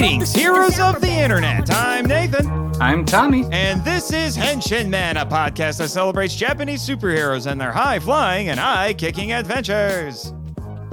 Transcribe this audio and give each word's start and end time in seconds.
Greetings, 0.00 0.32
heroes 0.32 0.80
of 0.80 1.02
the 1.02 1.10
internet. 1.10 1.70
I'm 1.70 2.06
Nathan. 2.06 2.48
I'm 2.80 3.04
Tommy. 3.04 3.44
And 3.52 3.84
this 3.84 4.14
is 4.14 4.34
Henshin 4.34 4.88
Men, 4.88 5.18
a 5.18 5.26
podcast 5.26 5.76
that 5.76 5.90
celebrates 5.90 6.34
Japanese 6.34 6.80
superheroes 6.80 7.46
and 7.46 7.60
their 7.60 7.70
high 7.70 7.98
flying 7.98 8.48
and 8.48 8.58
eye 8.58 8.94
kicking 8.94 9.32
adventures. 9.32 10.32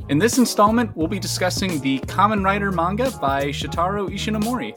In 0.10 0.20
this 0.20 0.38
installment, 0.38 0.92
we'll 0.98 1.08
be 1.08 1.20
discussing 1.20 1.80
the 1.80 2.00
Kamen 2.00 2.44
Rider 2.44 2.70
manga 2.70 3.10
by 3.22 3.46
Shotaro 3.46 4.10
Ishinomori. 4.10 4.76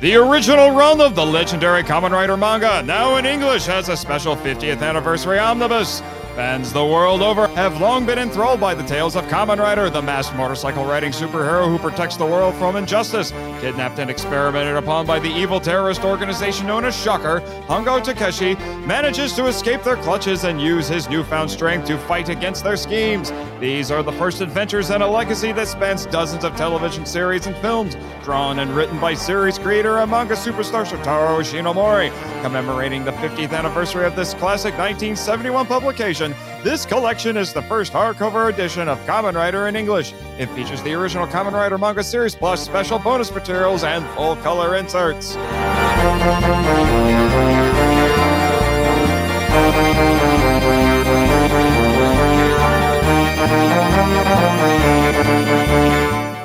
The 0.00 0.14
original 0.14 0.70
run 0.70 1.00
of 1.00 1.16
the 1.16 1.26
legendary 1.26 1.82
Kamen 1.82 2.12
Rider 2.12 2.36
manga, 2.36 2.84
now 2.84 3.16
in 3.16 3.26
English, 3.26 3.66
has 3.66 3.88
a 3.88 3.96
special 3.96 4.36
50th 4.36 4.80
anniversary 4.80 5.40
omnibus. 5.40 6.00
Fans 6.34 6.72
the 6.72 6.84
world 6.84 7.22
over 7.22 7.46
have 7.48 7.80
long 7.80 8.04
been 8.04 8.18
enthralled 8.18 8.58
by 8.58 8.74
the 8.74 8.82
tales 8.82 9.14
of 9.14 9.24
Kamen 9.26 9.58
Rider, 9.58 9.88
the 9.88 10.02
masked 10.02 10.34
motorcycle 10.34 10.84
riding 10.84 11.12
superhero 11.12 11.68
who 11.68 11.78
protects 11.78 12.16
the 12.16 12.26
world 12.26 12.56
from 12.56 12.74
injustice. 12.74 13.30
Kidnapped 13.60 14.00
and 14.00 14.10
experimented 14.10 14.74
upon 14.74 15.06
by 15.06 15.20
the 15.20 15.28
evil 15.28 15.60
terrorist 15.60 16.02
organization 16.02 16.66
known 16.66 16.84
as 16.84 17.00
Shocker, 17.00 17.40
Hongo 17.68 18.02
Takeshi 18.02 18.56
manages 18.84 19.32
to 19.34 19.46
escape 19.46 19.84
their 19.84 19.94
clutches 19.98 20.42
and 20.42 20.60
use 20.60 20.88
his 20.88 21.08
newfound 21.08 21.48
strength 21.48 21.86
to 21.86 21.96
fight 21.98 22.28
against 22.28 22.64
their 22.64 22.76
schemes. 22.76 23.30
These 23.64 23.90
are 23.90 24.02
the 24.02 24.12
first 24.12 24.42
adventures 24.42 24.90
in 24.90 25.00
a 25.00 25.08
legacy 25.08 25.50
that 25.52 25.68
spans 25.68 26.04
dozens 26.04 26.44
of 26.44 26.54
television 26.54 27.06
series 27.06 27.46
and 27.46 27.56
films, 27.56 27.96
drawn 28.22 28.58
and 28.58 28.70
written 28.76 29.00
by 29.00 29.14
series 29.14 29.58
creator 29.58 30.00
and 30.00 30.10
manga 30.10 30.34
superstar 30.34 30.84
Shotaro 30.84 31.40
Ishinomori. 31.40 32.12
Commemorating 32.42 33.06
the 33.06 33.12
50th 33.12 33.54
anniversary 33.56 34.04
of 34.04 34.16
this 34.16 34.34
classic 34.34 34.74
1971 34.74 35.64
publication, 35.64 36.34
this 36.62 36.84
collection 36.84 37.38
is 37.38 37.54
the 37.54 37.62
first 37.62 37.94
hardcover 37.94 38.52
edition 38.52 38.86
of 38.86 38.98
Kamen 39.06 39.32
Rider 39.32 39.66
in 39.66 39.76
English. 39.76 40.12
It 40.38 40.50
features 40.50 40.82
the 40.82 40.92
original 40.92 41.26
Kamen 41.26 41.52
Rider 41.52 41.78
manga 41.78 42.04
series 42.04 42.34
plus 42.34 42.62
special 42.62 42.98
bonus 42.98 43.32
materials 43.32 43.82
and 43.82 44.04
full 44.08 44.36
color 44.36 44.76
inserts. 44.76 45.36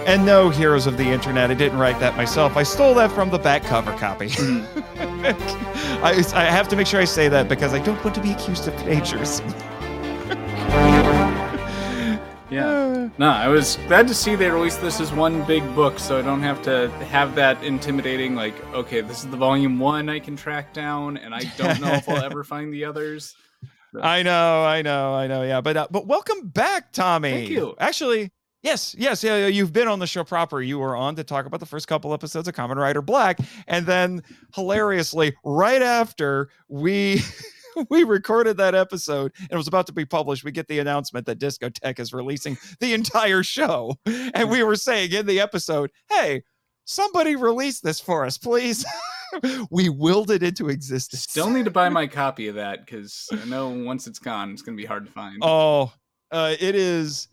And 0.07 0.25
no, 0.25 0.49
heroes 0.49 0.87
of 0.87 0.97
the 0.97 1.03
internet, 1.03 1.51
I 1.51 1.53
didn't 1.53 1.77
write 1.77 1.99
that 1.99 2.17
myself. 2.17 2.57
I 2.57 2.63
stole 2.63 2.95
that 2.95 3.11
from 3.11 3.29
the 3.29 3.37
back 3.37 3.63
cover 3.63 3.91
copy. 3.97 4.29
Mm. 4.29 4.65
I, 6.03 6.23
I 6.35 6.45
have 6.45 6.67
to 6.69 6.75
make 6.75 6.87
sure 6.87 6.99
I 6.99 7.05
say 7.05 7.29
that 7.29 7.47
because 7.47 7.73
I 7.73 7.79
don't 7.79 8.03
want 8.03 8.15
to 8.15 8.21
be 8.21 8.31
accused 8.31 8.67
of 8.67 8.75
plagiarism. 8.77 9.47
Yeah. 12.49 13.09
No, 13.19 13.29
I 13.29 13.47
was 13.47 13.77
glad 13.87 14.07
to 14.07 14.15
see 14.15 14.35
they 14.35 14.49
released 14.49 14.81
this 14.81 14.99
as 14.99 15.13
one 15.13 15.45
big 15.45 15.63
book, 15.75 15.99
so 15.99 16.17
I 16.17 16.23
don't 16.23 16.41
have 16.41 16.61
to 16.63 16.89
have 17.05 17.35
that 17.35 17.63
intimidating, 17.63 18.33
like, 18.33 18.55
okay, 18.73 19.01
this 19.01 19.23
is 19.23 19.29
the 19.29 19.37
volume 19.37 19.77
one 19.77 20.09
I 20.09 20.19
can 20.19 20.35
track 20.35 20.73
down, 20.73 21.17
and 21.17 21.35
I 21.35 21.41
don't 21.57 21.79
know 21.79 21.91
if 21.93 22.09
I'll 22.09 22.23
ever 22.23 22.43
find 22.43 22.73
the 22.73 22.85
others. 22.85 23.35
I 24.01 24.23
know, 24.23 24.63
I 24.63 24.81
know, 24.81 25.13
I 25.13 25.27
know. 25.27 25.43
Yeah, 25.43 25.61
but 25.61 25.77
uh, 25.77 25.87
but 25.89 26.07
welcome 26.07 26.49
back, 26.49 26.91
Tommy. 26.91 27.31
Thank 27.31 27.49
you. 27.49 27.75
Actually, 27.79 28.31
yes, 28.61 28.95
yes, 28.97 29.23
yeah, 29.23 29.47
you've 29.47 29.73
been 29.73 29.87
on 29.87 29.99
the 29.99 30.07
show 30.07 30.23
proper. 30.23 30.61
You 30.61 30.79
were 30.79 30.95
on 30.95 31.15
to 31.15 31.23
talk 31.23 31.45
about 31.45 31.59
the 31.59 31.65
first 31.65 31.87
couple 31.87 32.13
episodes 32.13 32.47
of 32.47 32.53
Kamen 32.53 32.75
Rider 32.75 33.01
Black, 33.01 33.39
and 33.67 33.85
then 33.85 34.21
hilariously, 34.53 35.35
right 35.43 35.81
after 35.81 36.49
we. 36.67 37.21
we 37.89 38.03
recorded 38.03 38.57
that 38.57 38.75
episode 38.75 39.31
and 39.39 39.51
it 39.51 39.55
was 39.55 39.67
about 39.67 39.85
to 39.87 39.93
be 39.93 40.03
published. 40.03 40.43
We 40.43 40.51
get 40.51 40.67
the 40.67 40.79
announcement 40.79 41.27
that 41.27 41.39
Discotek 41.39 41.99
is 41.99 42.11
releasing 42.11 42.57
the 42.79 42.93
entire 42.93 43.43
show. 43.43 43.95
And 44.33 44.49
we 44.49 44.63
were 44.63 44.75
saying 44.75 45.13
in 45.13 45.27
the 45.27 45.39
episode, 45.39 45.91
hey, 46.09 46.41
somebody 46.85 47.35
release 47.35 47.79
this 47.79 47.99
for 47.99 48.25
us, 48.25 48.37
please. 48.37 48.85
we 49.71 49.89
willed 49.89 50.31
it 50.31 50.43
into 50.43 50.69
existence. 50.69 51.23
Still 51.23 51.49
need 51.49 51.65
to 51.65 51.71
buy 51.71 51.89
my 51.89 52.07
copy 52.07 52.47
of 52.47 52.55
that 52.55 52.85
because 52.85 53.27
I 53.31 53.45
know 53.45 53.69
once 53.69 54.07
it's 54.07 54.19
gone, 54.19 54.51
it's 54.51 54.61
going 54.61 54.77
to 54.77 54.81
be 54.81 54.87
hard 54.87 55.05
to 55.05 55.11
find. 55.11 55.37
Oh, 55.41 55.91
uh, 56.31 56.55
it 56.59 56.75
is 56.75 57.27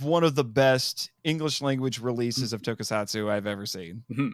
one 0.00 0.24
of 0.24 0.34
the 0.34 0.44
best 0.44 1.10
English 1.22 1.62
language 1.62 2.00
releases 2.00 2.52
of 2.52 2.62
Tokusatsu 2.62 3.30
I've 3.30 3.46
ever 3.46 3.66
seen. 3.66 4.02
Mhm. 4.10 4.32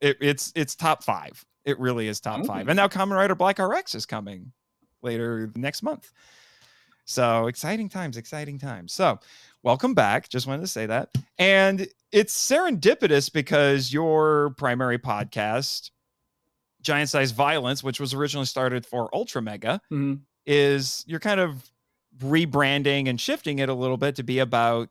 It, 0.00 0.16
it's 0.20 0.52
it's 0.54 0.76
top 0.76 1.02
five. 1.02 1.44
It 1.64 1.78
really 1.80 2.08
is 2.08 2.20
top 2.20 2.46
five. 2.46 2.68
And 2.68 2.76
now 2.76 2.86
Kamen 2.88 3.16
Rider 3.16 3.34
Black 3.34 3.58
RX 3.58 3.94
is 3.94 4.06
coming 4.06 4.52
later 5.02 5.50
next 5.56 5.82
month. 5.82 6.12
So 7.04 7.46
exciting 7.46 7.88
times, 7.88 8.16
exciting 8.16 8.58
times. 8.58 8.92
So 8.92 9.18
welcome 9.62 9.94
back. 9.94 10.28
Just 10.28 10.46
wanted 10.46 10.60
to 10.62 10.68
say 10.68 10.86
that. 10.86 11.08
And 11.38 11.88
it's 12.12 12.36
serendipitous 12.36 13.32
because 13.32 13.92
your 13.92 14.54
primary 14.58 14.98
podcast, 14.98 15.90
Giant 16.82 17.10
Size 17.10 17.32
Violence, 17.32 17.82
which 17.82 18.00
was 18.00 18.14
originally 18.14 18.46
started 18.46 18.86
for 18.86 19.08
Ultra 19.14 19.42
Mega, 19.42 19.80
Mhm. 19.92 20.20
is 20.46 21.04
you're 21.06 21.20
kind 21.20 21.40
of 21.40 21.70
rebranding 22.18 23.08
and 23.08 23.20
shifting 23.20 23.58
it 23.58 23.68
a 23.68 23.74
little 23.74 23.96
bit 23.96 24.16
to 24.16 24.22
be 24.22 24.38
about 24.38 24.88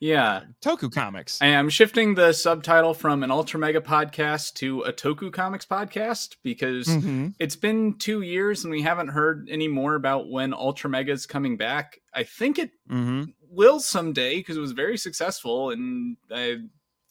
Yeah, 0.00 0.42
Toku 0.60 0.92
comics. 0.92 1.40
I 1.40 1.46
am 1.46 1.70
shifting 1.70 2.16
the 2.16 2.32
subtitle 2.32 2.92
from 2.92 3.22
an 3.22 3.30
Ultra 3.30 3.60
Mega 3.60 3.80
podcast 3.80 4.54
to 4.54 4.80
a 4.80 4.92
Toku 4.92 5.32
Comics 5.32 5.64
podcast 5.64 6.38
because 6.42 6.88
Mhm. 6.88 7.34
it's 7.38 7.54
been 7.54 7.96
two 7.98 8.20
years 8.20 8.64
and 8.64 8.72
we 8.72 8.82
haven't 8.82 9.08
heard 9.08 9.48
any 9.48 9.68
more 9.68 9.94
about 9.94 10.28
when 10.28 10.52
Ultra 10.52 10.90
Mega 10.90 11.12
is 11.12 11.24
coming 11.24 11.56
back. 11.56 12.00
I 12.12 12.24
think 12.24 12.58
it 12.58 12.72
Mhm. 12.90 13.34
will 13.48 13.78
someday 13.78 14.38
because 14.38 14.56
it 14.56 14.60
was 14.60 14.72
very 14.72 14.98
successful 14.98 15.70
and 15.70 16.16
I 16.32 16.62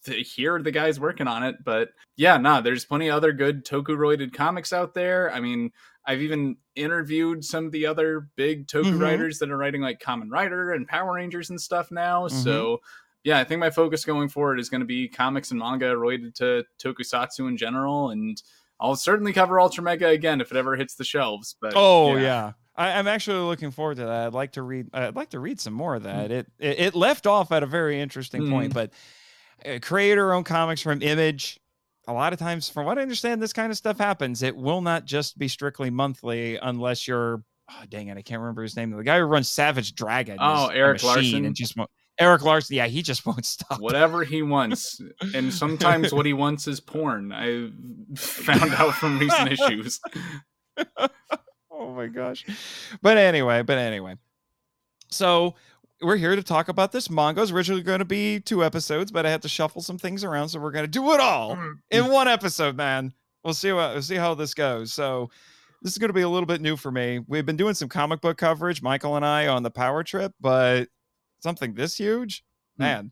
th- 0.06 0.34
hear 0.34 0.62
the 0.62 0.72
guys 0.72 1.00
working 1.00 1.28
on 1.28 1.44
it. 1.44 1.58
But 1.64 1.90
yeah, 2.18 2.38
nah, 2.38 2.62
there's 2.62 2.86
plenty 2.86 3.08
of 3.10 3.16
other 3.16 3.32
good 3.34 3.66
Toku 3.66 3.98
related 3.98 4.34
comics 4.34 4.74
out 4.74 4.94
there. 4.94 5.32
I 5.34 5.40
mean, 5.40 5.72
I've 6.06 6.22
even 6.22 6.58
interviewed 6.76 7.44
some 7.46 7.66
of 7.66 7.72
the 7.72 7.86
other 7.86 8.28
big 8.36 8.68
Toku 8.68 8.94
Mhm. 8.94 9.02
writers 9.02 9.40
that 9.40 9.52
are 9.52 9.58
writing 9.58 9.82
like 9.82 10.00
Kamen 10.00 10.30
Rider 10.32 10.72
and 10.72 10.88
Power 10.88 11.14
Rangers 11.14 11.50
and 11.50 11.62
stuff 11.62 11.92
now. 11.92 12.28
Mhm. 12.28 12.32
So 12.44 12.82
yeah, 13.24 13.40
I 13.40 13.44
think 13.44 13.60
my 13.60 13.70
focus 13.70 14.04
going 14.04 14.30
forward 14.30 14.60
is 14.60 14.68
going 14.70 14.82
to 14.82 14.86
be 14.88 15.08
comics 15.08 15.52
and 15.52 15.60
manga 15.60 15.96
related 15.96 16.34
to 16.36 16.64
Tokusatsu 16.84 17.48
in 17.48 17.56
general. 17.56 18.10
And 18.10 18.42
I'll 18.80 18.96
certainly 18.96 19.32
cover 19.32 19.60
Ultra 19.60 19.84
Mega 19.84 20.08
again 20.08 20.42
if 20.42 20.50
it 20.50 20.58
ever 20.58 20.76
hits 20.76 20.96
the 20.96 21.04
shelves. 21.04 21.56
But 21.62 21.74
Oh 21.76 22.16
yeah. 22.16 22.54
I, 22.76 22.94
I'm 22.94 23.08
actually 23.08 23.38
looking 23.42 23.70
forward 23.70 23.98
to 23.98 24.06
that. 24.06 24.28
I'd 24.28 24.34
like 24.34 24.54
to 24.54 24.64
read. 24.64 24.88
I'd 24.94 25.16
like 25.16 25.30
to 25.32 25.40
read 25.40 25.60
some 25.60 25.74
more 25.74 25.94
of 25.94 26.04
that. 26.04 26.32
It 26.32 26.48
it, 26.58 26.80
it 26.80 26.96
left 26.96 27.28
off 27.28 27.52
at 27.52 27.62
a 27.62 27.68
very 27.68 28.00
interesting 28.00 28.50
point, 28.50 28.74
but 28.74 28.92
uh, 29.66 29.80
creator 29.82 30.34
owned 30.34 30.46
comics 30.46 30.82
from 30.82 31.02
Image. 31.02 31.60
A 32.08 32.14
lot 32.14 32.34
of 32.34 32.40
times, 32.40 32.68
from 32.68 32.86
what 32.86 32.98
I 32.98 33.02
understand, 33.02 33.42
this 33.42 33.54
kind 33.54 33.72
of 33.72 33.78
stuff 33.78 33.98
happens. 33.98 34.42
It 34.42 34.56
will 34.56 34.82
not 34.82 35.06
just 35.06 35.38
be 35.38 35.48
strictly 35.48 35.90
monthly 35.90 36.58
unless 36.58 37.08
you're. 37.08 37.44
Oh, 37.70 37.84
dang 37.90 38.08
it, 38.08 38.18
I 38.18 38.22
can't 38.22 38.42
remember 38.42 38.64
his 38.64 38.76
name. 38.76 38.92
The 38.92 39.04
guy 39.04 39.20
who 39.20 39.24
runs 39.26 39.48
Savage 39.48 39.96
Dragon. 39.96 40.38
Oh, 40.40 40.68
Erik 40.68 41.04
Larsen? 41.04 41.46
And 41.46 41.56
just 41.56 41.78
Erik 42.20 42.44
Larsen. 42.44 42.76
Yeah, 42.76 42.88
he 42.88 43.02
just 43.02 43.26
won't 43.26 43.46
stop. 43.46 43.80
whatever 43.80 44.24
he 44.24 44.42
wants 44.42 45.00
and 45.34 45.54
sometimes 45.54 46.12
what 46.12 46.26
he 46.26 46.34
wants 46.34 46.68
is 46.68 46.80
porn 46.80 47.32
i 47.32 47.70
found 48.16 48.74
out 48.74 48.94
from 48.96 49.18
recent 49.20 49.52
issues 49.52 50.00
oh 51.82 51.94
my 51.94 52.08
gosh. 52.08 52.46
But 53.02 53.18
anyway, 53.18 53.64
but 53.64 53.78
anyway. 53.78 54.16
So 55.10 55.56
we're 56.02 56.16
here 56.18 56.36
to 56.36 56.44
talk 56.44 56.68
about 56.68 56.92
this 56.92 57.10
manga. 57.10 57.42
It's 57.42 57.52
originally 57.52 57.84
going 57.84 58.00
to 58.00 58.06
be 58.06 58.40
two 58.40 58.64
episodes, 58.64 59.12
but 59.12 59.26
I 59.26 59.30
had 59.30 59.42
to 59.44 59.50
shuffle 59.50 59.82
some 59.82 59.98
things 59.98 60.24
around, 60.24 60.50
so 60.50 60.60
we're 60.60 60.72
going 60.72 60.86
to 60.86 60.92
do 60.92 61.12
it 61.14 61.20
all 61.20 61.58
in 61.92 62.08
one 62.08 62.28
episode, 62.28 62.76
man. 62.76 63.14
We'll 63.44 63.54
see 63.54 63.72
what 63.72 63.94
we'll 63.94 64.02
see 64.02 64.16
how 64.16 64.34
this 64.36 64.54
goes. 64.54 64.94
So 64.94 65.30
this 65.82 65.92
is 65.94 65.98
going 65.98 66.10
to 66.10 66.14
be 66.14 66.22
a 66.22 66.30
little 66.30 66.46
bit 66.46 66.62
new 66.62 66.78
for 66.78 66.92
me. 66.92 67.20
We've 67.28 67.46
been 67.46 67.58
doing 67.58 67.74
some 67.74 67.90
comic 67.90 68.22
book 68.22 68.38
coverage, 68.38 68.82
Michael 68.82 69.16
and 69.16 69.26
I, 69.26 69.48
on 69.48 69.64
the 69.64 69.72
Power 69.72 70.04
Trip, 70.04 70.34
but 70.40 70.88
something 71.42 71.74
this 71.74 71.96
huge, 71.98 72.44
Hmm. 72.78 72.84
man. 72.84 73.12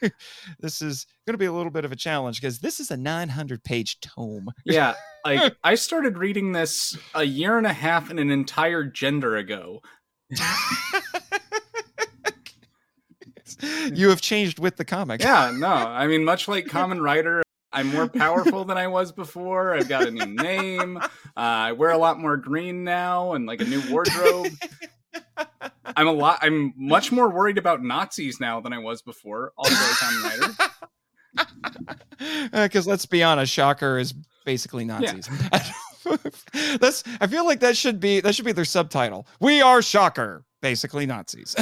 this 0.60 0.80
is 0.80 1.06
going 1.26 1.34
to 1.34 1.38
be 1.38 1.46
a 1.46 1.52
little 1.52 1.70
bit 1.72 1.84
of 1.84 1.92
a 1.92 1.96
challenge 1.96 2.40
because 2.40 2.60
this 2.60 2.78
is 2.80 2.90
a 2.90 2.96
900 2.96 3.62
page 3.64 3.98
tome. 4.00 4.48
yeah 4.64 4.94
like 5.24 5.56
i 5.64 5.74
started 5.74 6.16
reading 6.16 6.52
this 6.52 6.96
a 7.16 7.24
year 7.24 7.58
and 7.58 7.66
a 7.66 7.72
half 7.72 8.08
and 8.08 8.20
an 8.20 8.30
entire 8.30 8.84
gender 8.84 9.36
ago 9.36 9.80
you 13.94 14.08
have 14.08 14.20
changed 14.20 14.58
with 14.58 14.76
the 14.76 14.84
comic. 14.84 15.22
yeah 15.22 15.52
no 15.56 15.68
i 15.68 16.06
mean 16.06 16.24
much 16.24 16.48
like 16.48 16.66
Kamen 16.74 17.00
Rider 17.00 17.42
i'm 17.72 17.88
more 17.88 18.08
powerful 18.08 18.64
than 18.64 18.76
i 18.78 18.86
was 18.86 19.12
before 19.12 19.74
i've 19.74 19.88
got 19.88 20.06
a 20.06 20.10
new 20.10 20.26
name 20.26 20.96
uh, 20.96 21.08
i 21.36 21.72
wear 21.72 21.90
a 21.90 21.98
lot 21.98 22.18
more 22.18 22.36
green 22.36 22.84
now 22.84 23.32
and 23.32 23.46
like 23.46 23.60
a 23.60 23.64
new 23.64 23.82
wardrobe 23.90 24.48
i'm 25.96 26.06
a 26.06 26.12
lot 26.12 26.38
i'm 26.42 26.72
much 26.76 27.12
more 27.12 27.28
worried 27.30 27.58
about 27.58 27.82
nazis 27.82 28.40
now 28.40 28.60
than 28.60 28.72
i 28.72 28.78
was 28.78 29.02
before 29.02 29.52
also 29.56 29.74
Kamen 29.74 30.24
Rider 30.24 30.72
Because 32.52 32.86
let's 32.86 33.06
be 33.06 33.22
honest, 33.22 33.52
Shocker 33.52 33.98
is 33.98 34.12
basically 34.44 34.84
Nazis. 34.84 35.28
That's. 36.80 37.04
I 37.20 37.26
feel 37.26 37.44
like 37.44 37.60
that 37.60 37.76
should 37.76 38.00
be 38.00 38.20
that 38.20 38.34
should 38.34 38.44
be 38.44 38.52
their 38.52 38.64
subtitle. 38.64 39.26
We 39.40 39.60
are 39.60 39.82
Shocker. 39.82 40.44
basically 40.62 41.06
Nazis. 41.06 41.54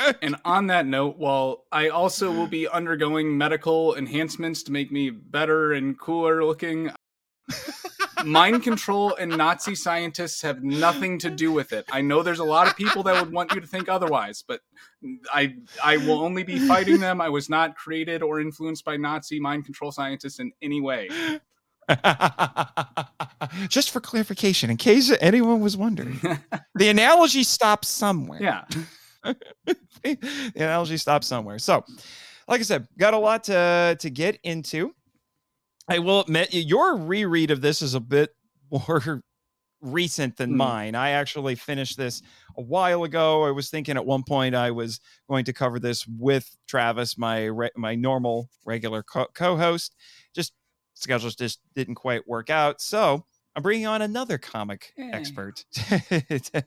and 0.22 0.36
on 0.44 0.68
that 0.68 0.86
note, 0.86 1.16
while 1.18 1.64
I 1.72 1.88
also 1.88 2.30
will 2.30 2.46
be 2.46 2.68
undergoing 2.68 3.36
medical 3.36 3.94
enhancements 3.96 4.62
to 4.64 4.72
make 4.72 4.90
me 4.92 5.10
better 5.10 5.72
and 5.72 5.98
cooler 5.98 6.44
looking, 6.44 6.90
mind 8.24 8.62
control 8.62 9.14
and 9.16 9.36
Nazi 9.36 9.74
scientists 9.74 10.42
have 10.42 10.62
nothing 10.62 11.18
to 11.18 11.30
do 11.30 11.52
with 11.52 11.72
it. 11.72 11.84
I 11.90 12.00
know 12.00 12.22
there's 12.22 12.38
a 12.38 12.44
lot 12.44 12.68
of 12.68 12.76
people 12.76 13.02
that 13.04 13.22
would 13.22 13.32
want 13.32 13.52
you 13.54 13.60
to 13.60 13.66
think 13.66 13.88
otherwise, 13.88 14.44
but 14.46 14.60
I 15.32 15.56
I 15.82 15.96
will 15.98 16.20
only 16.20 16.42
be 16.42 16.58
fighting 16.58 17.00
them. 17.00 17.20
I 17.20 17.28
was 17.28 17.48
not 17.48 17.76
created 17.76 18.22
or 18.22 18.40
influenced 18.40 18.84
by 18.84 18.96
Nazi 18.96 19.40
mind 19.40 19.64
control 19.64 19.92
scientists 19.92 20.38
in 20.38 20.52
any 20.62 20.80
way. 20.80 21.08
Just 23.68 23.90
for 23.90 24.00
clarification, 24.00 24.70
in 24.70 24.76
case 24.76 25.12
anyone 25.20 25.60
was 25.60 25.76
wondering, 25.76 26.20
the 26.74 26.88
analogy 26.88 27.42
stops 27.42 27.88
somewhere. 27.88 28.40
Yeah. 28.40 28.64
the 30.02 30.52
analogy 30.56 30.96
stops 30.96 31.26
somewhere. 31.26 31.58
So, 31.58 31.84
like 32.48 32.60
I 32.60 32.64
said, 32.64 32.88
got 32.98 33.14
a 33.14 33.18
lot 33.18 33.44
to 33.44 33.96
to 33.98 34.10
get 34.10 34.38
into. 34.42 34.94
I 35.88 35.98
will 35.98 36.20
admit 36.20 36.54
your 36.54 36.96
reread 36.96 37.50
of 37.50 37.60
this 37.60 37.82
is 37.82 37.94
a 37.94 38.00
bit 38.00 38.34
more 38.70 39.22
recent 39.82 40.36
than 40.36 40.52
mm. 40.52 40.56
mine. 40.56 40.94
I 40.94 41.10
actually 41.10 41.56
finished 41.56 41.96
this 41.96 42.22
a 42.56 42.62
while 42.62 43.04
ago. 43.04 43.44
I 43.44 43.50
was 43.50 43.68
thinking 43.68 43.96
at 43.96 44.06
one 44.06 44.22
point 44.22 44.54
I 44.54 44.70
was 44.70 45.00
going 45.28 45.44
to 45.46 45.52
cover 45.52 45.78
this 45.78 46.06
with 46.06 46.56
Travis, 46.66 47.18
my 47.18 47.44
re- 47.46 47.70
my 47.76 47.94
normal 47.94 48.48
regular 48.64 49.02
co- 49.02 49.28
co-host. 49.34 49.94
Just 50.34 50.52
schedules 50.94 51.34
just 51.34 51.60
didn't 51.74 51.96
quite 51.96 52.26
work 52.28 52.48
out. 52.48 52.80
So 52.80 53.24
I'm 53.54 53.62
bringing 53.62 53.86
on 53.86 54.00
another 54.00 54.38
comic 54.38 54.92
yeah. 54.96 55.10
expert 55.12 55.64
to, 55.72 56.62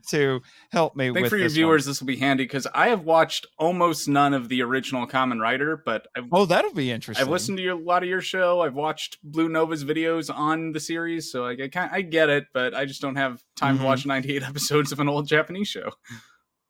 to, 0.10 0.40
help 0.70 0.94
me. 0.94 1.08
I 1.08 1.12
think 1.12 1.28
for 1.28 1.38
your 1.38 1.48
viewers, 1.48 1.86
one. 1.86 1.90
this 1.90 2.00
will 2.00 2.06
be 2.06 2.16
handy 2.16 2.44
because 2.44 2.66
I 2.74 2.88
have 2.88 3.04
watched 3.04 3.46
almost 3.58 4.06
none 4.06 4.34
of 4.34 4.48
the 4.50 4.62
original 4.62 5.06
Kamen 5.06 5.40
Rider, 5.40 5.82
but 5.82 6.06
I've, 6.14 6.24
oh, 6.30 6.44
that'll 6.44 6.74
be 6.74 6.90
interesting. 6.90 7.24
I've 7.24 7.30
listened 7.30 7.56
to 7.56 7.62
your, 7.62 7.74
a 7.74 7.82
lot 7.82 8.02
of 8.02 8.08
your 8.08 8.20
show. 8.20 8.60
I've 8.60 8.74
watched 8.74 9.18
Blue 9.22 9.48
Nova's 9.48 9.82
videos 9.82 10.34
on 10.34 10.72
the 10.72 10.80
series, 10.80 11.32
so 11.32 11.46
I, 11.46 11.52
I, 11.52 11.68
kind 11.68 11.90
I 11.90 12.02
get 12.02 12.28
it, 12.28 12.44
but 12.52 12.74
I 12.74 12.84
just 12.84 13.00
don't 13.00 13.16
have 13.16 13.42
time 13.56 13.76
mm-hmm. 13.76 13.84
to 13.84 13.88
watch 13.88 14.04
98 14.04 14.42
episodes 14.46 14.92
of 14.92 15.00
an 15.00 15.08
old 15.08 15.26
Japanese 15.26 15.68
show. 15.68 15.90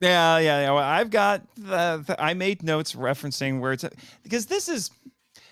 Yeah, 0.01 0.39
yeah, 0.39 0.63
yeah. 0.63 0.71
Well, 0.71 0.83
I've 0.83 1.11
got 1.11 1.43
the, 1.57 2.03
the 2.07 2.17
I 2.19 2.33
made 2.35 2.63
notes 2.63 2.95
referencing 2.95 3.61
where 3.61 3.73
it's 3.73 3.85
because 4.23 4.47
this 4.47 4.69
is 4.69 4.91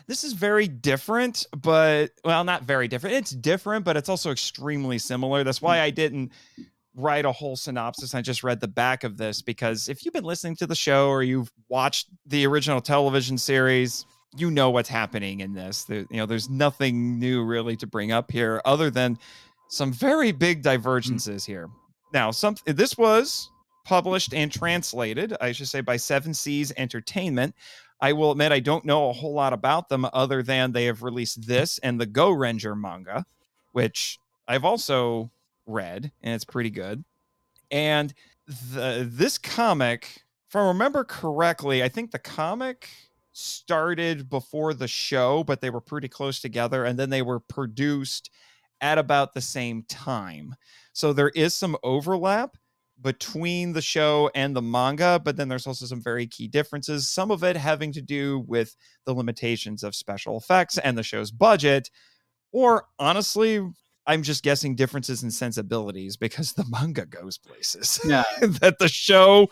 this 0.09 0.25
is 0.25 0.33
very 0.33 0.67
different, 0.67 1.47
but 1.57 2.11
well, 2.25 2.43
not 2.43 2.65
very 2.65 2.89
different. 2.89 3.17
It's 3.17 3.31
different, 3.31 3.85
but 3.85 3.97
it's 3.97 4.09
also 4.09 4.31
extremely 4.31 4.99
similar. 4.99 5.45
That's 5.45 5.63
why 5.63 5.81
I 5.81 5.91
didn't 5.91 6.33
write 6.95 7.27
a 7.27 7.33
whole 7.33 7.57
synopsis. 7.57 8.15
I 8.15 8.23
just 8.23 8.43
read 8.43 8.61
the 8.61 8.69
back 8.69 9.05
of 9.05 9.19
this 9.19 9.43
because 9.43 9.89
if 9.89 10.05
you've 10.05 10.15
been 10.15 10.25
listening 10.25 10.57
to 10.57 10.67
the 10.67 10.75
show 10.75 11.09
or 11.09 11.23
you've 11.23 11.53
watched 11.69 12.09
the 12.27 12.47
original 12.47 12.81
television 12.81 13.37
series, 13.37 14.07
you 14.37 14.51
know 14.51 14.71
what's 14.71 14.89
happening 14.89 15.41
in 15.41 15.53
this. 15.53 15.85
There, 15.85 16.07
you 16.11 16.17
know, 16.17 16.27
there's 16.27 16.49
nothing 16.49 17.19
new 17.19 17.45
really 17.45 17.77
to 17.77 17.87
bring 17.87 18.11
up 18.11 18.31
here 18.31 18.63
other 18.65 18.91
than 18.91 19.19
some 19.69 19.93
very 19.93 20.33
big 20.33 20.61
mm. 20.61 20.63
divergences 20.63 21.45
here. 21.45 21.69
Now, 22.15 22.31
some 22.31 22.57
this 22.65 22.97
was 22.97 23.51
published 23.85 24.35
and 24.35 24.51
translated, 24.51 25.37
I 25.41 25.53
should 25.53 25.69
say, 25.69 25.81
by 25.81 25.97
Seven 25.97 26.35
Seas 26.35 26.73
Entertainment. 26.77 27.55
I 28.01 28.13
will 28.13 28.31
admit 28.31 28.53
I 28.53 28.61
don't 28.61 28.85
know 28.85 29.11
a 29.11 29.13
whole 29.13 29.35
lot 29.35 29.53
about 29.53 29.89
them 29.89 30.07
other 30.13 30.43
than 30.43 30.73
they 30.73 30.85
have 30.85 31.03
released 31.03 31.47
this 31.47 31.79
and 31.79 32.01
the 32.01 32.07
Go 32.07 32.31
Ranger 32.31 32.77
manga, 32.77 33.27
which 33.73 34.19
I've 34.47 34.65
also 34.65 35.31
read 35.67 36.13
and 36.23 36.35
it's 36.35 36.45
pretty 36.45 36.71
good. 36.71 37.05
And 37.71 38.15
the 38.47 39.07
this 39.11 39.37
comic, 39.37 40.25
if 40.49 40.57
I 40.57 40.67
remember 40.67 41.05
correctly, 41.05 41.83
I 41.83 41.89
think 41.89 42.11
the 42.11 42.19
comic 42.19 42.89
started 43.33 44.29
before 44.29 44.75
the 44.75 44.89
show, 44.89 45.45
but 45.45 45.61
they 45.61 45.71
were 45.71 45.81
pretty 45.81 46.09
close 46.09 46.41
together 46.41 46.85
and 46.85 46.99
then 46.99 47.11
they 47.11 47.23
were 47.23 47.41
produced 47.41 48.31
at 48.81 48.99
about 48.99 49.35
the 49.35 49.41
same 49.41 49.83
time. 49.89 50.55
So 50.93 51.13
there 51.13 51.31
is 51.31 51.55
some 51.55 51.77
overlap 51.83 52.57
between 53.01 53.73
the 53.73 53.83
show 53.83 54.31
and 54.35 54.55
the 54.55 54.63
manga, 54.63 55.21
but 55.23 55.37
then 55.37 55.49
there's 55.49 55.67
also 55.67 55.87
some 55.87 56.03
very 56.03 56.27
key 56.27 56.49
differences. 56.49 57.11
Some 57.11 57.31
of 57.31 57.45
it 57.45 57.57
having 57.57 57.93
to 57.93 58.03
do 58.03 58.45
with 58.47 58.77
the 59.05 59.15
limitations 59.15 59.83
of 59.83 59.95
special 59.95 60.37
effects 60.37 60.79
and 60.79 60.99
the 60.99 61.03
show's 61.03 61.31
budget, 61.31 61.91
or 62.53 62.87
honestly, 62.99 63.61
I'm 64.09 64.23
just 64.23 64.43
guessing 64.43 64.75
differences 64.75 65.23
in 65.23 65.31
sensibilities 65.31 66.17
because 66.17 66.53
the 66.55 66.65
manga 66.69 67.05
goes 67.05 67.39
places 67.39 68.01
yeah. 68.07 68.25
that 68.41 68.79
the 68.79 68.89
show 68.89 69.49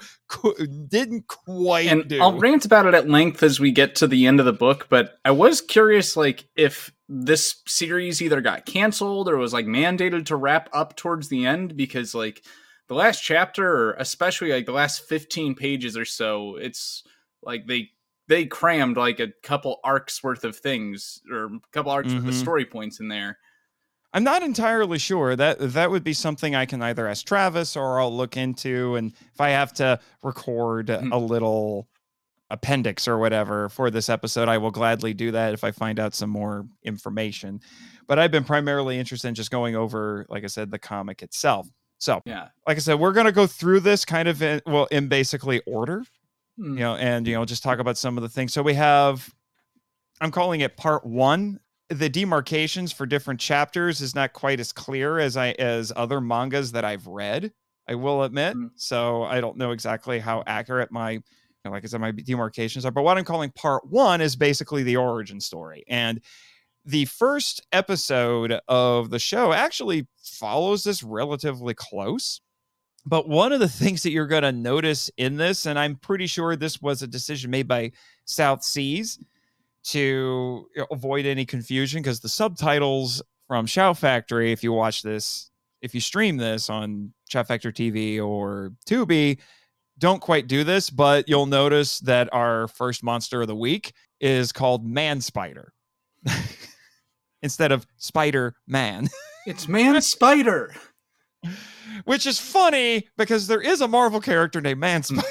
didn't 0.89 1.29
quite 1.29 1.89
and 1.89 2.09
do. 2.09 2.21
I'll 2.21 2.39
rant 2.39 2.65
about 2.65 2.87
it 2.87 2.95
at 2.95 3.09
length 3.09 3.43
as 3.43 3.61
we 3.61 3.71
get 3.71 3.95
to 3.97 4.07
the 4.07 4.27
end 4.27 4.41
of 4.41 4.47
the 4.47 4.53
book, 4.53 4.87
but 4.89 5.19
I 5.25 5.31
was 5.31 5.61
curious, 5.61 6.17
like 6.17 6.49
if 6.57 6.91
this 7.09 7.63
series 7.69 8.21
either 8.21 8.41
got 8.41 8.67
canceled 8.67 9.29
or 9.29 9.37
was 9.37 9.53
like 9.53 9.67
mandated 9.67 10.27
to 10.27 10.37
wrap 10.37 10.69
up 10.73 10.97
towards 10.97 11.29
the 11.29 11.47
end 11.47 11.77
because 11.77 12.15
like 12.15 12.43
the 12.89 12.95
last 12.95 13.21
chapter 13.21 13.67
or 13.67 13.93
especially 13.95 14.53
like 14.53 14.67
the 14.67 14.73
last 14.73 15.03
15 15.09 15.55
pages 15.55 15.97
or 15.97 16.05
so 16.05 16.57
it's 16.57 17.03
like 17.43 17.67
they 17.67 17.91
they 18.29 18.47
crammed 18.47 18.97
like 18.97 19.21
a 19.21 19.33
couple 19.43 19.79
arcs 19.85 20.23
worth 20.23 20.45
of 20.45 20.57
things 20.57 21.21
or 21.31 21.47
a 21.47 21.61
couple 21.73 21.93
arcs 21.93 22.09
mm-hmm. 22.09 22.19
worth 22.19 22.29
of 22.29 22.35
mm-hmm. 22.35 22.43
story 22.43 22.65
points 22.65 23.01
in 23.01 23.09
there 23.09 23.39
i'm 24.13 24.25
not 24.25 24.43
entirely 24.43 24.99
sure 24.99 25.35
that 25.37 25.59
that 25.59 25.91
would 25.91 26.05
be 26.05 26.13
something 26.13 26.55
i 26.55 26.67
can 26.67 26.83
either 26.83 27.09
ask 27.09 27.27
travis 27.27 27.77
or 27.77 28.01
i'll 28.01 28.15
look 28.15 28.37
into 28.37 28.97
and 28.97 29.13
if 29.33 29.41
i 29.41 29.51
have 29.51 29.73
to 29.73 29.99
record 30.23 30.87
mm-hmm. 30.87 31.13
a 31.13 31.19
little 31.19 31.89
appendix 32.49 33.09
or 33.09 33.19
whatever 33.19 33.69
for 33.69 33.91
this 33.91 34.09
episode 34.09 34.49
i 34.49 34.57
will 34.57 34.71
gladly 34.71 35.13
do 35.13 35.33
that 35.33 35.53
if 35.53 35.65
i 35.65 35.73
find 35.73 35.99
out 35.99 36.15
some 36.15 36.31
more 36.31 36.65
information 36.85 37.61
but 38.07 38.21
i've 38.21 38.31
been 38.31 38.45
primarily 38.45 39.01
interested 39.01 39.27
in 39.27 39.35
just 39.35 39.51
going 39.51 39.75
over 39.75 40.25
like 40.29 40.45
i 40.45 40.47
said 40.47 40.71
the 40.71 40.79
comic 40.79 41.23
itself 41.23 41.67
so, 41.99 42.21
yeah, 42.25 42.49
like 42.67 42.77
I 42.77 42.81
said, 42.81 42.99
we're 42.99 43.13
going 43.13 43.27
to 43.27 43.33
go 43.33 43.47
through 43.47 43.81
this 43.81 44.05
kind 44.05 44.29
of 44.29 44.43
in, 44.43 44.61
well, 44.67 44.87
in 44.91 45.09
basically 45.09 45.61
order, 45.67 46.05
hmm. 46.57 46.75
you 46.75 46.81
know, 46.81 46.97
and, 46.97 47.27
you 47.27 47.35
know, 47.35 47.45
just 47.45 47.63
talk 47.63 47.79
about 47.79 47.97
some 47.97 48.17
of 48.17 48.23
the 48.23 48.29
things. 48.29 48.53
So 48.53 48.63
we 48.63 48.75
have, 48.75 49.33
I'm 50.21 50.31
calling 50.31 50.61
it 50.61 50.77
part 50.77 51.05
one. 51.07 51.61
The 51.89 52.09
demarcations 52.09 52.93
for 52.93 53.07
different 53.07 53.39
chapters 53.39 54.01
is 54.01 54.15
not 54.15 54.33
quite 54.33 54.61
as 54.61 54.73
clear 54.73 55.19
as 55.19 55.37
I, 55.37 55.51
as 55.53 55.93
other 55.95 56.21
mangas 56.21 56.73
that 56.73 56.85
I've 56.85 57.07
read, 57.07 57.53
I 57.89 57.95
will 57.95 58.25
admit. 58.25 58.55
Hmm. 58.55 58.67
So 58.75 59.23
I 59.23 59.41
don't 59.41 59.57
know 59.57 59.71
exactly 59.71 60.19
how 60.19 60.43
accurate 60.47 60.91
my, 60.91 61.21
like 61.65 61.83
I 61.85 61.87
said, 61.87 62.01
my 62.01 62.13
demarcations 62.13 62.85
are. 62.85 62.93
But 62.93 63.03
what 63.03 63.19
I'm 63.19 63.25
calling 63.25 63.51
part 63.51 63.87
one 63.89 64.21
is 64.21 64.37
basically 64.37 64.83
the 64.83 64.97
origin 64.97 65.41
story. 65.41 65.85
And 65.89 66.21
the 66.87 67.05
first 67.07 67.67
episode 67.73 68.61
of 68.69 69.11
the 69.11 69.19
show 69.19 69.53
actually 69.53 70.07
follows 70.23 70.85
this 70.85 71.03
relatively 71.03 71.75
close. 71.75 72.41
But 73.05 73.29
one 73.29 73.53
of 73.53 73.61
the 73.61 73.69
things 73.69 74.03
that 74.03 74.11
you're 74.11 74.27
going 74.27 74.43
to 74.43 74.53
notice 74.53 75.11
in 75.17 75.37
this, 75.37 75.67
and 75.67 75.79
I'm 75.79 75.97
pretty 75.97 76.27
sure 76.27 76.57
this 76.57 76.81
was 76.81 77.03
a 77.03 77.07
decision 77.07 77.51
made 77.51 77.69
by 77.69 77.93
South 78.25 78.63
Seas 78.65 79.19
to 79.85 80.67
avoid 80.91 81.27
any 81.27 81.45
confusion, 81.45 82.03
because 82.03 82.21
the 82.21 82.29
subtitles 82.29 83.23
from 83.47 83.67
Shout 83.67 83.99
Factory, 83.99 84.51
if 84.53 84.65
you 84.65 84.73
watch 84.73 85.03
this, 85.03 85.51
if 85.83 85.95
you 85.95 86.01
stream 86.01 86.37
this 86.37 86.69
on 86.71 87.13
Shout 87.29 87.47
Factory 87.47 87.73
TV 87.73 88.21
or 88.21 88.73
Tubi, 88.89 89.39
don't 89.99 90.21
quite 90.21 90.49
do 90.49 90.65
this, 90.65 90.91
but 90.91 91.29
you'll 91.29 91.47
notice 91.47 92.01
that 92.01 92.29
our 92.33 92.69
first 92.69 93.03
monster 93.03 93.43
of 93.43 93.49
the 93.49 93.57
week 93.57 93.93
is 94.21 94.53
called 94.53 94.85
Man 94.85 95.21
Spider. 95.21 95.73
instead 97.43 97.73
of 97.73 97.87
Spider 97.97 98.55
Man. 98.67 99.09
it's 99.47 99.69
Man 99.69 100.01
Spider. 100.01 100.75
Which 102.05 102.27
is 102.27 102.39
funny 102.39 103.09
because 103.17 103.47
there 103.47 103.61
is 103.61 103.81
a 103.81 103.89
Marvel 103.89 104.21
character 104.21 104.61
named 104.61 104.81
Man. 104.81 105.03
Spider. 105.03 105.27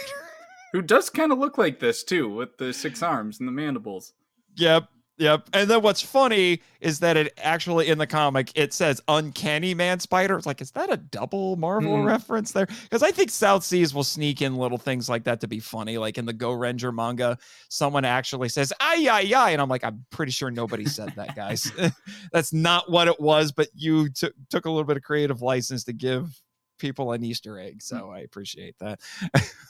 Who 0.74 0.82
does 0.82 1.10
kind 1.10 1.32
of 1.32 1.38
look 1.38 1.58
like 1.58 1.80
this 1.80 2.04
too, 2.04 2.30
with 2.30 2.58
the 2.58 2.74
six 2.74 3.02
arms 3.02 3.40
and 3.40 3.48
the 3.48 3.52
mandibles. 3.54 4.14
Yep. 4.56 4.90
Yep. 5.18 5.50
And 5.54 5.70
then 5.70 5.82
what's 5.82 6.02
funny 6.02 6.62
is 6.82 7.00
that 7.00 7.16
it 7.16 7.34
actually 7.38 7.88
in 7.88 7.98
the 7.98 8.08
comic 8.08 8.52
it 8.54 8.74
says 8.74 9.02
uncanny 9.08 9.74
man 9.74 10.00
spider. 10.00 10.36
It's 10.36 10.46
like, 10.46 10.60
is 10.60 10.72
that 10.72 10.92
a 10.92 10.98
double 10.98 11.56
Marvel 11.56 11.98
mm. 11.98 12.06
reference 12.06 12.52
there? 12.52 12.66
Because 12.66 13.02
I 13.02 13.12
think 13.12 13.30
South 13.30 13.64
Seas 13.64 13.94
will 13.94 14.04
sneak 14.04 14.42
in 14.42 14.58
little 14.58 14.78
things 14.78 15.08
like 15.08 15.24
that 15.24 15.40
to 15.42 15.48
be 15.48 15.60
funny. 15.60 15.98
Like 15.98 16.18
in 16.18 16.26
the 16.26 16.34
Go 16.34 16.52
Ranger 16.52 16.92
manga, 16.92 17.38
someone 17.70 18.04
actually 18.04 18.50
says, 18.50 18.74
ay, 18.82 19.08
ay, 19.10 19.34
ay. 19.34 19.52
And 19.52 19.62
I'm 19.62 19.70
like, 19.70 19.86
I'm 19.86 20.06
pretty 20.10 20.34
sure 20.34 20.52
nobody 20.52 20.86
said 20.86 21.14
that, 21.16 21.34
guys. 21.34 21.72
That's 22.34 22.52
not 22.52 22.92
what 22.92 23.08
it 23.08 23.20
was, 23.20 23.54
but 23.54 23.70
you 23.74 24.10
t- 24.10 24.32
took 24.50 24.66
a 24.66 24.70
little 24.70 24.84
bit 24.84 24.98
of 24.98 25.04
creative 25.04 25.42
license 25.42 25.86
to 25.86 25.94
give 25.94 26.42
people 26.78 27.14
an 27.14 27.24
Easter 27.24 27.58
egg. 27.58 27.82
So. 27.82 28.10
I 28.10 28.20
appreciate 28.20 28.76
that. 28.80 29.00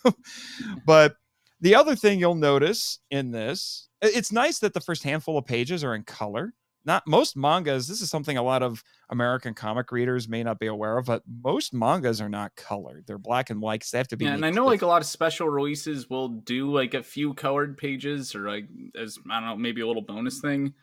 but 0.85 1.17
the 1.61 1.75
other 1.75 1.95
thing 1.95 2.19
you'll 2.19 2.35
notice 2.35 2.99
in 3.11 3.31
this, 3.31 3.89
it's 4.01 4.31
nice 4.31 4.59
that 4.59 4.73
the 4.73 4.81
first 4.81 5.03
handful 5.03 5.37
of 5.37 5.45
pages 5.45 5.83
are 5.83 5.95
in 5.95 6.03
color. 6.03 6.53
not 6.85 7.03
most 7.07 7.35
mangas. 7.35 7.87
This 7.87 7.99
is 8.01 8.09
something 8.09 8.37
a 8.37 8.43
lot 8.43 8.61
of 8.61 8.83
American 9.09 9.53
comic 9.53 9.91
readers 9.91 10.29
may 10.29 10.43
not 10.43 10.59
be 10.59 10.67
aware 10.67 10.97
of, 10.97 11.05
but 11.07 11.23
most 11.43 11.73
mangas 11.73 12.21
are 12.21 12.29
not 12.29 12.55
colored. 12.55 13.05
They're 13.07 13.17
black 13.17 13.49
and 13.49 13.59
white. 13.59 13.83
they 13.91 13.97
have 13.97 14.07
to 14.09 14.17
be. 14.17 14.25
Yeah, 14.25 14.33
and 14.33 14.45
I 14.45 14.51
know 14.51 14.65
like 14.65 14.83
a 14.83 14.87
lot 14.87 15.01
of 15.01 15.07
special 15.07 15.49
releases 15.49 16.09
will 16.09 16.29
do 16.29 16.71
like 16.71 16.93
a 16.93 17.03
few 17.03 17.33
colored 17.33 17.77
pages 17.77 18.35
or 18.35 18.47
like 18.47 18.67
as 18.99 19.17
I 19.29 19.39
don't 19.39 19.49
know 19.49 19.57
maybe 19.57 19.81
a 19.81 19.87
little 19.87 20.03
bonus 20.03 20.39
thing. 20.39 20.73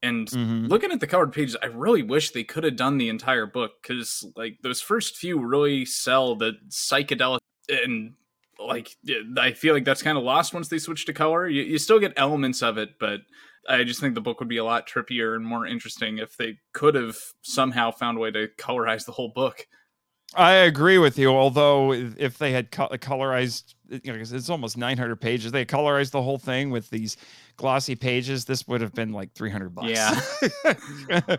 And 0.00 0.28
mm-hmm. 0.28 0.66
looking 0.66 0.92
at 0.92 1.00
the 1.00 1.08
colored 1.08 1.32
pages, 1.32 1.56
I 1.60 1.66
really 1.66 2.04
wish 2.04 2.30
they 2.30 2.44
could 2.44 2.62
have 2.62 2.76
done 2.76 2.98
the 2.98 3.08
entire 3.08 3.46
book 3.46 3.72
because 3.82 4.24
like 4.36 4.58
those 4.62 4.80
first 4.80 5.16
few 5.16 5.40
really 5.40 5.84
sell 5.84 6.36
the 6.36 6.52
psychedelic 6.68 7.38
and 7.68 8.14
like 8.58 8.96
I 9.38 9.52
feel 9.52 9.74
like 9.74 9.84
that's 9.84 10.02
kind 10.02 10.18
of 10.18 10.24
lost 10.24 10.54
once 10.54 10.68
they 10.68 10.78
switch 10.78 11.06
to 11.06 11.12
color. 11.12 11.48
You, 11.48 11.62
you 11.62 11.78
still 11.78 11.98
get 11.98 12.12
elements 12.16 12.62
of 12.62 12.78
it, 12.78 12.98
but 12.98 13.20
I 13.68 13.84
just 13.84 14.00
think 14.00 14.14
the 14.14 14.20
book 14.20 14.40
would 14.40 14.48
be 14.48 14.56
a 14.56 14.64
lot 14.64 14.88
trippier 14.88 15.36
and 15.36 15.44
more 15.44 15.66
interesting 15.66 16.18
if 16.18 16.36
they 16.36 16.58
could 16.72 16.94
have 16.94 17.16
somehow 17.42 17.90
found 17.90 18.18
a 18.18 18.20
way 18.20 18.30
to 18.30 18.48
colorize 18.58 19.04
the 19.04 19.12
whole 19.12 19.28
book. 19.28 19.66
I 20.34 20.52
agree 20.52 20.98
with 20.98 21.18
you. 21.18 21.30
Although 21.30 21.92
if 21.92 22.36
they 22.36 22.52
had 22.52 22.70
colorized, 22.70 23.74
you 23.88 24.12
know, 24.12 24.18
it's 24.18 24.50
almost 24.50 24.76
900 24.76 25.16
pages. 25.16 25.52
They 25.52 25.64
colorized 25.64 26.10
the 26.10 26.20
whole 26.20 26.36
thing 26.36 26.70
with 26.70 26.90
these 26.90 27.16
glossy 27.56 27.96
pages. 27.96 28.44
This 28.44 28.68
would 28.68 28.82
have 28.82 28.92
been 28.92 29.12
like 29.12 29.32
300 29.32 29.74
bucks. 29.74 29.88
Yeah, 29.88 30.20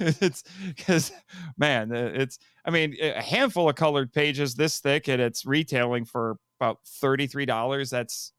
it's 0.00 0.42
because 0.66 1.12
man, 1.56 1.92
it's. 1.92 2.38
I 2.64 2.70
mean, 2.70 2.96
a 3.00 3.22
handful 3.22 3.68
of 3.68 3.76
colored 3.76 4.12
pages 4.12 4.54
this 4.54 4.80
thick, 4.80 5.08
and 5.08 5.22
it's 5.22 5.46
retailing 5.46 6.04
for 6.04 6.36
about 6.62 6.78
33 6.86 7.46
dollars. 7.46 7.90
That's, 7.90 8.32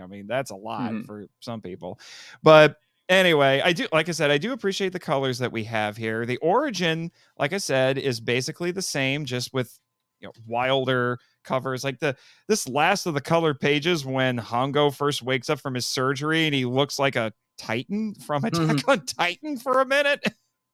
I 0.00 0.06
mean, 0.06 0.26
that's 0.26 0.50
a 0.50 0.56
lot 0.56 0.92
mm-hmm. 0.92 1.02
for 1.02 1.26
some 1.40 1.60
people, 1.60 1.98
but 2.42 2.76
anyway, 3.08 3.60
I 3.64 3.72
do 3.72 3.86
like 3.92 4.08
I 4.08 4.12
said, 4.12 4.30
I 4.30 4.38
do 4.38 4.52
appreciate 4.52 4.92
the 4.92 4.98
colors 4.98 5.38
that 5.38 5.52
we 5.52 5.64
have 5.64 5.96
here. 5.96 6.26
The 6.26 6.38
origin, 6.38 7.10
like 7.38 7.52
I 7.52 7.58
said, 7.58 7.98
is 7.98 8.20
basically 8.20 8.70
the 8.70 8.82
same, 8.82 9.24
just 9.24 9.52
with 9.52 9.78
you 10.20 10.28
know 10.28 10.32
wilder 10.46 11.18
covers. 11.44 11.84
Like 11.84 11.98
the 12.00 12.16
this 12.48 12.68
last 12.68 13.06
of 13.06 13.14
the 13.14 13.20
colored 13.20 13.60
pages 13.60 14.04
when 14.04 14.38
Hongo 14.38 14.94
first 14.94 15.22
wakes 15.22 15.50
up 15.50 15.60
from 15.60 15.74
his 15.74 15.86
surgery 15.86 16.46
and 16.46 16.54
he 16.54 16.64
looks 16.64 16.98
like 16.98 17.16
a 17.16 17.32
Titan 17.58 18.14
from 18.14 18.44
Attack 18.44 18.60
mm-hmm. 18.60 18.90
on 18.90 19.06
Titan 19.06 19.56
for 19.58 19.80
a 19.80 19.86
minute. 19.86 20.24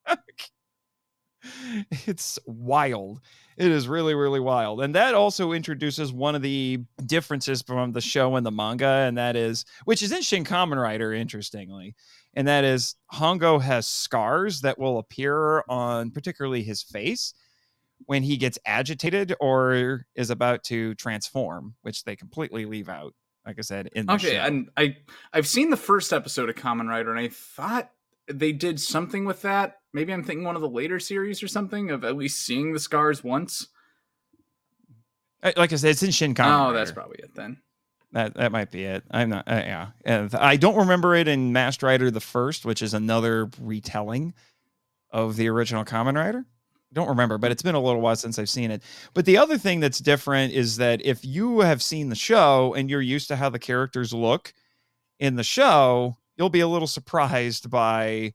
it's 1.91 2.39
wild. 2.47 3.21
It 3.57 3.71
is 3.71 3.87
really, 3.87 4.15
really 4.15 4.41
wild. 4.41 4.83
And 4.83 4.95
that 4.95 5.15
also 5.15 5.53
introduces 5.53 6.13
one 6.13 6.35
of 6.35 6.43
the 6.43 6.81
differences 7.05 7.63
from 7.63 7.93
the 7.93 8.01
show 8.01 8.37
and 8.37 8.47
the 8.47 8.51
manga, 8.51 8.87
and 8.87 9.19
that 9.19 9.37
is, 9.37 9.65
which 9.85 10.03
is 10.03 10.13
in 10.13 10.23
Shin 10.23 10.45
Kamen 10.45 10.81
Rider, 10.81 11.13
interestingly, 11.13 11.95
and 12.35 12.49
that 12.49 12.65
is 12.65 12.95
Hongo 13.13 13.61
has 13.61 13.87
scars 13.87 14.63
that 14.63 14.79
will 14.79 14.99
appear 14.99 15.65
on 15.69 16.11
particularly 16.11 16.63
his 16.63 16.83
face 16.83 17.35
when 18.07 18.23
he 18.23 18.37
gets 18.37 18.59
agitated 18.67 19.35
or 19.41 20.07
is 20.15 20.31
about 20.31 20.65
to 20.65 20.95
transform, 20.95 21.75
which 21.83 22.05
they 22.05 22.17
completely 22.17 22.65
leave 22.65 22.89
out. 22.89 23.15
Like 23.45 23.59
I 23.59 23.63
said, 23.63 23.91
in 23.95 24.07
the 24.07 24.15
okay, 24.15 24.37
show. 24.37 24.43
and 24.43 24.71
I 24.77 24.97
I've 25.33 25.49
seen 25.49 25.71
the 25.71 25.77
first 25.77 26.13
episode 26.13 26.49
of 26.49 26.55
Kamen 26.55 26.89
Rider, 26.89 27.11
and 27.11 27.19
I 27.19 27.29
thought 27.29 27.91
they 28.29 28.53
did 28.53 28.81
something 28.81 29.25
with 29.25 29.43
that. 29.43 29.79
Maybe 29.93 30.13
I'm 30.13 30.25
thinking 30.25 30.45
one 30.45 30.57
of 30.57 30.63
the 30.63 30.69
later 30.69 30.99
series 30.99 31.43
or 31.43 31.49
something 31.49 31.91
of 31.91 32.05
at 32.05 32.17
least 32.17 32.41
seeing 32.41 32.73
the 32.73 32.81
scars 32.81 33.23
once. 33.23 33.69
Like 35.43 35.73
I 35.73 35.77
said, 35.77 35.91
it's 35.91 36.03
in 36.03 36.13
Shin 36.13 36.35
Kamen. 36.35 36.71
Oh, 36.71 36.73
that's 36.73 36.93
probably 36.93 37.19
it 37.19 37.35
then. 37.35 37.59
That 38.13 38.35
that 38.35 38.53
might 38.53 38.71
be 38.71 38.85
it. 38.85 39.03
I'm 39.11 39.31
not. 39.31 39.49
Uh, 39.49 39.63
yeah, 39.65 39.89
and 40.05 40.33
I 40.35 40.57
don't 40.57 40.77
remember 40.77 41.15
it 41.15 41.29
in 41.29 41.53
Masked 41.53 41.83
Rider 41.83 42.11
the 42.11 42.21
First, 42.21 42.65
which 42.65 42.83
is 42.83 42.95
another 42.95 43.51
retelling 43.61 44.35
of 45.11 45.37
the 45.37 45.49
original 45.49 45.85
Kamen 45.85 46.17
Rider. 46.17 46.45
Don't 46.93 47.09
remember, 47.09 47.39
but 47.39 47.51
it's 47.51 47.63
been 47.63 47.75
a 47.75 47.81
little 47.81 48.03
while 48.03 48.17
since 48.17 48.39
I've 48.39 48.51
seen 48.51 48.71
it. 48.71 48.83
But 49.15 49.25
the 49.25 49.39
other 49.39 49.57
thing 49.57 49.81
that's 49.81 49.99
different 49.99 50.53
is 50.53 50.77
that 50.77 51.05
if 51.05 51.25
you 51.25 51.61
have 51.61 51.83
seen 51.83 52.11
the 52.11 52.15
show 52.15 52.75
and 52.75 52.91
you're 52.91 53.01
used 53.01 53.29
to 53.29 53.37
how 53.37 53.49
the 53.49 53.59
characters 53.59 54.13
look 54.13 54.53
in 55.19 55.37
the 55.37 55.45
show, 55.45 56.19
you'll 56.37 56.51
be 56.51 56.61
a 56.61 56.69
little 56.69 56.87
surprised 56.87 57.71
by 57.71 58.35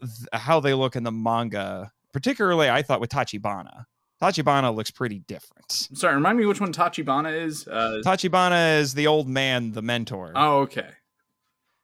th- 0.00 0.28
how 0.32 0.60
they 0.60 0.74
look 0.74 0.96
in 0.96 1.02
the 1.02 1.12
manga. 1.12 1.92
Particularly, 2.12 2.70
I 2.70 2.82
thought 2.82 3.00
with 3.00 3.10
Tachibana. 3.10 3.86
Tachibana 4.22 4.74
looks 4.74 4.90
pretty 4.90 5.18
different. 5.20 5.70
Sorry, 5.70 6.14
remind 6.14 6.38
me 6.38 6.46
which 6.46 6.60
one 6.60 6.72
Tachibana 6.72 7.44
is. 7.44 7.68
Uh, 7.68 8.00
Tachibana 8.04 8.78
is 8.78 8.94
the 8.94 9.06
old 9.06 9.28
man, 9.28 9.72
the 9.72 9.82
mentor. 9.82 10.32
Oh, 10.34 10.60
okay. 10.60 10.88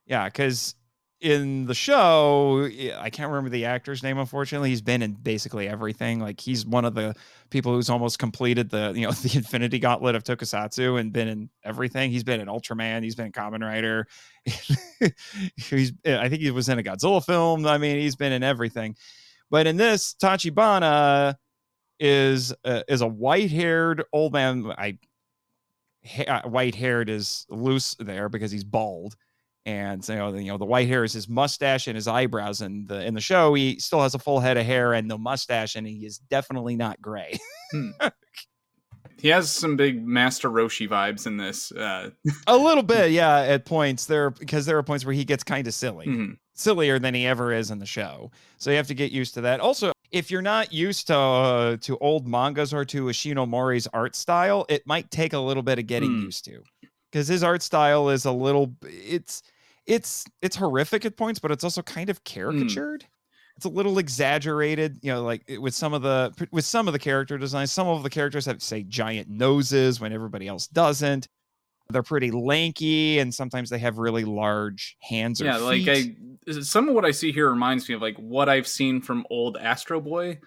Yeah, 0.06 0.24
because 0.24 0.74
in 1.22 1.66
the 1.66 1.74
show, 1.74 2.68
I 2.98 3.08
can't 3.08 3.30
remember 3.30 3.48
the 3.48 3.66
actor's 3.66 4.02
name. 4.02 4.18
Unfortunately, 4.18 4.70
he's 4.70 4.82
been 4.82 5.02
in 5.02 5.12
basically 5.12 5.68
everything. 5.68 6.18
Like 6.18 6.40
he's 6.40 6.66
one 6.66 6.84
of 6.84 6.94
the 6.94 7.14
people 7.48 7.72
who's 7.72 7.88
almost 7.88 8.18
completed 8.18 8.70
the 8.70 8.92
you 8.94 9.06
know 9.06 9.12
the 9.22 9.36
Infinity 9.36 9.78
Gauntlet 9.78 10.16
of 10.16 10.24
Tokusatsu 10.24 10.98
and 10.98 11.12
been 11.12 11.28
in 11.28 11.50
everything. 11.64 12.10
He's 12.10 12.24
been 12.24 12.40
in 12.40 12.48
Ultraman. 12.48 13.04
He's 13.04 13.14
been 13.14 13.26
in 13.26 13.32
Kamen 13.32 13.62
Rider. 13.62 14.08
he's 15.56 15.92
I 16.04 16.28
think 16.28 16.42
he 16.42 16.50
was 16.50 16.68
in 16.68 16.80
a 16.80 16.82
Godzilla 16.82 17.24
film. 17.24 17.66
I 17.66 17.78
mean, 17.78 17.98
he's 17.98 18.16
been 18.16 18.32
in 18.32 18.42
everything. 18.42 18.96
But 19.48 19.68
in 19.68 19.76
this, 19.76 20.14
Tachibana 20.20 21.36
is 22.00 22.52
uh, 22.64 22.82
is 22.88 23.00
a 23.00 23.06
white 23.06 23.52
haired 23.52 24.02
old 24.12 24.32
man. 24.32 24.72
I 24.76 24.98
ha- 26.04 26.42
white 26.46 26.74
haired 26.74 27.08
is 27.08 27.46
loose 27.48 27.94
there 28.00 28.28
because 28.28 28.50
he's 28.50 28.64
bald 28.64 29.14
and 29.64 30.06
you 30.08 30.16
know, 30.16 30.34
you 30.34 30.50
know 30.50 30.58
the 30.58 30.64
white 30.64 30.88
hair 30.88 31.04
is 31.04 31.12
his 31.12 31.28
mustache 31.28 31.86
and 31.86 31.94
his 31.94 32.08
eyebrows 32.08 32.60
and 32.60 32.88
the 32.88 33.04
in 33.04 33.14
the 33.14 33.20
show. 33.20 33.54
He 33.54 33.78
still 33.78 34.02
has 34.02 34.14
a 34.14 34.18
full 34.18 34.40
head 34.40 34.56
of 34.56 34.66
hair 34.66 34.92
and 34.92 35.06
no 35.06 35.18
mustache 35.18 35.76
and 35.76 35.86
he 35.86 36.04
is 36.04 36.18
definitely 36.18 36.76
not 36.76 37.00
gray. 37.00 37.38
Hmm. 37.70 37.90
he 39.20 39.28
has 39.28 39.50
some 39.50 39.76
big 39.76 40.04
master 40.04 40.50
roshi 40.50 40.88
vibes 40.88 41.26
in 41.26 41.36
this 41.36 41.70
uh... 41.72 42.10
a 42.46 42.56
little 42.56 42.82
bit 42.82 43.12
yeah 43.12 43.40
at 43.40 43.64
points. 43.64 44.06
There 44.06 44.30
because 44.30 44.66
there 44.66 44.76
are 44.78 44.82
points 44.82 45.04
where 45.04 45.14
he 45.14 45.24
gets 45.24 45.44
kind 45.44 45.66
of 45.66 45.74
silly. 45.74 46.06
Mm-hmm. 46.06 46.32
sillier 46.54 46.98
than 46.98 47.14
he 47.14 47.26
ever 47.26 47.52
is 47.52 47.70
in 47.70 47.78
the 47.78 47.86
show. 47.86 48.32
So 48.58 48.70
you 48.70 48.76
have 48.76 48.88
to 48.88 48.94
get 48.94 49.12
used 49.12 49.34
to 49.34 49.42
that. 49.42 49.60
Also 49.60 49.92
if 50.10 50.30
you're 50.30 50.42
not 50.42 50.72
used 50.72 51.06
to 51.06 51.16
uh, 51.16 51.76
to 51.82 51.96
old 51.98 52.26
mangas 52.26 52.74
or 52.74 52.84
to 52.86 53.04
Ishinomori's 53.04 53.86
art 53.92 54.16
style 54.16 54.66
it 54.68 54.86
might 54.86 55.10
take 55.12 55.34
a 55.34 55.38
little 55.38 55.62
bit 55.62 55.78
of 55.78 55.86
getting 55.86 56.10
mm. 56.10 56.22
used 56.24 56.44
to. 56.46 56.64
Because 57.12 57.28
his 57.28 57.44
art 57.44 57.62
style 57.62 58.08
is 58.08 58.24
a 58.24 58.32
little 58.32 58.74
it's 58.82 59.42
it's 59.86 60.24
it's 60.40 60.56
horrific 60.56 61.04
at 61.04 61.16
points, 61.16 61.40
but 61.40 61.50
it's 61.50 61.64
also 61.64 61.82
kind 61.82 62.10
of 62.10 62.18
hmm. 62.18 62.22
caricatured. 62.24 63.02
Mm. 63.02 63.06
It's 63.56 63.66
a 63.66 63.68
little 63.68 63.98
exaggerated, 63.98 64.98
you 65.02 65.12
know, 65.12 65.22
like 65.22 65.42
with 65.60 65.74
some 65.74 65.92
of 65.92 66.02
the 66.02 66.32
with 66.52 66.64
some 66.64 66.88
of 66.88 66.92
the 66.92 66.98
character 66.98 67.36
designs. 67.36 67.70
Some 67.70 67.86
of 67.86 68.02
the 68.02 68.10
characters 68.10 68.46
have 68.46 68.62
say 68.62 68.82
giant 68.82 69.28
noses 69.28 70.00
when 70.00 70.12
everybody 70.12 70.48
else 70.48 70.66
doesn't. 70.68 71.28
They're 71.90 72.02
pretty 72.02 72.30
lanky, 72.30 73.18
and 73.18 73.34
sometimes 73.34 73.68
they 73.68 73.78
have 73.78 73.98
really 73.98 74.24
large 74.24 74.96
hands. 75.02 75.40
yeah, 75.40 75.58
feet. 75.58 75.86
like 75.86 76.16
I, 76.48 76.60
some 76.62 76.88
of 76.88 76.94
what 76.94 77.04
I 77.04 77.10
see 77.10 77.30
here 77.30 77.50
reminds 77.50 77.88
me 77.88 77.94
of 77.94 78.00
like 78.00 78.16
what 78.16 78.48
I've 78.48 78.66
seen 78.66 79.02
from 79.02 79.26
old 79.28 79.58
Astro 79.58 80.00
Boy. 80.00 80.38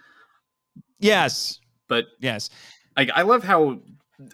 Yes, 1.00 1.60
but 1.88 2.06
yes, 2.20 2.50
like 2.98 3.12
I 3.14 3.22
love 3.22 3.44
how 3.44 3.80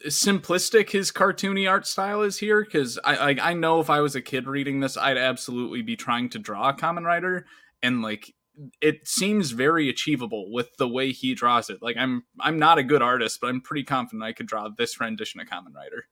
simplistic 0.05 0.91
his 0.91 1.11
cartoony 1.11 1.69
art 1.69 1.87
style 1.87 2.21
is 2.21 2.37
here 2.37 2.63
because 2.63 2.99
I, 3.03 3.15
I 3.15 3.49
I 3.49 3.53
know 3.53 3.79
if 3.79 3.89
I 3.89 4.01
was 4.01 4.15
a 4.15 4.21
kid 4.21 4.47
reading 4.47 4.79
this, 4.79 4.97
I'd 4.97 5.17
absolutely 5.17 5.81
be 5.81 5.95
trying 5.95 6.29
to 6.29 6.39
draw 6.39 6.69
a 6.69 6.73
Kamen 6.73 7.05
Rider, 7.05 7.45
and 7.81 8.01
like 8.01 8.33
it 8.81 9.07
seems 9.07 9.51
very 9.51 9.89
achievable 9.89 10.51
with 10.51 10.69
the 10.77 10.87
way 10.87 11.11
he 11.11 11.33
draws 11.33 11.69
it. 11.69 11.81
Like 11.81 11.97
I'm 11.97 12.23
I'm 12.39 12.59
not 12.59 12.77
a 12.77 12.83
good 12.83 13.01
artist, 13.01 13.39
but 13.41 13.47
I'm 13.47 13.61
pretty 13.61 13.83
confident 13.83 14.23
I 14.23 14.33
could 14.33 14.47
draw 14.47 14.69
this 14.69 14.99
rendition 14.99 15.39
of 15.41 15.47
Kamen 15.47 15.73
Rider. 15.75 16.05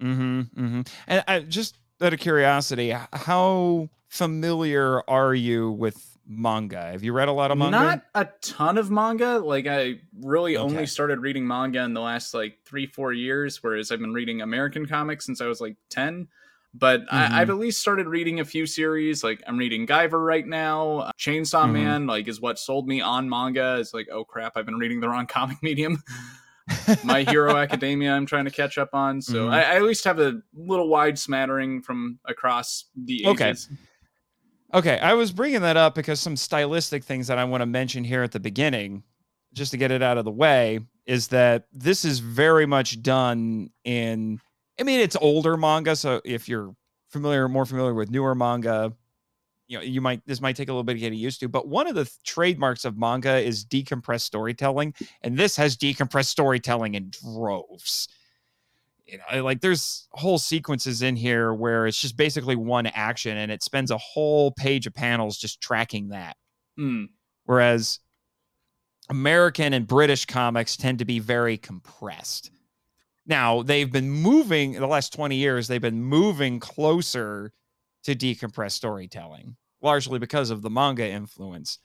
Mm-hmm. 0.00 0.40
mm-hmm. 0.40 0.80
And 1.06 1.24
I, 1.26 1.40
just 1.40 1.78
out 2.00 2.14
of 2.14 2.20
curiosity, 2.20 2.94
how 3.12 3.88
familiar 4.08 5.02
are 5.08 5.34
you 5.34 5.70
with 5.70 6.18
manga. 6.30 6.92
Have 6.92 7.02
you 7.02 7.12
read 7.12 7.28
a 7.28 7.32
lot 7.32 7.50
of 7.50 7.58
manga? 7.58 7.72
Not 7.72 8.02
a 8.14 8.28
ton 8.40 8.78
of 8.78 8.90
manga. 8.90 9.38
Like 9.38 9.66
I 9.66 9.96
really 10.22 10.56
okay. 10.56 10.62
only 10.62 10.86
started 10.86 11.18
reading 11.18 11.46
manga 11.46 11.82
in 11.82 11.92
the 11.92 12.00
last 12.00 12.32
like 12.32 12.58
three, 12.64 12.86
four 12.86 13.12
years, 13.12 13.62
whereas 13.62 13.90
I've 13.90 13.98
been 13.98 14.14
reading 14.14 14.40
American 14.40 14.86
comics 14.86 15.26
since 15.26 15.40
I 15.40 15.46
was 15.46 15.60
like 15.60 15.76
10. 15.90 16.28
But 16.72 17.00
mm-hmm. 17.00 17.16
I, 17.16 17.38
have 17.40 17.50
at 17.50 17.58
least 17.58 17.80
started 17.80 18.06
reading 18.06 18.38
a 18.38 18.44
few 18.44 18.64
series. 18.64 19.24
Like 19.24 19.42
I'm 19.46 19.58
reading 19.58 19.88
Guyver 19.88 20.24
right 20.24 20.46
now. 20.46 21.10
Chainsaw 21.18 21.64
mm-hmm. 21.64 21.72
Man, 21.72 22.06
like, 22.06 22.28
is 22.28 22.40
what 22.40 22.60
sold 22.60 22.86
me 22.86 23.00
on 23.00 23.28
manga. 23.28 23.78
It's 23.80 23.92
like, 23.92 24.08
oh 24.12 24.24
crap, 24.24 24.52
I've 24.54 24.66
been 24.66 24.78
reading 24.78 25.00
the 25.00 25.08
wrong 25.08 25.26
comic 25.28 25.60
medium. 25.62 26.02
My 27.04 27.24
Hero 27.24 27.56
Academia, 27.56 28.12
I'm 28.12 28.26
trying 28.26 28.44
to 28.44 28.52
catch 28.52 28.78
up 28.78 28.90
on. 28.92 29.20
So 29.20 29.46
mm-hmm. 29.46 29.52
I, 29.52 29.64
I, 29.64 29.74
at 29.76 29.82
least 29.82 30.04
have 30.04 30.20
a 30.20 30.40
little 30.54 30.88
wide 30.88 31.18
smattering 31.18 31.82
from 31.82 32.20
across 32.24 32.84
the 32.94 33.26
ages. 33.26 33.68
Okay. 33.68 33.80
Okay, 34.72 34.98
I 35.00 35.14
was 35.14 35.32
bringing 35.32 35.62
that 35.62 35.76
up 35.76 35.94
because 35.94 36.20
some 36.20 36.36
stylistic 36.36 37.02
things 37.02 37.26
that 37.26 37.38
I 37.38 37.44
want 37.44 37.62
to 37.62 37.66
mention 37.66 38.04
here 38.04 38.22
at 38.22 38.32
the 38.32 38.38
beginning, 38.40 39.02
just 39.52 39.72
to 39.72 39.76
get 39.76 39.90
it 39.90 40.02
out 40.02 40.16
of 40.16 40.24
the 40.24 40.30
way, 40.30 40.80
is 41.06 41.28
that 41.28 41.66
this 41.72 42.04
is 42.04 42.20
very 42.20 42.66
much 42.66 43.02
done 43.02 43.70
in. 43.84 44.40
I 44.78 44.84
mean, 44.84 45.00
it's 45.00 45.16
older 45.16 45.56
manga, 45.56 45.96
so 45.96 46.20
if 46.24 46.48
you're 46.48 46.74
familiar, 47.08 47.48
more 47.48 47.66
familiar 47.66 47.94
with 47.94 48.10
newer 48.10 48.34
manga, 48.34 48.92
you 49.70 49.78
know 49.78 49.82
you 49.82 50.00
might 50.00 50.20
this 50.26 50.40
might 50.40 50.56
take 50.56 50.68
a 50.68 50.72
little 50.72 50.84
bit 50.84 50.94
to 50.94 50.98
get 50.98 51.12
used 51.12 51.40
to 51.40 51.48
but 51.48 51.68
one 51.68 51.86
of 51.86 51.94
the 51.94 52.04
th- 52.04 52.16
trademarks 52.24 52.84
of 52.84 52.98
manga 52.98 53.38
is 53.38 53.64
decompressed 53.64 54.22
storytelling 54.22 54.92
and 55.22 55.38
this 55.38 55.56
has 55.56 55.76
decompressed 55.76 56.26
storytelling 56.26 56.96
in 56.96 57.10
droves 57.10 58.08
you 59.10 59.18
know 59.18 59.44
like 59.44 59.60
there's 59.60 60.08
whole 60.12 60.38
sequences 60.38 61.02
in 61.02 61.16
here 61.16 61.52
where 61.52 61.86
it's 61.86 62.00
just 62.00 62.16
basically 62.16 62.56
one 62.56 62.86
action 62.86 63.36
and 63.36 63.50
it 63.50 63.62
spends 63.62 63.90
a 63.90 63.98
whole 63.98 64.52
page 64.52 64.86
of 64.86 64.94
panels 64.94 65.38
just 65.38 65.60
tracking 65.60 66.08
that 66.08 66.36
Hmm. 66.76 67.04
whereas 67.44 67.98
American 69.10 69.74
and 69.74 69.86
British 69.86 70.24
comics 70.24 70.76
tend 70.76 71.00
to 71.00 71.04
be 71.04 71.18
very 71.18 71.58
compressed. 71.58 72.52
Now, 73.26 73.62
they've 73.62 73.90
been 73.90 74.10
moving 74.10 74.72
the 74.72 74.86
last 74.86 75.12
20 75.12 75.36
years, 75.36 75.66
they've 75.66 75.80
been 75.80 76.02
moving 76.02 76.60
closer 76.60 77.52
to 78.04 78.14
decompressed 78.14 78.72
storytelling, 78.72 79.56
largely 79.82 80.18
because 80.18 80.50
of 80.50 80.62
the 80.62 80.70
manga 80.70 81.08
influence. 81.08 81.78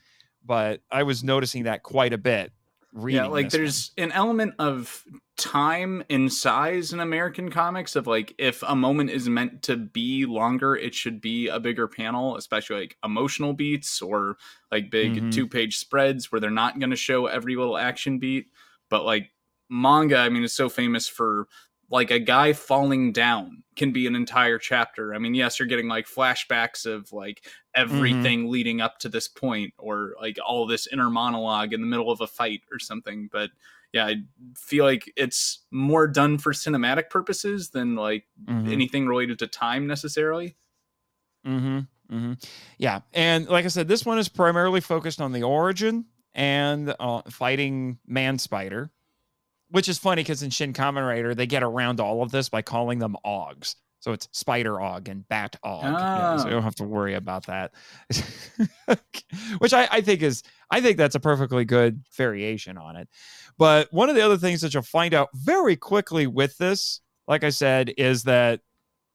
But 0.46 0.82
I 0.92 1.04
was 1.04 1.24
noticing 1.24 1.64
that 1.64 1.82
quite 1.82 2.14
a 2.14 2.18
bit. 2.18 2.52
Reading 2.98 3.24
yeah 3.24 3.28
like 3.28 3.50
this 3.50 3.54
one. 3.54 3.62
there's 3.62 3.92
an 3.98 4.12
element 4.14 4.54
of 4.58 5.04
time 5.38 6.02
and 6.10 6.32
size 6.32 6.94
in 6.94 7.02
american 7.02 7.52
comics 7.52 7.98
of 7.98 8.08
like 8.08 8.34
if 8.38 8.64
a 8.66 8.74
moment 8.74 9.10
is 9.10 9.28
meant 9.28 9.62
to 9.64 9.76
be 9.76 10.26
longer 10.26 10.78
it 10.78 10.96
should 10.96 11.20
be 11.20 11.50
a 11.50 11.60
bigger 11.60 11.90
panel 11.90 12.38
especially 12.38 12.78
like 12.80 12.98
emotional 13.04 13.52
beats 13.52 14.02
or 14.02 14.38
like 14.72 14.90
big 14.90 15.16
Mhm. 15.16 15.34
two 15.34 15.46
page 15.46 15.76
spreads 15.78 16.32
where 16.32 16.40
they're 16.40 16.50
not 16.50 16.80
going 16.80 16.90
to 16.92 16.96
show 16.96 17.26
every 17.26 17.58
little 17.58 17.78
action 17.78 18.18
beat 18.18 18.48
but 18.90 19.04
like 19.04 19.30
manga 19.70 20.16
i 20.18 20.30
mean 20.30 20.44
is 20.44 20.54
so 20.54 20.70
famous 20.70 21.06
for 21.06 21.50
like 21.90 22.12
a 22.12 22.20
guy 22.20 22.52
falling 22.54 23.12
down 23.12 23.64
can 23.76 23.92
be 23.92 24.08
an 24.08 24.16
entire 24.16 24.58
chapter 24.58 25.14
i 25.14 25.18
mean 25.20 25.34
yes 25.34 25.60
you're 25.60 25.68
getting 25.68 25.88
like 25.88 26.08
flashbacks 26.08 26.86
of 26.86 27.12
like 27.14 27.46
everything 27.76 28.50
leading 28.50 28.82
up 28.82 28.98
to 29.00 29.10
this 29.10 29.28
point 29.28 29.74
or 29.78 30.16
like 30.20 30.38
all 30.46 30.66
this 30.66 30.88
inner 30.88 31.10
monologue 31.10 31.74
in 31.74 31.82
the 31.82 31.88
middle 31.88 32.10
of 32.10 32.22
a 32.22 32.28
fight 32.28 32.62
or 32.72 32.80
something 32.80 33.30
but 33.32 33.50
yeah 33.92 34.06
i 34.06 34.16
feel 34.56 34.86
like 34.86 35.12
it's 35.16 35.66
more 35.72 36.08
done 36.08 36.38
for 36.38 36.54
cinematic 36.54 37.10
purposes 37.10 37.70
than 37.70 37.96
like 37.96 38.26
Mhm. 38.50 38.72
anything 38.72 39.08
related 39.08 39.40
to 39.40 39.48
time 39.48 39.88
necessarily 39.88 40.56
Mm-hmm. 41.46 41.80
Mm-hmm. 42.16 42.34
Yeah, 42.78 43.02
and 43.14 43.48
like 43.48 43.66
I 43.66 43.68
said, 43.68 43.88
this 43.88 44.06
one 44.06 44.18
is 44.18 44.30
primarily 44.30 44.82
focused 44.82 45.22
on 45.22 45.32
the 45.32 45.44
origin 45.44 46.06
and 46.34 46.94
uh, 47.00 47.22
fighting 47.30 48.00
Man 48.08 48.38
Spider, 48.40 48.92
which 49.70 49.90
is 49.90 49.98
funny 49.98 50.22
because 50.24 50.44
in 50.44 50.50
Shin 50.50 50.74
Kamen 50.74 51.06
Rider 51.08 51.34
they 51.36 51.48
get 51.48 51.64
around 51.64 52.00
all 52.00 52.22
of 52.22 52.32
this 52.32 52.50
by 52.50 52.62
calling 52.62 53.00
them 53.00 53.16
Augs. 53.26 53.76
So 54.00 54.12
it's 54.12 54.28
Spider 54.34 54.74
Aug 54.74 55.10
and 55.10 55.28
Bat 55.28 55.56
Aug. 55.66 55.82
Yeah, 55.84 56.38
so 56.38 56.44
you 56.44 56.50
Oh. 56.50 56.54
don't 56.56 56.64
have 56.64 56.76
to 56.76 56.84
worry 56.84 57.16
about 57.16 57.48
that. 57.48 57.72
which 59.58 59.74
I, 59.74 59.88
I 59.92 60.02
think 60.02 60.22
is 60.22 60.44
I 60.70 60.82
think 60.82 60.98
that's 60.98 61.16
a 61.16 61.20
perfectly 61.20 61.66
good 61.66 62.04
variation 62.16 62.78
on 62.78 62.96
it. 62.96 63.08
But 63.58 63.92
one 63.92 64.10
of 64.10 64.16
the 64.16 64.22
other 64.22 64.38
things 64.38 64.62
that 64.62 64.74
you'll 64.74 64.84
find 64.84 65.14
out 65.14 65.30
very 65.34 65.76
quickly 65.76 66.28
with 66.28 66.58
this, 66.58 67.02
like 67.28 67.44
I 67.44 67.50
said, 67.50 67.94
is 67.98 68.24
that 68.24 68.62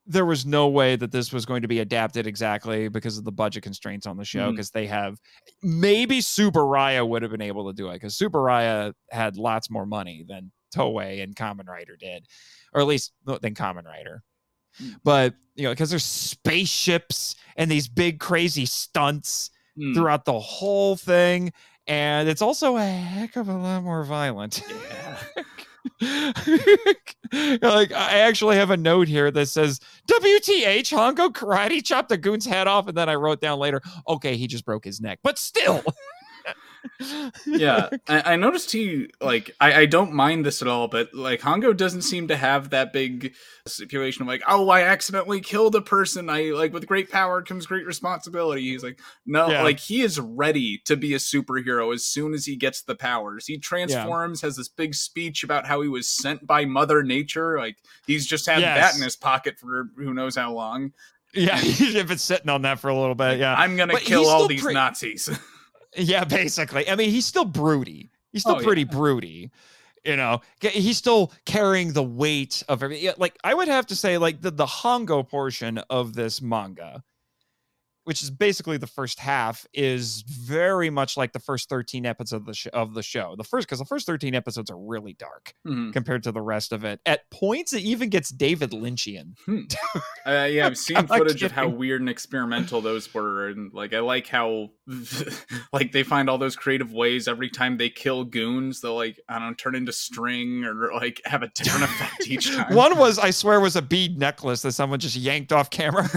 there 0.05 0.25
was 0.25 0.45
no 0.45 0.67
way 0.67 0.95
that 0.95 1.11
this 1.11 1.31
was 1.31 1.45
going 1.45 1.61
to 1.61 1.67
be 1.67 1.79
adapted 1.79 2.25
exactly 2.27 2.87
because 2.87 3.17
of 3.17 3.23
the 3.23 3.31
budget 3.31 3.63
constraints 3.63 4.07
on 4.07 4.17
the 4.17 4.25
show 4.25 4.49
because 4.51 4.71
they 4.71 4.87
have 4.87 5.19
maybe 5.61 6.19
Tsuburaya 6.19 7.07
would 7.07 7.21
have 7.21 7.31
been 7.31 7.41
able 7.41 7.67
to 7.67 7.73
do 7.73 7.89
it 7.89 7.93
because 7.93 8.17
Tsuburaya 8.17 8.93
had 9.11 9.37
lots 9.37 9.69
more 9.69 9.85
money 9.85 10.25
than 10.27 10.51
Toei 10.75 11.21
and 11.21 11.35
Kamen 11.35 11.67
Rider 11.67 11.95
did, 11.97 12.25
or 12.73 12.81
at 12.81 12.87
least 12.87 13.13
than 13.25 13.53
Kamen 13.53 13.85
Rider. 13.85 14.23
Mm. 14.81 14.95
But 15.03 15.35
you 15.55 15.63
know, 15.63 15.71
because 15.71 15.89
there's 15.89 16.05
spaceships 16.05 17.35
and 17.55 17.69
these 17.69 17.87
big 17.87 18.19
crazy 18.19 18.65
stunts 18.65 19.49
Hmm. 19.77 19.93
throughout 19.93 20.25
the 20.25 20.37
whole 20.37 20.97
thing, 20.97 21.53
and 21.87 22.27
it's 22.27 22.41
also 22.41 22.75
a 22.75 22.83
heck 22.83 23.37
of 23.37 23.47
a 23.47 23.53
lot 23.53 23.83
more 23.83 24.03
violent. 24.03 24.61
yeah 24.69 25.17
like 26.01 27.91
I 27.91 28.19
actually 28.19 28.55
have 28.57 28.69
a 28.69 28.77
note 28.77 29.07
here 29.07 29.31
that 29.31 29.47
says 29.47 29.79
WTH 30.07 30.91
Hongo 30.91 31.29
karate 31.29 31.83
chopped 31.83 32.09
the 32.09 32.17
goon's 32.17 32.45
head 32.45 32.67
off, 32.67 32.87
and 32.87 32.97
then 32.97 33.09
I 33.09 33.15
wrote 33.15 33.41
down 33.41 33.59
later, 33.59 33.81
okay, 34.07 34.35
he 34.35 34.47
just 34.47 34.65
broke 34.65 34.85
his 34.85 35.01
neck, 35.01 35.19
but 35.23 35.37
still. 35.37 35.83
yeah 37.45 37.89
I, 38.07 38.33
I 38.33 38.35
noticed 38.35 38.71
he 38.71 39.09
like 39.19 39.51
I, 39.59 39.81
I 39.81 39.85
don't 39.85 40.13
mind 40.13 40.45
this 40.45 40.61
at 40.61 40.67
all 40.67 40.87
but 40.87 41.13
like 41.13 41.41
hongo 41.41 41.75
doesn't 41.75 42.03
seem 42.03 42.27
to 42.29 42.35
have 42.35 42.69
that 42.71 42.93
big 42.93 43.33
stipulation 43.67 44.21
of 44.23 44.27
like 44.27 44.41
oh 44.47 44.69
i 44.69 44.81
accidentally 44.81 45.41
killed 45.41 45.75
a 45.75 45.81
person. 45.81 46.29
I 46.29 46.51
like 46.51 46.73
with 46.73 46.87
great 46.87 47.09
power 47.11 47.41
comes 47.41 47.65
great 47.65 47.85
responsibility. 47.85 48.61
He's 48.63 48.83
like 48.83 48.99
no 49.25 49.49
Yeah. 49.49 49.63
like 49.63 49.79
he 49.79 50.01
is 50.01 50.19
ready 50.19 50.79
to 50.85 50.95
be 50.95 51.13
a 51.13 51.17
superhero 51.17 51.93
as 51.93 52.03
soon 52.05 52.33
as 52.33 52.45
he 52.45 52.55
gets 52.55 52.81
the 52.81 52.95
powers. 52.95 53.45
He 53.47 53.57
transforms 53.57 54.41
has 54.41 54.55
this 54.55 54.67
big 54.69 54.95
speech 54.95 55.43
about 55.43 55.65
how 55.67 55.81
he 55.81 55.87
was 55.89 56.07
sent 56.07 56.45
by 56.47 56.65
mother 56.65 57.03
nature 57.03 57.57
like 57.57 57.77
he's 58.07 58.25
just 58.25 58.45
had 58.47 58.59
Yes. 58.61 58.91
that 58.91 58.97
in 58.97 59.03
his 59.03 59.15
pocket 59.15 59.57
for 59.59 59.89
who 59.97 60.13
knows 60.13 60.35
how 60.35 60.53
long. 60.53 60.93
Yeah, 61.33 61.57
if 61.61 62.11
it's 62.11 62.23
sitting 62.23 62.49
on 62.49 62.63
that 62.63 62.79
for 62.79 62.89
a 62.89 62.95
little 62.95 63.15
bit, 63.15 63.39
yeah, 63.39 63.55
i'm 63.57 63.77
gonna 63.77 63.93
But 63.93 64.01
kill 64.01 64.27
all 64.27 64.47
these 64.47 64.61
pre- 64.63 64.73
nazis 64.73 65.29
yeah, 65.95 66.23
basically. 66.23 66.89
I 66.89 66.95
mean, 66.95 67.09
he's 67.09 67.25
still 67.25 67.45
broody. 67.45 68.11
He's 68.31 68.41
still 68.41 68.55
Oh, 68.55 68.59
yeah. 68.59 68.65
pretty 68.65 68.83
broody. 68.85 69.51
You 70.05 70.15
know, 70.15 70.41
he's 70.61 70.97
still 70.97 71.31
carrying 71.45 71.93
the 71.93 72.01
weight 72.01 72.63
of 72.67 72.81
everything. 72.81 73.13
Like 73.17 73.37
I 73.43 73.53
would 73.53 73.67
have 73.67 73.85
to 73.87 73.95
say, 73.95 74.17
like 74.17 74.41
the 74.41 74.49
the 74.49 74.65
Hongo 74.65 75.27
portion 75.27 75.77
of 75.91 76.13
this 76.15 76.41
manga, 76.41 77.03
which 78.11 78.21
is 78.21 78.29
basically 78.29 78.75
the 78.75 78.87
first 78.87 79.21
half, 79.21 79.65
is 79.73 80.21
very 80.27 80.89
much 80.89 81.15
like 81.15 81.31
the 81.31 81.39
first 81.39 81.69
thirteen 81.69 82.05
episodes 82.05 82.33
of 82.33 82.45
the 82.45 82.53
sh- 82.53 82.67
of 82.73 82.93
the 82.93 83.01
show. 83.01 83.35
The 83.37 83.45
first 83.45 83.65
because 83.69 83.79
the 83.79 83.85
first 83.85 84.05
thirteen 84.05 84.35
episodes 84.35 84.69
are 84.69 84.77
really 84.77 85.13
dark 85.13 85.53
Mhm. 85.65 85.93
compared 85.93 86.23
to 86.23 86.33
the 86.33 86.41
rest 86.41 86.73
of 86.73 86.83
it. 86.83 86.99
At 87.05 87.29
points, 87.31 87.71
it 87.71 87.83
even 87.83 88.09
gets 88.09 88.31
David 88.31 88.71
Lynchian. 88.71 89.37
Uh, 90.23 90.47
yeah, 90.51 90.67
I've 90.67 90.77
seen 90.77 91.07
footage 91.07 91.41
of 91.41 91.51
how 91.51 91.67
weird 91.67 91.99
and 92.01 92.09
experimental 92.09 92.79
those 92.81 93.11
were, 93.11 93.47
and 93.47 93.73
like 93.73 93.91
I 93.93 94.01
like 94.01 94.27
how 94.27 94.69
like 95.73 95.91
they 95.93 96.03
find 96.03 96.29
all 96.29 96.37
those 96.37 96.55
creative 96.55 96.93
ways 96.93 97.27
every 97.27 97.49
time 97.49 97.77
they 97.77 97.89
kill 97.89 98.23
goons. 98.25 98.81
They'll 98.81 98.95
like 98.95 99.19
I 99.29 99.39
don't 99.39 99.47
know, 99.49 99.53
turn 99.55 99.73
into 99.75 99.91
string 99.93 100.63
or 100.65 100.91
like 100.93 101.21
have 101.25 101.41
a 101.43 101.47
different 101.47 101.85
effect 101.85 102.27
each 102.27 102.51
time. 102.55 102.75
One 102.75 102.97
was, 102.97 103.17
I 103.17 103.31
swear, 103.31 103.59
was 103.59 103.75
a 103.75 103.81
bead 103.81 104.19
necklace 104.19 104.61
that 104.63 104.73
someone 104.73 104.99
just 104.99 105.15
yanked 105.15 105.51
off 105.51 105.69
camera. 105.71 106.07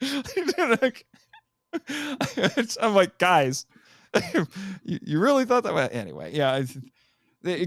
I'm 2.80 2.94
like, 2.94 3.18
guys, 3.18 3.66
you, 4.84 5.18
really 5.18 5.44
thought 5.44 5.64
that 5.64 5.74
way? 5.74 5.88
Anyway, 5.90 6.34
yeah. 6.34 6.62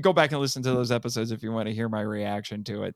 Go 0.01 0.13
back 0.13 0.31
and 0.31 0.41
listen 0.41 0.63
to 0.63 0.71
those 0.71 0.91
episodes 0.91 1.31
if 1.31 1.43
you 1.43 1.51
want 1.51 1.67
to 1.67 1.73
hear 1.73 1.89
my 1.89 2.01
reaction 2.01 2.63
to 2.65 2.83
it. 2.83 2.95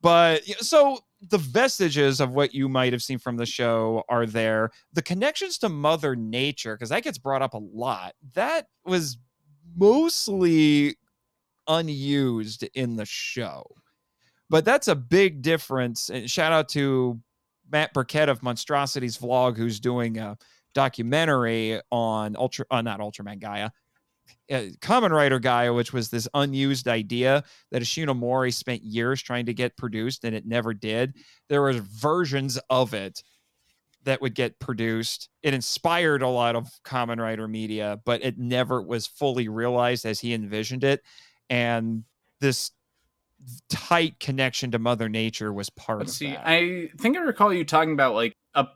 But 0.00 0.44
so 0.44 0.98
the 1.20 1.38
vestiges 1.38 2.20
of 2.20 2.34
what 2.34 2.54
you 2.54 2.68
might 2.68 2.92
have 2.92 3.02
seen 3.02 3.18
from 3.18 3.36
the 3.36 3.46
show 3.46 4.02
are 4.08 4.26
there. 4.26 4.70
The 4.92 5.02
connections 5.02 5.58
to 5.58 5.68
Mother 5.68 6.16
Nature, 6.16 6.74
because 6.74 6.88
that 6.88 7.04
gets 7.04 7.18
brought 7.18 7.42
up 7.42 7.54
a 7.54 7.58
lot, 7.58 8.14
that 8.34 8.66
was 8.84 9.18
mostly 9.76 10.96
unused 11.68 12.64
in 12.74 12.96
the 12.96 13.04
show. 13.04 13.64
But 14.50 14.64
that's 14.64 14.88
a 14.88 14.96
big 14.96 15.40
difference. 15.40 16.10
And 16.10 16.28
shout 16.28 16.52
out 16.52 16.68
to 16.70 17.20
Matt 17.72 17.92
Burkett 17.92 18.28
of 18.28 18.42
Monstrosities 18.42 19.18
Vlog, 19.18 19.56
who's 19.56 19.80
doing 19.80 20.18
a 20.18 20.36
documentary 20.74 21.80
on 21.90 22.36
Ultra, 22.36 22.66
uh, 22.70 22.82
not 22.82 23.00
Ultraman 23.00 23.40
Gaia, 23.40 23.70
uh, 24.50 24.66
Kamen 24.80 25.10
Rider 25.10 25.38
Gaia, 25.38 25.72
which 25.72 25.92
was 25.92 26.10
this 26.10 26.28
unused 26.34 26.86
idea 26.86 27.42
that 27.70 27.82
Ishinomori 27.82 28.52
spent 28.52 28.82
years 28.82 29.22
trying 29.22 29.46
to 29.46 29.54
get 29.54 29.76
produced 29.76 30.24
and 30.24 30.34
it 30.34 30.46
never 30.46 30.74
did. 30.74 31.16
There 31.48 31.62
were 31.62 31.72
versions 31.72 32.58
of 32.70 32.94
it 32.94 33.22
that 34.04 34.20
would 34.20 34.34
get 34.34 34.58
produced. 34.58 35.28
It 35.42 35.54
inspired 35.54 36.22
a 36.22 36.28
lot 36.28 36.56
of 36.56 36.68
Kamen 36.84 37.20
Rider 37.20 37.48
media, 37.48 38.00
but 38.04 38.22
it 38.22 38.38
never 38.38 38.82
was 38.82 39.06
fully 39.06 39.48
realized 39.48 40.04
as 40.04 40.20
he 40.20 40.34
envisioned 40.34 40.84
it. 40.84 41.02
And 41.48 42.04
this 42.40 42.72
tight 43.68 44.18
connection 44.20 44.70
to 44.72 44.78
Mother 44.78 45.08
Nature 45.08 45.52
was 45.52 45.70
part 45.70 45.98
Let's 46.00 46.12
of 46.12 46.16
see. 46.16 46.30
that. 46.30 46.46
I 46.46 46.90
think 46.98 47.16
I 47.16 47.20
recall 47.20 47.52
you 47.52 47.64
talking 47.64 47.92
about 47.92 48.14
like 48.14 48.34
a 48.54 48.66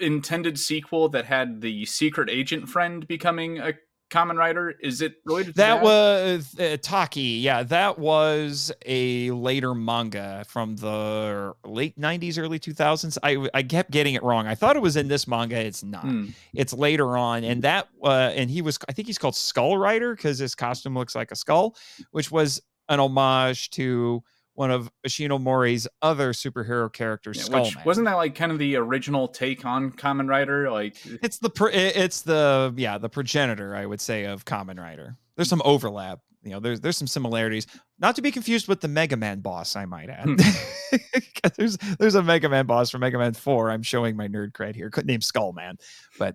intended 0.00 0.58
sequel 0.58 1.08
that 1.10 1.24
had 1.24 1.60
the 1.60 1.84
secret 1.86 2.30
agent 2.30 2.68
friend 2.68 3.06
becoming 3.06 3.58
a 3.58 3.74
Kamen 4.12 4.36
Rider. 4.36 4.74
Is 4.80 5.00
it 5.00 5.14
related 5.24 5.52
to 5.52 5.56
that 5.56 5.76
that? 5.76 5.82
was 5.82 6.54
uh, 6.60 6.76
Taki. 6.82 7.20
Yeah, 7.40 7.62
that 7.64 7.98
was 7.98 8.70
a 8.84 9.30
later 9.30 9.74
manga 9.74 10.44
from 10.46 10.76
the 10.76 11.54
late 11.64 11.98
90s, 11.98 12.38
early 12.38 12.58
2000s. 12.58 13.16
I 13.22 13.48
I 13.54 13.62
kept 13.62 13.90
getting 13.90 14.14
it 14.14 14.22
wrong. 14.22 14.46
I 14.46 14.54
thought 14.54 14.76
it 14.76 14.82
was 14.82 14.96
in 14.96 15.08
this 15.08 15.26
manga. 15.26 15.56
It's 15.56 15.82
not. 15.82 16.02
Hmm. 16.02 16.26
It's 16.54 16.74
later 16.74 17.16
on, 17.16 17.42
and 17.42 17.62
that 17.62 17.88
uh, 18.04 18.32
and 18.36 18.50
he 18.50 18.60
was 18.60 18.78
I 18.88 18.92
think 18.92 19.06
he's 19.06 19.18
called 19.18 19.34
Skull 19.34 19.78
Rider 19.78 20.14
because 20.14 20.38
his 20.38 20.54
costume 20.54 20.94
looks 20.94 21.14
like 21.14 21.32
a 21.32 21.36
skull, 21.36 21.74
which 22.10 22.30
was 22.30 22.60
an 22.88 23.00
homage 23.00 23.70
to 23.70 24.22
one 24.54 24.70
of 24.70 24.90
Ishinomori's 25.06 25.88
other 26.02 26.32
superhero 26.32 26.92
characters, 26.92 27.38
Yeah, 27.38 27.44
Skullman. 27.58 27.76
which 27.76 27.84
wasn't 27.86 28.04
that 28.06 28.14
like 28.14 28.34
kind 28.34 28.52
of 28.52 28.58
the 28.58 28.76
original 28.76 29.28
take 29.28 29.64
on 29.64 29.90
Kamen 29.92 30.28
Rider? 30.28 30.70
Like, 30.70 30.96
It's 31.22 31.38
the 31.38 31.48
pro- 31.50 31.70
it's 31.72 32.22
the 32.22 32.74
yeah 32.76 32.98
the 32.98 33.08
progenitor 33.08 33.74
I 33.74 33.86
would 33.86 34.00
say 34.00 34.24
of 34.24 34.44
Kamen 34.44 34.78
Rider. 34.78 35.16
There's 35.36 35.48
some 35.48 35.62
overlap. 35.64 36.20
You 36.44 36.50
know, 36.50 36.60
there's 36.60 36.80
there's 36.80 36.96
some 36.96 37.06
similarities. 37.06 37.66
Not 38.00 38.16
to 38.16 38.22
be 38.22 38.30
confused 38.32 38.66
with 38.68 38.80
the 38.80 38.88
Mega 38.88 39.16
Man 39.16 39.40
boss, 39.40 39.76
I 39.76 39.84
might 39.84 40.10
add. 40.10 40.24
Hmm. 40.24 40.36
there's 41.56 41.76
there's 42.00 42.16
a 42.16 42.22
Mega 42.22 42.48
Man 42.48 42.66
boss 42.66 42.90
from 42.90 43.00
Mega 43.00 43.16
Man 43.16 43.32
4. 43.32 43.70
I'm 43.70 43.82
showing 43.82 44.16
my 44.16 44.26
nerd 44.28 44.50
cred 44.52 44.74
here. 44.74 44.90
Couldn't 44.90 45.06
name 45.06 45.20
Skullman, 45.20 45.76
but 46.18 46.34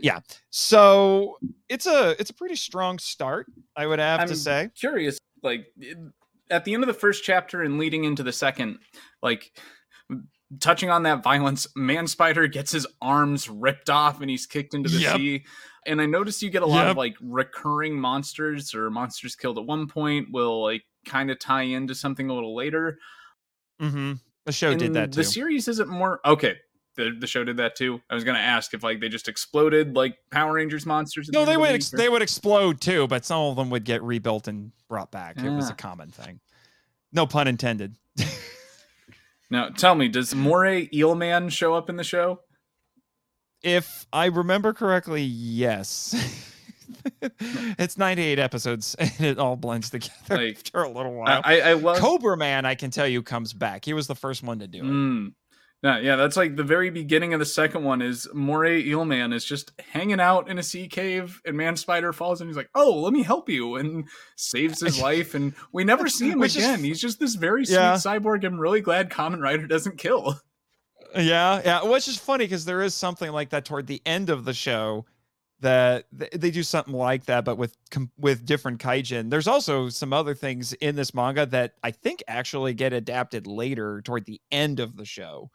yeah. 0.00 0.20
So 0.50 1.38
it's 1.68 1.86
a 1.86 2.14
it's 2.20 2.30
a 2.30 2.34
pretty 2.34 2.54
strong 2.56 2.98
start, 3.00 3.46
I 3.76 3.86
would 3.86 3.98
have 3.98 4.20
to 4.26 4.32
I'm 4.32 4.34
say. 4.36 4.70
curious, 4.78 5.18
like 5.42 5.66
at 6.50 6.64
the 6.64 6.74
end 6.74 6.82
of 6.82 6.86
the 6.86 6.94
first 6.94 7.24
chapter 7.24 7.62
and 7.62 7.78
leading 7.78 8.04
into 8.04 8.22
the 8.22 8.32
second, 8.32 8.78
like 9.22 9.52
touching 10.60 10.90
on 10.90 11.02
that 11.04 11.22
violence, 11.22 11.66
Man 11.76 12.06
Spider 12.06 12.46
gets 12.46 12.72
his 12.72 12.86
arms 13.00 13.48
ripped 13.48 13.88
off 13.90 14.20
and 14.20 14.28
he's 14.30 14.46
kicked 14.46 14.74
into 14.74 14.88
the 14.90 14.98
Yep. 14.98 15.16
sea. 15.16 15.44
And 15.86 16.00
I 16.00 16.06
noticed 16.06 16.42
you 16.42 16.50
get 16.50 16.62
a 16.62 16.66
lot 16.66 16.82
Yep. 16.82 16.90
of 16.92 16.96
like 16.96 17.14
recurring 17.20 17.98
monsters 17.98 18.74
or 18.74 18.90
monsters 18.90 19.34
killed 19.34 19.58
at 19.58 19.64
one 19.64 19.88
point 19.88 20.28
will 20.30 20.62
like 20.62 20.82
kind 21.06 21.30
of 21.30 21.38
tie 21.38 21.62
into 21.62 21.94
something 21.94 22.28
a 22.30 22.34
little 22.34 22.54
later. 22.54 22.98
Mm-hmm. 23.80 24.12
The 24.46 24.52
show 24.52 24.74
did 24.76 24.94
that 24.94 25.12
too. 25.12 25.16
The 25.18 25.24
series 25.24 25.68
isn't 25.68 25.88
more 25.88 26.20
okay. 26.24 26.56
The, 26.96 27.16
the 27.18 27.26
show 27.26 27.42
did 27.42 27.56
that 27.56 27.74
too. 27.74 28.00
I 28.10 28.14
was 28.14 28.22
gonna 28.24 28.38
ask 28.38 28.74
if 28.74 28.82
like 28.82 29.00
they 29.00 29.08
just 29.08 29.28
exploded 29.28 29.96
like 29.96 30.16
Power 30.30 30.52
Rangers 30.54 30.84
monsters. 30.84 31.30
No, 31.32 31.40
the 31.44 31.52
they 31.52 31.56
would 31.56 31.70
ex- 31.70 31.92
or- 31.94 31.96
they 31.96 32.08
would 32.08 32.20
explode 32.22 32.80
too, 32.80 33.06
but 33.06 33.24
some 33.24 33.40
of 33.40 33.56
them 33.56 33.70
would 33.70 33.84
get 33.84 34.02
rebuilt 34.02 34.46
and 34.48 34.72
brought 34.88 35.10
back. 35.10 35.38
It 35.38 35.48
was 35.50 35.70
Ah. 35.70 35.72
a 35.72 35.76
common 35.76 36.10
thing. 36.10 36.40
No 37.12 37.26
pun 37.26 37.48
intended. 37.48 37.96
Now 39.50 39.68
tell 39.68 39.94
me, 39.94 40.08
does 40.08 40.34
Moray 40.34 40.88
Eelman 40.88 41.50
show 41.50 41.74
up 41.74 41.90
in 41.90 41.96
the 41.96 42.04
show? 42.04 42.40
if 43.62 44.06
I 44.12 44.26
remember 44.26 44.72
correctly, 44.72 45.22
yes. 45.22 46.14
it's 47.78 47.96
98 47.96 48.38
episodes 48.38 48.94
and 48.98 49.12
it 49.20 49.38
all 49.38 49.54
blends 49.56 49.90
together 49.90 50.12
Like, 50.36 50.56
after 50.56 50.82
a 50.82 50.88
little 50.88 51.12
while. 51.14 51.40
I, 51.44 51.60
I, 51.60 51.70
I 51.70 51.72
love 51.74 51.98
Cobra 51.98 52.36
Man, 52.36 52.64
I 52.66 52.74
can 52.74 52.90
tell 52.90 53.06
you, 53.06 53.22
comes 53.22 53.52
back. 53.52 53.84
He 53.84 53.92
was 53.92 54.06
the 54.08 54.14
first 54.16 54.42
one 54.42 54.58
to 54.60 54.66
do 54.66 54.78
it. 54.78 54.84
Mm. 54.84 55.32
Yeah, 55.82 55.98
yeah, 55.98 56.14
that's 56.16 56.36
like 56.36 56.54
the 56.54 56.62
very 56.62 56.90
beginning 56.90 57.34
of 57.34 57.40
the 57.40 57.44
second 57.44 57.82
one 57.82 58.02
is 58.02 58.28
Moray 58.32 58.84
Eelman 58.84 59.34
is 59.34 59.44
just 59.44 59.72
hanging 59.90 60.20
out 60.20 60.48
in 60.48 60.56
a 60.58 60.62
sea 60.62 60.86
cave 60.86 61.40
and 61.44 61.56
Man 61.56 61.74
Spider 61.76 62.12
falls 62.12 62.40
and 62.40 62.48
he's 62.48 62.56
like, 62.56 62.70
Oh, 62.74 63.00
let 63.00 63.12
me 63.12 63.24
help 63.24 63.48
you 63.48 63.74
and 63.74 64.04
saves 64.36 64.80
his 64.80 65.00
life 65.02 65.34
and 65.34 65.54
we 65.72 65.82
never 65.82 66.08
see 66.08 66.30
him 66.30 66.38
Which 66.38 66.56
is- 66.56 66.62
again. 66.64 66.84
He's 66.84 67.00
just 67.00 67.18
this 67.18 67.34
very 67.34 67.64
sweet 67.64 67.74
Yeah. 67.74 67.94
cyborg 67.94 68.44
I'm 68.44 68.60
really 68.60 68.80
glad 68.80 69.10
Kamen 69.10 69.40
Rider 69.40 69.66
doesn't 69.66 69.98
kill. 69.98 70.38
Yeah, 71.16 71.60
yeah. 71.64 71.82
Which 71.84 72.06
is 72.08 72.16
funny 72.16 72.44
because 72.44 72.64
there 72.64 72.80
is 72.80 72.94
something 72.94 73.30
like 73.32 73.50
that 73.50 73.64
toward 73.64 73.86
the 73.86 74.00
end 74.06 74.30
of 74.30 74.44
the 74.44 74.54
show 74.54 75.04
that 75.62 76.06
they 76.12 76.50
do 76.50 76.62
something 76.62 76.92
like 76.92 77.24
that, 77.26 77.44
but 77.44 77.56
with 77.56 77.76
with 78.18 78.44
different 78.44 78.80
kaijin. 78.80 79.30
There's 79.30 79.48
also 79.48 79.88
some 79.88 80.12
other 80.12 80.34
things 80.34 80.72
in 80.74 80.96
this 80.96 81.14
manga 81.14 81.46
that 81.46 81.74
I 81.82 81.92
think 81.92 82.22
actually 82.28 82.74
get 82.74 82.92
adapted 82.92 83.46
later 83.46 84.02
toward 84.02 84.26
the 84.26 84.40
end 84.50 84.80
of 84.80 84.96
the 84.96 85.04
show. 85.04 85.50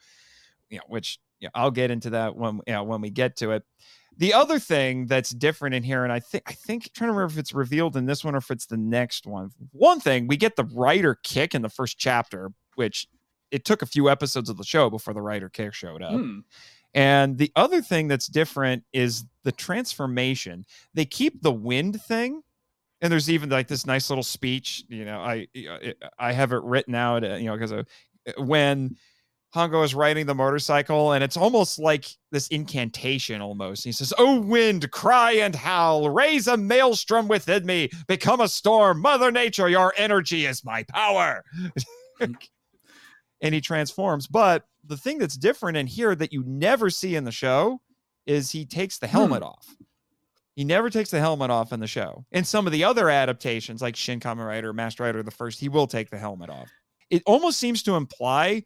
You 0.70 0.78
know, 0.78 0.84
which 0.88 1.20
yeah, 1.40 1.50
I'll 1.54 1.72
get 1.72 1.92
into 1.92 2.10
that 2.12 2.36
when 2.36 2.62
you 2.66 2.74
know, 2.74 2.84
when 2.84 3.02
we 3.02 3.10
get 3.10 3.36
to 3.38 3.52
it. 3.52 3.64
The 4.20 4.34
other 4.34 4.58
thing 4.58 5.06
that's 5.06 5.30
different 5.30 5.76
in 5.76 5.84
here, 5.84 6.04
and 6.04 6.12
I 6.12 6.20
think 6.20 6.44
I 6.48 6.54
think 6.54 6.92
trying 6.94 7.10
to 7.10 7.14
remember 7.14 7.34
if 7.34 7.38
it's 7.38 7.54
revealed 7.54 7.96
in 7.96 8.06
this 8.06 8.24
one 8.24 8.34
or 8.34 8.40
if 8.40 8.50
it's 8.50 8.66
the 8.66 8.78
next 8.78 9.28
one. 9.28 9.52
One 9.74 10.00
thing 10.00 10.28
we 10.28 10.38
get 10.38 10.56
the 10.56 10.66
rider 10.66 11.20
kick 11.22 11.54
in 11.54 11.62
the 11.62 11.70
first 11.70 12.00
chapter, 12.00 12.52
which 12.76 13.08
it 13.52 13.66
took 13.66 13.82
a 13.82 13.86
few 13.86 14.10
episodes 14.10 14.50
of 14.50 14.58
the 14.58 14.64
show 14.64 14.90
before 14.90 15.14
the 15.14 15.22
rider 15.22 15.50
kick 15.50 15.74
showed 15.74 16.02
up. 16.02 16.14
Hmm. 16.14 16.40
And 16.98 17.38
the 17.38 17.52
other 17.56 17.82
thing 17.82 18.08
that's 18.10 18.28
different 18.28 18.84
is 18.92 19.24
the 19.44 19.52
transformation. 19.54 20.66
They 20.96 21.06
keep 21.06 21.44
the 21.44 21.54
wind 21.54 22.02
thing, 22.02 22.42
and 23.02 23.12
there's 23.14 23.30
even 23.30 23.50
like 23.50 23.68
this 23.68 23.86
nice 23.86 24.10
little 24.10 24.24
speech. 24.24 24.84
You 24.90 25.06
know, 25.06 25.20
I 25.22 25.48
uh, 25.70 25.92
I 26.18 26.34
have 26.34 26.54
it 26.54 26.64
written 26.64 26.96
out. 26.96 27.24
uh, 27.24 27.36
You 27.36 27.46
know, 27.46 27.54
because 27.54 27.72
uh, 27.72 27.84
uh, 28.28 28.44
when 28.44 28.98
Hongo 29.56 29.86
is 29.86 29.96
riding 29.96 30.26
the 30.26 30.36
motorcycle, 30.36 31.14
and 31.14 31.24
it's 31.24 31.38
almost 31.38 31.80
like 31.80 32.08
this 32.32 32.48
incantation 32.48 33.42
almost. 33.42 33.84
He 33.84 33.92
says, 33.92 34.12
"Oh 34.18 34.42
wind, 34.42 34.90
cry 34.92 35.34
and 35.34 35.56
howl, 35.56 36.10
raise 36.10 36.48
a 36.48 36.58
maelstrom 36.58 37.28
within 37.28 37.66
me, 37.66 37.90
become 38.08 38.42
a 38.42 38.48
storm. 38.50 39.02
Mother 39.02 39.32
Nature, 39.32 39.70
your 39.70 39.94
energy 39.98 40.48
is 40.48 40.66
my 40.66 40.84
power." 40.84 41.44
Hmm. 42.20 42.34
and 43.42 43.54
he 43.54 43.62
transforms. 43.62 44.28
But 44.28 44.66
the 44.88 44.98
thing 44.98 45.18
that's 45.18 45.38
different 45.38 45.78
in 45.78 45.88
here 45.88 46.16
that 46.16 46.34
you 46.34 46.44
never 46.46 46.90
see 46.90 47.16
in 47.16 47.24
the 47.24 47.32
show 47.32 47.82
is 48.26 48.52
he 48.52 48.66
takes 48.66 49.00
the 49.00 49.08
helmet 49.08 49.42
hmm. 49.42 49.50
off. 49.50 49.76
He 50.56 50.64
never 50.64 50.90
takes 50.90 51.12
the 51.12 51.20
helmet 51.20 51.52
off 51.52 51.72
in 51.72 51.80
the 51.80 51.88
show. 51.88 52.26
In 52.32 52.44
some 52.44 52.66
of 52.66 52.74
the 52.74 52.84
other 52.84 53.10
adaptations, 53.10 53.82
like 53.82 53.96
Shin 53.96 54.20
Kamen 54.20 54.46
Rider, 54.46 54.74
Masked 54.74 55.00
Rider 55.00 55.22
the 55.22 55.30
First, 55.30 55.60
he 55.60 55.70
will 55.70 55.86
take 55.86 56.10
the 56.10 56.18
helmet 56.18 56.50
off. 56.50 56.72
It 57.12 57.22
almost 57.28 57.60
seems 57.60 57.84
to 57.84 57.96
imply 57.96 58.64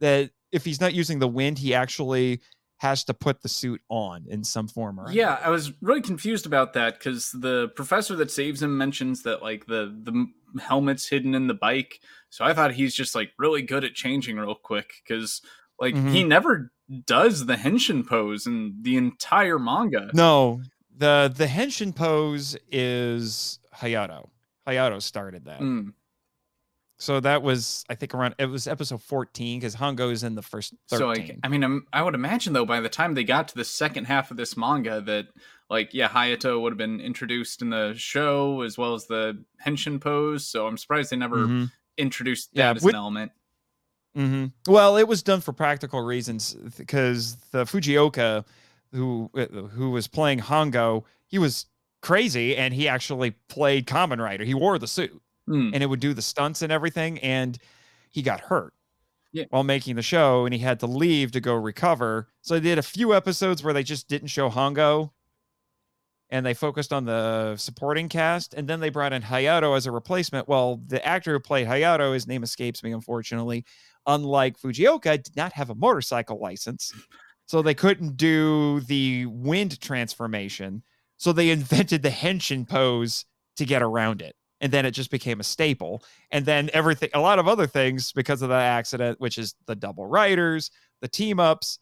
that 0.00 0.30
if 0.52 0.64
he's 0.64 0.80
not 0.80 0.94
using 0.94 1.18
the 1.18 1.28
wind, 1.28 1.58
he 1.58 1.74
actually 1.74 2.40
has 2.78 3.04
to 3.04 3.14
put 3.14 3.42
the 3.42 3.48
suit 3.48 3.80
on 3.88 4.24
in 4.28 4.42
some 4.42 4.68
form 4.68 4.98
or 4.98 5.10
Yeah. 5.10 5.38
I 5.42 5.50
was 5.50 5.72
really 5.80 6.00
confused 6.00 6.46
about 6.46 6.72
that 6.74 6.98
because 6.98 7.30
the 7.32 7.68
professor 7.76 8.16
that 8.16 8.30
saves 8.30 8.62
him 8.62 8.76
mentions 8.76 9.22
that 9.22 9.42
like 9.42 9.66
the 9.66 9.94
the 10.02 10.26
helmet's 10.60 11.08
hidden 11.08 11.34
in 11.34 11.46
the 11.46 11.54
bike. 11.54 12.00
So 12.30 12.44
I 12.44 12.52
thought 12.52 12.72
he's 12.72 12.94
just 12.94 13.14
like 13.14 13.32
really 13.38 13.62
good 13.62 13.84
at 13.84 13.94
changing 13.94 14.36
real 14.36 14.54
quick 14.54 14.94
because 15.06 15.40
like 15.84 15.94
Mhm. 15.94 16.10
he 16.12 16.24
never 16.24 16.72
does 17.06 17.46
the 17.46 17.56
henshin 17.56 18.06
pose 18.06 18.46
in 18.46 18.76
the 18.82 18.96
entire 18.96 19.58
manga. 19.58 20.10
No, 20.14 20.62
the 20.96 21.32
the 21.34 21.46
henshin 21.46 21.94
pose 21.94 22.56
is 22.70 23.58
Hayato. 23.76 24.28
Hayato 24.66 25.00
started 25.02 25.44
that. 25.44 25.60
Mm. 25.60 25.92
So 26.96 27.18
that 27.20 27.42
was, 27.42 27.84
I 27.90 27.96
think, 27.96 28.14
around 28.14 28.34
it 28.38 28.46
was 28.46 28.66
episode 28.68 29.02
14 29.02 29.58
because 29.58 29.74
Hongo's 29.74 30.22
in 30.22 30.36
the 30.36 30.42
first 30.42 30.74
13. 30.88 30.98
So 30.98 31.06
like, 31.08 31.38
I 31.42 31.48
mean, 31.48 31.62
I'm, 31.64 31.86
I 31.92 32.02
would 32.02 32.14
imagine 32.14 32.52
though 32.52 32.64
by 32.64 32.80
the 32.80 32.88
time 32.88 33.14
they 33.14 33.24
got 33.24 33.48
to 33.48 33.54
the 33.56 33.64
second 33.64 34.04
half 34.06 34.30
of 34.30 34.36
this 34.36 34.56
manga 34.56 35.00
that 35.02 35.26
like 35.68 35.92
yeah, 35.92 36.08
Hayato 36.08 36.60
would 36.60 36.72
have 36.72 36.78
been 36.78 37.00
introduced 37.00 37.62
in 37.62 37.70
the 37.70 37.94
show 37.96 38.60
as 38.62 38.78
well 38.78 38.94
as 38.94 39.06
the 39.06 39.42
henshin 39.64 40.00
pose. 40.00 40.46
So 40.46 40.66
I'm 40.66 40.78
surprised 40.78 41.10
they 41.10 41.16
never 41.16 41.46
Mhm, 41.46 41.72
introduced 41.98 42.54
that 42.54 42.58
Yeah, 42.60 42.72
as 42.76 42.82
with- 42.82 42.94
an 42.94 42.98
element. 42.98 43.32
Mhm. 44.16 44.52
Well, 44.68 44.96
it 44.96 45.08
was 45.08 45.22
done 45.22 45.40
for 45.40 45.52
practical 45.52 46.00
reasons 46.02 46.54
because 46.76 47.36
the 47.50 47.64
Fujioka, 47.64 48.44
who 48.92 49.30
uh, 49.36 49.46
who 49.46 49.90
was 49.90 50.06
playing 50.06 50.38
Hongo, 50.40 51.04
he 51.26 51.38
was 51.38 51.66
crazy 52.00 52.56
and 52.56 52.72
he 52.72 52.86
actually 52.86 53.32
played 53.48 53.86
Kamen 53.86 54.18
Rider. 54.22 54.44
He 54.44 54.54
wore 54.54 54.78
the 54.78 54.86
suit. 54.88 55.20
Mm. 55.46 55.72
and 55.74 55.82
it 55.82 55.86
would 55.88 56.00
do 56.00 56.14
the 56.14 56.22
stunts 56.22 56.62
and 56.62 56.72
everything 56.72 57.18
and 57.18 57.58
he 58.10 58.22
got 58.22 58.40
hurt 58.40 58.72
Yeah. 59.32 59.44
while 59.50 59.62
making 59.62 59.96
the 59.96 60.00
show 60.02 60.46
and 60.46 60.54
he 60.54 60.60
had 60.60 60.80
to 60.80 60.86
leave 60.86 61.32
to 61.32 61.40
go 61.40 61.54
recover 61.54 62.28
so 62.40 62.54
they 62.54 62.60
did 62.60 62.78
a 62.78 62.82
few 62.82 63.14
episodes 63.14 63.62
where 63.62 63.74
they 63.74 63.82
just 63.82 64.08
didn't 64.08 64.28
show 64.28 64.48
hongo 64.48 65.10
and 66.30 66.44
they 66.46 66.54
focused 66.54 66.92
on 66.94 67.04
the 67.04 67.56
supporting 67.58 68.08
cast 68.08 68.54
and 68.54 68.66
then 68.68 68.80
they 68.80 68.88
brought 68.88 69.12
in 69.12 69.20
hayato 69.22 69.76
as 69.76 69.84
a 69.86 69.92
replacement 69.92 70.48
well 70.48 70.80
the 70.86 71.04
actor 71.06 71.32
who 71.32 71.40
played 71.40 71.66
hayato 71.66 72.14
his 72.14 72.26
name 72.26 72.42
escapes 72.42 72.82
me 72.82 72.92
unfortunately 72.92 73.64
unlike 74.06 74.58
fujioka 74.58 75.22
did 75.22 75.36
not 75.36 75.52
have 75.52 75.70
a 75.70 75.74
motorcycle 75.74 76.38
license 76.40 76.92
so 77.46 77.62
they 77.62 77.74
couldn't 77.74 78.16
do 78.16 78.80
the 78.80 79.26
wind 79.26 79.80
transformation. 79.80 80.82
So 81.16 81.32
they 81.32 81.50
invented 81.50 82.02
the 82.02 82.10
henshin 82.10 82.68
pose 82.68 83.24
to 83.56 83.64
get 83.64 83.82
around 83.82 84.22
it 84.22 84.34
and 84.60 84.72
then 84.72 84.86
it 84.86 84.92
just 84.92 85.10
became 85.10 85.40
a 85.40 85.44
staple. 85.44 86.02
And 86.30 86.46
then 86.46 86.70
everything 86.72 87.10
a 87.14 87.20
lot 87.20 87.38
of 87.38 87.46
other 87.46 87.66
things 87.66 88.12
because 88.12 88.42
of 88.42 88.48
that 88.48 88.62
accident 88.62 89.20
which 89.20 89.38
is 89.38 89.54
the 89.66 89.76
double 89.76 90.06
riders 90.06 90.70
the 91.00 91.08
team 91.08 91.38
ups 91.38 91.78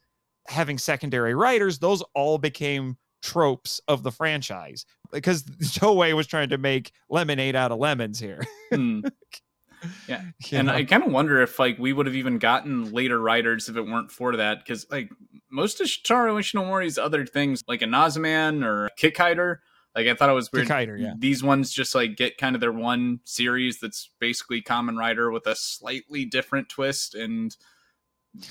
having 0.49 0.77
secondary 0.77 1.35
riders 1.35 1.79
those 1.79 2.03
all 2.15 2.39
became 2.39 2.97
tropes 3.23 3.81
of 3.87 4.03
the 4.03 4.11
franchise 4.11 4.85
because 5.13 5.43
Toei 5.63 6.13
was 6.15 6.27
trying 6.27 6.49
to 6.49 6.59
make 6.59 6.91
lemonade 7.09 7.55
out 7.55 7.71
of 7.71 7.79
lemons 7.79 8.19
here 8.19 8.43
hmm. 8.71 9.01
Hmm. 9.83 9.89
you 10.09 10.59
and 10.59 10.69
know? 10.69 10.75
I 10.75 10.85
kind 10.85 11.03
of 11.03 11.13
wonder 11.13 11.43
if 11.43 11.59
like 11.59 11.79
we 11.79 11.93
would 11.93 12.07
have 12.07 12.15
even 12.15 12.39
gotten 12.39 12.93
later 12.93 13.21
riders 13.21 13.69
if 13.69 13.77
it 13.77 13.83
weren't 13.83 14.11
for 14.11 14.37
that 14.37 14.59
because 14.59 14.87
like 14.91 15.11
most 15.51 15.81
of 15.81 15.87
Shotaro 15.87 16.39
Ishinomori's 16.39 16.99
other 16.99 17.27
things 17.27 17.63
like 17.69 17.81
Inazuman 17.81 18.65
or 18.65 18.91
Kikaider, 18.99 19.59
like 19.95 20.07
I 20.07 20.15
thought 20.15 20.31
it 20.31 20.35
was 20.35 20.51
weird. 20.53 20.69
Yeah 20.99 21.15
These 21.19 21.43
ones 21.43 21.73
just 21.73 21.95
like 21.95 22.17
get 22.17 22.39
kind 22.39 22.55
of 22.55 22.61
their 22.61 22.73
one 22.73 23.21
series 23.25 23.79
that's 23.81 24.11
basically 24.21 24.63
Kamen 24.63 24.99
Rider 24.99 25.31
with 25.31 25.47
a 25.47 25.55
slightly 25.55 26.25
different 26.25 26.69
twist, 26.69 27.15
and 27.15 27.55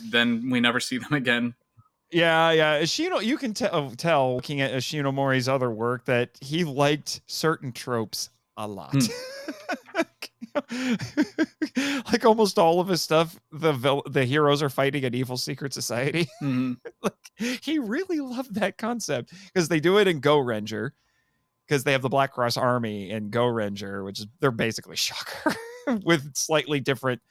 then 0.10 0.50
we 0.50 0.60
never 0.60 0.80
see 0.80 0.98
them 0.98 1.14
again. 1.14 1.56
Yeah, 2.12 2.52
yeah. 2.52 2.82
Ishino, 2.82 3.24
you 3.24 3.38
can 3.38 3.54
tell 3.54 3.92
tell 3.92 4.36
looking 4.36 4.62
at 4.62 4.72
Ishinomori's 4.72 5.48
other 5.48 5.72
work 5.72 6.06
that 6.06 6.38
he 6.42 6.64
liked 6.64 7.22
certain 7.26 7.72
tropes 7.72 8.30
a 8.58 8.68
lot. 8.68 8.96
like 12.12 12.26
almost 12.26 12.58
all 12.60 12.80
of 12.80 12.88
his 12.88 13.02
stuff, 13.02 13.40
the 13.52 13.74
vil- 13.74 14.04
the 14.10 14.26
heroes 14.26 14.62
are 14.64 14.70
fighting 14.70 15.06
an 15.06 15.14
evil 15.16 15.38
secret 15.38 15.74
society. 15.74 16.28
Mhm. 16.42 16.78
like, 17.04 17.14
he 17.62 17.78
really 17.80 18.20
loved 18.20 18.56
that 18.56 18.78
concept 18.78 19.34
because 19.54 19.68
they 19.70 19.80
do 19.80 19.98
it 20.00 20.08
in 20.08 20.20
Go 20.20 20.38
Ranger 20.40 20.94
because 21.68 21.84
they 21.84 21.92
have 21.92 22.02
the 22.02 22.10
Black 22.10 22.34
Cross 22.34 22.58
Army 22.58 23.12
in 23.12 23.30
Go 23.30 23.46
Ranger, 23.46 24.04
which 24.04 24.20
is 24.20 24.28
they're 24.40 24.52
basically 24.52 24.96
Shocker 24.96 25.56
with 26.04 26.36
slightly 26.36 26.80
different 26.80 27.22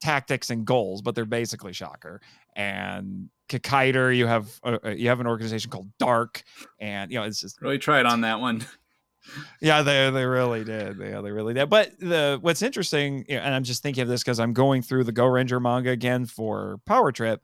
tactics 0.00 0.50
and 0.50 0.64
goals, 0.64 1.02
but 1.02 1.14
they're 1.14 1.24
basically 1.24 1.72
Shocker. 1.72 2.20
And 2.54 3.30
Kikaider, 3.48 4.14
you 4.16 4.26
have 4.26 4.48
uh, 4.62 4.78
uh, 4.84 4.90
you 4.90 5.08
have 5.08 5.20
an 5.20 5.26
organization 5.26 5.70
called 5.70 5.88
Dark, 5.98 6.42
and 6.78 7.10
you 7.10 7.18
know 7.18 7.24
it's 7.24 7.40
just 7.40 7.60
Really 7.62 7.78
tried 7.78 8.04
on 8.06 8.20
that 8.22 8.40
one. 8.40 8.64
Yeah, 9.60 9.82
they 9.82 10.10
they 10.10 10.24
really 10.24 10.64
did. 10.64 10.98
Yeah, 10.98 11.20
they 11.20 11.30
really 11.30 11.54
did. 11.54 11.68
But 11.68 11.98
the 11.98 12.38
what's 12.40 12.62
interesting, 12.62 13.24
and 13.28 13.54
I'm 13.54 13.64
just 13.64 13.82
thinking 13.82 14.02
of 14.02 14.08
this 14.08 14.22
because 14.22 14.40
I'm 14.40 14.52
going 14.52 14.82
through 14.82 15.04
the 15.04 15.12
Go 15.12 15.26
Ranger 15.26 15.60
manga 15.60 15.90
again 15.90 16.26
for 16.26 16.80
Power 16.86 17.12
Trip. 17.12 17.42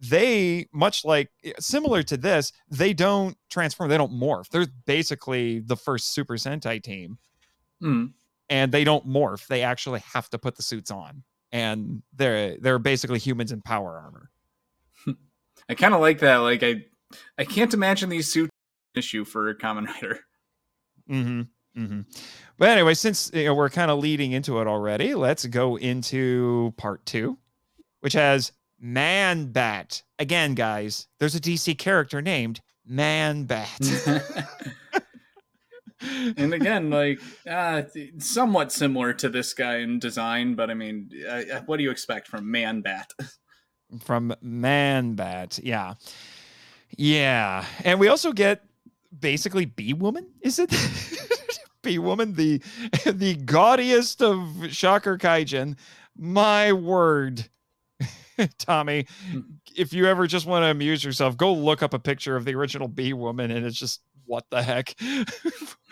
They 0.00 0.66
much 0.72 1.04
like 1.04 1.30
similar 1.60 2.02
to 2.04 2.16
this, 2.16 2.52
they 2.68 2.92
don't 2.92 3.36
transform, 3.48 3.88
they 3.90 3.96
don't 3.96 4.12
morph. 4.12 4.48
They're 4.50 4.66
basically 4.86 5.60
the 5.60 5.76
first 5.76 6.12
Super 6.12 6.34
Sentai 6.34 6.82
team, 6.82 7.18
Mm. 7.82 8.12
and 8.50 8.72
they 8.72 8.84
don't 8.84 9.06
morph. 9.08 9.46
They 9.46 9.62
actually 9.62 10.00
have 10.12 10.28
to 10.30 10.38
put 10.38 10.56
the 10.56 10.62
suits 10.62 10.90
on, 10.90 11.22
and 11.52 12.02
they're 12.14 12.56
they're 12.58 12.78
basically 12.78 13.18
humans 13.18 13.52
in 13.52 13.62
power 13.62 13.96
armor. 13.98 14.30
I 15.68 15.74
kind 15.74 15.94
of 15.94 16.00
like 16.00 16.18
that. 16.18 16.36
Like 16.38 16.62
I, 16.62 16.84
I 17.38 17.44
can't 17.44 17.72
imagine 17.72 18.10
these 18.10 18.30
suits 18.30 18.50
issue 18.94 19.24
for 19.24 19.48
a 19.48 19.56
Kamen 19.56 19.86
Rider. 19.86 20.20
Mm-hmm. 21.10 21.42
Mm-hmm. 21.80 22.00
But 22.56 22.68
anyway, 22.68 22.94
since 22.94 23.30
you 23.34 23.44
know, 23.46 23.54
we're 23.54 23.70
kind 23.70 23.90
of 23.90 23.98
leading 23.98 24.32
into 24.32 24.60
it 24.60 24.66
already, 24.66 25.14
let's 25.14 25.44
go 25.46 25.76
into 25.76 26.72
part 26.76 27.04
two, 27.04 27.38
which 28.00 28.12
has 28.12 28.52
Man 28.78 29.46
Bat. 29.46 30.02
Again, 30.18 30.54
guys, 30.54 31.08
there's 31.18 31.34
a 31.34 31.40
DC 31.40 31.76
character 31.78 32.22
named 32.22 32.60
Man 32.86 33.44
Bat. 33.44 33.80
and 36.36 36.54
again, 36.54 36.90
like 36.90 37.20
uh, 37.48 37.82
somewhat 38.18 38.72
similar 38.72 39.12
to 39.14 39.28
this 39.28 39.52
guy 39.54 39.78
in 39.78 39.98
design, 39.98 40.54
but 40.54 40.70
I 40.70 40.74
mean, 40.74 41.10
uh, 41.28 41.60
what 41.66 41.78
do 41.78 41.82
you 41.82 41.90
expect 41.90 42.28
from 42.28 42.50
Man 42.50 42.82
Bat? 42.82 43.10
From 44.00 44.34
Man 44.40 45.14
Bat. 45.14 45.60
Yeah. 45.62 45.94
Yeah. 46.96 47.64
And 47.84 47.98
we 47.98 48.08
also 48.08 48.32
get 48.32 48.64
basically 49.18 49.64
Bee 49.64 49.92
Woman, 49.92 50.26
is 50.42 50.58
it? 50.58 50.70
Bee 51.82 51.98
Woman, 51.98 52.34
the 52.34 52.60
the 53.04 53.34
gaudiest 53.44 54.22
of 54.22 54.68
Shocker 54.70 55.18
Kaijin. 55.18 55.76
My 56.16 56.72
word. 56.72 57.48
Tommy, 58.58 59.06
if 59.76 59.92
you 59.92 60.06
ever 60.06 60.26
just 60.26 60.46
want 60.46 60.64
to 60.64 60.70
amuse 60.70 61.04
yourself, 61.04 61.36
go 61.36 61.52
look 61.52 61.82
up 61.82 61.94
a 61.94 61.98
picture 61.98 62.36
of 62.36 62.44
the 62.44 62.54
original 62.54 62.88
Bee 62.88 63.12
Woman, 63.12 63.50
and 63.50 63.64
it's 63.64 63.78
just 63.78 64.00
what 64.26 64.44
the 64.50 64.62
heck? 64.62 64.94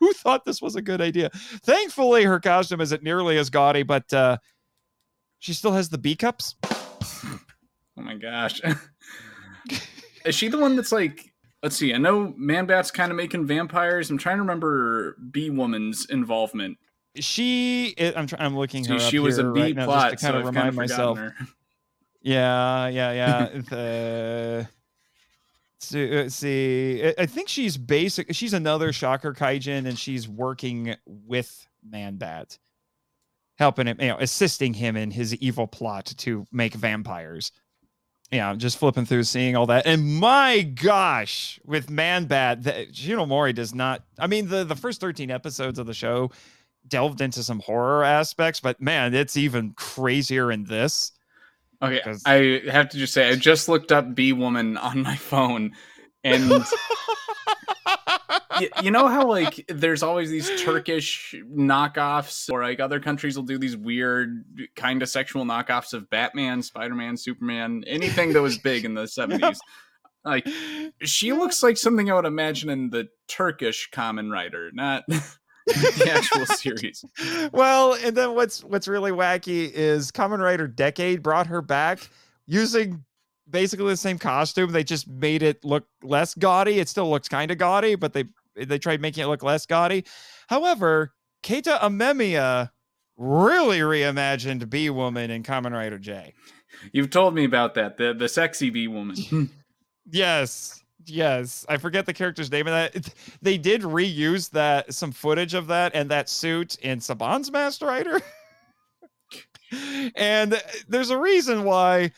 Who 0.00 0.12
thought 0.12 0.44
this 0.44 0.60
was 0.60 0.76
a 0.76 0.82
good 0.82 1.00
idea? 1.00 1.30
Thankfully, 1.64 2.24
her 2.24 2.40
costume 2.40 2.80
isn't 2.80 3.02
nearly 3.02 3.38
as 3.38 3.50
gaudy, 3.50 3.82
but 3.82 4.12
uh, 4.12 4.38
she 5.38 5.52
still 5.52 5.72
has 5.72 5.88
the 5.88 5.98
bee 5.98 6.16
cups. 6.16 6.54
Oh 6.64 8.02
my 8.02 8.14
gosh. 8.14 8.60
Is 10.24 10.34
she 10.34 10.48
the 10.48 10.58
one 10.58 10.76
that's 10.76 10.92
like 10.92 11.32
let's 11.62 11.76
see, 11.76 11.92
I 11.94 11.98
know 11.98 12.34
Man 12.36 12.66
Bat's 12.66 12.90
kind 12.90 13.10
of 13.10 13.16
making 13.16 13.46
vampires. 13.46 14.10
I'm 14.10 14.18
trying 14.18 14.36
to 14.36 14.42
remember 14.42 15.16
Bee 15.30 15.50
Woman's 15.50 16.06
involvement. 16.10 16.78
She, 17.18 17.94
I'm, 17.98 18.26
I'm 18.38 18.56
looking 18.56 18.84
her. 18.84 18.98
See, 18.98 19.10
she 19.10 19.18
was 19.18 19.38
a 19.38 19.44
bee 19.50 19.72
right 19.72 19.74
plot, 19.76 20.10
just 20.12 20.20
to 20.22 20.26
kind 20.26 20.34
so 20.34 20.40
of 20.40 20.46
I've 20.46 20.54
remind 20.54 20.54
kind 20.54 20.68
of 20.68 20.74
myself. 20.76 21.18
her. 21.18 21.34
Yeah, 22.22 22.88
yeah, 22.88 23.12
yeah. 23.12 23.48
the 23.70 24.68
see, 25.78 26.18
uh, 26.18 26.28
see, 26.28 27.02
I- 27.06 27.14
I 27.22 27.26
think 27.26 27.48
she's 27.48 27.76
basic. 27.76 28.34
She's 28.34 28.52
another 28.52 28.92
Shocker 28.92 29.32
Kaijin, 29.32 29.86
and 29.86 29.96
she's 29.96 30.28
working 30.28 30.96
with 31.06 31.68
Man 31.88 32.16
Bat, 32.16 32.58
helping 33.58 33.86
him, 33.86 33.98
you 34.00 34.08
know, 34.08 34.16
assisting 34.18 34.74
him 34.74 34.96
in 34.96 35.12
his 35.12 35.36
evil 35.36 35.68
plot 35.68 36.06
to 36.18 36.44
make 36.50 36.74
vampires. 36.74 37.52
Yeah, 38.32 38.50
I'm 38.50 38.58
just 38.58 38.78
flipping 38.78 39.06
through, 39.06 39.22
seeing 39.22 39.54
all 39.56 39.66
that, 39.66 39.86
and 39.86 40.04
my 40.18 40.62
gosh, 40.62 41.60
with 41.64 41.88
Man 41.90 42.24
Bat, 42.24 42.64
the, 42.64 42.72
Ishinomori 42.90 43.54
does 43.54 43.72
not. 43.74 44.02
I 44.18 44.26
mean, 44.26 44.48
the 44.48 44.64
the 44.64 44.74
first 44.74 45.00
13 45.00 45.30
episodes 45.30 45.78
of 45.78 45.86
the 45.86 45.94
show 45.94 46.30
delved 46.88 47.20
into 47.20 47.42
some 47.44 47.60
horror 47.60 48.02
aspects, 48.04 48.58
but 48.60 48.80
man, 48.80 49.14
it's 49.14 49.36
even 49.36 49.72
crazier 49.74 50.50
in 50.50 50.64
this. 50.64 51.12
Okay, 51.82 52.00
'Cause- 52.00 52.22
I 52.26 52.62
have 52.70 52.88
to 52.90 52.98
just 52.98 53.12
say, 53.12 53.28
I 53.28 53.36
just 53.36 53.68
looked 53.68 53.92
up 53.92 54.14
Bee 54.14 54.32
Woman 54.32 54.76
on 54.76 55.02
my 55.02 55.16
phone, 55.16 55.72
and 56.24 56.50
y- 58.60 58.68
you 58.82 58.90
know 58.90 59.08
how 59.08 59.26
like 59.26 59.64
there's 59.68 60.02
always 60.02 60.30
these 60.30 60.50
Turkish 60.62 61.34
knockoffs, 61.54 62.50
or 62.50 62.62
like 62.62 62.80
other 62.80 63.00
countries 63.00 63.36
will 63.36 63.44
do 63.44 63.58
these 63.58 63.76
weird 63.76 64.44
kind 64.74 65.02
of 65.02 65.08
sexual 65.08 65.44
knockoffs 65.44 65.92
of 65.92 66.08
Batman, 66.10 66.62
Spider 66.62 66.94
Man, 66.94 67.16
Superman, 67.16 67.84
anything 67.86 68.32
that 68.32 68.42
was 68.42 68.58
big 68.58 68.84
in 68.84 68.94
the 68.94 69.06
seventies. 69.08 69.60
Like 70.24 70.46
she 71.02 71.32
looks 71.32 71.62
like 71.62 71.76
something 71.76 72.10
I 72.10 72.14
would 72.14 72.24
imagine 72.26 72.68
in 72.70 72.90
the 72.90 73.08
Turkish 73.28 73.90
Kamen 73.92 74.30
Rider, 74.32 74.70
not 74.72 75.04
the 75.66 76.10
actual 76.12 76.46
series. 76.56 77.04
well, 77.52 77.94
and 77.94 78.16
then 78.16 78.34
what's 78.34 78.64
what's 78.64 78.88
really 78.88 79.12
wacky 79.12 79.70
is 79.70 80.10
Kamen 80.10 80.38
Rider 80.40 80.66
Decade 80.66 81.22
brought 81.22 81.46
her 81.46 81.62
back 81.62 82.08
using 82.46 83.04
basically 83.48 83.86
the 83.86 83.96
same 83.96 84.18
costume. 84.18 84.72
They 84.72 84.82
just 84.82 85.06
made 85.08 85.42
it 85.44 85.64
look 85.64 85.86
less 86.02 86.34
gaudy. 86.34 86.80
It 86.80 86.88
still 86.88 87.08
looks 87.08 87.28
kind 87.28 87.52
of 87.52 87.58
gaudy, 87.58 87.94
but 87.94 88.12
they 88.12 88.24
they 88.56 88.78
tried 88.78 89.00
making 89.00 89.24
it 89.24 89.26
look 89.26 89.42
less 89.42 89.66
gaudy. 89.66 90.04
However, 90.48 91.12
Keita 91.42 91.78
Amemiya 91.80 92.70
really 93.16 93.80
reimagined 93.80 94.68
Bee 94.68 94.90
Woman 94.90 95.30
in 95.30 95.42
Kamen 95.42 95.72
Rider 95.72 95.98
J. 95.98 96.34
You've 96.92 97.10
told 97.10 97.34
me 97.34 97.44
about 97.44 97.74
that, 97.74 97.96
the 97.96 98.14
the 98.14 98.28
sexy 98.28 98.70
Bee 98.70 98.88
Woman. 98.88 99.16
Yes. 100.10 100.82
Yes. 101.04 101.66
I 101.68 101.76
forget 101.78 102.06
the 102.06 102.12
character's 102.12 102.50
name 102.50 102.66
of 102.66 102.72
that. 102.72 103.12
They 103.42 103.58
did 103.58 103.82
reuse 103.82 104.50
that 104.50 104.94
some 104.94 105.12
footage 105.12 105.54
of 105.54 105.66
that 105.68 105.92
and 105.94 106.10
that 106.10 106.28
suit 106.28 106.76
in 106.76 107.00
Saban's 107.00 107.50
Masked 107.50 107.82
Rider. 107.82 108.20
and 110.16 110.62
there's 110.88 111.10
a 111.10 111.18
reason 111.18 111.64
why 111.64 112.12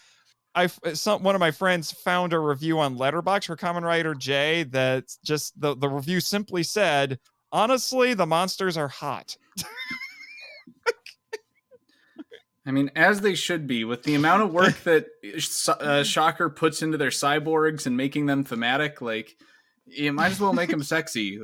I 0.59 0.65
f- 0.65 0.81
some 0.95 1.23
one 1.23 1.37
of 1.37 1.39
my 1.39 1.53
friends 1.53 1.93
found 1.93 2.33
a 2.33 2.39
review 2.41 2.81
on 2.81 2.97
Letterboxd 2.97 3.47
for 3.47 3.57
Kamen 3.57 3.83
Rider 3.83 4.13
J 4.13 4.65
that 4.65 5.05
just 5.25 5.59
the, 5.61 5.77
the 5.77 5.89
review 5.89 6.19
simply 6.19 6.65
said, 6.65 7.21
honestly, 7.53 8.13
the 8.13 8.27
monsters 8.27 8.77
are 8.77 8.89
hot. 8.89 9.37
I 12.67 12.73
mean, 12.73 12.91
as 12.97 13.21
they 13.21 13.37
should 13.37 13.69
be, 13.69 13.85
with 13.85 14.03
the 14.03 14.17
amount 14.17 14.43
of 14.43 14.53
work 14.53 14.83
that 14.83 15.07
uh, 15.69 16.03
Shocker 16.03 16.51
puts 16.51 16.83
into 16.83 16.99
their 16.99 17.11
cyborgs 17.11 17.87
and 17.87 17.97
making 17.97 18.27
them 18.27 18.43
thematic. 18.43 19.01
Like, 19.01 19.37
you 19.87 20.13
might 20.13 20.33
as 20.33 20.41
well 20.41 20.53
make 20.53 20.71
them 20.71 20.83
sexy. 20.83 21.39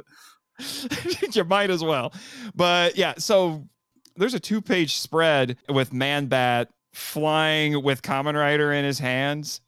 you 1.33 1.45
might 1.45 1.71
as 1.71 1.85
well. 1.85 2.13
But 2.53 2.99
yeah, 2.99 3.15
so 3.19 3.69
there's 4.17 4.35
a 4.35 4.41
two 4.41 4.61
page 4.61 4.97
spread 4.97 5.57
with 5.69 5.93
Man 5.93 6.27
Bat 6.27 6.69
flying 6.95 7.83
with 7.83 8.03
Kamen 8.03 8.35
Rider 8.35 8.73
in 8.73 8.85
his 8.85 8.99
hands. 8.99 9.61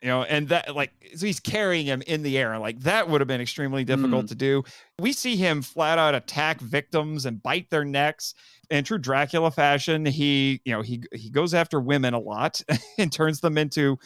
You 0.00 0.08
know, 0.08 0.24
and 0.24 0.48
that 0.48 0.74
like 0.74 0.90
so 1.14 1.26
he's 1.26 1.38
carrying 1.38 1.86
him 1.86 2.02
in 2.08 2.24
the 2.24 2.36
air. 2.36 2.58
Like 2.58 2.80
that 2.80 3.08
would 3.08 3.20
have 3.20 3.28
been 3.28 3.40
extremely 3.40 3.84
difficult 3.84 4.24
mm. 4.24 4.28
to 4.28 4.34
do. 4.34 4.64
We 4.98 5.12
see 5.12 5.36
him 5.36 5.62
flat 5.62 5.96
out 5.96 6.16
attack 6.16 6.60
victims 6.60 7.24
and 7.24 7.40
bite 7.40 7.70
their 7.70 7.84
necks. 7.84 8.34
In 8.68 8.82
true 8.82 8.98
Dracula 8.98 9.52
fashion, 9.52 10.04
he, 10.04 10.60
you 10.64 10.72
know, 10.72 10.82
he 10.82 11.04
he 11.14 11.30
goes 11.30 11.54
after 11.54 11.78
women 11.78 12.14
a 12.14 12.18
lot 12.18 12.60
and 12.98 13.12
turns 13.12 13.42
them 13.42 13.56
into 13.56 13.96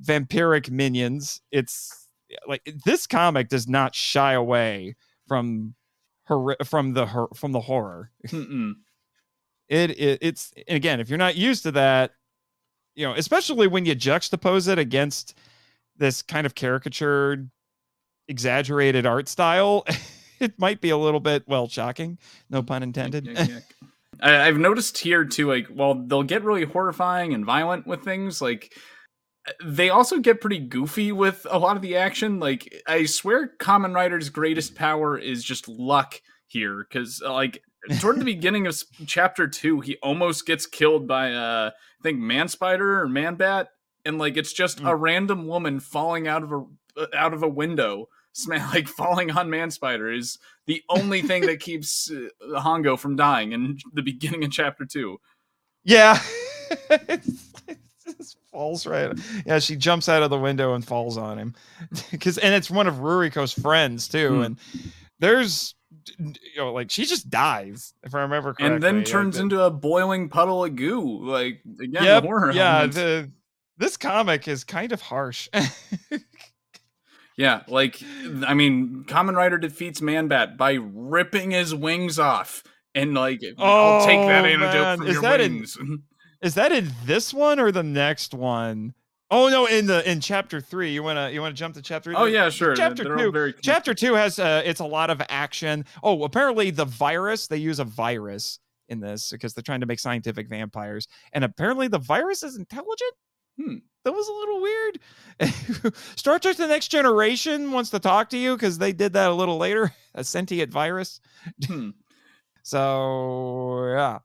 vampiric 0.00 0.70
minions. 0.70 1.40
It's 1.50 2.06
like 2.46 2.62
this 2.84 3.08
comic 3.08 3.48
does 3.48 3.66
not 3.66 3.96
shy 3.96 4.34
away 4.34 4.94
from 5.26 5.74
hor- 6.24 6.56
from 6.64 6.92
the 6.94 7.06
hor- 7.06 7.30
from 7.34 7.52
the 7.52 7.60
horror. 7.60 8.10
Mm-mm. 8.28 8.74
It, 9.70 9.90
it 9.92 10.18
it's 10.20 10.52
again, 10.68 11.00
if 11.00 11.08
you're 11.08 11.18
not 11.18 11.36
used 11.36 11.62
to 11.62 11.70
that, 11.72 12.12
you 12.96 13.06
know, 13.06 13.14
especially 13.14 13.68
when 13.68 13.86
you 13.86 13.94
juxtapose 13.94 14.68
it 14.68 14.78
against 14.78 15.38
this 15.96 16.22
kind 16.22 16.44
of 16.44 16.54
caricatured, 16.56 17.50
exaggerated 18.28 19.06
art 19.06 19.28
style, 19.28 19.86
it 20.40 20.58
might 20.58 20.80
be 20.80 20.90
a 20.90 20.96
little 20.96 21.20
bit 21.20 21.44
well 21.46 21.68
shocking. 21.68 22.18
No 22.50 22.62
pun 22.62 22.82
intended. 22.82 23.26
Yuck, 23.26 23.36
yuck. 23.36 23.62
I, 24.20 24.48
I've 24.48 24.58
noticed 24.58 24.98
here 24.98 25.24
too, 25.24 25.48
like, 25.48 25.68
while 25.68 25.94
they'll 25.94 26.24
get 26.24 26.42
really 26.42 26.64
horrifying 26.64 27.32
and 27.32 27.46
violent 27.46 27.86
with 27.86 28.02
things, 28.02 28.42
like 28.42 28.74
they 29.64 29.88
also 29.88 30.18
get 30.18 30.40
pretty 30.40 30.58
goofy 30.58 31.12
with 31.12 31.46
a 31.48 31.58
lot 31.58 31.76
of 31.76 31.82
the 31.82 31.96
action. 31.96 32.40
Like, 32.40 32.82
I 32.88 33.04
swear, 33.04 33.52
Kamen 33.58 33.94
Rider's 33.94 34.30
greatest 34.30 34.74
power 34.74 35.16
is 35.16 35.44
just 35.44 35.68
luck 35.68 36.20
here, 36.48 36.84
because 36.88 37.22
like 37.24 37.62
toward 38.00 38.20
the 38.20 38.24
beginning 38.24 38.66
of 38.66 38.82
chapter 39.06 39.46
two, 39.46 39.80
he 39.80 39.96
almost 40.02 40.46
gets 40.46 40.66
killed 40.66 41.06
by 41.06 41.32
uh, 41.32 41.70
I 41.70 42.02
think 42.02 42.18
man 42.18 42.48
spider 42.48 43.00
or 43.00 43.08
man 43.08 43.36
bat, 43.36 43.68
and 44.04 44.18
like 44.18 44.36
it's 44.36 44.52
just 44.52 44.78
mm. 44.78 44.88
a 44.88 44.94
random 44.94 45.46
woman 45.46 45.80
falling 45.80 46.28
out 46.28 46.42
of 46.42 46.52
a 46.52 46.64
uh, 46.96 47.06
out 47.14 47.32
of 47.32 47.42
a 47.42 47.48
window, 47.48 48.08
like 48.48 48.88
falling 48.88 49.30
on 49.30 49.50
man 49.50 49.70
spider 49.70 50.10
is 50.10 50.38
the 50.66 50.82
only 50.88 51.22
thing 51.22 51.46
that 51.46 51.60
keeps 51.60 52.10
uh, 52.10 52.60
Hongo 52.60 52.98
from 52.98 53.16
dying 53.16 53.52
in 53.52 53.78
the 53.92 54.02
beginning 54.02 54.44
of 54.44 54.50
chapter 54.50 54.84
two. 54.84 55.20
Yeah. 55.84 56.20
It 56.90 58.16
just 58.16 58.38
falls 58.52 58.86
right. 58.86 59.16
Yeah, 59.44 59.58
she 59.58 59.76
jumps 59.76 60.08
out 60.08 60.22
of 60.22 60.30
the 60.30 60.38
window 60.38 60.74
and 60.74 60.84
falls 60.84 61.16
on 61.16 61.38
him. 61.38 61.54
Cuz 62.20 62.38
and 62.38 62.54
it's 62.54 62.70
one 62.70 62.86
of 62.86 62.96
Ruriko's 62.96 63.52
friends 63.52 64.06
too 64.08 64.30
mm. 64.30 64.46
and 64.46 64.56
there's 65.18 65.74
you 66.18 66.34
know 66.56 66.72
like 66.72 66.90
she 66.90 67.04
just 67.04 67.30
dies 67.30 67.94
if 68.02 68.14
I 68.14 68.20
remember 68.20 68.54
correctly. 68.54 68.74
And 68.74 68.82
then 68.82 69.04
turns 69.04 69.36
like, 69.36 69.44
into 69.44 69.62
a 69.62 69.70
boiling 69.70 70.28
puddle 70.28 70.64
of 70.64 70.76
goo 70.76 71.24
like 71.24 71.60
again 71.80 72.04
yep, 72.04 72.24
Yeah, 72.52 72.86
the, 72.86 73.30
this 73.78 73.96
comic 73.96 74.46
is 74.46 74.64
kind 74.64 74.92
of 74.92 75.00
harsh. 75.00 75.48
yeah, 77.36 77.62
like 77.68 78.02
I 78.46 78.54
mean, 78.54 79.04
Kamen 79.06 79.34
Rider 79.34 79.58
defeats 79.58 80.00
Man 80.00 80.28
Bat 80.28 80.56
by 80.56 80.78
ripping 80.80 81.50
his 81.52 81.74
wings 81.74 82.18
off 82.18 82.62
and 82.94 83.14
like 83.14 83.40
oh, 83.58 83.98
I'll 83.98 84.06
take 84.06 84.20
that 84.20 84.44
oh, 84.44 84.48
antidote 84.48 84.72
man. 84.74 84.98
from 84.98 85.06
is 85.06 85.12
your 85.14 85.22
that 85.22 85.40
wings. 85.40 85.76
In, 85.78 86.02
is 86.42 86.54
that 86.54 86.72
in 86.72 86.90
this 87.04 87.32
one 87.32 87.60
or 87.60 87.72
the 87.72 87.82
next 87.82 88.34
one? 88.34 88.94
Oh 89.30 89.48
no, 89.48 89.66
in 89.66 89.86
the 89.86 90.08
in 90.10 90.20
chapter 90.20 90.60
three, 90.60 90.90
you 90.90 91.02
wanna 91.02 91.30
you 91.30 91.40
wanna 91.40 91.54
jump 91.54 91.74
to 91.76 91.82
chapter? 91.82 92.12
Oh 92.16 92.24
yeah, 92.24 92.48
sure. 92.50 92.74
Chapter 92.74 93.04
They're 93.04 93.52
two, 93.52 93.58
chapter 93.62 93.94
two 93.94 94.14
has 94.14 94.38
uh, 94.38 94.62
it's 94.64 94.80
a 94.80 94.84
lot 94.84 95.08
of 95.10 95.22
action. 95.28 95.84
Oh, 96.02 96.24
apparently 96.24 96.70
the 96.70 96.84
virus 96.84 97.46
they 97.46 97.58
use 97.58 97.78
a 97.78 97.84
virus 97.84 98.58
in 98.88 98.98
this 98.98 99.30
because 99.30 99.54
they're 99.54 99.62
trying 99.62 99.80
to 99.80 99.86
make 99.86 100.00
scientific 100.00 100.48
vampires, 100.48 101.06
and 101.32 101.44
apparently 101.44 101.86
the 101.86 101.98
virus 101.98 102.42
is 102.42 102.56
intelligent. 102.56 103.12
Hmm, 103.56 103.76
that 104.04 104.12
was 104.12 104.28
a 104.28 104.32
little 104.32 104.60
weird. 104.60 105.94
Star 106.16 106.40
Trek: 106.40 106.56
The 106.56 106.66
Next 106.66 106.88
Generation 106.88 107.70
wants 107.70 107.90
to 107.90 108.00
talk 108.00 108.30
to 108.30 108.38
you 108.38 108.56
because 108.56 108.78
they 108.78 108.92
did 108.92 109.12
that 109.12 109.30
a 109.30 109.34
little 109.34 109.58
later. 109.58 109.92
A 110.14 110.24
sentient 110.24 110.72
virus. 110.72 111.20
Hmm. 111.66 111.90
So 112.62 113.86
yeah, 113.86 114.18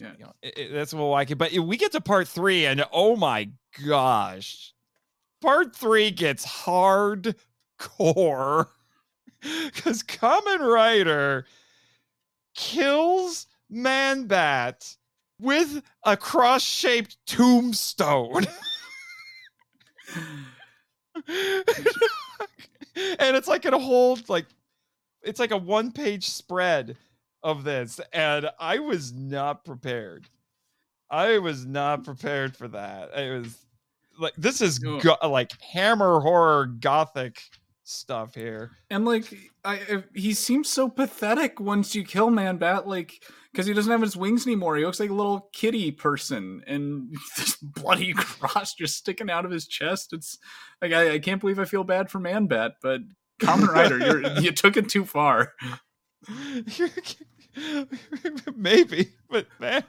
yeah, 0.00 0.12
you 0.18 0.24
know, 0.24 0.32
it, 0.42 0.58
it, 0.58 0.72
that's 0.72 0.94
what 0.94 1.12
I 1.12 1.22
it. 1.22 1.36
But 1.36 1.52
we 1.52 1.76
get 1.76 1.92
to 1.92 2.00
part 2.00 2.26
three, 2.26 2.64
and 2.66 2.84
oh 2.92 3.16
my 3.16 3.50
gosh, 3.86 4.72
part 5.40 5.76
three 5.76 6.10
gets 6.10 6.46
hardcore 6.46 7.34
because 9.40 10.02
Kamen 10.02 10.60
Rider 10.60 11.44
kills 12.54 13.46
Man 13.68 14.24
Bat 14.26 14.96
with 15.38 15.82
a 16.04 16.16
cross-shaped 16.16 17.16
tombstone. 17.26 18.46
and 23.18 23.36
it's 23.36 23.48
like 23.48 23.64
a 23.64 23.78
whole 23.78 24.18
like 24.28 24.46
it's 25.22 25.38
like 25.38 25.50
a 25.50 25.56
one 25.56 25.92
page 25.92 26.28
spread 26.28 26.96
of 27.42 27.64
this, 27.64 28.00
and 28.12 28.50
I 28.58 28.78
was 28.78 29.12
not 29.12 29.64
prepared. 29.64 30.28
I 31.10 31.38
was 31.38 31.66
not 31.66 32.04
prepared 32.04 32.56
for 32.56 32.68
that. 32.68 33.10
It 33.16 33.40
was 33.40 33.66
like 34.18 34.34
this 34.36 34.60
is 34.60 34.78
go- 34.78 35.16
like 35.28 35.52
hammer 35.60 36.20
horror 36.20 36.66
gothic 36.66 37.42
stuff 37.82 38.34
here. 38.34 38.70
And 38.88 39.04
like 39.04 39.34
I 39.64 40.04
he 40.14 40.32
seems 40.32 40.68
so 40.68 40.88
pathetic 40.88 41.60
once 41.60 41.94
you 41.94 42.04
kill 42.04 42.30
Man 42.30 42.56
Bat 42.58 42.86
like 42.86 43.24
because 43.50 43.66
he 43.66 43.74
doesn't 43.74 43.90
have 43.90 44.00
his 44.00 44.16
wings 44.16 44.46
anymore. 44.46 44.76
He 44.76 44.84
looks 44.84 45.00
like 45.00 45.10
a 45.10 45.14
little 45.14 45.48
kitty 45.52 45.90
person 45.90 46.62
and 46.66 47.14
this 47.36 47.56
bloody 47.56 48.12
cross 48.16 48.74
just 48.74 48.96
sticking 48.96 49.30
out 49.30 49.44
of 49.44 49.50
his 49.50 49.66
chest. 49.66 50.12
It's 50.12 50.38
like 50.80 50.92
I, 50.92 51.14
I 51.14 51.18
can't 51.18 51.40
believe 51.40 51.58
I 51.58 51.64
feel 51.64 51.84
bad 51.84 52.10
for 52.10 52.20
Man 52.20 52.46
Bat, 52.46 52.74
but 52.82 53.00
Kamen 53.40 53.68
Rider, 53.68 53.98
you're 53.98 54.40
you 54.40 54.52
took 54.52 54.76
it 54.76 54.88
too 54.88 55.04
far. 55.04 55.54
Maybe, 58.56 59.08
but 59.28 59.46
man, 59.58 59.84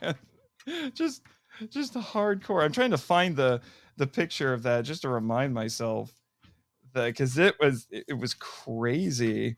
just 0.94 1.22
just 1.70 1.94
hardcore. 1.96 2.64
I'm 2.64 2.72
trying 2.72 2.92
to 2.92 2.98
find 2.98 3.36
the 3.36 3.62
the 3.98 4.08
picture 4.08 4.54
of 4.54 4.64
that 4.64 4.86
just 4.86 5.04
to 5.04 5.10
remind 5.10 5.54
myself 5.54 6.12
that 6.94 7.08
because 7.08 7.38
it 7.38 7.56
was 7.60 7.88
it 7.92 8.18
was 8.18 8.34
crazy. 8.34 9.58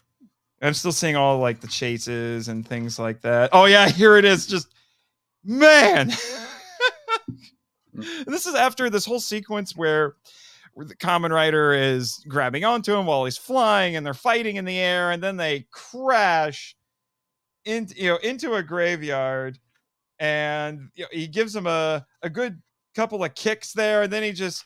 I'm 0.61 0.73
still 0.73 0.91
seeing 0.91 1.15
all 1.15 1.39
like 1.39 1.59
the 1.59 1.67
chases 1.67 2.47
and 2.47 2.67
things 2.67 2.97
like 2.97 3.21
that. 3.21 3.49
Oh 3.53 3.65
yeah, 3.65 3.89
here 3.89 4.17
it 4.17 4.25
is. 4.25 4.47
Just 4.47 4.73
man. 5.43 6.11
Mm. 7.95 8.25
this 8.25 8.47
is 8.47 8.55
after 8.55 8.89
this 8.89 9.05
whole 9.05 9.19
sequence 9.19 9.75
where 9.75 10.15
the 10.75 10.95
Kamen 10.95 11.31
Rider 11.31 11.73
is 11.73 12.23
grabbing 12.27 12.65
onto 12.65 12.95
him 12.95 13.05
while 13.05 13.25
he's 13.25 13.37
flying 13.37 13.95
and 13.95 14.05
they're 14.05 14.13
fighting 14.13 14.55
in 14.55 14.65
the 14.65 14.79
air 14.79 15.11
and 15.11 15.21
then 15.21 15.37
they 15.37 15.67
crash 15.71 16.75
into 17.65 17.95
you 17.95 18.09
know 18.09 18.17
into 18.17 18.55
a 18.55 18.63
graveyard 18.63 19.59
and 20.19 20.89
you 20.95 21.03
know, 21.03 21.09
he 21.11 21.27
gives 21.27 21.55
him 21.55 21.67
a, 21.67 22.05
a 22.21 22.29
good 22.29 22.61
couple 22.95 23.23
of 23.23 23.35
kicks 23.35 23.73
there 23.73 24.03
and 24.03 24.13
then 24.13 24.23
he 24.23 24.31
just 24.31 24.65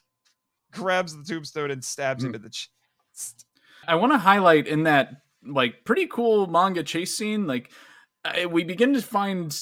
grabs 0.71 1.15
the 1.15 1.23
tombstone 1.23 1.71
and 1.71 1.83
stabs 1.83 2.23
mm. 2.23 2.27
him 2.27 2.35
in 2.35 2.41
the 2.41 2.49
chest. 2.49 3.45
I 3.87 3.95
want 3.95 4.13
to 4.13 4.17
highlight 4.17 4.67
in 4.67 4.83
that 4.83 5.21
like 5.45 5.85
pretty 5.85 6.07
cool 6.07 6.47
manga 6.47 6.83
chase 6.83 7.17
scene 7.17 7.47
like 7.47 7.71
we 8.49 8.63
begin 8.63 8.93
to 8.93 9.01
find 9.01 9.57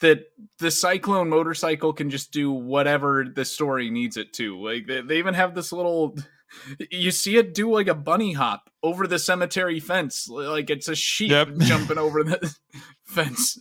that 0.00 0.24
the 0.58 0.70
cyclone 0.70 1.28
motorcycle 1.28 1.92
can 1.92 2.10
just 2.10 2.32
do 2.32 2.50
whatever 2.50 3.24
the 3.24 3.44
story 3.44 3.90
needs 3.90 4.16
it 4.16 4.32
to. 4.34 4.60
Like 4.60 4.86
they, 4.86 5.00
they 5.00 5.18
even 5.18 5.34
have 5.34 5.54
this 5.54 5.72
little 5.72 6.16
you 6.90 7.10
see 7.10 7.36
it 7.36 7.54
do 7.54 7.70
like 7.70 7.86
a 7.86 7.94
bunny 7.94 8.32
hop 8.32 8.70
over 8.82 9.06
the 9.06 9.18
cemetery 9.18 9.80
fence. 9.80 10.28
Like 10.28 10.70
it's 10.70 10.88
a 10.88 10.94
sheep 10.94 11.30
yep. 11.30 11.48
jumping 11.58 11.98
over 11.98 12.24
the 12.24 12.54
fence. 13.04 13.58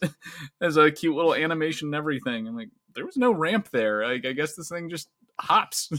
As 0.62 0.78
a 0.78 0.92
cute 0.92 1.16
little 1.16 1.36
animation 1.36 1.90
and 1.90 1.96
everything. 1.96 2.48
I'm 2.48 2.56
like 2.56 2.70
there 2.96 3.06
was 3.06 3.18
no 3.18 3.32
ramp 3.32 3.70
there. 3.72 4.08
Like 4.08 4.26
i 4.26 4.34
guess 4.34 4.56
this 4.56 4.70
thing 4.70 4.90
just 4.90 5.10
hops. 5.40 5.92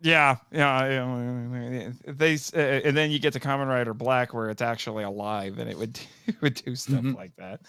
Yeah 0.00 0.36
yeah 0.52 1.92
they 2.06 2.34
uh, 2.34 2.58
and 2.58 2.96
then 2.96 3.10
you 3.10 3.18
get 3.18 3.32
to 3.34 3.40
Kamen 3.40 3.68
Rider 3.68 3.94
Black 3.94 4.34
where 4.34 4.50
it's 4.50 4.62
actually 4.62 5.04
alive 5.04 5.58
and 5.58 5.70
it 5.70 5.78
would 5.78 5.98
it 6.26 6.40
would 6.40 6.54
do 6.54 6.74
stuff 6.74 7.00
mm-hmm. 7.00 7.16
like 7.16 7.34
that 7.36 7.60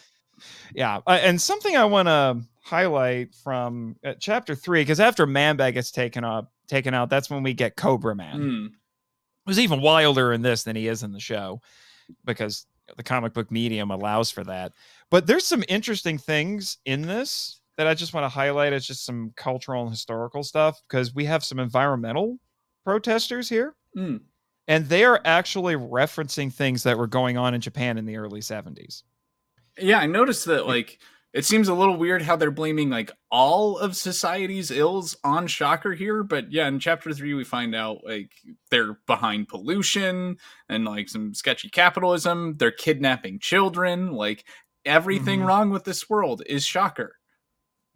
yeah 0.76 1.00
uh, 1.08 1.20
and 1.22 1.42
something 1.42 1.76
i 1.76 1.86
want 1.86 2.08
to 2.08 2.42
highlight 2.64 3.36
from 3.36 3.96
uh, 4.06 4.14
chapter 4.20 4.56
three 4.56 4.82
because 4.82 5.00
after 5.00 5.28
Man 5.28 5.58
Bat 5.58 5.74
gets 5.76 5.92
taken 5.92 6.24
up 6.24 6.52
taken 6.68 6.94
out, 6.94 7.10
that's 7.10 7.30
when 7.30 7.44
we 7.44 7.54
get 7.54 7.76
Cobra 7.76 8.16
Man. 8.16 8.40
Mm. 8.40 8.66
It 8.68 9.50
was 9.50 9.60
even 9.60 9.82
wilder 9.82 10.34
in 10.34 10.42
this 10.42 10.64
than 10.64 10.76
he 10.76 10.88
is 10.88 11.04
in 11.04 11.12
the 11.12 11.20
show 11.20 11.62
because 12.26 12.66
the 12.96 13.04
comic 13.04 13.34
book 13.34 13.52
medium 13.52 13.92
allows 13.92 14.32
for 14.32 14.44
that. 14.46 14.72
But 15.10 15.28
there's 15.28 15.46
some 15.46 15.64
interesting 15.68 16.18
things 16.18 16.78
in 16.86 17.02
this 17.02 17.60
that 17.78 17.88
I 17.88 17.94
just 17.94 18.14
want 18.14 18.24
to 18.24 18.30
highlight 18.30 18.72
it's 18.72 18.88
just 18.88 19.06
some 19.06 19.34
cultural 19.36 19.82
and 19.82 19.92
historical 19.92 20.44
stuff 20.44 20.82
because 20.88 21.14
we 21.14 21.26
have 21.26 21.44
some 21.44 21.60
environmental 21.60 22.38
protesters 22.86 23.50
here. 23.50 23.76
Mm. 23.98 24.22
And 24.70 24.88
they 24.88 25.04
are 25.04 25.20
actually 25.26 25.76
referencing 25.76 26.54
things 26.54 26.84
that 26.84 26.98
were 26.98 27.08
going 27.08 27.38
on 27.38 27.54
in 27.54 27.60
Japan 27.60 27.98
in 27.98 28.06
the 28.06 28.16
early 28.16 28.40
70s. 28.40 29.04
Yeah, 29.78 30.00
I 30.00 30.06
noticed 30.06 30.46
that 30.46 30.68
like 30.68 31.00
it 31.34 31.46
seems 31.46 31.68
a 31.68 31.74
little 31.74 31.98
weird 31.98 32.22
how 32.22 32.36
they're 32.36 32.52
blaming 32.52 32.90
like 32.90 33.12
all 33.32 33.78
of 33.78 33.96
society's 33.96 34.70
ills 34.70 35.18
on 35.24 35.48
Shocker 35.48 35.94
here, 35.94 36.24
but 36.24 36.52
yeah, 36.52 36.68
in 36.68 36.80
chapter 36.80 37.12
three 37.12 37.34
we 37.34 37.44
find 37.44 37.74
out 37.74 38.02
like 38.06 38.32
they're 38.70 39.00
behind 39.08 39.48
pollution 39.48 40.38
and 40.70 40.86
like 40.86 41.10
some 41.10 41.34
sketchy 41.34 41.70
capitalism. 41.70 42.56
They're 42.58 42.72
kidnapping 42.72 43.40
children. 43.40 44.12
Like 44.12 44.46
everything 44.86 45.40
mm-hmm. 45.40 45.48
wrong 45.48 45.70
with 45.72 45.86
this 45.86 46.10
world 46.10 46.44
is 46.46 46.64
Shocker. 46.66 47.16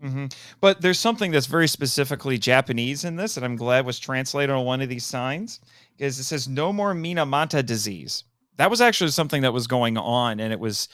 Mm-hmm. 0.03 0.27
But 0.61 0.81
there's 0.81 0.99
something 0.99 1.31
that's 1.31 1.47
very 1.47 1.67
specifically 1.67 2.37
Japanese 2.37 3.03
in 3.03 3.15
this, 3.15 3.35
and 3.35 3.45
I'm 3.45 3.55
glad 3.55 3.85
was 3.85 3.99
translated 3.99 4.55
on 4.55 4.63
one 4.63 4.81
of 4.81 4.89
these 4.89 5.05
signs, 5.05 5.59
because 5.97 6.19
it 6.19 6.23
says 6.23 6.47
no 6.47 6.71
more 6.71 6.93
Minamata 6.93 7.65
disease. 7.65 8.23
That 8.57 8.69
was 8.69 8.79
actually 8.79 9.09
something 9.09 9.41
that 9.41 9.53
was 9.53 9.65
going 9.65 9.97
on, 9.97 10.39
and 10.39 10.53
it 10.53 10.59
was 10.59 10.87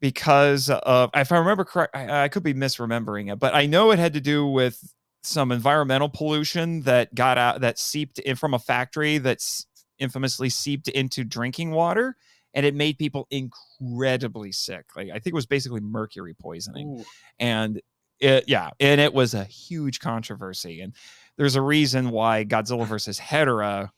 because 0.00 0.70
of 0.70 1.10
if 1.14 1.32
I 1.32 1.38
remember 1.38 1.64
correct, 1.64 1.96
I, 1.96 2.24
I, 2.24 2.28
could 2.28 2.42
be 2.42 2.54
misremembering 2.54 3.32
it, 3.32 3.38
but 3.38 3.54
I 3.54 3.66
know 3.66 3.90
it 3.90 3.98
had 3.98 4.14
to 4.14 4.20
do 4.20 4.46
with 4.46 4.94
some 5.22 5.50
environmental 5.50 6.08
pollution 6.08 6.82
that 6.82 7.14
got 7.14 7.38
out 7.38 7.62
that 7.62 7.78
seeped 7.78 8.18
in 8.18 8.36
from 8.36 8.54
a 8.54 8.58
factory 8.58 9.18
that's 9.18 9.66
infamously 9.98 10.50
seeped 10.50 10.88
into 10.88 11.24
drinking 11.24 11.70
water 11.70 12.16
and 12.54 12.64
it 12.64 12.74
made 12.74 12.98
people 12.98 13.26
incredibly 13.30 14.52
sick. 14.52 14.84
Like 14.96 15.08
I 15.08 15.14
think 15.14 15.28
it 15.28 15.34
was 15.34 15.46
basically 15.46 15.80
mercury 15.80 16.34
poisoning. 16.34 16.98
Ooh. 17.00 17.04
And 17.38 17.80
it 18.20 18.44
yeah, 18.46 18.70
and 18.80 19.00
it 19.00 19.12
was 19.12 19.34
a 19.34 19.44
huge 19.44 20.00
controversy. 20.00 20.80
And 20.80 20.94
there's 21.36 21.56
a 21.56 21.62
reason 21.62 22.10
why 22.10 22.44
Godzilla 22.44 22.86
versus 22.86 23.18
Hedorah 23.18 23.90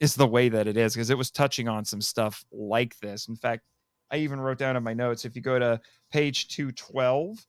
is 0.00 0.14
the 0.14 0.28
way 0.28 0.48
that 0.48 0.68
it 0.68 0.76
is 0.76 0.94
because 0.94 1.10
it 1.10 1.18
was 1.18 1.30
touching 1.30 1.68
on 1.68 1.84
some 1.84 2.00
stuff 2.00 2.44
like 2.52 2.96
this. 3.00 3.26
In 3.26 3.34
fact, 3.34 3.62
I 4.10 4.18
even 4.18 4.40
wrote 4.40 4.58
down 4.58 4.76
in 4.76 4.82
my 4.82 4.94
notes 4.94 5.24
if 5.24 5.36
you 5.36 5.42
go 5.42 5.58
to 5.58 5.80
page 6.10 6.48
212 6.48 7.46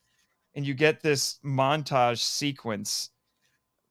and 0.55 0.65
you 0.65 0.73
get 0.73 1.01
this 1.01 1.39
montage 1.43 2.19
sequence 2.19 3.09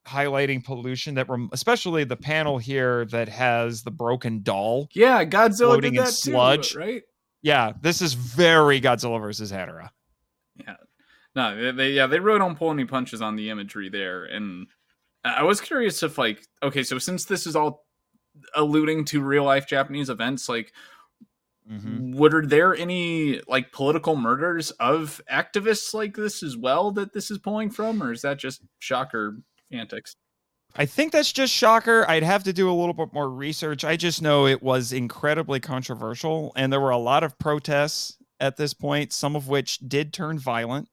highlighting 0.07 0.65
pollution 0.65 1.15
that 1.15 1.29
rem- 1.29 1.51
especially 1.53 2.05
the 2.05 2.17
panel 2.17 2.59
here 2.59 3.05
that 3.07 3.29
has 3.29 3.83
the 3.83 3.91
broken 3.91 4.43
doll. 4.43 4.89
Yeah, 4.95 5.25
Godzilla 5.25 5.73
Floating 5.73 5.95
in 5.97 6.07
sludge. 6.07 6.73
too, 6.73 6.79
right? 6.79 7.03
Yeah, 7.43 7.73
this 7.81 8.03
is 8.03 8.15
very 8.15 8.81
Godzilla 8.81 9.21
versus 9.21 9.53
Hedorah. 9.53 9.91
Yeah. 10.57 10.77
No, 11.37 11.55
they, 11.57 11.71
they 11.71 11.91
yeah, 11.93 12.07
they 12.07 12.21
really 12.21 12.39
don't 12.39 12.59
pull 12.59 12.71
any 12.71 12.85
punches 12.85 13.23
on 13.23 13.37
the 13.37 13.51
imagery 13.51 13.89
there. 13.89 14.25
And 14.25 14.67
I 15.25 15.43
was 15.43 15.61
curious 15.61 16.03
if 16.03 16.19
like, 16.19 16.47
okay, 16.63 16.83
so 16.83 16.99
since 16.99 17.25
this 17.25 17.47
is 17.47 17.55
all 17.55 17.85
alluding 18.55 19.05
to 19.07 19.23
real 19.23 19.45
life 19.45 19.67
Japanese 19.67 20.11
events, 20.11 20.49
like 20.49 20.73
Mhm. 21.71 22.15
were 22.15 22.47
there 22.47 22.75
any 22.75 23.41
like 23.47 23.73
political 23.73 24.17
murders 24.17 24.71
of 24.73 25.21
activists 25.31 25.93
like 25.93 26.17
this 26.17 26.43
as 26.43 26.57
well 26.57 26.91
that 26.93 27.13
this 27.13 27.31
is 27.31 27.39
pulling 27.39 27.71
from, 27.71 28.03
or 28.03 28.13
is 28.13 28.23
that 28.23 28.39
just 28.39 28.63
shocker 28.79 29.39
antics? 29.71 30.17
I 30.77 30.87
think 30.87 31.13
that's 31.13 31.33
just 31.33 31.53
shocker. 31.53 32.09
I'd 32.09 32.23
have 32.23 32.45
to 32.45 32.53
do 32.53 32.71
a 32.71 32.73
little 32.79 32.95
bit 32.95 33.13
more 33.13 33.29
research. 33.29 33.85
I 33.85 33.97
just 33.97 34.23
know 34.23 34.47
it 34.47 34.63
was 34.63 34.93
incredibly 34.93 35.61
controversial 35.61 36.53
and 36.57 36.73
there 36.73 36.81
were 36.81 36.91
a 36.91 36.99
lot 36.99 37.25
of 37.25 37.39
protests 37.39 38.17
at 38.41 38.57
this 38.57 38.75
point, 38.75 39.13
some 39.13 39.35
of 39.35 39.49
which 39.49 39.79
did 39.81 40.13
turn 40.13 40.39
violent 40.39 40.89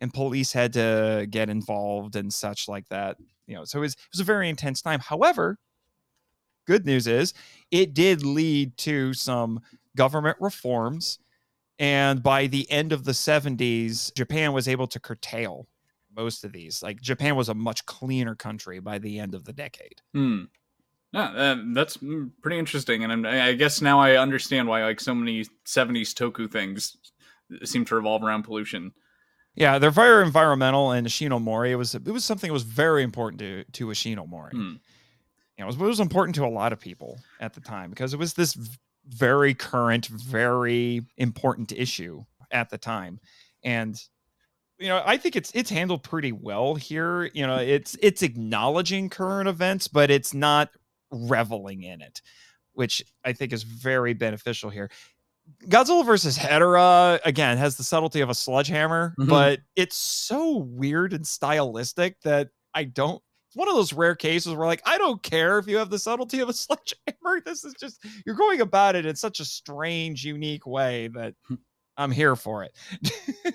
and 0.00 0.12
police 0.12 0.52
had 0.52 0.72
to 0.74 1.26
get 1.30 1.48
involved 1.48 2.16
and 2.16 2.32
such 2.32 2.68
like 2.68 2.88
that. 2.88 3.16
You 3.46 3.54
know, 3.56 3.64
so 3.64 3.78
it 3.78 3.82
was, 3.82 3.94
it 3.94 4.00
was 4.12 4.20
a 4.20 4.24
very 4.24 4.48
intense 4.48 4.82
time. 4.82 5.00
However, 5.00 5.58
good 6.66 6.84
news 6.86 7.06
is 7.06 7.34
it 7.70 7.94
did 7.94 8.24
lead 8.24 8.76
to 8.78 9.14
some 9.14 9.60
government 9.96 10.36
reforms 10.40 11.18
and 11.78 12.22
by 12.22 12.46
the 12.46 12.70
end 12.70 12.92
of 12.92 13.04
the 13.04 13.12
70s, 13.12 14.14
Japan 14.14 14.52
was 14.52 14.68
able 14.68 14.86
to 14.88 15.00
curtail 15.00 15.66
most 16.14 16.44
of 16.44 16.52
these. 16.52 16.82
Like 16.82 17.00
Japan 17.00 17.36
was 17.36 17.48
a 17.48 17.54
much 17.54 17.84
cleaner 17.86 18.34
country 18.34 18.78
by 18.78 18.98
the 18.98 19.18
end 19.18 19.34
of 19.34 19.44
the 19.44 19.52
decade. 19.52 20.00
Hmm. 20.12 20.44
Yeah, 21.12 21.30
uh, 21.30 21.56
that's 21.72 21.98
mm, 21.98 22.30
pretty 22.42 22.58
interesting, 22.58 23.04
and 23.04 23.12
I'm, 23.12 23.24
I 23.24 23.52
guess 23.52 23.80
now 23.80 24.00
I 24.00 24.16
understand 24.16 24.66
why 24.66 24.84
like 24.84 25.00
so 25.00 25.14
many 25.14 25.44
'70s 25.64 26.12
toku 26.12 26.50
things 26.50 26.96
seem 27.62 27.84
to 27.84 27.94
revolve 27.94 28.24
around 28.24 28.42
pollution. 28.42 28.92
Yeah, 29.54 29.78
they're 29.78 29.92
very 29.92 30.26
environmental, 30.26 30.90
and 30.90 31.06
Ishinomori 31.06 31.70
it 31.70 31.76
was 31.76 31.94
it 31.94 32.04
was 32.04 32.24
something 32.24 32.48
that 32.48 32.52
was 32.52 32.64
very 32.64 33.04
important 33.04 33.38
to 33.38 33.64
to 33.64 33.86
Ishinomori. 33.86 34.50
Hmm. 34.50 34.72
You 35.56 35.60
know, 35.60 35.64
it 35.64 35.66
was, 35.66 35.76
it 35.76 35.82
was 35.82 36.00
important 36.00 36.34
to 36.34 36.44
a 36.44 36.50
lot 36.50 36.72
of 36.72 36.80
people 36.80 37.20
at 37.38 37.54
the 37.54 37.60
time 37.60 37.90
because 37.90 38.12
it 38.12 38.18
was 38.18 38.34
this 38.34 38.58
very 39.08 39.54
current, 39.54 40.06
very 40.06 41.02
important 41.16 41.72
issue 41.72 42.24
at 42.50 42.70
the 42.70 42.78
time, 42.78 43.20
and 43.62 44.00
you 44.78 44.88
know, 44.88 45.02
I 45.06 45.16
think 45.16 45.36
it's 45.36 45.52
it's 45.54 45.70
handled 45.70 46.02
pretty 46.02 46.32
well 46.32 46.74
here. 46.74 47.30
You 47.32 47.46
know, 47.46 47.56
it's 47.56 47.96
it's 48.02 48.22
acknowledging 48.22 49.08
current 49.08 49.48
events, 49.48 49.86
but 49.88 50.10
it's 50.10 50.34
not 50.34 50.70
reveling 51.10 51.82
in 51.84 52.00
it, 52.00 52.20
which 52.72 53.02
I 53.24 53.32
think 53.32 53.52
is 53.52 53.62
very 53.62 54.14
beneficial 54.14 54.70
here. 54.70 54.90
Godzilla 55.66 56.04
versus 56.04 56.38
Hedorah 56.38 57.20
again 57.24 57.56
has 57.58 57.76
the 57.76 57.84
subtlety 57.84 58.20
of 58.20 58.30
a 58.30 58.34
sledgehammer, 58.34 59.14
Mhm. 59.18 59.28
but 59.28 59.60
it's 59.76 59.96
so 59.96 60.56
weird 60.56 61.12
and 61.12 61.26
stylistic 61.26 62.20
that 62.22 62.48
I 62.74 62.84
don't. 62.84 63.22
It's 63.54 63.56
one 63.60 63.68
of 63.68 63.76
those 63.76 63.92
rare 63.92 64.16
cases 64.16 64.52
where, 64.52 64.66
like, 64.66 64.82
I 64.84 64.98
don't 64.98 65.22
care 65.22 65.58
if 65.60 65.68
you 65.68 65.76
have 65.76 65.88
the 65.88 65.98
subtlety 66.00 66.40
of 66.40 66.48
a 66.48 66.52
sledgehammer. 66.52 67.40
This 67.44 67.64
is 67.64 67.72
just 67.78 68.04
you're 68.26 68.34
going 68.34 68.60
about 68.60 68.96
it 68.96 69.06
in 69.06 69.14
such 69.14 69.38
a 69.38 69.44
strange, 69.44 70.24
unique 70.24 70.66
way 70.66 71.06
that 71.14 71.34
I'm 71.96 72.10
here 72.10 72.34
for 72.36 72.64
it. 72.64 72.72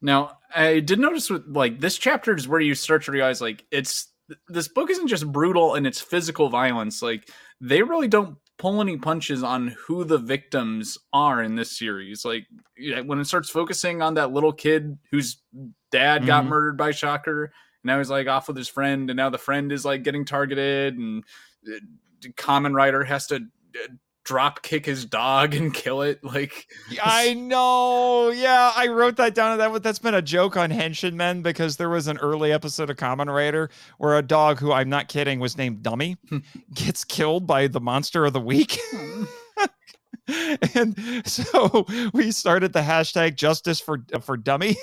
Now, 0.00 0.38
I 0.54 0.78
did 0.78 1.00
notice 1.00 1.28
with 1.28 1.44
like 1.48 1.80
this 1.80 1.98
chapter 1.98 2.32
is 2.34 2.46
where 2.46 2.60
you 2.60 2.76
start 2.76 3.02
to 3.04 3.10
realize 3.12 3.40
like 3.40 3.64
it's 3.72 4.12
this 4.48 4.68
book 4.68 4.90
isn't 4.90 5.08
just 5.08 5.26
brutal 5.32 5.74
in 5.74 5.86
its 5.86 6.00
physical 6.00 6.48
violence. 6.50 7.02
Like 7.02 7.28
they 7.60 7.82
really 7.82 8.06
don't 8.06 8.36
pull 8.58 8.80
any 8.80 8.96
punches 8.96 9.42
on 9.42 9.74
who 9.86 10.04
the 10.04 10.18
victims 10.18 10.98
are 11.12 11.42
in 11.42 11.56
this 11.56 11.76
series. 11.76 12.24
Like 12.24 12.46
when 13.06 13.18
it 13.18 13.24
starts 13.24 13.50
focusing 13.50 14.00
on 14.00 14.14
that 14.14 14.30
little 14.32 14.52
kid 14.52 14.96
whose 15.10 15.42
dad 15.90 16.26
got 16.26 16.44
Mhm. 16.44 16.48
murdered 16.48 16.76
by 16.76 16.92
Shocker, 16.92 17.52
now 17.88 17.98
he's 17.98 18.10
like 18.10 18.28
off 18.28 18.48
with 18.48 18.56
his 18.56 18.68
friend, 18.68 19.10
and 19.10 19.16
now 19.16 19.30
the 19.30 19.38
friend 19.38 19.72
is 19.72 19.84
like 19.84 20.02
getting 20.02 20.24
targeted, 20.24 20.96
and 20.96 21.24
uh, 21.66 21.78
Kamen 22.36 22.74
Rider 22.74 23.04
has 23.04 23.26
to 23.28 23.36
uh, 23.36 23.88
drop 24.28 24.60
kick 24.60 24.84
his 24.84 25.06
dog 25.06 25.54
and 25.54 25.72
kill 25.72 26.02
it. 26.02 26.22
Like 26.22 26.68
I 27.02 27.32
know. 27.32 28.30
Yeah, 28.30 28.72
I 28.76 28.88
wrote 28.88 29.16
that 29.16 29.34
down. 29.34 29.56
That 29.56 29.82
that's 29.82 29.98
been 29.98 30.14
a 30.14 30.22
joke 30.22 30.56
on 30.56 30.70
Henshin 30.70 31.14
Men 31.14 31.40
because 31.40 31.78
there 31.78 31.88
was 31.88 32.06
an 32.06 32.18
early 32.18 32.52
episode 32.52 32.90
of 32.90 32.96
Kamen 32.96 33.34
Rider 33.34 33.70
where 33.96 34.18
a 34.18 34.22
dog 34.22 34.58
who 34.58 34.70
I'm 34.70 34.90
not 34.90 35.08
kidding 35.08 35.40
was 35.40 35.56
named 35.56 35.82
Dummy 35.82 36.18
gets 36.74 37.04
killed 37.04 37.46
by 37.46 37.66
the 37.68 37.80
monster 37.80 38.26
of 38.26 38.34
the 38.34 38.40
week. 38.40 38.78
and 40.74 41.22
so 41.26 41.86
we 42.12 42.30
started 42.30 42.74
the 42.74 42.82
hashtag 42.82 43.36
justice 43.36 43.80
for 43.80 44.04
for 44.20 44.36
dummy 44.36 44.76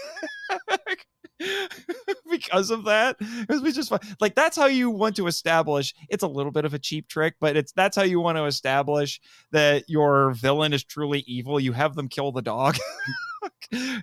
because 2.31 2.71
of 2.71 2.85
that? 2.85 3.17
It 3.19 3.61
was 3.61 3.75
just 3.75 3.89
fun. 3.89 3.99
like 4.19 4.35
that's 4.35 4.57
how 4.57 4.67
you 4.67 4.89
want 4.89 5.15
to 5.17 5.27
establish 5.27 5.93
it's 6.09 6.23
a 6.23 6.27
little 6.27 6.51
bit 6.51 6.65
of 6.65 6.73
a 6.73 6.79
cheap 6.79 7.07
trick 7.07 7.35
but 7.39 7.55
it's 7.57 7.71
that's 7.73 7.95
how 7.95 8.03
you 8.03 8.19
want 8.19 8.37
to 8.37 8.45
establish 8.45 9.19
that 9.51 9.89
your 9.89 10.31
villain 10.31 10.73
is 10.73 10.83
truly 10.83 11.19
evil. 11.27 11.59
You 11.59 11.73
have 11.73 11.95
them 11.95 12.07
kill 12.07 12.31
the 12.31 12.41
dog. 12.41 12.77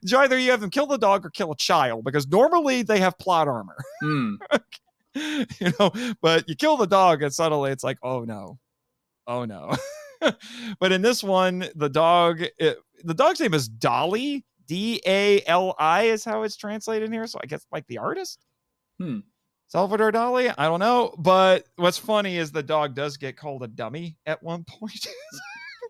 So 0.05 0.19
either 0.19 0.39
you 0.39 0.51
have 0.51 0.61
them 0.61 0.71
kill 0.71 0.87
the 0.87 0.99
dog 0.99 1.25
or 1.25 1.31
kill 1.31 1.53
a 1.53 1.57
child 1.57 2.05
because 2.05 2.29
normally 2.29 2.83
they 2.83 2.99
have 2.99 3.19
plot 3.19 3.49
armor. 3.49 3.77
Hmm. 4.01 4.35
you 5.15 5.73
know 5.79 5.93
but 6.21 6.49
you 6.49 6.57
kill 6.57 6.77
the 6.77 6.87
dog 6.87 7.23
and 7.23 7.33
suddenly 7.33 7.71
it's 7.71 7.85
like 7.85 7.99
oh 8.03 8.25
no. 8.25 8.59
Oh 9.27 9.45
no. 9.45 9.75
But 10.79 10.93
in 10.93 11.03
this 11.03 11.23
one 11.23 11.69
the 11.75 11.89
dog 11.89 12.43
it, 12.59 12.79
the 13.03 13.15
dog's 13.15 13.41
name 13.41 13.55
is 13.55 13.69
dolly 13.69 14.45
d-a-l-i 14.73 16.03
is 16.05 16.25
how 16.25 16.43
it's 16.43 16.57
translated 16.57 17.13
here 17.13 17.27
so 17.27 17.39
i 17.43 17.47
guess 17.47 17.67
like 17.73 17.87
the 17.89 17.99
artist 17.99 18.45
Hmm. 18.99 19.19
salvador 19.67 20.11
dali 20.13 20.53
i 20.57 20.65
don't 20.65 20.81
know 20.81 21.15
but 21.19 21.67
what's 21.77 21.99
funny 21.99 22.37
is 22.39 22.53
the 22.53 22.63
dog 22.63 22.95
does 22.95 23.17
get 23.17 23.37
called 23.37 23.63
a 23.63 23.69
dummy 23.69 24.17
at 24.27 24.43
one 24.43 24.65
point 24.69 25.07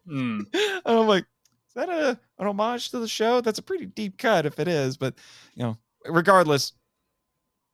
Hmm. 0.09 0.41
and 0.55 0.81
i'm 0.85 1.07
like 1.07 1.25
is 1.25 1.75
that 1.75 1.89
a 1.89 2.19
an 2.39 2.47
homage 2.49 2.91
to 2.91 2.99
the 2.99 3.07
show 3.09 3.41
that's 3.41 3.59
a 3.61 3.63
pretty 3.63 3.87
deep 3.87 4.19
cut 4.19 4.47
if 4.47 4.59
it 4.59 4.67
is 4.69 4.97
but 4.97 5.15
you 5.55 5.63
know 5.63 5.77
regardless 6.07 6.73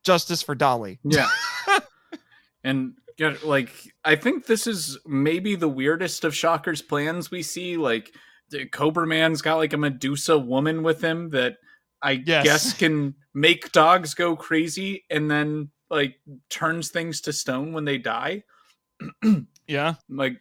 justice 0.05 0.43
for 0.43 0.55
dolly 0.55 0.99
Yeah. 1.05 1.29
and 2.65 2.95
like 3.45 3.71
I 4.05 4.15
think 4.15 4.47
this 4.47 4.67
is 4.69 4.97
maybe 5.07 5.57
the 5.57 5.69
weirdest 5.69 6.23
of 6.25 6.37
Shocker's 6.37 6.81
plans 6.83 7.33
we 7.33 7.43
see. 7.43 7.77
Like 7.77 8.15
Cobra 8.73 9.07
Man's 9.07 9.43
got 9.43 9.57
like 9.57 9.73
a 9.73 9.77
Medusa 9.79 10.39
woman 10.39 10.83
with 10.83 11.03
him 11.03 11.31
that 11.31 11.57
I 12.03 12.23
Yes. 12.25 12.45
guess 12.45 12.73
can 12.75 13.15
make 13.35 13.73
dogs 13.73 14.15
go 14.15 14.37
crazy 14.37 15.05
and 15.11 15.31
then 15.31 15.71
like 15.91 16.17
turns 16.51 16.91
things 16.91 17.21
to 17.23 17.33
stone 17.33 17.73
when 17.73 17.85
they 17.85 17.99
die. 17.99 18.45
yeah 19.67 19.95
Like 20.09 20.41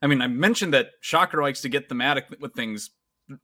I 0.00 0.06
mean, 0.06 0.22
I 0.22 0.28
mentioned 0.28 0.74
that 0.74 0.90
Shocker 1.00 1.42
likes 1.42 1.60
to 1.62 1.68
get 1.68 1.88
thematic 1.88 2.26
with 2.40 2.54
things 2.54 2.90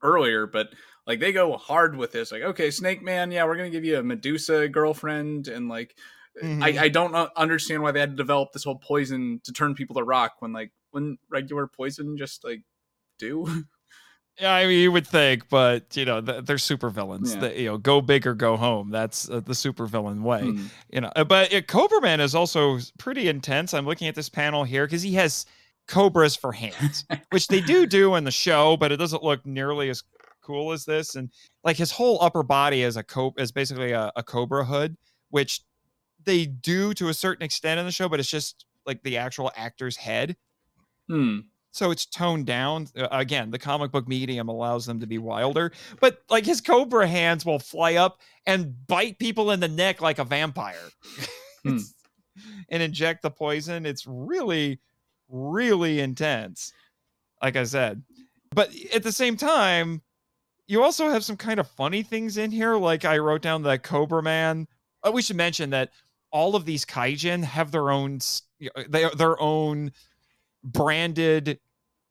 earlier, 0.02 0.46
but 0.46 0.68
like 1.06 1.20
they 1.20 1.32
go 1.32 1.56
hard 1.56 1.96
with 1.96 2.12
this. 2.12 2.30
Like, 2.32 2.42
okay, 2.42 2.70
Snake 2.70 3.02
Man, 3.02 3.30
yeah, 3.32 3.44
we're 3.44 3.56
gonna 3.56 3.70
give 3.70 3.84
you 3.84 3.98
a 3.98 4.02
Medusa 4.02 4.68
girlfriend, 4.68 5.48
and 5.48 5.68
like, 5.68 5.96
Mhm. 6.42 6.62
I, 6.62 6.84
I 6.84 6.88
don't 6.88 7.14
understand 7.36 7.82
why 7.82 7.92
they 7.92 8.00
had 8.00 8.10
to 8.10 8.16
develop 8.16 8.52
this 8.52 8.64
whole 8.64 8.78
poison 8.78 9.40
to 9.44 9.52
turn 9.52 9.74
people 9.74 9.94
to 9.96 10.02
rock 10.02 10.34
when 10.40 10.52
like 10.52 10.72
when 10.90 11.16
regular 11.28 11.66
poison 11.68 12.16
just 12.16 12.42
like 12.44 12.62
do. 13.18 13.64
Yeah, 14.40 14.52
I 14.52 14.66
mean, 14.66 14.80
you 14.80 14.90
would 14.90 15.06
think, 15.06 15.48
but 15.48 15.96
you 15.96 16.04
know, 16.04 16.20
they're 16.20 16.58
super 16.58 16.90
villains. 16.90 17.34
Yeah. 17.34 17.40
That 17.40 17.56
you 17.56 17.66
know, 17.66 17.78
go 17.78 18.00
big 18.00 18.26
or 18.26 18.34
go 18.34 18.56
home. 18.56 18.90
That's 18.90 19.30
uh, 19.30 19.38
the 19.38 19.54
super 19.54 19.86
villain 19.86 20.24
way. 20.24 20.50
Hmm. 20.50 20.66
You 20.90 21.02
know, 21.02 21.12
uh, 21.14 21.22
but 21.22 21.54
uh, 21.54 21.60
Cobra 21.62 22.00
Man 22.00 22.20
is 22.20 22.34
also 22.34 22.80
pretty 22.98 23.28
intense. 23.28 23.74
I'm 23.74 23.86
looking 23.86 24.08
at 24.08 24.16
this 24.16 24.28
panel 24.28 24.64
here 24.64 24.86
because 24.86 25.02
he 25.02 25.14
has 25.14 25.46
cobras 25.86 26.34
for 26.34 26.50
hands, 26.50 27.04
which 27.30 27.46
they 27.46 27.60
do 27.60 27.86
do 27.86 28.16
in 28.16 28.24
the 28.24 28.32
show, 28.32 28.76
but 28.76 28.90
it 28.90 28.96
doesn't 28.96 29.22
look 29.22 29.46
nearly 29.46 29.88
as 29.88 30.02
cool 30.42 30.72
as 30.72 30.84
this. 30.84 31.14
And 31.14 31.30
like 31.62 31.76
his 31.76 31.92
whole 31.92 32.20
upper 32.20 32.42
body 32.42 32.82
is 32.82 32.96
a 32.96 33.04
co- 33.04 33.34
is 33.38 33.52
basically 33.52 33.92
a, 33.92 34.10
a 34.16 34.24
cobra 34.24 34.64
hood, 34.64 34.96
which 35.30 35.60
they 36.24 36.44
do 36.44 36.92
to 36.94 37.08
a 37.08 37.14
certain 37.14 37.44
extent 37.44 37.78
in 37.78 37.86
the 37.86 37.92
show, 37.92 38.08
but 38.08 38.18
it's 38.18 38.30
just 38.30 38.64
like 38.84 39.00
the 39.04 39.16
actual 39.16 39.52
actor's 39.56 39.96
head 39.96 40.36
Hmm. 41.08 41.40
So 41.74 41.90
it's 41.90 42.06
toned 42.06 42.46
down 42.46 42.86
Uh, 42.96 43.08
again 43.10 43.50
the 43.50 43.58
comic 43.58 43.90
book 43.90 44.06
medium 44.08 44.48
allows 44.48 44.86
them 44.86 45.00
to 45.00 45.06
be 45.06 45.18
wilder 45.18 45.72
but 46.00 46.22
like 46.30 46.46
his 46.46 46.60
cobra 46.60 47.06
hands 47.06 47.44
will 47.44 47.58
fly 47.58 47.94
up 47.96 48.20
and 48.46 48.74
bite 48.86 49.18
people 49.18 49.50
in 49.50 49.60
the 49.60 49.68
neck 49.68 50.00
like 50.00 50.18
a 50.18 50.24
vampire 50.24 50.88
Hmm. 51.64 51.78
And 52.68 52.82
inject 52.82 53.22
the 53.22 53.30
poison 53.30 53.86
it's 53.86 54.06
really 54.06 54.80
really 55.28 56.00
intense 56.00 56.72
like 57.42 57.56
i 57.56 57.64
said 57.64 58.02
But 58.54 58.70
at 58.94 59.02
the 59.02 59.12
same 59.12 59.36
time, 59.36 60.00
you 60.68 60.82
also 60.82 61.08
have 61.08 61.24
some 61.24 61.36
kind 61.36 61.58
of 61.60 61.68
funny 61.68 62.02
things 62.02 62.36
in 62.38 62.50
here. 62.52 62.76
Like 62.76 63.04
I 63.04 63.18
wrote 63.18 63.42
down 63.42 63.62
the 63.62 63.78
Cobra 63.78 64.22
Man. 64.22 64.66
Oh, 65.02 65.10
we 65.10 65.22
should 65.22 65.36
mention 65.36 65.70
that 65.70 65.90
all 66.30 66.54
of 66.56 66.64
these 66.64 66.84
kaijin 66.84 67.42
have 67.44 67.70
their 67.72 67.90
own 67.90 68.20
they 68.88 69.08
their 69.16 69.40
own 69.40 69.92
branded 70.64 71.60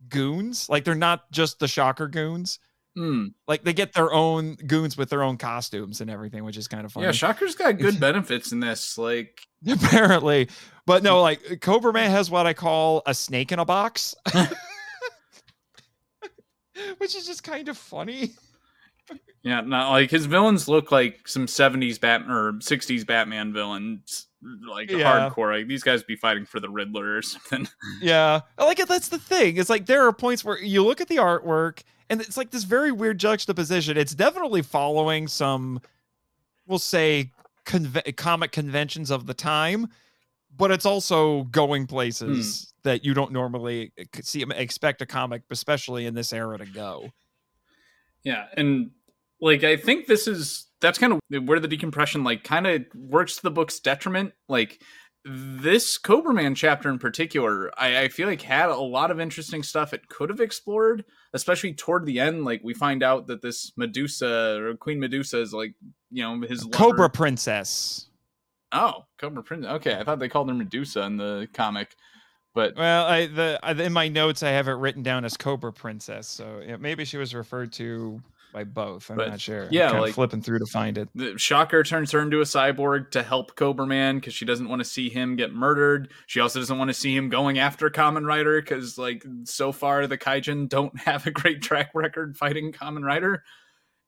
goons. 0.08 0.70
Like 0.70 0.86
they're 0.86 0.96
not 0.96 1.30
just 1.32 1.60
the 1.60 1.68
shocker 1.68 2.08
goons. 2.08 2.60
Mm. 2.98 3.34
Like 3.48 3.64
they 3.64 3.74
get 3.74 3.94
their 3.94 4.14
own 4.14 4.56
goons 4.56 4.96
with 4.96 5.10
their 5.10 5.24
own 5.24 5.38
costumes 5.38 6.00
and 6.00 6.12
everything, 6.12 6.44
which 6.44 6.58
is 6.58 6.68
kind 6.68 6.86
of 6.86 6.92
funny. 6.92 7.08
Yeah, 7.08 7.12
Shocker's 7.12 7.56
got 7.56 7.80
good 7.80 8.00
benefits 8.02 8.52
in 8.52 8.60
this. 8.60 8.98
Like 8.98 9.42
apparently, 9.68 10.50
but 10.86 11.02
no, 11.02 11.22
like 11.22 11.62
Cobra 11.62 11.92
Man 11.92 12.12
has 12.12 12.30
what 12.30 12.46
I 12.46 12.54
call 12.54 13.02
a 13.06 13.14
snake 13.14 13.52
in 13.52 13.58
a 13.58 13.66
box, 13.66 14.14
which 16.98 17.16
is 17.16 17.26
just 17.26 17.44
kind 17.44 17.68
of 17.68 17.78
funny. 17.78 18.34
Yeah, 19.44 19.62
not 19.62 19.92
like 19.92 20.10
his 20.10 20.26
villains 20.26 20.70
look 20.70 20.92
like 20.92 21.28
some 21.28 21.48
'70s 21.48 22.00
Batman 22.00 22.36
or 22.36 22.54
'60s 22.54 23.06
Batman 23.06 23.52
villains, 23.52 24.28
like 24.70 24.90
yeah. 24.90 25.30
hardcore. 25.30 25.58
Like 25.58 25.68
these 25.68 25.84
guys 25.84 26.02
be 26.02 26.16
fighting 26.16 26.46
for 26.46 26.60
the 26.60 26.70
Riddler 26.70 27.18
or 27.18 27.22
something. 27.22 27.68
Yeah, 28.02 28.42
I 28.58 28.66
like 28.66 28.80
it. 28.80 28.88
That's 28.88 29.10
the 29.10 29.20
thing. 29.20 29.58
It's 29.58 29.70
like 29.70 29.86
there 29.86 30.08
are 30.08 30.14
points 30.14 30.46
where 30.46 30.62
you 30.62 30.84
look 30.86 31.02
at 31.02 31.10
the 31.10 31.18
artwork 31.18 31.84
and 32.10 32.22
it's 32.22 32.38
like 32.38 32.52
this 32.52 32.64
very 32.64 32.92
weird 32.92 33.18
juxtaposition. 33.18 33.98
It's 33.98 34.14
definitely 34.14 34.62
following 34.62 35.28
some, 35.28 35.82
we'll 36.68 36.80
say, 36.80 37.32
conve- 37.66 38.16
comic 38.16 38.52
conventions 38.52 39.10
of 39.10 39.26
the 39.26 39.34
time, 39.34 39.88
but 40.56 40.72
it's 40.72 40.86
also 40.86 41.44
going 41.46 41.88
places 41.88 42.72
hmm. 42.84 42.90
that 42.90 43.04
you 43.04 43.14
don't 43.14 43.32
normally 43.32 43.92
eh, 43.98 44.04
see 44.22 44.44
expect 44.56 45.02
a 45.02 45.06
comic, 45.06 45.44
especially 45.50 46.06
in 46.06 46.14
this 46.14 46.34
era, 46.34 46.58
to 46.58 46.66
go. 46.66 47.10
Yeah, 48.24 48.46
and 48.56 48.92
like 49.42 49.64
I 49.64 49.78
think 49.78 50.08
this 50.08 50.28
is 50.28 50.68
that's 50.82 51.00
kind 51.00 51.14
of 51.14 51.48
where 51.48 51.60
the 51.60 51.68
decompression 51.68 52.24
like 52.24 52.44
kind 52.44 52.68
of 52.68 52.84
works 52.96 53.38
to 53.38 53.44
the 53.44 53.52
book's 53.52 53.80
detriment. 53.80 54.34
Like 54.48 54.82
this 55.26 55.98
Cobra 55.98 56.34
Man 56.34 56.56
chapter 56.56 56.90
in 56.90 57.00
particular, 57.00 57.72
I, 57.80 58.02
I, 58.02 58.08
feel 58.10 58.28
like 58.28 58.42
had 58.42 58.70
a 58.70 58.76
lot 58.76 59.10
of 59.10 59.22
interesting 59.22 59.64
stuff 59.64 59.94
it 59.94 60.10
could 60.10 60.30
have 60.30 60.42
explored, 60.42 61.06
especially 61.34 61.74
toward 61.74 62.06
the 62.06 62.20
end. 62.20 62.44
Like 62.44 62.62
we 62.64 62.74
find 62.74 63.02
out 63.02 63.28
that 63.28 63.42
this 63.42 63.72
Medusa 63.78 64.62
or 64.62 64.76
Queen 64.76 65.00
Medusa 65.00 65.40
is 65.40 65.54
like, 65.54 65.76
you 66.12 66.24
know, 66.24 66.46
his 66.46 66.64
Cobra 66.66 67.04
lover. 67.04 67.10
Princess. 67.10 68.08
Oh, 68.74 69.06
Cobra 69.18 69.44
Princess. 69.44 69.72
Okay, 69.74 69.96
I 69.96 70.04
thought 70.04 70.20
they 70.20 70.30
called 70.30 70.50
her 70.50 70.56
Medusa 70.56 71.04
in 71.04 71.16
the 71.18 71.48
comic, 71.54 71.96
but 72.54 72.76
well, 72.76 73.06
I 73.06 73.28
the 73.28 73.60
in 73.84 73.94
my 73.94 74.08
notes 74.08 74.44
I 74.44 74.50
have 74.50 74.68
it 74.68 74.74
written 74.74 75.04
down 75.04 75.26
as 75.26 75.38
Cobra 75.38 75.74
Princess, 75.74 76.28
so 76.28 76.62
yeah, 76.66 76.78
maybe 76.78 77.06
she 77.06 77.18
was 77.18 77.34
referred 77.34 77.74
to 77.74 78.22
by 78.54 78.64
both. 78.64 79.10
I'm 79.10 79.18
but, 79.18 79.30
not 79.30 79.42
sure. 79.42 79.68
Yeah, 79.72 79.90
I'm 79.90 80.00
like 80.00 80.14
flipping 80.14 80.42
through 80.42 80.60
to 80.60 80.66
find 80.68 80.98
it. 80.98 81.10
The 81.16 81.38
Shocker 81.38 81.84
turns 81.84 82.12
her 82.12 82.22
into 82.22 82.40
a 82.40 82.44
cyborg 82.44 83.12
to 83.12 83.24
help 83.24 83.56
Cobra 83.56 83.86
Man 83.86 84.18
because 84.18 84.34
she 84.34 84.46
doesn't 84.46 84.70
want 84.70 84.80
to 84.80 84.86
see 84.86 85.10
him 85.10 85.36
get 85.36 85.52
murdered. 85.52 86.12
She 86.28 86.40
also 86.40 86.60
doesn't 86.60 86.78
want 86.78 86.90
to 86.90 86.94
see 86.94 87.16
him 87.16 87.30
going 87.30 87.58
after 87.60 87.90
Kamen 87.90 88.26
Rider 88.26 88.62
because, 88.62 88.98
like, 88.98 89.26
so 89.44 89.72
far 89.72 90.08
the 90.08 90.18
Kaijin 90.18 90.70
don't 90.70 90.98
have 91.02 91.28
a 91.28 91.32
great 91.32 91.62
track 91.62 91.92
record 91.94 92.38
fighting 92.38 92.72
Kamen 92.72 93.04
Rider. 93.04 93.44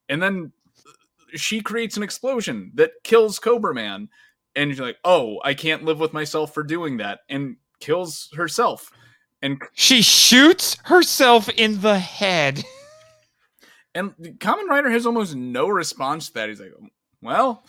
And 0.07 0.21
then 0.21 0.51
uh, 0.87 0.91
she 1.37 1.61
creates 1.61 1.97
an 1.97 2.03
explosion 2.03 2.71
that 2.75 2.91
kills 3.03 3.39
Cobra 3.39 3.73
Man, 3.73 4.09
and 4.55 4.71
you're 4.71 4.85
like, 4.85 4.99
"Oh, 5.03 5.39
I 5.43 5.55
can't 5.55 5.83
live 5.83 5.99
with 5.99 6.13
myself 6.13 6.53
for 6.53 6.63
doing 6.63 6.97
that," 6.97 7.21
and 7.27 7.57
kills 7.79 8.29
herself. 8.35 8.91
And 9.41 9.61
she 9.73 10.01
shoots 10.01 10.77
herself 10.85 11.49
in 11.49 11.81
the 11.81 11.99
head. 11.99 12.63
And 13.95 14.13
Kamen 14.17 14.67
Rider 14.67 14.89
has 14.89 15.05
almost 15.05 15.35
no 15.35 15.69
response 15.69 16.27
to 16.27 16.33
that. 16.33 16.49
He's 16.49 16.59
like, 16.59 16.73
well, 17.21 17.63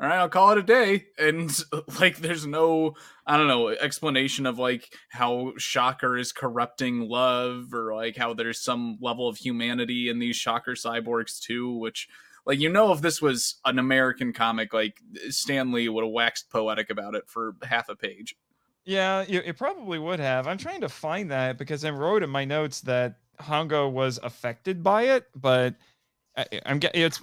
all 0.00 0.08
right, 0.08 0.16
I'll 0.18 0.30
call 0.30 0.52
it 0.52 0.58
a 0.58 0.62
day. 0.62 1.04
And 1.18 1.54
like, 2.00 2.16
there's 2.16 2.46
no, 2.46 2.94
I 3.26 3.36
don't 3.36 3.46
know, 3.46 3.68
explanation 3.68 4.46
of 4.46 4.58
like 4.58 4.90
how 5.10 5.52
Shocker 5.58 6.16
is 6.16 6.32
corrupting 6.32 7.00
love 7.00 7.74
or 7.74 7.94
like 7.94 8.16
how 8.16 8.32
there's 8.32 8.62
some 8.62 8.96
level 9.02 9.28
of 9.28 9.36
humanity 9.36 10.08
in 10.08 10.18
these 10.18 10.36
Shocker 10.36 10.72
cyborgs 10.72 11.38
too, 11.38 11.76
which, 11.76 12.08
like, 12.46 12.58
you 12.58 12.70
know, 12.70 12.92
if 12.92 13.02
this 13.02 13.20
was 13.20 13.56
an 13.66 13.78
American 13.78 14.32
comic, 14.32 14.72
like 14.72 14.98
Stan 15.28 15.72
Lee 15.72 15.90
would 15.90 16.04
have 16.04 16.12
waxed 16.12 16.48
poetic 16.48 16.88
about 16.88 17.14
it 17.14 17.24
for 17.28 17.54
half 17.62 17.90
a 17.90 17.94
page. 17.94 18.34
Yeah, 18.90 19.24
it 19.28 19.56
probably 19.56 20.00
would 20.00 20.18
have. 20.18 20.48
I'm 20.48 20.58
trying 20.58 20.80
to 20.80 20.88
find 20.88 21.30
that 21.30 21.58
because 21.58 21.84
I 21.84 21.90
wrote 21.90 22.24
in 22.24 22.30
my 22.30 22.44
notes 22.44 22.80
that 22.80 23.18
Hongo 23.40 23.88
was 23.88 24.18
affected 24.20 24.82
by 24.82 25.02
it, 25.02 25.26
but 25.36 25.76
I, 26.36 26.46
am 26.64 26.80
getting 26.80 27.00
it's 27.00 27.20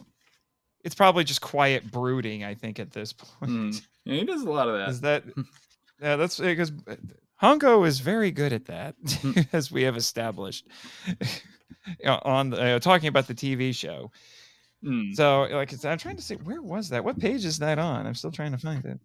it's 0.86 0.96
probably 0.96 1.26
just 1.26 1.42
quiet 1.42 1.92
brooding. 1.92 2.46
I 2.46 2.54
think 2.54 2.80
at 2.80 2.92
this 2.92 3.12
point, 3.42 3.52
mm. 3.52 3.82
yeah, 4.06 4.16
he 4.16 4.24
does 4.24 4.44
a 4.44 4.50
lot 4.50 4.70
of 4.70 4.78
that. 4.78 4.88
Is 4.88 5.02
that 5.02 5.26
yeah? 6.02 6.16
That's 6.16 6.40
because 6.40 6.72
Hongo 7.42 7.86
is 7.86 8.00
very 8.00 8.32
good 8.32 8.54
at 8.54 8.68
that, 8.68 8.96
hmm. 9.06 9.34
as 9.52 9.70
we 9.70 9.84
have 9.84 9.98
established 9.98 10.70
on 12.06 12.52
the, 12.52 12.62
uh, 12.62 12.80
talking 12.80 13.10
about 13.10 13.28
the 13.28 13.36
TV 13.36 13.76
show. 13.76 14.10
Mm. 14.86 15.14
So, 15.16 15.50
like, 15.52 15.74
I'm 15.84 15.98
trying 15.98 16.16
to 16.16 16.22
see 16.22 16.36
where 16.36 16.62
was 16.62 16.88
that? 16.90 17.04
What 17.04 17.20
page 17.20 17.44
is 17.44 17.60
that 17.60 17.78
on? 17.78 18.08
I'm 18.08 18.16
still 18.16 18.32
trying 18.32 18.54
to 18.54 18.58
find 18.58 18.86
it. 18.86 19.02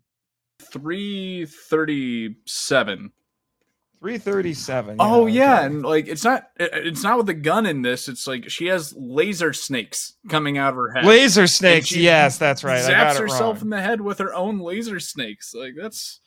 Three 0.70 1.46
thirty-seven. 1.46 3.12
337. 4.02 4.96
Oh 4.98 5.26
yeah, 5.26 5.58
okay. 5.58 5.66
and 5.66 5.82
like 5.82 6.08
it's 6.08 6.24
not 6.24 6.50
it's 6.58 7.04
not 7.04 7.18
with 7.18 7.26
the 7.26 7.34
gun 7.34 7.66
in 7.66 7.82
this. 7.82 8.08
It's 8.08 8.26
like 8.26 8.50
she 8.50 8.66
has 8.66 8.92
laser 8.96 9.52
snakes 9.52 10.14
coming 10.28 10.58
out 10.58 10.70
of 10.70 10.74
her 10.74 10.90
head. 10.90 11.04
Laser 11.04 11.46
snakes. 11.46 11.94
Yes, 11.94 12.36
that's 12.36 12.64
right. 12.64 12.82
Zaps 12.82 13.20
herself 13.20 13.58
wrong. 13.58 13.62
in 13.62 13.70
the 13.70 13.80
head 13.80 14.00
with 14.00 14.18
her 14.18 14.34
own 14.34 14.58
laser 14.58 14.98
snakes. 14.98 15.54
Like 15.54 15.74
that's 15.80 16.18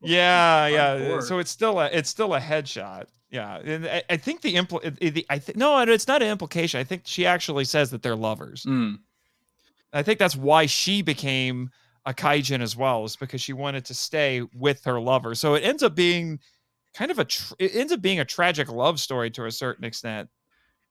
Yeah, 0.00 0.66
yeah. 0.68 1.20
So 1.20 1.38
it's 1.38 1.50
still 1.50 1.80
a 1.80 1.90
it's 1.92 2.08
still 2.08 2.34
a 2.34 2.40
headshot. 2.40 3.08
Yeah. 3.30 3.58
And 3.58 3.86
I, 3.86 4.02
I 4.08 4.16
think 4.16 4.40
the 4.40 4.54
impl 4.54 4.80
the, 4.98 5.26
I 5.28 5.38
think 5.38 5.58
no, 5.58 5.78
it's 5.80 6.08
not 6.08 6.22
an 6.22 6.28
implication. 6.28 6.80
I 6.80 6.84
think 6.84 7.02
she 7.04 7.26
actually 7.26 7.66
says 7.66 7.90
that 7.90 8.02
they're 8.02 8.16
lovers. 8.16 8.64
Mm. 8.64 9.00
I 9.92 10.02
think 10.02 10.18
that's 10.18 10.36
why 10.36 10.64
she 10.64 11.02
became 11.02 11.70
a 12.04 12.12
kaijin 12.12 12.60
as 12.60 12.76
well, 12.76 13.04
is 13.04 13.16
because 13.16 13.40
she 13.40 13.52
wanted 13.52 13.84
to 13.86 13.94
stay 13.94 14.42
with 14.54 14.84
her 14.84 15.00
lover. 15.00 15.34
So 15.34 15.54
it 15.54 15.60
ends 15.60 15.82
up 15.82 15.94
being 15.94 16.40
kind 16.94 17.10
of 17.10 17.18
a 17.18 17.24
tr- 17.24 17.54
it 17.58 17.74
ends 17.74 17.92
up 17.92 18.02
being 18.02 18.20
a 18.20 18.24
tragic 18.24 18.70
love 18.70 19.00
story 19.00 19.30
to 19.32 19.46
a 19.46 19.50
certain 19.50 19.84
extent. 19.84 20.28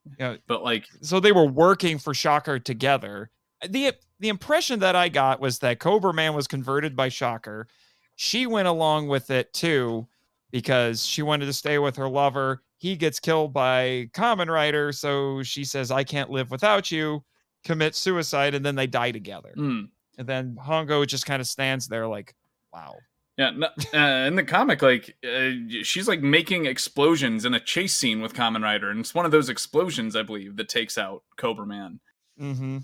You 0.04 0.16
know, 0.18 0.38
but 0.46 0.62
like 0.62 0.86
so 1.00 1.20
they 1.20 1.32
were 1.32 1.46
working 1.46 1.98
for 1.98 2.14
Shocker 2.14 2.58
together. 2.58 3.30
The 3.68 3.94
the 4.18 4.28
impression 4.28 4.80
that 4.80 4.96
I 4.96 5.08
got 5.08 5.40
was 5.40 5.58
that 5.60 5.78
Cobra 5.78 6.12
Man 6.12 6.34
was 6.34 6.46
converted 6.46 6.96
by 6.96 7.08
Shocker. 7.08 7.68
She 8.16 8.46
went 8.46 8.68
along 8.68 9.08
with 9.08 9.30
it 9.30 9.52
too 9.52 10.08
because 10.50 11.04
she 11.04 11.22
wanted 11.22 11.46
to 11.46 11.52
stay 11.52 11.78
with 11.78 11.96
her 11.96 12.08
lover. 12.08 12.62
He 12.78 12.96
gets 12.96 13.20
killed 13.20 13.52
by 13.52 14.10
Kamen 14.12 14.48
Rider, 14.48 14.92
so 14.92 15.42
she 15.42 15.64
says, 15.64 15.90
"I 15.90 16.04
can't 16.04 16.30
live 16.30 16.50
without 16.50 16.90
you." 16.90 17.24
Commit 17.64 17.94
suicide, 17.94 18.54
and 18.54 18.66
then 18.66 18.74
they 18.74 18.88
die 18.88 19.12
together. 19.12 19.54
Mm. 19.56 19.88
And 20.18 20.26
then 20.26 20.56
Hongo 20.56 21.06
just 21.06 21.26
kind 21.26 21.40
of 21.40 21.46
stands 21.46 21.88
there 21.88 22.06
like, 22.06 22.34
"Wow." 22.72 22.96
Yeah, 23.38 23.50
no, 23.50 23.68
uh, 23.94 24.26
in 24.26 24.36
the 24.36 24.44
comic, 24.44 24.82
like 24.82 25.16
uh, 25.26 25.50
she's 25.82 26.06
like 26.06 26.20
making 26.20 26.66
explosions 26.66 27.44
in 27.44 27.54
a 27.54 27.60
chase 27.60 27.96
scene 27.96 28.20
with 28.20 28.34
Kamen 28.34 28.62
Rider, 28.62 28.90
and 28.90 29.00
it's 29.00 29.14
one 29.14 29.24
of 29.24 29.32
those 29.32 29.48
explosions, 29.48 30.14
I 30.14 30.22
believe, 30.22 30.56
that 30.56 30.68
takes 30.68 30.98
out 30.98 31.22
Cobra 31.36 31.66
Man. 31.66 32.00
Mm-hmm. 32.40 32.78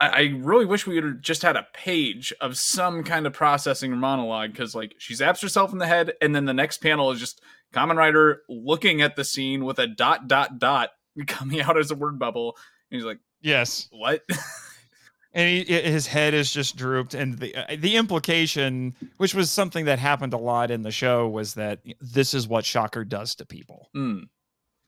I, 0.00 0.08
I 0.08 0.20
really 0.38 0.64
wish 0.64 0.86
we 0.86 0.96
had 0.96 1.22
just 1.22 1.42
had 1.42 1.56
a 1.56 1.66
page 1.72 2.32
of 2.40 2.56
some 2.56 3.04
kind 3.04 3.26
of 3.26 3.32
processing 3.32 3.92
or 3.92 3.96
monologue 3.96 4.50
because, 4.50 4.74
like, 4.74 4.94
she 4.98 5.14
zaps 5.14 5.42
herself 5.42 5.72
in 5.72 5.78
the 5.78 5.86
head, 5.86 6.14
and 6.20 6.34
then 6.34 6.44
the 6.44 6.54
next 6.54 6.78
panel 6.78 7.12
is 7.12 7.20
just 7.20 7.40
Kamen 7.72 7.96
Rider 7.96 8.42
looking 8.48 9.00
at 9.00 9.14
the 9.14 9.24
scene 9.24 9.64
with 9.64 9.78
a 9.78 9.86
dot 9.86 10.26
dot 10.26 10.58
dot 10.58 10.90
coming 11.28 11.60
out 11.60 11.78
as 11.78 11.92
a 11.92 11.94
word 11.94 12.18
bubble, 12.18 12.56
and 12.90 12.98
he's 12.98 13.06
like, 13.06 13.20
"Yes, 13.40 13.88
what?" 13.92 14.22
and 15.32 15.48
he, 15.48 15.64
his 15.64 16.06
head 16.06 16.34
is 16.34 16.52
just 16.52 16.76
drooped. 16.76 17.14
And 17.14 17.38
the 17.38 17.54
uh, 17.54 17.76
the 17.78 17.96
implication 17.96 18.94
which 19.18 19.34
was 19.34 19.50
something 19.50 19.84
that 19.86 19.98
happened 19.98 20.32
a 20.32 20.38
lot 20.38 20.70
in 20.70 20.82
the 20.82 20.90
show 20.90 21.28
was 21.28 21.54
that 21.54 21.80
this 22.00 22.34
is 22.34 22.48
what 22.48 22.64
shocker 22.64 23.04
does 23.04 23.34
to 23.36 23.46
people. 23.46 23.90
Mm. 23.94 24.28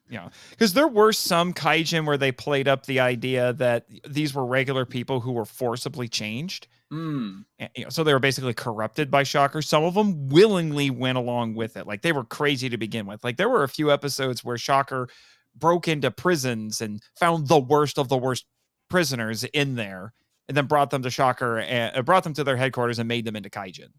you 0.08 0.18
know 0.18 0.30
because 0.50 0.72
there 0.72 0.88
were 0.88 1.12
some 1.12 1.52
kaijin 1.52 2.06
where 2.06 2.18
they 2.18 2.32
played 2.32 2.68
up 2.68 2.86
the 2.86 3.00
idea 3.00 3.52
that 3.54 3.86
these 4.08 4.34
were 4.34 4.46
regular 4.46 4.84
people 4.84 5.20
who 5.20 5.32
were 5.32 5.44
forcibly 5.44 6.08
changed. 6.08 6.68
Mm. 6.92 7.44
and, 7.60 7.70
you 7.76 7.84
know, 7.84 7.90
so 7.90 8.02
they 8.02 8.12
were 8.12 8.18
basically 8.18 8.54
corrupted 8.54 9.12
by 9.12 9.22
shocker. 9.22 9.62
Some 9.62 9.84
of 9.84 9.94
them 9.94 10.28
willingly 10.28 10.90
went 10.90 11.18
along 11.18 11.54
with 11.54 11.76
it. 11.76 11.86
Like 11.86 12.02
they 12.02 12.10
were 12.10 12.24
crazy 12.24 12.68
to 12.68 12.76
begin 12.76 13.06
with. 13.06 13.22
Like 13.22 13.36
there 13.36 13.48
were 13.48 13.62
a 13.62 13.68
few 13.68 13.92
episodes 13.92 14.42
where 14.42 14.58
shocker 14.58 15.08
broke 15.54 15.86
into 15.86 16.10
prisons 16.10 16.80
and 16.80 17.00
found 17.14 17.46
the 17.46 17.60
worst 17.60 17.98
of 17.98 18.08
the 18.08 18.16
worst 18.16 18.46
prisoners 18.88 19.44
in 19.44 19.76
there 19.76 20.12
and 20.50 20.56
then 20.56 20.66
brought 20.66 20.90
them 20.90 21.00
to 21.02 21.10
Shocker 21.10 21.60
and 21.60 21.96
uh, 21.96 22.02
brought 22.02 22.24
them 22.24 22.34
to 22.34 22.42
their 22.42 22.56
headquarters 22.56 22.98
and 22.98 23.06
made 23.06 23.24
them 23.24 23.36
into 23.36 23.48
Kaijin. 23.48 23.90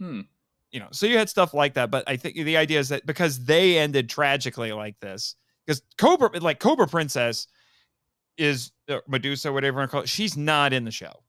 Hmm. 0.00 0.22
You 0.72 0.80
know, 0.80 0.88
so 0.90 1.06
you 1.06 1.16
had 1.16 1.28
stuff 1.28 1.54
like 1.54 1.74
that, 1.74 1.92
but 1.92 2.02
I 2.08 2.16
think 2.16 2.34
the 2.34 2.56
idea 2.56 2.80
is 2.80 2.88
that 2.88 3.06
because 3.06 3.44
they 3.44 3.78
ended 3.78 4.08
tragically 4.10 4.72
like 4.72 4.98
this, 4.98 5.36
because 5.64 5.82
Cobra, 5.96 6.30
like 6.40 6.58
Cobra 6.58 6.88
Princess, 6.88 7.46
is 8.36 8.72
uh, 8.88 8.98
Medusa, 9.06 9.52
whatever 9.52 9.76
you 9.76 9.78
want 9.82 9.90
to 9.90 9.92
call 9.92 10.02
it. 10.02 10.08
She's 10.08 10.36
not 10.36 10.72
in 10.72 10.84
the 10.84 10.90
show. 10.90 11.22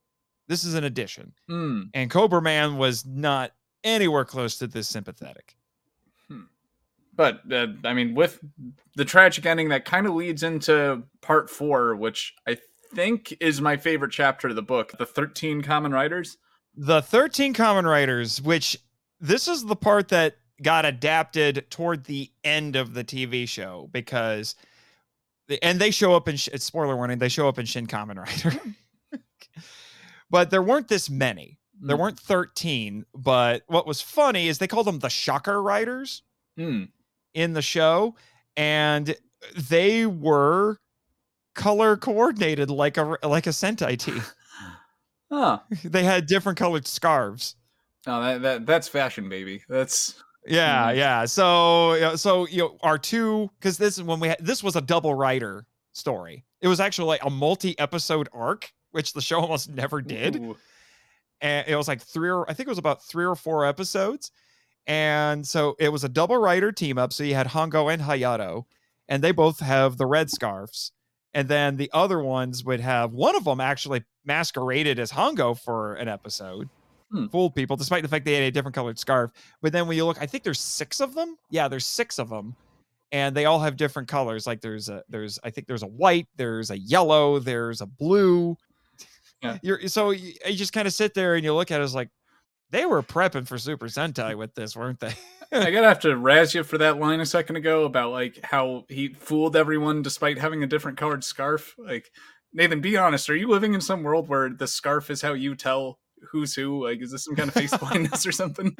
This 0.48 0.64
is 0.64 0.74
an 0.74 0.84
addition, 0.84 1.34
Hmm. 1.48 1.84
and 1.94 2.10
Cobra 2.10 2.42
Man 2.42 2.78
was 2.78 3.06
not 3.06 3.52
anywhere 3.84 4.26
close 4.26 4.58
to 4.58 4.66
this 4.66 4.88
sympathetic. 4.88 5.56
But 7.16 7.42
uh, 7.52 7.68
I 7.84 7.94
mean, 7.94 8.16
with 8.16 8.40
the 8.96 9.06
tragic 9.06 9.46
ending, 9.46 9.70
that 9.70 9.86
kind 9.86 10.08
of 10.08 10.16
leads 10.16 10.42
into 10.44 11.04
part 11.22 11.50
four, 11.52 11.96
which 11.96 12.34
I 12.48 12.58
think 12.96 13.36
is 13.40 13.62
my 13.62 13.78
favorite 13.78 14.12
chapter 14.12 14.48
of 14.50 14.56
the 14.56 14.62
book, 14.62 14.94
the 14.98 15.06
Thirteen 15.06 15.62
Kamen 15.62 15.94
Riders. 15.94 16.38
The 16.78 17.02
13 17.02 17.54
Kamen 17.54 17.86
Riders, 17.90 18.42
which 18.42 18.78
this 19.22 19.48
is 19.48 19.64
the 19.66 19.76
part 19.78 20.10
that 20.10 20.36
got 20.62 20.84
adapted 20.86 21.66
toward 21.70 22.04
the 22.06 22.30
end 22.44 22.76
of 22.76 22.94
the 22.94 23.04
TV 23.04 23.48
show 23.48 23.90
because, 23.94 24.56
and 25.62 25.80
they 25.80 25.92
show 25.92 26.14
up 26.16 26.28
in, 26.28 26.38
spoiler 26.38 26.96
warning, 26.98 27.20
they 27.20 27.30
show 27.30 27.48
up 27.48 27.60
in 27.60 27.66
Shin 27.66 27.88
Kamen 27.88 28.18
Rider. 28.18 28.60
but 30.30 30.50
there 30.50 30.62
weren't 30.62 30.90
this 30.90 31.10
many. 31.10 31.60
There 31.80 31.96
Hmm. 31.96 32.02
weren't 32.02 32.20
13. 32.20 33.06
But 33.14 33.64
what 33.68 33.88
was 33.88 34.02
funny 34.02 34.48
is 34.50 34.58
they 34.58 34.68
called 34.68 34.88
them 34.88 35.00
the 35.00 35.10
Shocker 35.10 35.62
Riders 35.62 36.24
Hmm. 36.58 36.86
in 37.34 37.54
the 37.54 37.62
show. 37.62 38.16
And 38.58 39.16
they 39.56 40.06
were 40.06 40.78
color 41.56 41.98
coordinated 41.98 42.70
like 42.70 42.98
a 42.98 43.18
like 43.24 43.48
a 43.48 43.52
Sentai 43.52 43.98
team. 43.98 44.22
Huh. 45.32 45.60
they 45.84 46.04
had 46.04 46.28
different 46.28 46.58
colored 46.58 46.86
scarves. 46.88 47.56
Oh, 48.06 48.22
that, 48.22 48.42
that 48.44 48.66
that's 48.68 48.88
fashion, 48.88 49.28
baby. 49.28 49.64
That's 49.68 50.14
Yeah, 50.46 50.92
Mhm. 50.92 50.98
yeah. 50.98 51.26
So, 51.26 52.16
so 52.16 52.48
you 52.48 52.60
know, 52.60 52.78
our 52.84 53.00
two 53.00 53.50
because 53.60 53.80
this 53.80 53.98
is 53.98 54.04
when 54.04 54.20
we 54.20 54.28
had 54.28 54.38
this 54.40 54.62
was 54.64 54.76
a 54.76 54.82
double 54.82 55.16
writer 55.16 55.66
story. 55.94 56.46
It 56.62 56.68
was 56.68 56.80
actually 56.80 57.08
like 57.08 57.26
a 57.26 57.32
multi-episode 57.32 58.30
arc, 58.34 58.72
which 58.92 59.14
the 59.14 59.22
show 59.22 59.40
almost 59.42 59.68
never 59.68 60.00
did. 60.00 60.36
Ooh. 60.36 60.56
And 61.42 61.68
it 61.68 61.76
was 61.76 61.88
like 61.88 62.02
three 62.04 62.30
or 62.30 62.48
I 62.50 62.54
think 62.54 62.68
it 62.68 62.72
was 62.72 62.78
about 62.78 63.04
three 63.04 63.26
or 63.26 63.36
four 63.36 63.66
episodes. 63.66 64.30
And 64.86 65.46
so 65.46 65.76
it 65.80 65.90
was 65.90 66.04
a 66.04 66.10
double 66.10 66.38
writer 66.38 66.72
team 66.72 67.00
up. 67.00 67.12
So 67.12 67.24
you 67.24 67.34
had 67.34 67.48
Hongo 67.48 67.92
and 67.92 68.04
Hayato, 68.04 68.66
and 69.10 69.24
they 69.24 69.32
both 69.32 69.60
have 69.60 69.98
the 69.98 70.06
red 70.06 70.30
scarves. 70.30 70.92
And 71.36 71.48
then 71.48 71.76
the 71.78 71.92
other 71.94 72.20
ones 72.22 72.64
would 72.64 72.80
have 72.80 73.12
one 73.14 73.36
of 73.36 73.44
them 73.44 73.60
actually 73.60 74.04
masqueraded 74.26 74.98
as 74.98 75.12
Hongo 75.12 75.60
for 75.60 75.96
an 75.96 76.08
episode, 76.08 76.70
Hmm. 77.12 77.28
fooled 77.28 77.54
people, 77.54 77.76
despite 77.76 78.02
the 78.02 78.10
fact 78.10 78.26
they 78.26 78.34
had 78.34 78.44
a 78.44 78.52
different 78.52 78.74
colored 78.74 78.98
scarf. 78.98 79.30
But 79.62 79.72
then 79.74 79.86
when 79.88 79.96
you 79.98 80.06
look, 80.06 80.18
I 80.20 80.26
think 80.26 80.44
there's 80.44 80.60
six 80.62 81.00
of 81.02 81.14
them. 81.14 81.38
Yeah, 81.52 81.68
there's 81.68 81.86
six 81.86 82.18
of 82.18 82.30
them, 82.30 82.56
and 83.12 83.36
they 83.36 83.46
all 83.46 83.60
have 83.60 83.76
different 83.78 84.08
colors. 84.08 84.48
Like 84.48 84.62
there's 84.62 84.90
a 84.90 85.04
there's 85.10 85.38
I 85.44 85.50
think 85.52 85.68
there's 85.68 85.84
a 85.84 85.88
white, 85.88 86.28
there's 86.38 86.72
a 86.72 86.80
yellow, 86.80 87.38
there's 87.38 87.82
a 87.82 87.86
blue. 87.86 88.58
Yeah. 89.44 89.58
You're 89.62 89.88
so 89.88 90.10
you, 90.12 90.34
you 90.46 90.56
just 90.56 90.74
kind 90.74 90.88
of 90.88 90.94
sit 90.94 91.14
there 91.14 91.36
and 91.36 91.44
you 91.44 91.54
look 91.54 91.70
at 91.70 91.80
it 91.80 91.84
as 91.84 91.94
like 91.94 92.10
they 92.72 92.86
were 92.86 93.04
prepping 93.04 93.48
for 93.48 93.58
Super 93.58 93.88
Sentai 93.88 94.38
with 94.38 94.56
this, 94.56 94.76
weren't 94.76 95.00
they? 95.00 95.14
I 95.52 95.72
gotta 95.72 95.88
have 95.88 96.00
to 96.02 96.18
razz 96.18 96.54
you 96.54 96.64
for 96.64 96.78
that 96.80 97.00
line 97.00 97.20
a 97.20 97.26
second 97.26 97.56
ago 97.56 97.86
about 97.86 98.12
like 98.12 98.40
how 98.44 98.86
he 98.90 99.10
fooled 99.10 99.56
everyone 99.56 100.02
despite 100.02 100.40
having 100.40 100.64
a 100.64 100.68
different 100.68 100.98
colored 100.98 101.24
scarf. 101.24 101.76
Like 101.78 102.10
Nathan, 102.54 102.82
be 102.82 102.98
honest, 102.98 103.30
are 103.30 103.36
you 103.36 103.50
living 103.50 103.74
in 103.74 103.82
some 103.82 104.04
world 104.04 104.28
where 104.28 104.50
the 104.50 104.68
scarf 104.68 105.10
is 105.10 105.22
how 105.22 105.34
you 105.34 105.56
tell 105.56 106.00
who's 106.32 106.56
who? 106.56 106.86
Like, 106.86 107.02
is 107.02 107.12
this 107.12 107.26
some 107.26 107.36
kind 107.36 107.50
of 107.50 107.54
face 107.54 107.76
blindness 107.78 108.26
or 108.26 108.32
something? 108.32 108.76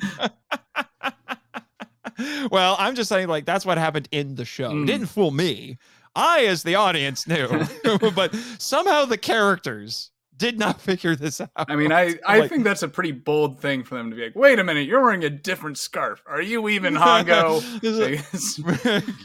well, 2.52 2.76
I'm 2.80 2.96
just 2.96 3.10
saying, 3.10 3.28
like, 3.28 3.46
that's 3.46 3.66
what 3.66 3.78
happened 3.78 4.08
in 4.12 4.36
the 4.36 4.46
show. 4.46 4.72
Mm. 4.72 4.88
didn't 4.88 5.08
fool 5.08 5.32
me. 5.32 5.78
I, 6.16 6.46
as 6.46 6.64
the 6.64 6.76
audience, 6.76 7.28
knew, 7.28 7.48
but 8.16 8.34
somehow 8.58 9.06
the 9.06 9.18
characters 9.18 10.12
did 10.38 10.58
not 10.60 10.82
figure 10.90 11.16
this 11.16 11.40
out. 11.42 11.50
I 11.56 11.76
mean, 11.76 11.92
I 11.92 12.16
I 12.26 12.40
Like- 12.40 12.50
think 12.50 12.64
that's 12.64 12.84
a 12.84 12.88
pretty 12.88 13.12
bold 13.12 13.60
thing 13.60 13.84
for 13.84 13.96
them 13.96 14.10
to 14.10 14.16
be 14.16 14.24
like. 14.24 14.36
Wait 14.36 14.60
a 14.60 14.64
minute, 14.64 14.88
you're 14.88 15.02
wearing 15.02 15.24
a 15.24 15.30
different 15.30 15.78
scarf. 15.78 16.22
Are 16.28 16.42
you 16.42 16.70
even 16.70 16.94
Hongo? 16.96 17.62
Is 17.84 18.00
Like, 18.00 19.04
it- 19.10 19.16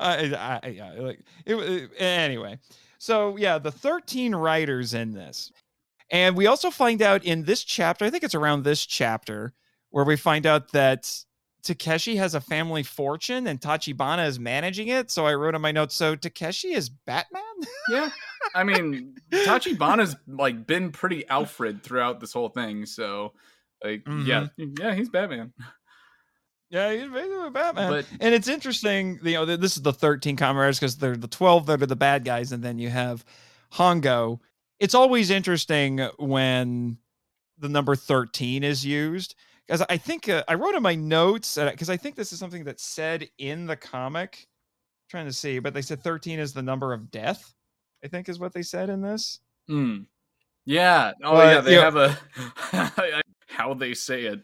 I, 0.00 0.60
I, 0.62 0.68
yeah, 0.68 0.92
like 0.98 1.20
it, 1.44 1.54
it- 1.56 1.90
anyway. 2.00 2.58
So 2.98 3.36
yeah, 3.36 3.58
the 3.58 3.72
13 3.72 4.34
writers 4.34 4.94
in 4.94 5.12
this. 5.12 5.50
And 6.12 6.36
we 6.36 6.46
also 6.46 6.70
find 6.70 7.02
out 7.02 7.24
in 7.24 7.44
this 7.44 7.62
chapter, 7.64 8.04
I 8.04 8.10
think 8.10 8.24
it's 8.24 8.34
around 8.34 8.64
this 8.64 8.84
chapter, 8.84 9.52
where 9.90 10.04
we 10.04 10.16
find 10.16 10.44
out 10.46 10.72
that 10.72 11.12
Takeshi 11.62 12.16
has 12.16 12.34
a 12.34 12.40
family 12.40 12.82
fortune 12.82 13.46
and 13.46 13.60
Tachibana 13.60 14.26
is 14.26 14.38
managing 14.38 14.88
it. 14.88 15.10
So 15.10 15.26
I 15.26 15.34
wrote 15.34 15.54
in 15.54 15.60
my 15.60 15.72
notes, 15.72 15.94
so 15.94 16.16
Takeshi 16.16 16.72
is 16.72 16.88
Batman? 16.88 17.42
yeah, 17.90 18.10
I 18.54 18.64
mean, 18.64 19.16
Tachibana's 19.30 20.16
like 20.26 20.66
been 20.66 20.90
pretty 20.90 21.26
Alfred 21.28 21.82
throughout 21.82 22.20
this 22.20 22.32
whole 22.32 22.48
thing. 22.48 22.86
So, 22.86 23.32
like, 23.84 24.06
yeah, 24.06 24.48
mm-hmm. 24.58 24.74
yeah, 24.80 24.94
he's 24.94 25.08
Batman. 25.08 25.52
yeah, 26.70 26.92
he's 26.92 27.10
basically 27.10 27.50
Batman. 27.50 27.90
But 27.90 28.06
and 28.20 28.34
it's 28.34 28.48
interesting, 28.48 29.18
you 29.22 29.34
know, 29.34 29.44
this 29.44 29.76
is 29.76 29.82
the 29.82 29.92
13 29.92 30.36
comrades 30.36 30.78
because 30.78 30.96
they're 30.96 31.16
the 31.16 31.28
12 31.28 31.66
that 31.66 31.82
are 31.82 31.86
the 31.86 31.96
bad 31.96 32.24
guys, 32.24 32.52
and 32.52 32.62
then 32.62 32.78
you 32.78 32.88
have 32.88 33.24
Hongo. 33.72 34.40
It's 34.78 34.94
always 34.94 35.30
interesting 35.30 35.98
when 36.18 36.98
the 37.58 37.68
number 37.68 37.94
13 37.94 38.64
is 38.64 38.84
used 38.84 39.34
because 39.70 39.86
I 39.88 39.96
think 39.96 40.28
uh, 40.28 40.42
I 40.48 40.54
wrote 40.54 40.74
in 40.74 40.82
my 40.82 40.96
notes 40.96 41.56
because 41.56 41.88
I 41.88 41.96
think 41.96 42.16
this 42.16 42.32
is 42.32 42.40
something 42.40 42.64
that's 42.64 42.82
said 42.84 43.28
in 43.38 43.66
the 43.66 43.76
comic. 43.76 44.48
trying 45.08 45.26
to 45.26 45.32
see, 45.32 45.60
but 45.60 45.74
they 45.74 45.82
said 45.82 46.02
13 46.02 46.40
is 46.40 46.52
the 46.52 46.62
number 46.62 46.92
of 46.92 47.10
death. 47.12 47.54
I 48.04 48.08
think 48.08 48.28
is 48.28 48.40
what 48.40 48.52
they 48.52 48.62
said 48.62 48.90
in 48.90 49.00
this. 49.00 49.38
Hmm. 49.68 49.98
Yeah. 50.66 51.12
Oh, 51.22 51.34
But, 51.34 51.54
yeah. 51.54 51.60
They 51.60 51.74
know- 51.76 51.82
have 51.82 51.96
a 51.96 53.22
how 53.48 53.74
they 53.74 53.94
say 53.94 54.24
it. 54.24 54.40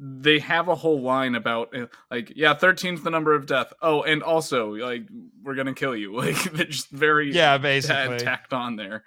They 0.00 0.38
have 0.40 0.66
a 0.68 0.74
whole 0.74 1.00
line 1.02 1.34
about 1.36 1.76
uh, 1.76 1.86
like, 2.10 2.32
yeah, 2.34 2.54
13's 2.54 3.02
the 3.02 3.10
number 3.10 3.34
of 3.34 3.46
death. 3.46 3.72
Oh, 3.82 4.02
and 4.02 4.22
also 4.22 4.74
like 4.74 5.02
we're 5.44 5.54
gonna 5.54 5.74
kill 5.74 5.94
you. 5.94 6.12
Like 6.16 6.42
they're 6.52 6.66
just 6.66 6.90
very 6.90 7.32
Yeah, 7.32 7.56
basically. 7.72 8.18
tacked 8.18 8.52
on 8.52 8.74
there. 8.76 9.04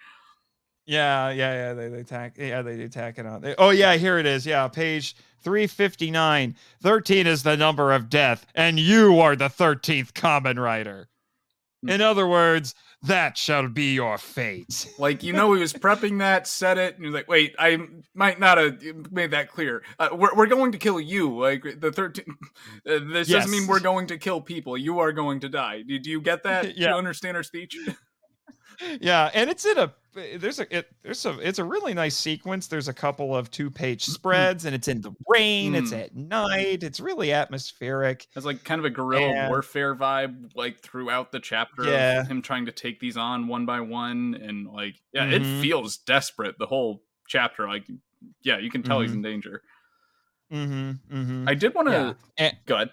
Yeah, 0.86 1.29
yeah, 1.29 1.53
yeah. 1.53 1.73
They 1.73 1.88
they 1.89 2.03
tack 2.03 2.36
yeah, 2.38 2.61
they 2.61 2.75
do 2.75 2.88
tack 2.89 3.17
it 3.17 3.25
on. 3.25 3.41
They- 3.41 3.55
oh 3.57 3.69
yeah, 3.69 3.95
here 3.95 4.17
it 4.17 4.25
is. 4.25 4.45
Yeah, 4.45 4.67
page 4.67 5.15
359. 5.41 6.55
13 6.81 7.27
is 7.27 7.43
the 7.43 7.57
number 7.57 7.91
of 7.91 8.09
death, 8.09 8.45
and 8.55 8.79
you 8.79 9.19
are 9.19 9.36
the 9.36 9.49
13th 9.49 10.13
Kamen 10.13 10.61
Rider. 10.61 11.09
Hmm. 11.81 11.89
In 11.89 12.01
other 12.01 12.27
words, 12.27 12.75
that 13.01 13.38
shall 13.38 13.67
be 13.67 13.93
your 13.93 14.17
fate. 14.17 14.88
Like 14.99 15.23
you 15.23 15.34
know, 15.34 15.53
he 15.53 15.59
was 15.59 15.73
prepping 15.73 16.19
that, 16.19 16.47
said 16.47 16.77
it, 16.77 16.95
and 16.95 17.05
he's 17.05 17.13
like, 17.13 17.27
"Wait, 17.27 17.55
I 17.59 17.77
might 18.13 18.39
not 18.39 18.57
have 18.57 18.81
made 19.11 19.31
that 19.31 19.51
clear. 19.51 19.84
Uh, 19.99 20.09
we're 20.13 20.34
we're 20.36 20.47
going 20.47 20.71
to 20.71 20.77
kill 20.77 20.99
you. 20.99 21.38
Like 21.39 21.63
the 21.79 21.91
13 21.91 22.25
Uh, 22.89 22.99
this 23.11 23.27
doesn't 23.29 23.51
mean 23.51 23.67
we're 23.67 23.79
going 23.79 24.07
to 24.07 24.17
kill 24.17 24.39
people. 24.41 24.77
You 24.77 24.99
are 24.99 25.11
going 25.11 25.39
to 25.41 25.49
die. 25.49 25.81
Do, 25.81 25.97
do 25.99 26.09
you 26.09 26.21
get 26.21 26.43
that? 26.43 26.63
Do 26.75 26.81
you 26.81 26.88
understand 26.89 27.36
our 27.38 27.43
speech? 27.43 27.77
Yeah, 29.01 29.30
and 29.34 29.49
it's 29.49 29.65
in 29.65 29.78
a 29.78 29.93
there's 30.38 30.59
a 30.59 30.78
it, 30.78 30.88
there's 31.01 31.26
a 31.26 31.39
it's 31.39 31.57
a 31.59 31.63
really 31.63 31.93
nice 31.93 32.15
sequence. 32.15 32.67
There's 32.67 32.88
a 32.88 32.93
couple 32.93 33.36
of 33.36 33.49
two-page 33.49 34.05
spreads 34.05 34.65
and 34.65 34.76
it's 34.76 34.88
in 34.88 35.01
the 35.01 35.11
rain, 35.28 35.74
it's 35.74 35.91
Mm. 35.91 36.03
at 36.03 36.15
night. 36.15 36.84
It's 36.84 36.99
really 36.99 37.32
atmospheric. 37.34 38.28
It's 38.36 38.45
like 38.45 38.63
kind 38.63 38.78
of 38.80 38.86
a 38.86 38.89
guerrilla 38.91 39.26
And- 39.34 39.49
warfare 39.49 39.95
vibe, 39.95 40.51
like 40.55 40.80
throughout 40.82 41.32
the 41.32 41.39
chapter 41.39 41.84
Yeah. 41.86 42.21
of 42.21 42.28
him 42.28 42.41
trying 42.43 42.67
to 42.67 42.71
take 42.71 42.99
these 42.99 43.17
on 43.17 43.47
one 43.47 43.65
by 43.65 43.80
one, 43.82 44.36
and 44.39 44.67
like, 44.67 44.95
yeah, 45.13 45.26
it 45.26 45.41
Mhm. 45.41 45.61
feels 45.61 45.97
desperate 45.97 46.59
the 46.59 46.67
whole 46.67 47.01
chapter. 47.28 47.67
Like, 47.67 47.86
yeah, 48.43 48.59
you 48.59 48.69
can 48.69 48.84
tell 48.84 48.99
he's 49.01 49.11
Mhm. 49.11 49.15
in 49.15 49.21
danger. 49.24 49.61
Mm-hmm, 50.51 51.15
mm-hmm. 51.17 51.49
I 51.49 51.53
did 51.55 51.74
want 51.74 51.88
to 51.88 52.15
Yeah. 52.38 52.51
Go 52.67 52.76
ahead. 52.76 52.91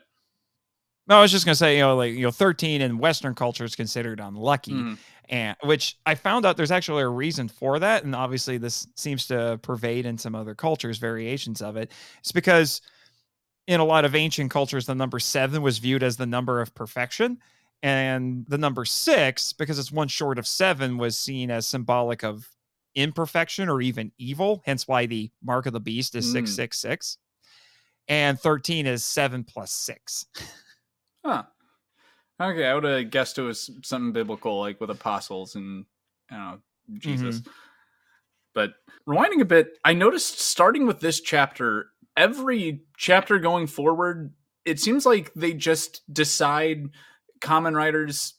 No, 1.07 1.17
I 1.19 1.23
was 1.23 1.33
just 1.33 1.45
gonna 1.45 1.55
say, 1.57 1.75
you 1.77 1.81
know, 1.83 1.97
like 1.97 2.15
you 2.15 2.23
know, 2.23 2.31
thirteen 2.31 2.81
in 2.81 2.99
Western 2.99 3.35
culture 3.35 3.65
is 3.65 3.75
considered 3.75 4.21
unlucky, 4.21 4.73
Mhm. 4.73 4.99
And 5.31 5.57
which 5.63 5.97
I 6.05 6.15
found 6.15 6.45
out 6.45 6.59
there's 6.59 6.71
actually 6.71 7.03
a 7.03 7.09
reason 7.09 7.49
for 7.49 7.79
that, 7.79 8.05
and 8.05 8.15
obviously 8.15 8.59
this 8.59 8.87
seems 8.97 9.27
to 9.29 9.59
pervade 9.63 10.05
in 10.05 10.19
some 10.19 10.35
other 10.35 10.55
cultures, 10.55 10.99
variations 10.99 11.63
of 11.63 11.79
it. 11.79 11.93
It's 12.19 12.33
because 12.33 12.83
in 13.67 13.81
a 13.81 13.85
lot 13.85 14.05
of 14.05 14.15
ancient 14.15 14.51
cultures, 14.51 14.85
the 14.87 14.95
number 14.95 15.19
seven 15.21 15.63
was 15.63 15.79
viewed 15.79 16.03
as 16.03 16.17
the 16.17 16.27
number 16.27 16.61
of 16.61 16.75
perfection, 16.75 17.39
and 17.83 18.45
the 18.49 18.59
number 18.59 18.85
six, 18.85 19.53
because 19.55 19.79
it's 19.79 19.93
one 19.93 20.09
short 20.09 20.39
of 20.39 20.47
seven, 20.47 20.99
was 20.99 21.17
seen 21.17 21.51
as 21.51 21.67
symbolic 21.67 22.25
of 22.25 22.47
imperfection 22.97 23.69
or 23.69 23.81
even 23.81 24.11
evil. 24.19 24.63
Hence, 24.67 24.89
why 24.89 25.07
the 25.07 25.31
mark 25.43 25.67
of 25.67 25.73
the 25.73 25.81
beast 25.81 26.17
is 26.17 26.31
six 26.31 26.51
Mm. 26.51 26.55
six 26.57 26.79
six, 26.79 27.19
and 28.09 28.39
thirteen 28.39 28.87
is 28.87 29.05
seven 29.05 29.45
plus 29.45 29.71
six. 29.71 30.27
Huh. 31.25 31.45
Okay, 32.41 32.67
I 32.67 32.75
would 32.75 32.85
have 32.85 33.11
guessed 33.11 33.39
it 33.39 33.43
was 33.43 33.71
something 33.83 34.13
biblical, 34.13 34.61
like 34.61 34.81
with 34.81 34.91
apostles 34.91 35.57
and 35.57 35.85
I 36.31 36.37
don't 36.37 36.45
know 36.47 36.59
Jesus. 36.99 37.41
Mm-hmm. 37.41 37.51
But 38.55 38.71
rewinding 39.09 39.43
a 39.43 39.45
bit, 39.45 39.79
I 39.85 39.93
noticed 39.93 40.41
starting 40.41 40.87
with 40.87 41.01
this 41.01 41.21
chapter, 41.21 41.87
every 42.17 42.83
chapter 42.97 43.39
going 43.39 43.67
forward, 43.67 44.33
it 44.65 44.81
seems 44.81 45.07
like 45.07 45.33
they 45.35 45.53
just 45.53 46.03
decide 46.13 46.89
Kamen 47.41 47.77
Rider's 47.77 48.35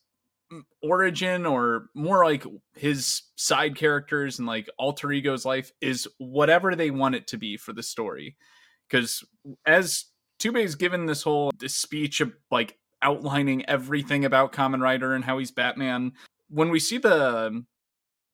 origin 0.83 1.45
or 1.45 1.89
more 1.95 2.25
like 2.25 2.45
his 2.75 3.21
side 3.35 3.75
characters 3.75 4.39
and 4.39 4.47
like 4.47 4.69
alter 4.77 5.11
ego's 5.11 5.45
life 5.45 5.71
is 5.79 6.07
whatever 6.17 6.75
they 6.75 6.91
want 6.91 7.15
it 7.15 7.27
to 7.27 7.37
be 7.37 7.55
for 7.55 7.71
the 7.71 7.83
story 7.83 8.35
because 8.89 9.23
as 9.65 10.05
Tubei's 10.41 10.75
given 10.75 11.05
this 11.05 11.23
whole 11.23 11.51
this 11.57 11.75
speech 11.75 12.19
of 12.19 12.33
like 12.49 12.77
outlining 13.01 13.65
everything 13.67 14.25
about 14.25 14.53
Kamen 14.53 14.81
Rider 14.81 15.13
and 15.13 15.23
how 15.23 15.37
he's 15.37 15.51
Batman 15.51 16.13
when 16.49 16.69
we 16.69 16.79
see 16.79 16.97
the 16.97 17.63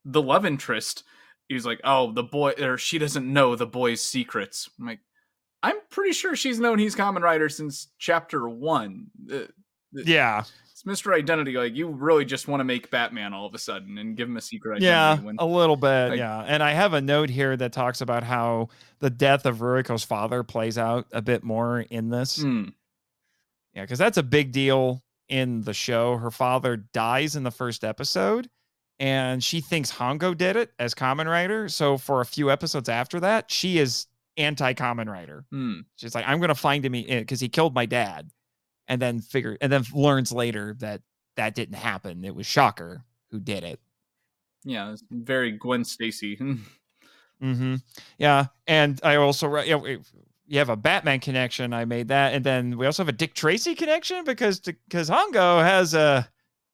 the 0.05 0.22
love 0.22 0.45
interest 0.45 1.03
he's 1.47 1.65
like 1.65 1.82
oh 1.84 2.11
the 2.11 2.24
boy 2.24 2.51
or 2.59 2.78
she 2.78 2.97
doesn't 2.97 3.32
know 3.32 3.55
the 3.55 3.65
boy's 3.65 4.01
secrets 4.01 4.70
I'm 4.80 4.86
like 4.88 4.99
I'm 5.63 5.78
pretty 5.89 6.13
sure 6.13 6.36
she's 6.36 6.59
known 6.59 6.80
he's 6.80 6.95
Common 6.95 7.24
Rider 7.24 7.49
since 7.49 7.88
chapter 7.97 8.47
1 8.47 9.07
uh, 9.34 9.39
yeah 9.93 10.43
it's 10.78 10.84
Mr. 10.84 11.11
Identity. 11.11 11.53
Like 11.53 11.76
you 11.76 11.88
really 11.88 12.24
just 12.24 12.47
want 12.47 12.59
to 12.59 12.63
make 12.63 12.91
Batman 12.91 13.34
all 13.34 13.47
of 13.47 13.55
a 13.55 13.57
sudden 13.57 13.97
and 13.97 14.15
give 14.15 14.30
him 14.30 14.38
a 14.38 14.41
secret 14.41 14.76
identity. 14.76 14.86
Yeah, 14.86 15.20
when, 15.20 15.36
a 15.39 15.45
little 15.45 15.76
bit. 15.76 16.09
like- 16.09 16.20
yeah, 16.20 16.43
and 16.45 16.61
I 16.61 16.74
have 16.74 16.93
a 16.93 17.01
note 17.01 17.32
here 17.32 17.57
that 17.57 17.74
talks 17.74 18.01
about 18.01 18.24
how 18.24 18.70
the 18.99 19.09
death 19.09 19.47
of 19.47 19.57
Ruriko's 19.57 20.03
father 20.03 20.43
plays 20.43 20.78
out 20.78 21.07
a 21.11 21.22
bit 21.22 21.43
more 21.43 21.80
in 21.80 22.09
this. 22.09 22.43
Hmm. 22.43 22.65
Yeah, 23.78 23.84
because 23.84 24.00
that's 24.00 24.18
a 24.18 24.24
big 24.24 24.52
deal 24.52 25.04
in 25.30 25.62
the 25.62 25.74
show. 25.74 26.18
Her 26.18 26.32
father 26.32 26.78
dies 26.78 27.36
in 27.36 27.44
the 27.44 27.52
first 27.52 27.84
episode, 27.84 28.50
and 29.00 29.44
she 29.44 29.62
thinks 29.62 29.92
Hongo 29.92 30.36
did 30.36 30.56
it 30.56 30.72
as 30.80 30.96
Kamen 30.96 31.28
Rider. 31.30 31.70
So 31.70 31.96
for 31.96 32.22
a 32.22 32.26
few 32.26 32.50
episodes 32.50 32.90
after 32.90 33.20
that, 33.20 33.52
she 33.52 33.78
is 33.78 34.08
anti 34.36 34.74
Kamen 34.74 35.08
Rider. 35.08 35.46
Hmm. 35.52 35.82
She's 35.96 36.16
like, 36.16 36.26
I'm 36.28 36.40
gonna 36.40 36.56
find 36.56 36.84
him 36.84 36.94
because 36.94 37.40
he 37.40 37.50
killed 37.50 37.76
my 37.76 37.86
dad, 37.86 38.32
and 38.88 39.00
then 39.00 39.20
figure 39.20 39.56
and 39.62 39.72
then 39.72 39.84
learns 39.94 40.32
later 40.32 40.76
that 40.80 41.04
that 41.36 41.54
didn't 41.54 41.76
happen. 41.76 42.26
It 42.26 42.34
was 42.34 42.48
Shocker 42.48 43.04
who 43.30 43.40
did 43.40 43.64
it. 43.64 43.80
Yeah, 44.64 44.92
it's 44.92 45.04
very 45.12 45.52
Gwen 45.52 45.86
Stacy. 45.86 46.40
Mm-hmm. 47.40 47.76
Yeah, 48.18 48.46
and 48.66 49.00
I 49.04 49.18
also. 49.18 49.56
Yeah, 49.62 49.76
we- 49.76 50.00
you 50.48 50.60
have 50.60 50.70
a 50.70 50.76
Batman 50.76 51.20
connection. 51.20 51.74
I 51.74 51.86
made 51.86 52.08
that, 52.08 52.34
and 52.34 52.43
then 52.43 52.78
we 52.78 52.86
also 52.86 53.04
have 53.04 53.10
a 53.10 53.18
Dick 53.18 53.34
Tracy 53.34 53.76
connection 53.76 54.24
because 54.24 54.60
because 54.60 55.10
Hongo 55.10 55.62
has 55.62 55.93
a 55.93 56.28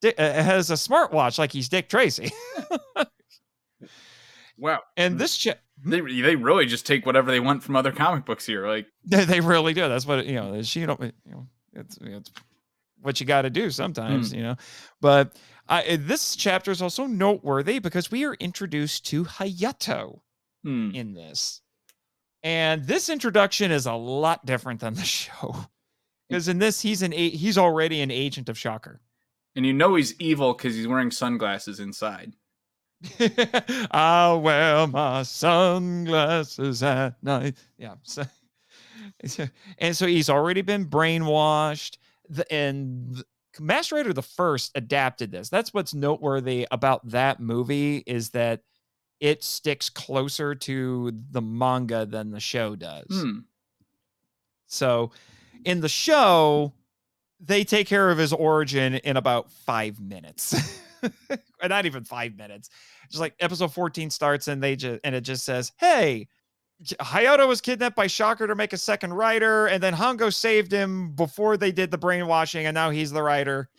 uh, 0.04 0.10
has 0.16 0.70
a 0.70 0.74
smartwatch 0.74 1.38
like 1.38 1.52
he's 1.52 1.68
Dick 1.68 1.88
Tracy, 1.88 2.32
wow. 4.58 4.80
and 4.96 5.18
this 5.18 5.36
cha- 5.36 5.54
They 5.84 6.00
they 6.00 6.36
really 6.36 6.66
just 6.66 6.86
take 6.86 7.04
whatever 7.04 7.30
they 7.30 7.40
want 7.40 7.62
from 7.62 7.76
other 7.76 7.92
comic 7.92 8.24
books 8.24 8.46
here. 8.46 8.66
Like 8.66 8.86
they, 9.04 9.24
they 9.24 9.40
really 9.40 9.74
do. 9.74 9.88
That's 9.88 10.06
what 10.06 10.24
you 10.26 10.34
know. 10.34 10.62
She 10.62 10.86
don't. 10.86 11.00
You 11.00 11.12
know, 11.26 11.48
it's 11.72 11.98
it's 12.00 12.30
what 13.00 13.20
you 13.20 13.26
got 13.26 13.42
to 13.42 13.50
do 13.50 13.70
sometimes. 13.70 14.32
You 14.32 14.42
know, 14.42 14.56
but 15.00 15.36
I, 15.68 15.96
this 15.96 16.36
chapter 16.36 16.70
is 16.70 16.80
also 16.80 17.06
noteworthy 17.06 17.78
because 17.78 18.10
we 18.10 18.24
are 18.24 18.34
introduced 18.34 19.06
to 19.06 19.24
Hayato. 19.24 20.20
hmm. 20.62 20.90
in 20.94 21.14
this. 21.14 21.60
And 22.44 22.84
this 22.86 23.08
introduction 23.08 23.72
is 23.72 23.86
a 23.86 23.94
lot 23.94 24.46
different 24.46 24.78
than 24.80 24.94
the 24.94 25.02
show. 25.04 25.56
Because 26.28 26.46
in 26.46 26.58
this, 26.58 26.80
he's 26.80 27.02
an 27.02 27.10
he's 27.12 27.58
already 27.58 28.00
an 28.00 28.10
agent 28.12 28.48
of 28.48 28.56
Shocker. 28.58 29.00
and 29.56 29.66
you 29.66 29.72
know 29.72 29.94
he's 29.96 30.14
evil 30.20 30.54
because 30.54 30.74
he's 30.76 30.86
wearing 30.88 31.10
sunglasses 31.10 31.80
inside. 31.80 32.34
I'll 33.90 34.40
wear 34.40 34.86
my 34.86 35.22
sunglasses 35.24 36.82
at 36.82 37.22
night. 37.22 37.56
Yeah. 37.76 37.94
So, 38.02 38.24
and 39.78 39.96
so 39.96 40.06
he's 40.06 40.30
already 40.30 40.62
been 40.62 40.86
brainwashed. 40.86 41.98
The, 42.28 42.50
and 42.52 43.16
the- 43.16 43.24
Masked 43.60 43.92
Rider 43.92 44.12
the 44.12 44.22
First 44.22 44.72
adapted 44.74 45.30
this. 45.30 45.48
That's 45.48 45.72
what's 45.72 45.94
noteworthy 45.94 46.66
about 46.72 47.06
that 47.10 47.38
movie 47.38 47.98
is 48.06 48.30
that 48.30 48.62
it 49.20 49.42
sticks 49.42 49.88
closer 49.88 50.54
to 50.54 51.12
the 51.30 51.40
manga 51.42 52.06
than 52.06 52.30
the 52.30 52.40
show 52.40 52.76
does. 52.76 53.06
Hmm. 53.10 53.38
So 54.66 55.12
in 55.64 55.80
the 55.80 55.88
show, 55.88 56.72
they 57.40 57.64
take 57.64 57.86
care 57.86 58.10
of 58.10 58.18
his 58.18 58.32
origin 58.32 58.94
in 58.96 59.16
about 59.16 59.50
five 59.50 60.00
minutes. 60.00 60.80
Not 61.66 61.86
even 61.86 62.04
five 62.04 62.36
minutes. 62.36 62.70
Just 63.08 63.20
like 63.20 63.34
episode 63.40 63.72
14 63.72 64.10
starts 64.10 64.48
and 64.48 64.62
they 64.62 64.76
just 64.76 65.00
and 65.04 65.14
it 65.14 65.22
just 65.22 65.44
says, 65.44 65.72
Hey, 65.78 66.28
Hayato 66.82 67.46
was 67.48 67.60
kidnapped 67.60 67.96
by 67.96 68.06
Shocker 68.06 68.46
to 68.46 68.54
make 68.54 68.72
a 68.72 68.76
second 68.76 69.14
writer, 69.14 69.66
and 69.66 69.82
then 69.82 69.94
Hongo 69.94 70.32
saved 70.32 70.72
him 70.72 71.12
before 71.12 71.56
they 71.56 71.72
did 71.72 71.90
the 71.90 71.98
brainwashing, 71.98 72.66
and 72.66 72.74
now 72.74 72.90
he's 72.90 73.12
the 73.12 73.22
writer. 73.22 73.70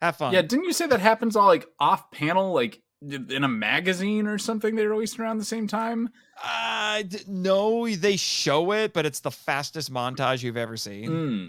Have 0.00 0.16
fun. 0.16 0.32
Yeah, 0.32 0.42
didn't 0.42 0.64
you 0.64 0.72
say 0.72 0.86
that 0.86 1.00
happens 1.00 1.36
all 1.36 1.46
like 1.46 1.66
off 1.78 2.10
panel, 2.10 2.52
like 2.52 2.80
in 3.02 3.44
a 3.44 3.48
magazine 3.48 4.26
or 4.26 4.36
something 4.38 4.74
they 4.76 4.86
released 4.86 5.18
around 5.18 5.38
the 5.38 5.44
same 5.44 5.66
time? 5.66 6.10
Uh, 6.42 7.02
d- 7.02 7.18
no, 7.26 7.88
they 7.88 8.16
show 8.16 8.72
it, 8.72 8.92
but 8.92 9.06
it's 9.06 9.20
the 9.20 9.30
fastest 9.30 9.92
montage 9.92 10.42
you've 10.42 10.56
ever 10.56 10.76
seen. 10.76 11.06
Hmm. 11.08 11.48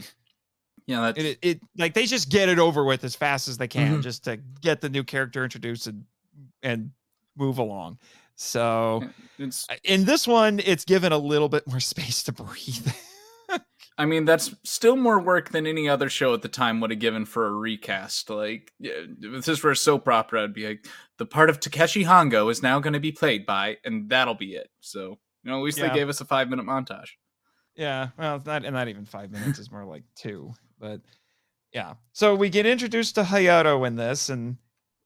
Yeah, 0.87 1.01
that's 1.01 1.19
it, 1.19 1.25
it, 1.25 1.37
it 1.41 1.61
like 1.77 1.93
they 1.93 2.05
just 2.05 2.29
get 2.29 2.49
it 2.49 2.59
over 2.59 2.83
with 2.83 3.03
as 3.03 3.15
fast 3.15 3.47
as 3.47 3.57
they 3.57 3.67
can 3.67 3.99
Mhm. 3.99 4.03
just 4.03 4.23
to 4.25 4.37
get 4.61 4.81
the 4.81 4.89
new 4.89 5.03
character 5.03 5.43
introduced 5.43 5.87
and 5.87 6.05
and 6.63 6.91
move 7.37 7.59
along 7.59 7.97
so 8.35 9.03
it's 9.37 9.67
uh, 9.69 9.75
in 9.83 10.03
this 10.05 10.27
one 10.27 10.59
it's 10.65 10.83
given 10.83 11.11
a 11.11 11.17
little 11.17 11.47
bit 11.49 11.65
more 11.67 11.79
space 11.93 12.23
to 12.23 12.31
breathe 12.31 12.87
I 14.01 14.05
mean, 14.05 14.25
that's 14.25 14.53
still 14.63 14.95
more 14.95 15.19
work 15.19 15.49
than 15.49 15.67
any 15.67 15.87
other 15.87 16.09
show 16.09 16.33
at 16.33 16.41
the 16.41 16.47
time 16.47 16.79
would 16.81 16.89
have 16.91 16.99
given 16.99 17.23
for 17.25 17.45
a 17.47 17.51
recast. 17.51 18.29
Like, 18.29 18.71
yeah, 18.79 18.93
if 19.21 19.45
this 19.45 19.61
were 19.61 19.71
a 19.71 19.75
soap 19.75 20.07
opera, 20.07 20.43
I'd 20.43 20.53
be 20.53 20.67
like, 20.67 20.87
the 21.17 21.25
part 21.25 21.49
of 21.49 21.59
Takeshi 21.59 22.03
Hongo 22.03 22.49
is 22.51 22.63
now 22.63 22.79
going 22.79 22.93
to 22.93 22.99
be 22.99 23.11
played 23.11 23.45
by, 23.45 23.77
and 23.85 24.09
that'll 24.09 24.33
be 24.33 24.53
it. 24.55 24.69
So, 24.79 25.19
you 25.43 25.51
know, 25.51 25.57
at 25.59 25.63
least 25.63 25.77
Yeah. 25.77 25.89
they 25.89 25.93
gave 25.95 26.09
us 26.09 26.19
a 26.21 26.25
five 26.25 26.49
minute 26.49 26.65
montage. 26.65 27.09
yeah 27.75 28.09
well 28.17 28.35
it's 28.35 28.45
not 28.45 28.63
not 28.63 28.87
even 28.89 29.05
five 29.05 29.31
minutes 29.31 29.57
it's 29.59 29.71
more 29.71 29.85
like 29.85 30.03
two 30.15 30.51
but 30.79 30.99
yeah 31.73 31.93
so 32.11 32.35
we 32.35 32.49
get 32.49 32.65
introduced 32.65 33.15
to 33.15 33.23
hayato 33.23 33.87
in 33.87 33.95
this 33.95 34.29
and 34.29 34.57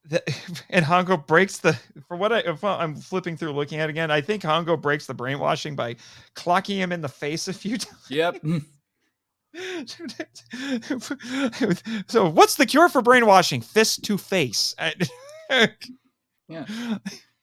the, 0.06 0.22
and 0.70 0.84
Hongo 0.86 1.16
breaks 1.28 1.60
the 1.60 1.74
for 2.08 2.18
what 2.18 2.34
I 2.34 2.40
if 2.40 2.64
I'm 2.64 2.96
flipping 2.96 3.38
through 3.38 3.52
looking 3.54 3.80
at 3.80 3.90
it 3.90 3.92
again 3.92 4.10
I 4.10 4.20
think 4.22 4.42
Hongo 4.44 4.82
breaks 4.82 5.06
the 5.06 5.14
brainwashing 5.14 5.76
by 5.76 5.96
clocking 6.36 6.78
him 6.78 6.92
in 6.92 7.02
the 7.02 7.08
face 7.10 7.48
a 7.48 7.54
few 7.54 7.78
times 7.86 8.10
Yep. 8.10 8.44
so 12.08 12.30
what's 12.30 12.56
the 12.56 12.66
cure 12.66 12.90
for 12.90 13.02
brainwashing 13.02 13.62
fist 13.62 14.04
to 14.04 14.18
face 14.18 14.76
Yeah. 16.50 16.66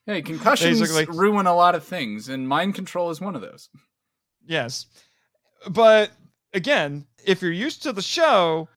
Hey, 0.04 0.20
concussions 0.20 0.80
Basically. 0.80 1.06
ruin 1.16 1.46
a 1.46 1.54
lot 1.54 1.76
of 1.76 1.84
things, 1.84 2.28
and 2.28 2.48
mind 2.48 2.74
control 2.74 3.10
is 3.10 3.20
one 3.20 3.36
of 3.36 3.40
those. 3.40 3.68
yes 4.44 4.86
but 5.70 6.10
again 6.54 7.06
if 7.24 7.40
you're 7.40 7.52
used 7.52 7.84
to 7.84 7.92
the 7.92 8.02
show 8.02 8.68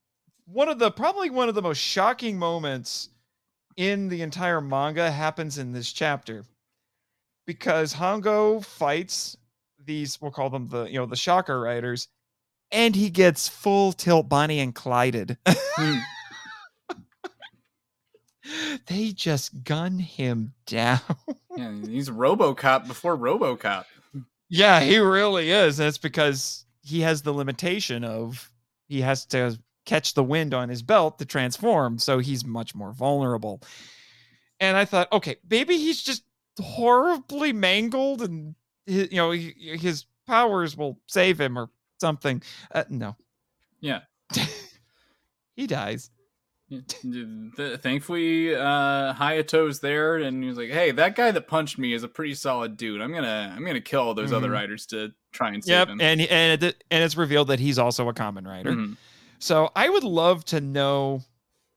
one 0.46 0.70
of 0.70 0.78
the 0.78 0.92
probably 0.92 1.32
one 1.32 1.50
of 1.50 1.56
the 1.56 1.64
most 1.64 1.80
shocking 1.80 2.38
moments 2.38 3.10
in 3.78 4.08
the 4.08 4.22
entire 4.22 4.62
manga 4.62 5.10
happens 5.10 5.58
in 5.58 5.72
this 5.74 5.92
chapter 5.92 6.46
because 7.48 7.92
Hongo 7.92 8.64
fights 8.64 9.36
these 9.84 10.22
we'll 10.22 10.30
call 10.32 10.52
them 10.52 10.68
the 10.68 10.86
you 10.86 11.00
know 11.00 11.08
the 11.08 11.16
shocker 11.16 11.60
riders 11.60 12.08
and 12.72 12.96
he 12.96 13.10
gets 13.10 13.48
full 13.48 13.94
tilt 13.94 14.28
Bonnie 14.30 14.60
and 14.60 14.74
Clyde 14.76 15.38
Hmm. 15.48 15.98
they 18.88 19.12
just 19.12 19.64
gun 19.64 20.00
him 20.00 20.54
down. 20.68 21.00
yeah, 21.56 21.72
he's 21.86 22.10
RoboCop 22.10 22.88
before 22.88 23.18
RoboCop. 23.18 23.86
yeah, 24.50 24.80
he 24.82 24.98
really 25.00 25.52
is. 25.52 25.78
That's 25.78 25.98
because 25.98 26.66
he 26.84 27.02
has 27.02 27.22
the 27.22 27.34
limitation 27.34 28.04
of 28.04 28.52
he 28.88 29.02
has 29.02 29.26
to 29.28 29.58
catch 29.86 30.14
the 30.14 30.24
wind 30.24 30.54
on 30.54 30.70
his 30.70 30.82
belt 30.82 31.20
to 31.20 31.26
transform, 31.26 31.98
so 31.98 32.20
he's 32.20 32.46
much 32.46 32.76
more 32.76 32.92
vulnerable. 32.92 33.62
And 34.60 34.78
I 34.78 34.86
thought, 34.86 35.12
okay, 35.12 35.38
maybe 35.50 35.78
he's 35.78 36.02
just 36.02 36.24
horribly 36.60 37.52
mangled, 37.52 38.22
and 38.22 38.56
you 38.86 39.08
know 39.14 39.32
his 39.32 40.06
powers 40.28 40.78
will 40.78 41.00
save 41.08 41.40
him 41.42 41.58
or 41.58 41.70
something. 42.00 42.42
Uh, 42.74 42.84
no, 42.90 43.16
Yeah. 43.82 44.02
he 45.56 45.68
dies. 45.68 46.10
Thankfully, 47.58 48.56
uh, 48.56 49.14
Hayato's 49.14 49.80
there, 49.80 50.18
and 50.18 50.42
he 50.42 50.50
was 50.50 50.58
like, 50.58 50.70
"Hey, 50.70 50.92
that 50.92 51.16
guy 51.16 51.32
that 51.32 51.48
punched 51.48 51.78
me 51.78 51.94
is 51.94 52.04
a 52.04 52.08
pretty 52.08 52.34
solid 52.34 52.78
dude. 52.78 53.02
I'm 53.02 53.14
gonna, 53.14 53.54
I'm 53.56 53.66
gonna 53.66 53.82
kill 53.82 54.02
all 54.02 54.14
those 54.14 54.34
other 54.34 54.50
Mhm. 54.50 54.54
riders 54.54 54.86
to 54.88 55.12
try 55.32 55.50
and 55.54 55.64
save 55.64 55.72
Yep, 55.74 55.88
him." 55.90 56.02
and 56.02 56.22
and 56.22 56.64
it, 56.64 56.84
and 56.92 57.04
it's 57.04 57.16
revealed 57.16 57.50
that 57.50 57.60
he's 57.60 57.78
also 57.78 58.08
a 58.10 58.14
Kamen 58.14 58.48
Rider. 58.48 58.72
Mhm. 58.72 58.98
So 59.40 59.72
I 59.76 59.90
would 59.90 60.04
love 60.04 60.44
to 60.46 60.62
know 60.62 61.22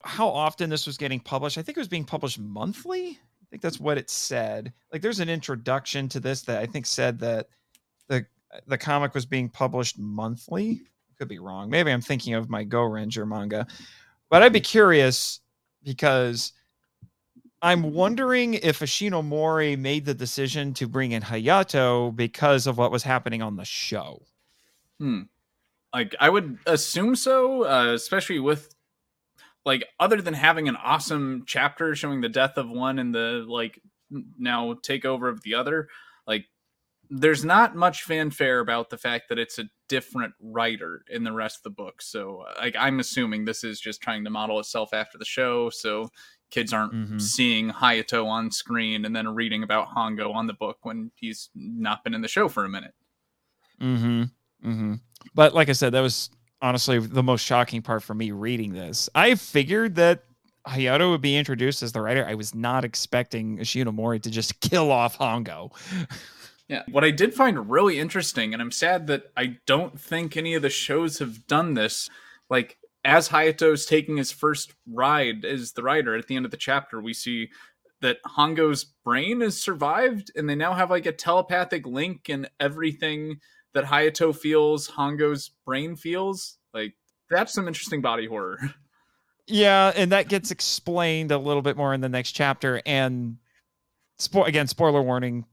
how 0.04 0.28
often 0.28 0.70
this 0.70 0.86
was 0.86 0.96
getting 0.96 1.20
published. 1.20 1.58
I 1.58 1.62
think 1.62 1.76
it 1.76 1.80
was 1.80 1.88
being 1.88 2.04
published 2.04 2.38
monthly. 2.38 3.10
I 3.10 3.44
think 3.50 3.62
that's 3.62 3.80
what 3.80 3.98
it 3.98 4.08
said. 4.10 4.72
Like 4.92 5.02
there's 5.02 5.20
an 5.20 5.28
introduction 5.28 6.08
to 6.10 6.20
this 6.20 6.42
that 6.42 6.60
I 6.62 6.66
think 6.66 6.86
said 6.86 7.18
that 7.20 7.48
the 8.08 8.24
the 8.66 8.78
comic 8.78 9.14
was 9.14 9.26
being 9.26 9.48
published 9.48 9.98
monthly. 9.98 10.82
Could 11.18 11.28
be 11.28 11.38
wrong. 11.38 11.68
Maybe 11.68 11.90
I'm 11.90 12.00
thinking 12.00 12.34
of 12.34 12.48
my 12.48 12.62
Go 12.62 12.82
Ranger 12.82 13.26
manga. 13.26 13.66
But 14.30 14.42
I'd 14.42 14.52
be 14.52 14.60
curious 14.60 15.40
because 15.82 16.52
I'm 17.60 17.92
wondering 17.92 18.54
if 18.54 18.80
Ishinomori 18.80 19.76
made 19.78 20.04
the 20.04 20.14
decision 20.14 20.74
to 20.74 20.86
bring 20.86 21.12
in 21.12 21.22
Hayato 21.22 22.14
because 22.14 22.66
of 22.66 22.78
what 22.78 22.92
was 22.92 23.02
happening 23.02 23.42
on 23.42 23.56
the 23.56 23.64
show. 23.64 24.22
Hmm. 24.98 25.22
Like 25.92 26.14
I 26.20 26.28
would 26.28 26.58
assume 26.66 27.16
so, 27.16 27.64
uh, 27.64 27.92
especially 27.94 28.38
with 28.38 28.74
like 29.64 29.84
other 29.98 30.22
than 30.22 30.34
having 30.34 30.68
an 30.68 30.76
awesome 30.76 31.44
chapter 31.46 31.94
showing 31.94 32.20
the 32.20 32.28
death 32.28 32.58
of 32.58 32.68
one 32.68 32.98
and 32.98 33.14
the 33.14 33.44
like 33.48 33.80
now 34.38 34.74
takeover 34.74 35.28
of 35.28 35.42
the 35.42 35.54
other. 35.54 35.88
There's 37.10 37.44
not 37.44 37.74
much 37.74 38.02
fanfare 38.02 38.60
about 38.60 38.90
the 38.90 38.98
fact 38.98 39.28
that 39.28 39.38
it's 39.38 39.58
a 39.58 39.64
different 39.88 40.34
writer 40.40 41.04
in 41.08 41.24
the 41.24 41.32
rest 41.32 41.58
of 41.58 41.62
the 41.64 41.70
book. 41.70 42.02
So 42.02 42.44
like 42.58 42.76
I'm 42.78 43.00
assuming 43.00 43.44
this 43.44 43.64
is 43.64 43.80
just 43.80 44.00
trying 44.00 44.24
to 44.24 44.30
model 44.30 44.60
itself 44.60 44.92
after 44.92 45.18
the 45.18 45.24
show. 45.24 45.70
So 45.70 46.10
kids 46.50 46.72
aren't 46.72 46.92
mm-hmm. 46.92 47.18
seeing 47.18 47.70
Hayato 47.70 48.26
on 48.26 48.50
screen 48.50 49.04
and 49.04 49.14
then 49.14 49.28
reading 49.28 49.62
about 49.62 49.88
Hongo 49.88 50.34
on 50.34 50.46
the 50.46 50.54
book 50.54 50.78
when 50.82 51.10
he's 51.14 51.50
not 51.54 52.04
been 52.04 52.14
in 52.14 52.20
the 52.20 52.28
show 52.28 52.48
for 52.48 52.64
a 52.64 52.68
minute. 52.68 52.94
Mm-hmm. 53.80 54.22
Mm-hmm. 54.64 54.94
But 55.34 55.54
like 55.54 55.68
I 55.68 55.72
said, 55.72 55.92
that 55.92 56.00
was 56.00 56.30
honestly 56.60 56.98
the 56.98 57.22
most 57.22 57.42
shocking 57.44 57.82
part 57.82 58.02
for 58.02 58.14
me 58.14 58.30
reading 58.32 58.72
this. 58.72 59.08
I 59.14 59.34
figured 59.34 59.94
that 59.96 60.24
Hayato 60.66 61.10
would 61.10 61.20
be 61.20 61.36
introduced 61.36 61.82
as 61.82 61.92
the 61.92 62.00
writer. 62.00 62.26
I 62.26 62.34
was 62.34 62.54
not 62.54 62.84
expecting 62.84 63.58
Ishinomori 63.58 64.22
to 64.22 64.30
just 64.30 64.60
kill 64.60 64.90
off 64.90 65.18
Hongo. 65.18 65.72
Yeah, 66.68 66.82
what 66.90 67.04
I 67.04 67.10
did 67.10 67.34
find 67.34 67.70
really 67.70 67.98
interesting, 67.98 68.52
and 68.52 68.60
I'm 68.60 68.70
sad 68.70 69.06
that 69.06 69.24
I 69.36 69.56
don't 69.66 69.98
think 69.98 70.36
any 70.36 70.54
of 70.54 70.62
the 70.62 70.70
shows 70.70 71.18
have 71.18 71.46
done 71.46 71.74
this. 71.74 72.10
Like, 72.50 72.76
as 73.04 73.30
Hayato's 73.30 73.86
taking 73.86 74.18
his 74.18 74.32
first 74.32 74.74
ride 74.86 75.44
as 75.46 75.72
the 75.72 75.82
rider 75.82 76.14
at 76.14 76.26
the 76.26 76.36
end 76.36 76.44
of 76.44 76.50
the 76.50 76.58
chapter, 76.58 77.00
we 77.00 77.14
see 77.14 77.48
that 78.02 78.18
Hongo's 78.24 78.84
brain 78.84 79.40
has 79.40 79.58
survived, 79.60 80.30
and 80.36 80.48
they 80.48 80.54
now 80.54 80.74
have 80.74 80.90
like 80.90 81.06
a 81.06 81.12
telepathic 81.12 81.86
link 81.86 82.28
and 82.28 82.50
everything 82.60 83.40
that 83.72 83.84
Hayato 83.84 84.36
feels, 84.36 84.88
Hongo's 84.88 85.50
brain 85.64 85.96
feels. 85.96 86.58
Like, 86.74 86.94
that's 87.30 87.54
some 87.54 87.66
interesting 87.66 88.02
body 88.02 88.26
horror. 88.26 88.58
Yeah, 89.50 89.92
and 89.96 90.12
that 90.12 90.28
gets 90.28 90.50
explained 90.50 91.32
a 91.32 91.38
little 91.38 91.62
bit 91.62 91.74
more 91.74 91.94
in 91.94 92.02
the 92.02 92.08
next 92.10 92.32
chapter. 92.32 92.82
And 92.84 93.38
spo- 94.18 94.46
again, 94.46 94.66
spoiler 94.66 95.00
warning: 95.00 95.46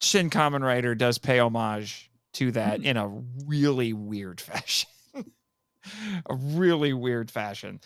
Shin 0.00 0.30
Kamen 0.30 0.62
Rider 0.62 0.94
does 0.94 1.18
pay 1.18 1.38
homage 1.38 2.10
to 2.34 2.52
that 2.52 2.80
mm. 2.80 2.84
in 2.84 2.96
a 2.96 3.08
really 3.46 3.92
weird 3.92 4.40
fashion. 4.40 4.88
a 5.14 6.34
really 6.34 6.92
weird 6.92 7.30
fashion. 7.30 7.80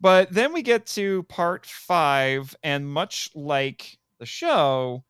But 0.00 0.32
then 0.32 0.52
we 0.52 0.62
get 0.62 0.86
to 0.86 1.24
part 1.24 1.66
five, 1.66 2.54
and 2.62 2.88
much 2.88 3.30
like 3.34 3.98
the 4.18 4.26
show, 4.26 5.04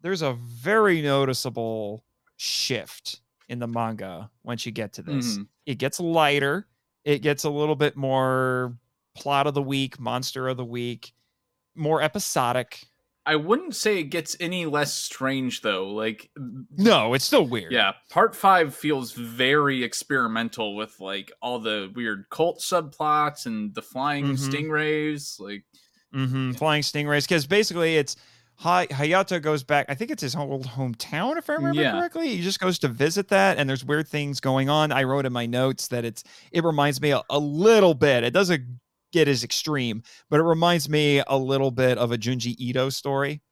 there's 0.00 0.22
a 0.22 0.32
very 0.32 1.02
noticeable 1.02 2.04
shift 2.36 3.20
in 3.48 3.58
the 3.58 3.66
manga 3.66 4.30
once 4.42 4.64
you 4.64 4.72
get 4.72 4.94
to 4.94 5.02
this. 5.02 5.34
Mm-hmm. 5.34 5.42
It 5.66 5.78
gets 5.78 6.00
lighter 6.00 6.66
it 7.04 7.22
gets 7.22 7.44
a 7.44 7.50
little 7.50 7.76
bit 7.76 7.96
more 7.96 8.76
plot 9.14 9.46
of 9.46 9.54
the 9.54 9.62
week, 9.62 9.98
monster 9.98 10.48
of 10.48 10.56
the 10.56 10.64
week, 10.64 11.12
more 11.74 12.02
episodic. 12.02 12.84
I 13.30 13.36
wouldn't 13.36 13.76
say 13.76 14.00
it 14.00 14.04
gets 14.10 14.36
any 14.40 14.66
less 14.66 14.92
strange 14.92 15.60
though. 15.60 15.86
Like 15.90 16.30
No, 16.76 17.14
it's 17.14 17.24
still 17.24 17.46
weird. 17.46 17.70
Yeah, 17.70 17.92
part 18.10 18.34
5 18.34 18.74
feels 18.74 19.12
very 19.12 19.84
experimental 19.84 20.74
with 20.74 20.98
like 20.98 21.30
all 21.40 21.60
the 21.60 21.92
weird 21.94 22.24
cult 22.28 22.58
subplots 22.58 23.46
and 23.46 23.72
the 23.72 23.82
flying 23.82 24.34
mm-hmm. 24.34 24.50
stingrays 24.50 25.38
like 25.38 25.62
mm-hmm. 26.12 26.52
flying 26.52 26.82
stingrays 26.82 27.28
cuz 27.28 27.46
basically 27.46 27.98
it's 27.98 28.16
Hay- 28.58 28.88
Hayato 28.88 29.40
goes 29.40 29.62
back. 29.62 29.86
I 29.88 29.94
think 29.94 30.10
it's 30.10 30.22
his 30.22 30.34
old 30.34 30.66
hometown, 30.66 31.38
if 31.38 31.48
I 31.48 31.54
remember 31.54 31.80
yeah. 31.80 31.92
correctly. 31.92 32.36
He 32.36 32.42
just 32.42 32.60
goes 32.60 32.78
to 32.80 32.88
visit 32.88 33.28
that, 33.28 33.56
and 33.56 33.66
there's 33.70 33.86
weird 33.86 34.06
things 34.06 34.38
going 34.38 34.68
on. 34.68 34.92
I 34.92 35.04
wrote 35.04 35.24
in 35.24 35.32
my 35.32 35.46
notes 35.46 35.88
that 35.88 36.04
it's 36.04 36.24
it 36.52 36.62
reminds 36.62 37.00
me 37.00 37.12
a, 37.12 37.22
a 37.30 37.38
little 37.38 37.94
bit. 37.94 38.22
It 38.22 38.32
doesn't 38.32 38.80
get 39.12 39.28
as 39.28 39.44
extreme, 39.44 40.02
but 40.28 40.40
it 40.40 40.44
reminds 40.44 40.88
me 40.88 41.22
a 41.26 41.36
little 41.36 41.70
bit 41.70 41.98
of 41.98 42.12
a 42.12 42.18
Junji 42.18 42.54
Ito 42.58 42.90
story. 42.90 43.42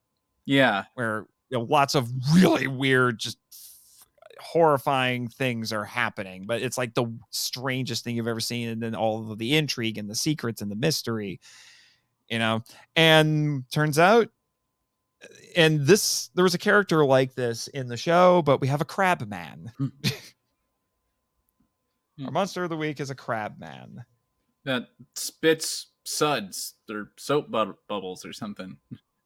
Yeah, 0.44 0.84
where 0.94 1.26
you 1.50 1.58
know, 1.58 1.64
lots 1.64 1.94
of 1.94 2.10
really 2.34 2.66
weird, 2.66 3.18
just 3.18 3.38
horrifying 4.40 5.28
things 5.28 5.72
are 5.72 5.84
happening, 5.84 6.46
but 6.46 6.62
it's 6.62 6.78
like 6.78 6.94
the 6.94 7.06
strangest 7.30 8.04
thing 8.04 8.16
you've 8.16 8.28
ever 8.28 8.40
seen, 8.40 8.68
and 8.68 8.82
then 8.82 8.94
all 8.94 9.30
of 9.30 9.38
the 9.38 9.56
intrigue 9.56 9.98
and 9.98 10.08
the 10.08 10.14
secrets 10.14 10.62
and 10.62 10.70
the 10.70 10.76
mystery, 10.76 11.40
you 12.28 12.38
know. 12.38 12.62
And 12.96 13.64
turns 13.70 13.98
out 13.98 14.28
and 15.56 15.80
this 15.80 16.30
there 16.34 16.44
was 16.44 16.54
a 16.54 16.58
character 16.58 17.04
like 17.04 17.34
this 17.34 17.68
in 17.68 17.88
the 17.88 17.96
show, 17.96 18.42
but 18.42 18.60
we 18.60 18.68
have 18.68 18.80
a 18.80 18.86
crab 18.86 19.28
man. 19.28 19.72
Mm. 19.80 19.92
Our 22.24 22.32
monster 22.32 22.64
of 22.64 22.70
the 22.70 22.76
week 22.76 23.00
is 23.00 23.10
a 23.10 23.14
crab 23.14 23.58
man 23.58 24.04
that 24.64 24.88
spits 25.14 25.88
suds 26.04 26.74
or 26.90 27.10
soap 27.16 27.50
bu- 27.50 27.74
bubbles 27.88 28.24
or 28.24 28.32
something. 28.32 28.76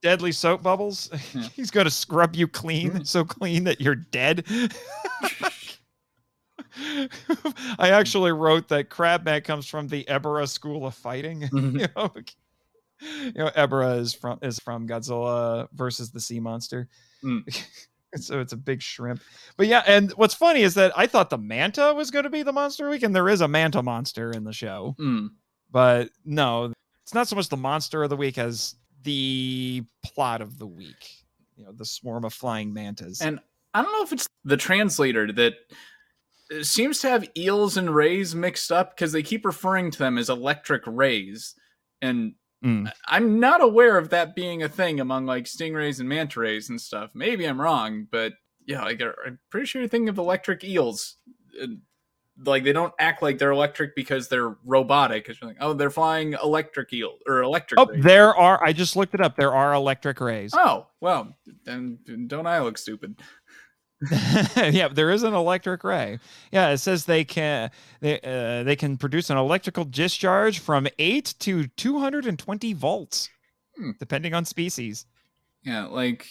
Deadly 0.03 0.33
soap 0.33 0.63
bubbles. 0.63 1.11
Yeah. 1.35 1.43
He's 1.55 1.71
going 1.71 1.85
to 1.85 1.91
scrub 1.91 2.35
you 2.35 2.49
clean, 2.49 2.91
mm. 2.91 3.07
so 3.07 3.25
clean 3.25 3.65
that 3.65 3.81
you're 3.81 3.95
dead. 3.95 4.45
I 7.79 7.91
actually 7.91 8.33
wrote 8.33 8.69
that 8.69 8.89
Crabman 8.89 9.45
comes 9.45 9.67
from 9.67 9.89
the 9.89 10.05
Ebirah 10.05 10.49
School 10.49 10.87
of 10.87 10.95
Fighting. 10.95 11.43
Mm-hmm. 11.53 11.79
you 11.81 11.87
know, 11.97 12.11
you 13.25 13.33
know, 13.35 13.51
Ebirah 13.51 13.99
is 13.99 14.15
from 14.15 14.39
is 14.43 14.59
from 14.59 14.89
Godzilla 14.89 15.69
versus 15.75 16.11
the 16.11 16.21
Sea 16.21 16.41
Monster. 16.41 16.89
Mm. 17.23 17.67
So 18.17 18.41
it's 18.41 18.53
a 18.53 18.57
big 18.57 18.83
shrimp. 18.83 19.21
But 19.57 19.67
yeah, 19.67 19.83
and 19.87 20.11
what's 20.13 20.35
funny 20.35 20.63
is 20.63 20.75
that 20.75 20.93
I 20.97 21.07
thought 21.07 21.31
the 21.31 21.39
manta 21.39 21.95
was 21.95 22.11
going 22.11 22.25
to 22.25 22.31
be 22.31 22.43
the 22.43 22.53
monster 22.53 22.89
week, 22.89 23.03
and 23.03 23.15
there 23.15 23.29
is 23.29 23.41
a 23.41 23.49
manta 23.49 23.83
monster 23.83 24.31
in 24.31 24.45
the 24.45 24.53
show. 24.53 24.95
Mm. 24.99 25.31
But 25.71 26.11
no, 26.25 26.73
it's 27.03 27.15
not 27.15 27.29
so 27.29 27.37
much 27.37 27.49
the 27.49 27.57
monster 27.57 28.03
of 28.03 28.11
the 28.11 28.17
week 28.17 28.39
as 28.39 28.77
the 29.03 29.83
plot 30.05 30.41
of 30.41 30.59
the 30.59 30.67
week. 30.67 31.25
You 31.57 31.65
know, 31.65 31.73
the 31.73 31.85
swarm 31.85 32.25
of 32.25 32.33
flying 32.33 32.73
mantas. 32.73 33.21
And 33.21 33.41
I 33.75 33.83
don't 33.83 33.93
know 33.93 34.03
if 34.03 34.13
it's 34.13 34.27
the 34.45 34.57
translator 34.57 35.33
that 35.33 35.55
uh, 36.53 36.63
seems 36.63 37.01
to 37.01 37.09
have 37.09 37.29
eels 37.37 37.77
and 37.77 37.95
rays 37.95 38.35
mixed 38.35 38.73
up 38.73 38.95
because 38.95 39.13
they 39.13 39.23
keep 39.23 39.45
referring 39.45 39.91
to 39.91 39.99
them 39.99 40.19
as 40.19 40.29
electric 40.29 40.83
rays. 40.87 41.55
And 42.01 42.35
Mm. 42.65 42.91
I'm 43.07 43.41
not 43.41 43.61
aware 43.61 43.99
of 43.99 44.11
that 44.11 44.37
being 44.37 44.63
a 44.63 44.69
thing 44.69 45.01
among 45.01 45.27
like 45.27 45.45
stingrays 45.45 45.99
and 45.99 46.09
manta 46.09 46.41
rays 46.41 46.69
and 46.69 46.81
stuff. 46.81 47.11
Maybe 47.15 47.45
I'm 47.45 47.61
wrong, 47.61 48.07
but 48.11 48.35
yeah, 48.67 48.83
like 48.85 49.03
I'm 49.03 49.39
pretty 49.51 49.67
sure 49.67 49.83
you're 49.83 49.89
thinking 49.89 50.09
of 50.09 50.19
electric 50.19 50.63
eels. 50.63 51.17
Like 52.45 52.65
they 52.65 52.73
don't 52.73 52.95
act 52.99 53.21
like 53.21 53.39
they're 53.39 53.51
electric 53.51 53.95
because 53.97 54.29
they're 54.29 54.57
robotic. 54.65 55.25
Because 55.25 55.41
you're 55.41 55.51
like, 55.51 55.59
oh, 55.61 55.73
they're 55.75 55.91
flying 55.91 56.35
electric 56.35 56.93
eel 56.93 57.19
or 57.27 57.43
electric. 57.43 57.81
Oh, 57.81 57.87
rays. 57.87 58.03
there 58.03 58.35
are. 58.35 58.63
I 58.63 58.73
just 58.73 58.97
looked 58.97 59.15
it 59.15 59.21
up. 59.21 59.37
There 59.37 59.53
are 59.53 59.75
electric 59.75 60.21
rays. 60.21 60.55
Oh 60.55 60.87
well, 61.01 61.37
then 61.65 61.99
don't 62.29 62.47
I 62.47 62.61
look 62.61 62.79
stupid? 62.79 63.21
yeah, 64.57 64.89
there 64.89 65.11
is 65.11 65.23
an 65.23 65.35
electric 65.35 65.85
ray. 65.85 66.19
Yeah, 66.51 66.71
it 66.71 66.79
says 66.79 67.05
they 67.05 67.25
can 67.25 67.71
they 68.01 68.21
uh, 68.21 68.65
they 68.65 68.75
can 68.77 68.97
produce 68.97 69.31
an 69.31 69.37
electrical 69.37 69.85
discharge 69.85 70.59
from 70.59 70.89
eight 70.99 71.35
to 71.41 71.67
two 71.69 71.99
hundred 71.99 72.27
and 72.27 72.39
twenty 72.39 72.73
volts, 72.73 73.29
hmm. 73.77 73.91
depending 74.01 74.35
on 74.35 74.45
species. 74.45 75.07
Yeah, 75.63 75.87
like 75.87 76.27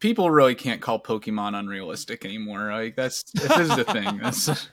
people 0.00 0.30
really 0.30 0.54
can't 0.54 0.80
call 0.80 1.00
Pokemon 1.00 1.58
unrealistic 1.58 2.24
anymore. 2.24 2.70
Like 2.72 2.96
that's 2.96 3.24
this 3.32 3.58
is 3.58 3.74
the 3.74 3.84
thing. 3.84 4.18
That's 4.22 4.68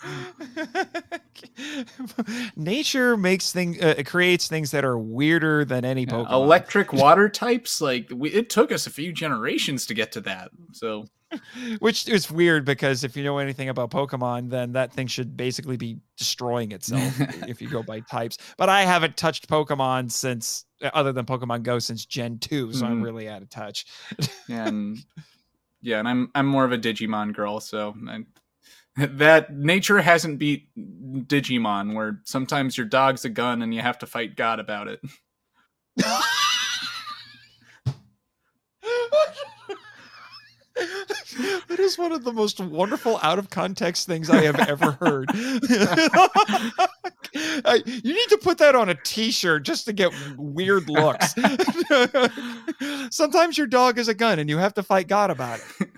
nature 2.56 3.16
makes 3.16 3.52
things 3.52 3.80
uh, 3.80 4.02
creates 4.06 4.48
things 4.48 4.70
that 4.70 4.84
are 4.84 4.98
weirder 4.98 5.64
than 5.64 5.84
any 5.84 6.02
yeah, 6.02 6.12
Pokemon. 6.12 6.32
Electric 6.32 6.92
water 6.92 7.28
types, 7.28 7.80
like 7.80 8.08
we, 8.14 8.30
it 8.30 8.50
took 8.50 8.70
us 8.70 8.86
a 8.86 8.90
few 8.90 9.12
generations 9.12 9.86
to 9.86 9.94
get 9.94 10.12
to 10.12 10.20
that. 10.20 10.50
So 10.72 11.06
Which 11.78 12.08
is 12.08 12.30
weird 12.30 12.64
because 12.64 13.04
if 13.04 13.16
you 13.16 13.24
know 13.24 13.38
anything 13.38 13.68
about 13.68 13.90
Pokemon, 13.90 14.50
then 14.50 14.72
that 14.72 14.92
thing 14.92 15.06
should 15.06 15.36
basically 15.36 15.76
be 15.76 15.98
destroying 16.16 16.72
itself 16.72 17.20
if 17.48 17.60
you 17.60 17.68
go 17.68 17.82
by 17.82 18.00
types. 18.00 18.38
But 18.56 18.68
I 18.68 18.82
haven't 18.82 19.16
touched 19.16 19.48
Pokemon 19.48 20.10
since, 20.10 20.64
uh, 20.82 20.90
other 20.94 21.12
than 21.12 21.26
Pokemon 21.26 21.62
Go, 21.62 21.78
since 21.78 22.06
Gen 22.06 22.38
two, 22.38 22.72
so 22.72 22.84
mm-hmm. 22.84 22.92
I'm 22.92 23.02
really 23.02 23.28
out 23.28 23.42
of 23.42 23.50
touch. 23.50 23.86
and 24.48 24.98
yeah, 25.82 25.98
and 25.98 26.08
I'm 26.08 26.30
I'm 26.34 26.46
more 26.46 26.64
of 26.64 26.72
a 26.72 26.78
Digimon 26.78 27.34
girl, 27.34 27.60
so 27.60 27.94
I, 28.08 28.20
that 28.98 29.54
nature 29.54 30.00
hasn't 30.00 30.38
beat 30.38 30.68
Digimon, 30.76 31.94
where 31.94 32.20
sometimes 32.24 32.76
your 32.76 32.86
dog's 32.86 33.24
a 33.24 33.28
gun 33.28 33.62
and 33.62 33.72
you 33.72 33.80
have 33.80 33.98
to 33.98 34.06
fight 34.06 34.36
God 34.36 34.58
about 34.58 34.88
it. 34.88 35.00
that 41.68 41.78
is 41.78 41.96
one 41.96 42.12
of 42.12 42.24
the 42.24 42.32
most 42.32 42.58
wonderful 42.60 43.20
out 43.22 43.38
of 43.38 43.50
context 43.50 44.06
things 44.06 44.30
I 44.30 44.42
have 44.42 44.58
ever 44.68 44.92
heard. 44.92 45.28
I, 47.64 47.82
you 47.86 48.14
need 48.14 48.28
to 48.30 48.38
put 48.38 48.58
that 48.58 48.74
on 48.74 48.88
a 48.88 48.96
T-shirt 49.04 49.62
just 49.62 49.84
to 49.84 49.92
get 49.92 50.12
weird 50.36 50.88
looks. 50.88 51.34
Sometimes 53.14 53.56
your 53.56 53.68
dog 53.68 53.98
is 53.98 54.08
a 54.08 54.14
gun, 54.14 54.38
and 54.40 54.50
you 54.50 54.58
have 54.58 54.74
to 54.74 54.82
fight 54.82 55.06
God 55.06 55.30
about 55.30 55.60
it. 55.60 55.88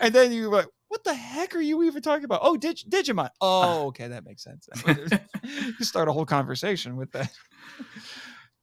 And 0.00 0.14
then 0.14 0.32
you 0.32 0.48
like, 0.50 0.66
what 0.94 1.02
the 1.02 1.12
heck 1.12 1.56
are 1.56 1.60
you 1.60 1.82
even 1.82 2.00
talking 2.02 2.24
about? 2.24 2.38
Oh, 2.44 2.56
Dig- 2.56 2.88
Digimon. 2.88 3.28
Oh, 3.40 3.88
okay, 3.88 4.06
that 4.06 4.24
makes 4.24 4.44
sense. 4.44 4.68
you 5.44 5.84
start 5.84 6.06
a 6.06 6.12
whole 6.12 6.24
conversation 6.24 6.96
with 6.96 7.10
that. 7.12 7.30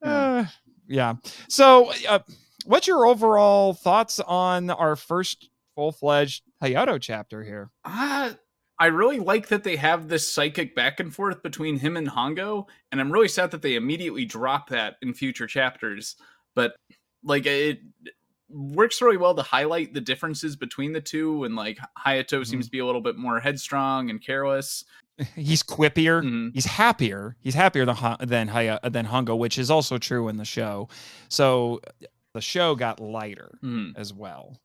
Uh, 0.04 0.46
yeah. 0.88 1.14
So, 1.48 1.92
uh, 2.10 2.18
what's 2.66 2.88
your 2.88 3.06
overall 3.06 3.76
thoughts 3.76 4.20
on 4.20 4.72
our 4.72 4.96
first 4.96 5.48
full-fledged 5.76 6.42
Hayato 6.60 7.00
chapter 7.00 7.44
here? 7.44 7.70
Uh, 7.86 8.32
I 8.80 8.88
really 8.88 9.20
like 9.20 9.50
that 9.50 9.64
they 9.64 9.76
have 9.76 10.08
this 10.08 10.34
psychic 10.34 10.74
back 10.74 11.00
and 11.00 11.14
forth 11.14 11.44
between 11.44 11.78
him 11.78 11.98
and 11.98 12.10
Hongo, 12.10 12.66
and 12.92 13.00
I'm 13.00 13.12
really 13.12 13.28
sad 13.28 13.52
that 13.52 13.62
they 13.62 13.76
immediately 13.76 14.26
drop 14.26 14.70
that 14.70 14.96
in 15.04 15.14
future 15.14 15.46
chapters. 15.46 16.16
But 16.56 16.74
like 17.24 17.46
it 17.46 17.82
works 18.54 19.02
really 19.02 19.18
well 19.18 19.34
to 19.36 19.42
highlight 19.42 19.94
the 19.94 20.02
differences 20.02 20.56
between 20.56 20.94
the 20.94 21.02
two, 21.02 21.44
and 21.44 21.56
like 21.56 21.78
Hayato 22.06 22.42
Mhm. 22.42 22.48
seems 22.48 22.66
to 22.66 22.72
be 22.72 22.80
a 22.80 22.86
little 22.86 23.02
bit 23.02 23.18
more 23.18 23.40
headstrong 23.40 24.10
and 24.10 24.24
careless. 24.24 24.84
He's 25.36 25.62
quippier. 25.64 26.24
Mhm. 26.24 26.52
He's 26.54 26.66
happier. 26.66 27.36
He's 27.42 27.54
happier 27.56 27.86
than 27.86 27.96
than 28.22 28.48
Haya- 28.50 28.80
than 28.90 29.08
Hongo, 29.08 29.38
which 29.38 29.58
is 29.58 29.70
also 29.70 29.98
true 29.98 30.28
in 30.28 30.38
the 30.38 30.46
show. 30.46 30.90
So 31.30 31.82
the 32.34 32.42
show 32.42 32.76
got 32.76 33.00
lighter 33.00 33.60
Mhm. 33.64 33.94
as 33.98 34.14
well. 34.14 34.58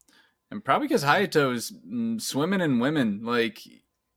And 0.51 0.65
probably 0.65 0.87
because 0.89 1.03
Hayato's 1.05 1.73
mm, 1.87 2.21
swimming 2.21 2.61
in 2.61 2.79
women, 2.79 3.25
like 3.25 3.59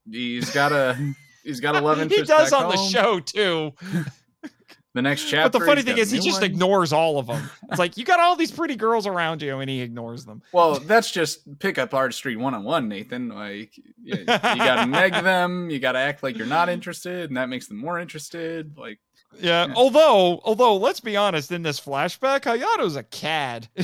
he's 0.09 0.51
got 0.53 0.72
a 0.72 0.95
he's 1.43 1.59
got 1.59 1.76
a 1.76 1.82
love 1.82 1.99
interest. 1.99 2.22
he 2.22 2.28
does 2.28 2.53
on 2.53 2.70
the 2.70 2.78
show 2.78 3.20
too. 3.20 3.74
The 4.95 5.03
next 5.03 5.25
chapter. 5.29 5.51
but 5.51 5.59
the 5.59 5.65
funny 5.65 5.83
thing 5.83 5.99
is, 5.99 6.09
he 6.09 6.19
just 6.19 6.41
ignores 6.41 6.91
all 6.91 7.19
of 7.19 7.27
them. 7.27 7.49
It's 7.69 7.77
like 7.77 7.97
you 7.97 8.03
got 8.03 8.19
all 8.19 8.35
these 8.35 8.49
pretty 8.49 8.75
girls 8.75 9.05
around 9.05 9.43
you, 9.43 9.59
and 9.59 9.69
he 9.69 9.81
ignores 9.81 10.25
them. 10.25 10.41
Well, 10.51 10.79
that's 10.79 11.11
just 11.11 11.59
pickup 11.59 11.93
artistry 11.93 12.35
one 12.35 12.55
on 12.55 12.63
one, 12.63 12.87
Nathan. 12.87 13.29
Like, 13.29 13.77
you, 13.77 14.17
you 14.17 14.25
gotta 14.25 14.87
neg 14.87 15.13
them, 15.13 15.69
you 15.69 15.77
gotta 15.77 15.99
act 15.99 16.23
like 16.23 16.35
you're 16.35 16.47
not 16.47 16.67
interested, 16.67 17.29
and 17.29 17.37
that 17.37 17.47
makes 17.47 17.67
them 17.67 17.77
more 17.77 17.99
interested. 17.99 18.75
Like, 18.75 18.99
Yeah. 19.39 19.67
Yeah. 19.67 19.73
Although, 19.75 20.41
although, 20.43 20.77
let's 20.77 20.99
be 20.99 21.15
honest, 21.15 21.51
in 21.51 21.61
this 21.61 21.79
flashback, 21.79 22.41
Hayato's 22.41 22.95
a 22.95 23.03
cad, 23.03 23.69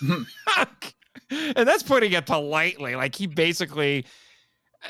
hmm. 0.00 0.24
and 1.30 1.66
that's 1.66 1.82
putting 1.82 2.12
it 2.12 2.26
politely. 2.26 2.94
Like 2.96 3.14
he 3.14 3.26
basically, 3.26 4.04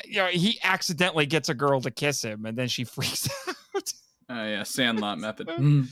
you 0.03 0.17
know, 0.17 0.27
he 0.27 0.59
accidentally 0.63 1.25
gets 1.25 1.47
a 1.47 1.53
girl 1.53 1.79
to 1.79 1.91
kiss 1.91 2.21
him, 2.21 2.45
and 2.45 2.57
then 2.57 2.67
she 2.67 2.83
freaks 2.83 3.29
out. 3.47 3.93
Uh, 4.31 4.43
yeah, 4.43 4.63
Sandlot 4.63 5.19
method. 5.19 5.49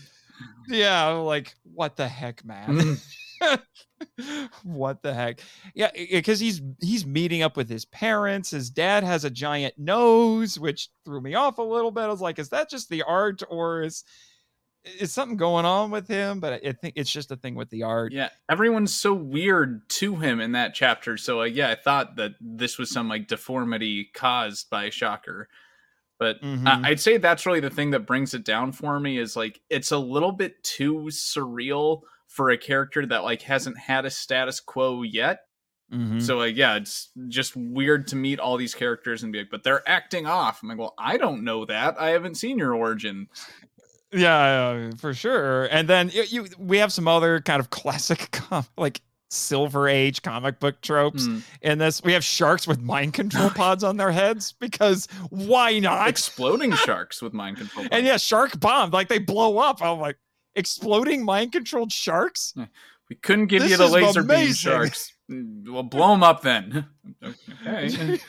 Yeah. 0.70 1.08
Like, 1.08 1.54
what 1.64 1.98
the 1.98 2.08
heck, 2.08 2.46
man? 2.46 2.98
Mm. 3.42 3.62
what 4.64 5.02
the 5.02 5.14
heck? 5.14 5.42
Yeah, 5.76 5.90
because 5.94 6.40
he's 6.40 6.62
he's 6.80 7.06
meeting 7.06 7.42
up 7.42 7.58
with 7.58 7.70
his 7.70 7.86
parents. 7.86 8.52
His 8.52 8.70
dad 8.70 9.04
has 9.04 9.26
a 9.26 9.30
giant 9.30 9.74
nose, 9.78 10.58
which 10.58 10.90
threw 11.04 11.20
me 11.22 11.36
off 11.36 11.58
a 11.58 11.64
little 11.64 11.92
bit. 11.92 12.04
I 12.04 12.08
was 12.08 12.22
like, 12.22 12.40
is 12.40 12.50
that 12.50 12.70
just 12.70 12.90
the 12.90 13.04
art, 13.04 13.42
or 13.50 13.82
is 13.82 14.04
is 14.86 15.12
something 15.12 15.38
going 15.38 15.66
on 15.66 15.92
with 15.92 16.08
him? 16.08 16.40
But 16.40 16.66
I 16.66 16.72
think 16.72 16.94
it's 16.96 17.12
just 17.12 17.32
a 17.32 17.36
thing 17.36 17.56
with 17.56 17.70
the 17.70 17.84
art. 17.84 18.14
yeah, 18.14 18.30
everyone's 18.50 18.94
so 18.94 19.14
weird 19.14 19.90
to 19.90 20.16
him 20.16 20.40
in 20.40 20.54
that 20.54 20.74
chapter. 20.74 21.18
So, 21.18 21.38
like, 21.38 21.56
yeah, 21.56 21.70
I 21.70 21.76
thought 21.76 22.16
that 22.16 22.32
this 22.40 22.78
was 22.78 22.92
some 22.92 23.10
like 23.10 23.28
deformity 23.28 24.10
caused 24.14 24.70
by 24.70 24.90
Shocker. 24.90 25.50
But 26.20 26.42
Mhm. 26.42 26.68
I- 26.68 26.90
I'd 26.90 27.00
say 27.00 27.18
that's 27.18 27.46
really 27.46 27.62
the 27.62 27.70
thing 27.70 27.92
that 27.92 28.06
brings 28.06 28.34
it 28.34 28.44
down 28.44 28.72
for 28.74 29.00
me 29.00 29.18
is 29.18 29.36
like 29.36 29.62
it's 29.70 29.92
a 29.92 29.98
little 29.98 30.32
bit 30.34 30.62
too 30.64 31.06
surreal 31.10 32.02
for 32.28 32.50
a 32.52 32.58
character 32.58 33.06
that 33.06 33.24
like 33.24 33.42
hasn't 33.42 33.78
had 33.80 34.06
a 34.06 34.10
status 34.12 34.60
quo 34.60 35.02
yet. 35.02 35.40
Mhm. 35.92 36.22
So 36.22 36.38
like 36.38 36.56
yeah, 36.58 36.76
it's 36.76 37.10
just 37.30 37.56
weird 37.56 38.08
to 38.10 38.16
meet 38.16 38.40
all 38.40 38.58
these 38.58 38.76
characters 38.76 39.24
and 39.24 39.32
be 39.34 39.40
like, 39.40 39.50
but 39.50 39.64
they're 39.64 39.88
acting 39.90 40.28
off. 40.28 40.60
I'm 40.62 40.70
like, 40.70 40.78
well, 40.78 40.94
I 41.00 41.18
don't 41.18 41.44
know 41.44 41.66
that. 41.66 41.96
I 42.00 42.10
haven't 42.10 42.36
seen 42.36 42.60
your 42.60 42.76
origin. 42.76 43.28
yeah, 44.12 44.90
uh, 44.92 44.96
for 44.98 45.14
sure. 45.14 45.66
And 45.66 45.88
then 45.88 46.10
you, 46.10 46.24
you 46.24 46.46
we 46.58 46.78
have 46.80 46.92
some 46.92 47.08
other 47.08 47.40
kind 47.42 47.60
of 47.60 47.70
classic 47.72 48.30
com- 48.32 48.66
like 48.78 49.02
silver 49.30 49.88
age 49.88 50.22
comic 50.22 50.60
book 50.60 50.82
tropes 50.82 51.28
Mm. 51.28 51.44
in 51.62 51.78
this. 51.78 52.02
We 52.04 52.14
have 52.14 52.24
sharks 52.24 52.68
with 52.68 52.80
mind 52.82 53.14
control 53.14 53.50
pods 53.56 53.84
on 53.84 53.98
their 53.98 54.12
heads 54.12 54.54
because 54.60 55.08
why 55.30 55.80
not? 55.80 56.08
Exploding 56.10 56.72
sharks 56.86 57.22
with 57.22 57.34
mind 57.34 57.58
control. 57.58 57.86
And 57.92 58.06
yeah, 58.06 58.18
shark 58.18 58.60
bomb, 58.60 58.92
like 58.92 59.08
they 59.08 59.20
blow 59.20 59.58
up. 59.60 59.82
I'm 59.82 60.00
like, 60.00 60.18
exploding 60.56 61.24
mind 61.24 61.52
controlled 61.52 61.92
sharks? 61.92 62.54
we 63.10 63.16
couldn't 63.16 63.48
give 63.48 63.64
you 63.70 63.78
the 63.78 63.88
laser 63.88 64.24
beam 64.24 64.54
sharks. 64.54 65.14
We'll 65.30 65.84
blow 65.84 66.12
them 66.12 66.24
up 66.24 66.42
then. 66.42 66.86
okay. 67.24 68.20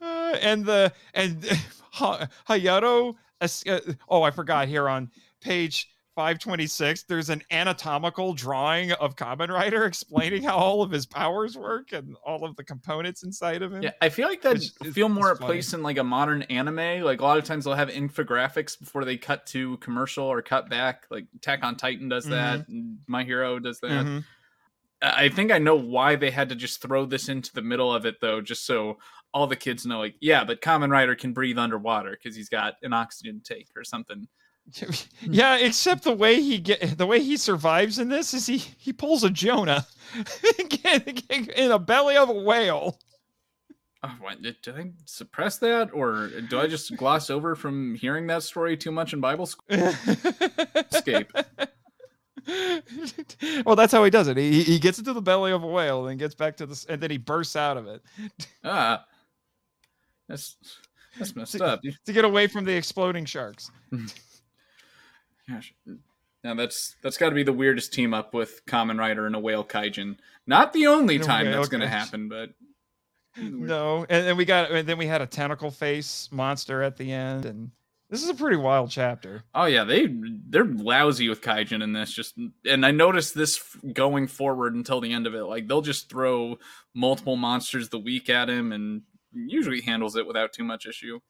Uh, 0.00 0.36
and 0.40 0.64
the 0.64 0.92
and 1.14 1.44
Ha- 1.92 2.26
Hayato. 2.48 3.14
uh, 3.40 3.78
oh, 4.08 4.22
I 4.22 4.30
forgot 4.30 4.68
here 4.68 4.88
on 4.88 5.10
page 5.42 5.88
526. 6.14 7.04
There's 7.04 7.30
an 7.30 7.42
anatomical 7.50 8.34
drawing 8.34 8.92
of 8.92 9.16
Kamen 9.16 9.48
Rider 9.48 9.84
explaining 9.86 10.42
how 10.42 10.56
all 10.56 10.82
of 10.82 10.90
his 10.90 11.06
powers 11.06 11.56
work 11.56 11.92
and 11.92 12.16
all 12.24 12.44
of 12.44 12.56
the 12.56 12.64
components 12.64 13.22
inside 13.22 13.62
of 13.62 13.72
him. 13.72 13.82
Yeah, 13.82 13.92
I 14.00 14.08
feel 14.08 14.28
like 14.28 14.42
that 14.42 14.62
feel 14.92 15.08
more 15.08 15.30
at 15.32 15.38
place 15.38 15.72
in 15.72 15.82
like 15.82 15.98
a 15.98 16.04
modern 16.04 16.42
anime. 16.42 17.02
Like 17.02 17.20
a 17.20 17.24
lot 17.24 17.38
of 17.38 17.44
times 17.44 17.64
they'll 17.64 17.74
have 17.74 17.88
infographics 17.88 18.78
before 18.78 19.04
they 19.04 19.16
cut 19.16 19.46
to 19.48 19.76
commercial 19.78 20.24
or 20.26 20.42
cut 20.42 20.68
back. 20.68 21.04
Like 21.10 21.26
Attack 21.36 21.64
on 21.64 21.76
Titan 21.76 22.08
does 22.08 22.26
that. 22.26 22.68
and 22.68 22.98
My 23.06 23.24
Hero 23.24 23.58
does 23.58 23.80
that. 23.80 24.04
Mhm. 24.06 24.24
I 25.02 25.24
I 25.24 25.28
think 25.30 25.50
I 25.50 25.58
know 25.58 25.74
why 25.74 26.14
they 26.16 26.30
had 26.30 26.48
to 26.50 26.54
just 26.54 26.80
throw 26.80 27.04
this 27.06 27.28
into 27.28 27.52
the 27.52 27.62
middle 27.62 27.92
of 27.92 28.06
it 28.06 28.20
though, 28.20 28.40
just 28.40 28.64
so 28.66 28.98
all 29.34 29.46
the 29.46 29.56
kids 29.56 29.86
know, 29.86 29.98
like, 29.98 30.14
yeah, 30.20 30.44
but 30.44 30.60
Kamen 30.60 30.90
Rider 30.90 31.14
can 31.16 31.32
breathe 31.32 31.58
underwater 31.58 32.10
because 32.12 32.36
he's 32.36 32.50
got 32.50 32.74
an 32.82 32.92
oxygen 32.92 33.40
tank 33.42 33.66
or 33.74 33.82
something. 33.82 34.28
Yeah, 35.22 35.56
except 35.56 36.04
the 36.04 36.12
way 36.12 36.40
he 36.40 36.58
get 36.58 36.96
the 36.98 37.06
way 37.06 37.20
he 37.20 37.36
survives 37.36 37.98
in 37.98 38.08
this 38.08 38.32
is 38.34 38.46
he 38.46 38.58
he 38.58 38.92
pulls 38.92 39.22
a 39.24 39.30
Jonah 39.30 39.86
in 41.56 41.70
a 41.70 41.78
belly 41.78 42.16
of 42.16 42.28
a 42.28 42.32
whale. 42.32 42.98
Oh, 44.04 44.16
what, 44.20 44.42
did, 44.42 44.56
did 44.62 44.76
I 44.76 44.90
suppress 45.04 45.58
that, 45.58 45.90
or 45.94 46.28
do 46.48 46.58
I 46.58 46.66
just 46.66 46.96
gloss 46.96 47.30
over 47.30 47.54
from 47.54 47.94
hearing 47.94 48.26
that 48.26 48.42
story 48.42 48.76
too 48.76 48.90
much 48.90 49.12
in 49.12 49.20
Bible 49.20 49.46
school? 49.46 49.64
Escape. 50.90 51.30
well, 53.64 53.76
that's 53.76 53.92
how 53.92 54.02
he 54.02 54.10
does 54.10 54.26
it. 54.26 54.36
He 54.36 54.62
he 54.64 54.78
gets 54.80 54.98
into 54.98 55.12
the 55.12 55.22
belly 55.22 55.52
of 55.52 55.62
a 55.62 55.66
whale 55.68 56.08
and 56.08 56.18
gets 56.18 56.34
back 56.34 56.56
to 56.56 56.66
the 56.66 56.84
and 56.88 57.00
then 57.00 57.10
he 57.10 57.18
bursts 57.18 57.54
out 57.54 57.76
of 57.76 57.86
it 57.86 58.02
Ah, 58.64 59.04
that's 60.28 60.56
that's 61.18 61.36
messed 61.36 61.60
up. 61.60 61.80
to 62.06 62.12
get 62.12 62.24
away 62.24 62.46
from 62.48 62.64
the 62.64 62.72
exploding 62.72 63.24
sharks. 63.24 63.70
Gosh. 65.48 65.74
Mm. 65.88 65.98
Now 66.44 66.54
that's 66.54 66.96
that's 67.02 67.16
got 67.16 67.28
to 67.28 67.34
be 67.34 67.44
the 67.44 67.52
weirdest 67.52 67.92
team 67.92 68.12
up 68.12 68.34
with 68.34 68.64
Kamen 68.66 68.98
Rider 68.98 69.26
and 69.26 69.36
a 69.36 69.40
whale 69.40 69.64
kaijin. 69.64 70.16
Not 70.46 70.72
the 70.72 70.88
only 70.88 71.18
time 71.18 71.50
that's 71.50 71.68
going 71.68 71.82
to 71.82 71.88
happen, 71.88 72.28
but 72.28 72.50
hmm, 73.36 73.66
No, 73.66 74.04
and 74.08 74.26
then 74.26 74.36
we 74.36 74.44
got 74.44 74.72
and 74.72 74.88
then 74.88 74.98
we 74.98 75.06
had 75.06 75.22
a 75.22 75.26
tentacle 75.26 75.70
face 75.70 76.28
monster 76.32 76.82
at 76.82 76.96
the 76.96 77.12
end, 77.12 77.46
and 77.46 77.70
this 78.10 78.24
is 78.24 78.28
a 78.28 78.34
pretty 78.34 78.56
wild 78.56 78.90
chapter. 78.90 79.44
Oh 79.54 79.66
yeah, 79.66 79.84
they 79.84 80.08
they're 80.48 80.64
lousy 80.64 81.28
with 81.28 81.42
kaijin 81.42 81.82
in 81.82 81.92
this. 81.92 82.12
Just 82.12 82.34
and 82.66 82.84
I 82.84 82.90
noticed 82.90 83.36
this 83.36 83.62
going 83.92 84.26
forward 84.26 84.74
until 84.74 85.00
the 85.00 85.12
end 85.12 85.28
of 85.28 85.36
it. 85.36 85.44
Like 85.44 85.68
they'll 85.68 85.80
just 85.80 86.10
throw 86.10 86.58
multiple 86.92 87.36
monsters 87.36 87.88
the 87.88 88.00
week 88.00 88.28
at 88.28 88.50
him, 88.50 88.72
and 88.72 89.02
usually 89.32 89.80
handles 89.80 90.16
it 90.16 90.26
without 90.26 90.52
too 90.52 90.64
much 90.64 90.86
issue. 90.86 91.20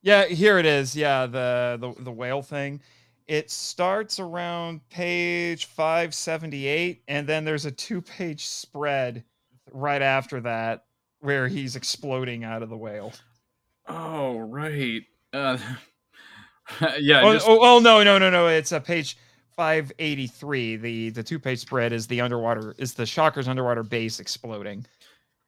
Yeah, 0.00 0.26
here 0.26 0.58
it 0.58 0.66
is. 0.66 0.94
Yeah, 0.94 1.26
the 1.26 1.76
the, 1.80 2.04
the 2.04 2.12
whale 2.12 2.42
thing. 2.42 2.80
It 3.28 3.50
starts 3.50 4.18
around 4.18 4.80
page 4.88 5.66
578 5.66 7.02
and 7.08 7.26
then 7.26 7.44
there's 7.44 7.66
a 7.66 7.70
two-page 7.70 8.46
spread 8.46 9.22
right 9.70 10.02
after 10.02 10.40
that 10.40 10.86
where 11.20 11.46
he's 11.46 11.76
exploding 11.76 12.42
out 12.42 12.62
of 12.62 12.70
the 12.70 12.76
whale. 12.76 13.12
Oh 13.86 14.38
right, 14.38 15.02
uh, 15.32 15.58
yeah. 16.98 17.22
Oh, 17.22 17.32
just, 17.34 17.46
oh, 17.48 17.58
oh, 17.60 17.78
no, 17.80 18.02
no, 18.02 18.18
no, 18.18 18.30
no. 18.30 18.48
It's 18.48 18.72
a 18.72 18.80
page 18.80 19.16
583. 19.56 20.76
The 20.76 21.10
the 21.10 21.22
two-page 21.22 21.58
spread 21.58 21.92
is 21.92 22.06
the 22.06 22.20
underwater 22.20 22.74
is 22.78 22.94
the 22.94 23.06
Shocker's 23.06 23.48
underwater 23.48 23.82
base 23.82 24.20
exploding. 24.20 24.86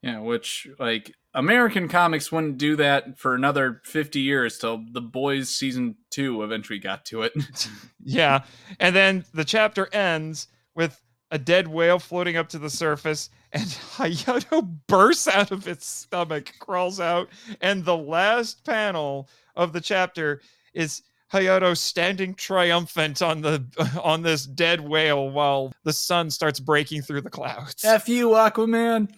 yeah, 0.03 0.19
which 0.21 0.69
like 0.79 1.15
American 1.35 1.89
comics 1.89 2.33
wouldn't 2.33 2.59
do 2.59 2.77
that 2.77 3.19
for 3.19 3.35
another 3.35 3.81
fifty 3.85 4.21
years 4.21 4.59
till 4.59 4.85
the 4.93 5.01
Boys 5.01 5.49
season 5.49 5.97
two 6.11 6.43
eventually 6.43 6.79
got 6.79 7.05
to 7.07 7.23
it. 7.23 7.33
Yeah. 8.03 8.45
And 8.79 8.97
then 8.97 9.25
the 9.35 9.45
chapter 9.45 9.87
ends 9.93 10.49
with 10.75 11.01
a 11.31 11.39
dead 11.39 11.69
whale 11.69 11.99
floating 11.99 12.37
up 12.39 12.49
to 12.49 12.59
the 12.59 12.71
surface, 12.71 13.29
and 13.53 13.65
Hayato 13.97 14.67
bursts 14.89 15.29
out 15.29 15.51
of 15.51 15.69
its 15.69 15.87
stomach, 15.87 16.53
crawls 16.59 16.99
out, 16.99 17.29
and 17.61 17.85
the 17.85 17.97
last 17.97 18.65
panel 18.65 19.29
of 19.55 19.73
the 19.73 19.81
chapter 19.83 20.41
is 20.73 21.03
Hayato 21.33 21.77
standing 21.77 22.35
triumphant 22.35 23.23
on 23.23 23.43
the 23.43 23.65
on 24.03 24.23
this 24.23 24.47
dead 24.47 24.81
whale 24.81 25.31
while 25.31 25.73
the 25.85 25.93
sun 25.93 26.31
starts 26.31 26.59
breaking 26.59 27.03
through 27.03 27.21
the 27.21 27.31
clouds. 27.31 27.85
F 27.85 28.09
you, 28.09 28.31
Aquaman. 28.31 29.09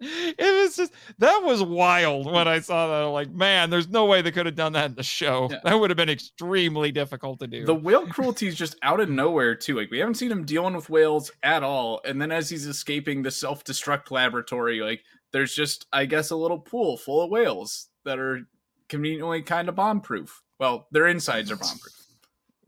It 0.00 0.62
was 0.62 0.76
just 0.76 0.92
that 1.18 1.42
was 1.44 1.62
wild 1.62 2.30
when 2.30 2.46
I 2.46 2.60
saw 2.60 2.88
that. 2.88 3.06
I'm 3.06 3.12
like, 3.12 3.30
man, 3.30 3.70
there's 3.70 3.88
no 3.88 4.04
way 4.04 4.22
they 4.22 4.30
could 4.30 4.46
have 4.46 4.54
done 4.54 4.72
that 4.74 4.90
in 4.90 4.94
the 4.94 5.02
show. 5.02 5.48
Yeah. 5.50 5.58
That 5.64 5.80
would 5.80 5.90
have 5.90 5.96
been 5.96 6.10
extremely 6.10 6.92
difficult 6.92 7.40
to 7.40 7.46
do. 7.46 7.64
The 7.64 7.74
whale 7.74 8.06
cruelty 8.06 8.46
is 8.46 8.54
just 8.54 8.76
out 8.82 9.00
of 9.00 9.08
nowhere 9.08 9.54
too. 9.54 9.76
Like 9.76 9.90
we 9.90 9.98
haven't 9.98 10.14
seen 10.14 10.30
him 10.30 10.44
dealing 10.44 10.74
with 10.74 10.90
whales 10.90 11.30
at 11.42 11.62
all, 11.62 12.00
and 12.04 12.20
then 12.20 12.30
as 12.32 12.50
he's 12.50 12.66
escaping 12.66 13.22
the 13.22 13.30
self-destruct 13.30 14.10
laboratory, 14.10 14.80
like 14.80 15.02
there's 15.32 15.54
just, 15.54 15.86
I 15.92 16.06
guess, 16.06 16.30
a 16.30 16.36
little 16.36 16.58
pool 16.58 16.96
full 16.96 17.22
of 17.22 17.30
whales 17.30 17.88
that 18.04 18.18
are 18.18 18.42
conveniently 18.88 19.42
kind 19.42 19.68
of 19.68 19.74
bomb-proof. 19.74 20.42
Well, 20.58 20.86
their 20.92 21.08
insides 21.08 21.50
are 21.50 21.56
bomb-proof. 21.56 22.05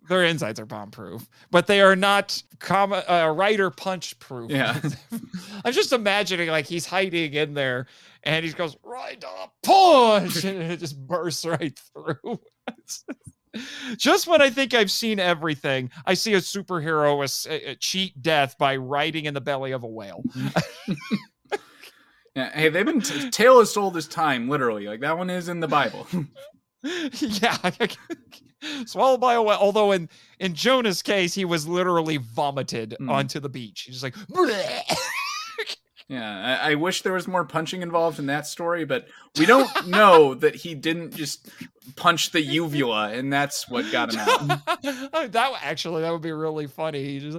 Their 0.08 0.24
insides 0.24 0.58
are 0.58 0.66
bomb 0.66 0.90
proof, 0.90 1.28
but 1.50 1.66
they 1.66 1.80
are 1.80 1.96
not 1.96 2.42
com- 2.58 2.92
uh, 2.92 3.32
rider 3.34 3.70
punch 3.70 4.18
proof. 4.18 4.50
Yeah. 4.50 4.80
I'm 5.64 5.72
just 5.72 5.92
imagining 5.92 6.48
like 6.48 6.66
he's 6.66 6.86
hiding 6.86 7.34
in 7.34 7.54
there 7.54 7.86
and 8.22 8.44
he 8.44 8.52
goes, 8.52 8.76
right 8.82 9.22
up 9.22 9.54
punch, 9.62 10.44
and 10.44 10.62
it 10.62 10.80
just 10.80 10.98
bursts 11.06 11.44
right 11.44 11.78
through. 11.92 12.40
just 13.96 14.26
when 14.26 14.40
I 14.42 14.50
think 14.50 14.74
I've 14.74 14.90
seen 14.90 15.18
everything, 15.18 15.90
I 16.06 16.14
see 16.14 16.34
a 16.34 16.38
superhero 16.38 17.22
as- 17.22 17.46
uh, 17.46 17.74
cheat 17.78 18.20
death 18.22 18.56
by 18.58 18.76
riding 18.76 19.26
in 19.26 19.34
the 19.34 19.40
belly 19.40 19.72
of 19.72 19.82
a 19.84 19.88
whale. 19.88 20.22
Yeah, 22.34 22.52
hey, 22.52 22.68
they've 22.68 22.86
been 22.86 23.00
t- 23.00 23.30
tale 23.30 23.58
as 23.58 23.76
old 23.76 23.96
as 23.96 24.06
time, 24.06 24.48
literally. 24.48 24.86
Like 24.86 25.00
that 25.00 25.18
one 25.18 25.28
is 25.28 25.48
in 25.48 25.58
the 25.58 25.66
Bible. 25.66 26.06
Yeah. 26.82 27.56
Swallowed 28.86 29.20
by 29.20 29.34
a 29.34 29.42
whale. 29.42 29.58
Although 29.60 29.92
in, 29.92 30.08
in 30.40 30.54
Jonah's 30.54 31.02
case, 31.02 31.34
he 31.34 31.44
was 31.44 31.66
literally 31.68 32.16
vomited 32.16 32.96
Mm. 33.00 33.10
onto 33.10 33.38
the 33.40 33.48
beach. 33.48 33.82
He's 33.82 34.00
just 34.00 34.02
like, 34.02 34.16
yeah, 36.08 36.58
I-, 36.62 36.72
I 36.72 36.74
wish 36.74 37.02
there 37.02 37.12
was 37.12 37.28
more 37.28 37.44
punching 37.44 37.82
involved 37.82 38.18
in 38.18 38.26
that 38.26 38.46
story, 38.46 38.84
but 38.84 39.06
we 39.38 39.46
don't 39.46 39.86
know 39.86 40.34
that 40.42 40.54
he 40.56 40.74
didn't 40.74 41.14
just 41.14 41.48
punch 41.96 42.32
the 42.32 42.40
uvula, 42.40 43.12
and 43.12 43.32
that's 43.32 43.68
what 43.68 43.90
got 43.92 44.12
him 44.12 44.20
out. 44.20 45.32
That 45.32 45.52
actually 45.62 46.02
that 46.02 46.10
would 46.10 46.22
be 46.22 46.32
really 46.32 46.66
funny. 46.66 47.04
He 47.04 47.20
just 47.20 47.38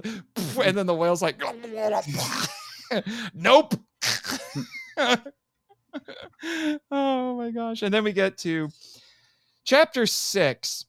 and 0.62 0.76
then 0.76 0.86
the 0.86 0.94
whale's 0.94 1.20
like, 1.22 1.40
nope. 3.34 3.74
oh 6.90 7.36
my 7.36 7.50
gosh! 7.50 7.82
And 7.82 7.92
then 7.92 8.04
we 8.04 8.12
get 8.12 8.38
to 8.38 8.68
chapter 9.70 10.04
six, 10.04 10.86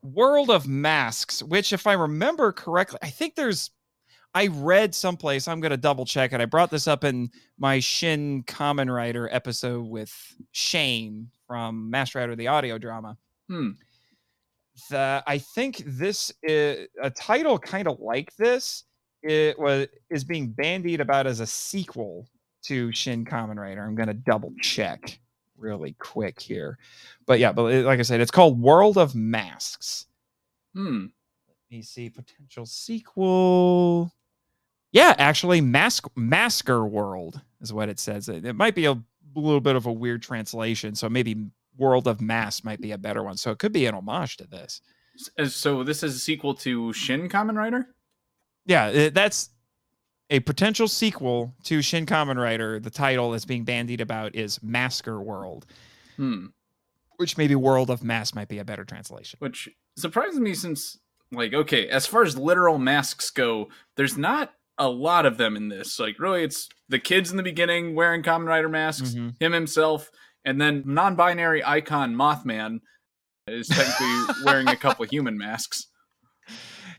World 0.00 0.48
of 0.48 0.68
Masks, 0.68 1.42
which, 1.42 1.72
if 1.72 1.88
I 1.88 1.94
remember 1.94 2.52
correctly, 2.52 3.00
I 3.02 3.10
think 3.10 3.34
there's. 3.34 3.72
I 4.32 4.46
read 4.48 4.94
someplace. 4.94 5.48
I'm 5.48 5.60
going 5.60 5.70
to 5.70 5.78
double 5.78 6.04
check 6.04 6.32
it. 6.32 6.40
I 6.40 6.44
brought 6.44 6.70
this 6.70 6.86
up 6.86 7.04
in 7.04 7.30
my 7.58 7.80
Shin 7.80 8.44
Kamen 8.44 8.94
Rider 8.94 9.28
episode 9.32 9.86
with 9.86 10.12
Shane 10.52 11.30
from 11.48 11.90
Masked 11.90 12.14
Rider 12.14 12.36
the 12.36 12.46
audio 12.46 12.78
drama 12.78 13.16
Hmm. 13.48 13.70
the 14.90 15.24
I 15.26 15.38
think 15.38 15.78
this 15.86 16.30
is 16.42 16.86
a 17.02 17.10
title 17.10 17.58
kind 17.58 17.88
of 17.88 17.98
like 17.98 18.30
this. 18.36 18.84
It 19.22 19.58
was 19.58 19.88
is 20.10 20.22
being 20.22 20.50
bandied 20.50 21.00
about 21.00 21.26
as 21.26 21.40
a 21.40 21.46
sequel 21.46 22.28
to 22.66 22.92
Shin 22.92 23.24
Kamen 23.24 23.56
Rider. 23.56 23.82
I'm 23.82 23.96
gonna 23.96 24.14
double 24.14 24.52
check 24.60 25.18
really 25.58 25.94
quick 25.98 26.40
here, 26.40 26.78
but 27.26 27.38
yeah, 27.38 27.52
but 27.52 27.66
eh, 27.66 27.82
like 27.82 27.98
I 27.98 28.02
said, 28.02 28.20
it's 28.20 28.30
called 28.30 28.60
World 28.60 28.98
of 28.98 29.14
Masks. 29.14 30.06
Hmm. 30.74 31.06
Let 31.48 31.56
me 31.70 31.82
see 31.82 32.10
potential 32.10 32.66
sequel. 32.66 34.12
Yeah, 34.92 35.14
actually, 35.18 35.60
Mask 35.60 36.06
Masker 36.16 36.86
World 36.86 37.40
is 37.60 37.72
what 37.72 37.88
it 37.88 37.98
says. 37.98 38.28
It, 38.28 38.44
it 38.44 38.54
might 38.54 38.74
be 38.74 38.86
a 38.86 38.96
little 39.34 39.60
bit 39.60 39.76
of 39.76 39.86
a 39.86 39.92
weird 39.92 40.22
translation, 40.22 40.94
so 40.94 41.08
maybe 41.08 41.36
World 41.76 42.06
of 42.08 42.20
Mask 42.20 42.64
might 42.64 42.80
be 42.80 42.92
a 42.92 42.98
better 42.98 43.22
one. 43.22 43.36
So 43.36 43.50
it 43.50 43.58
could 43.58 43.72
be 43.72 43.86
an 43.86 43.94
homage 43.94 44.36
to 44.38 44.46
this. 44.46 44.80
Eh, 45.38 45.46
so 45.46 45.82
this 45.82 46.02
is 46.02 46.14
a 46.16 46.18
sequel 46.18 46.54
to 46.56 46.92
Shin 46.92 47.28
Kamen 47.28 47.56
Rider. 47.56 47.88
Yeah, 48.64 48.88
it- 48.88 49.14
that's 49.14 49.50
a 50.30 50.40
potential 50.40 50.88
sequel 50.88 51.54
to 51.64 51.82
Shin 51.82 52.06
Kamen 52.06 52.36
Rider. 52.40 52.80
The 52.80 52.90
title 52.90 53.30
that's 53.30 53.44
being 53.44 53.64
bandied 53.64 54.00
about 54.00 54.34
is 54.34 54.62
Masker 54.62 55.20
World, 55.20 55.66
Hmm. 56.16 56.46
which 57.16 57.36
maybe 57.38 57.54
World 57.54 57.90
of 57.90 58.02
Mask 58.02 58.34
might 58.34 58.48
be 58.48 58.58
a 58.58 58.64
better 58.64 58.84
translation. 58.84 59.36
Which 59.40 59.68
surprises 59.96 60.40
me 60.40 60.54
since, 60.54 60.98
like, 61.32 61.54
okay, 61.54 61.88
as 61.88 62.06
far 62.06 62.22
as 62.22 62.36
literal 62.36 62.78
masks 62.78 63.30
go, 63.30 63.68
there's 63.96 64.18
not 64.18 64.52
a 64.78 64.88
lot 64.88 65.24
of 65.26 65.38
them 65.38 65.56
in 65.56 65.68
this. 65.68 65.98
Like, 65.98 66.18
really, 66.18 66.42
it's 66.42 66.68
the 66.88 66.98
kids 66.98 67.30
in 67.30 67.36
the 67.36 67.42
beginning 67.42 67.94
wearing 67.94 68.22
Kamen 68.22 68.46
Rider 68.46 68.68
masks, 68.68 69.14
Mhm. 69.14 69.40
him 69.40 69.52
himself, 69.52 70.10
and 70.44 70.60
then 70.60 70.82
non-binary 70.84 71.64
icon 71.64 72.14
Mothman 72.14 72.80
is 73.46 73.68
technically 73.68 74.34
wearing 74.44 74.68
a 74.68 74.76
couple 74.76 75.04
human 75.06 75.38
masks. 75.38 75.86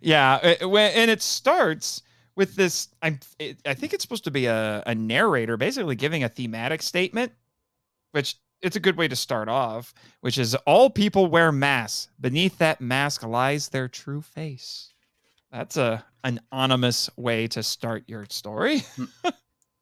Yeah, 0.01 0.37
it- 0.43 0.69
when, 0.69 0.91
and 0.93 1.11
it 1.11 1.21
starts 1.21 2.01
with 2.37 2.55
this. 2.55 2.87
I'm. 3.01 3.19
It, 3.39 3.57
I 3.65 3.73
think 3.73 3.93
it's 3.93 4.03
supposed 4.03 4.23
to 4.23 4.31
be 4.31 4.45
a, 4.45 4.81
a 4.85 4.95
narrator, 4.95 5.57
basically 5.57 5.95
giving 5.95 6.23
a 6.23 6.29
thematic 6.29 6.81
statement, 6.81 7.33
which 8.11 8.35
it's 8.61 8.77
a 8.77 8.79
good 8.79 8.95
way 8.95 9.09
to 9.09 9.15
start 9.15 9.49
off. 9.49 9.93
Which 10.21 10.37
is 10.37 10.55
all 10.65 10.89
people 10.89 11.27
wear 11.27 11.51
masks. 11.51 12.07
Beneath 12.21 12.57
that 12.59 12.79
mask 12.79 13.23
lies 13.23 13.69
their 13.69 13.89
true 13.89 14.21
face. 14.21 14.93
That's 15.51 15.75
a 15.75 16.05
an 16.23 16.39
anonymous 16.51 17.09
way 17.17 17.47
to 17.47 17.63
start 17.63 18.05
your 18.07 18.25
story. 18.29 18.83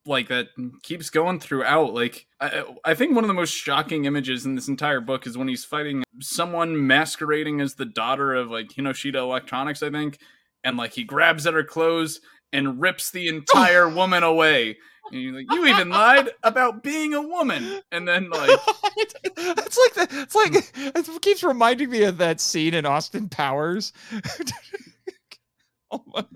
Mm. 0.06 0.12
like 0.12 0.28
that 0.28 0.50
keeps 0.84 1.10
going 1.10 1.40
throughout. 1.40 1.92
Like 1.96 2.28
I, 2.40 2.64
I 2.86 2.94
think 2.94 3.16
one 3.16 3.24
of 3.24 3.28
the 3.28 3.34
most 3.34 3.50
shocking 3.50 4.06
images 4.06 4.46
in 4.46 4.54
this 4.54 4.68
entire 4.68 5.02
book 5.02 5.26
is 5.26 5.36
when 5.36 5.48
he's 5.48 5.66
fighting 5.66 6.04
someone 6.22 6.86
masquerading 6.86 7.60
as 7.60 7.74
the 7.74 7.86
daughter 7.86 8.36
of 8.36 8.52
like 8.52 8.68
Hinoshita 8.68 9.16
Electronics, 9.16 9.82
I 9.82 9.90
think, 9.90 10.20
and 10.64 10.78
like 10.78 10.94
he 10.94 11.04
grabs 11.04 11.48
at 11.48 11.56
her 11.56 11.64
clothes 11.64 12.20
and 12.52 12.82
rips 12.82 13.12
the 13.12 13.28
entire 13.36 13.90
woman 13.90 14.24
away. 14.24 14.78
And 15.12 15.22
you're 15.22 15.34
like, 15.34 15.46
you 15.52 15.68
even 15.68 15.90
lied 15.90 16.32
about 16.42 16.82
being 16.82 17.14
a 17.14 17.22
woman, 17.22 17.82
and 17.92 18.08
then 18.08 18.30
like, 18.32 18.60
it's, 18.98 19.78
like 19.78 19.94
that. 19.94 20.08
It's 20.12 20.34
like 20.34 20.56
it 20.76 21.22
keeps 21.22 21.44
reminding 21.44 21.92
me 21.92 22.04
of 22.04 22.18
that 22.18 22.40
scene 22.40 22.74
in 22.74 22.88
Austin 22.88 23.30
Powers. 23.30 23.94
Almost. 25.92 26.28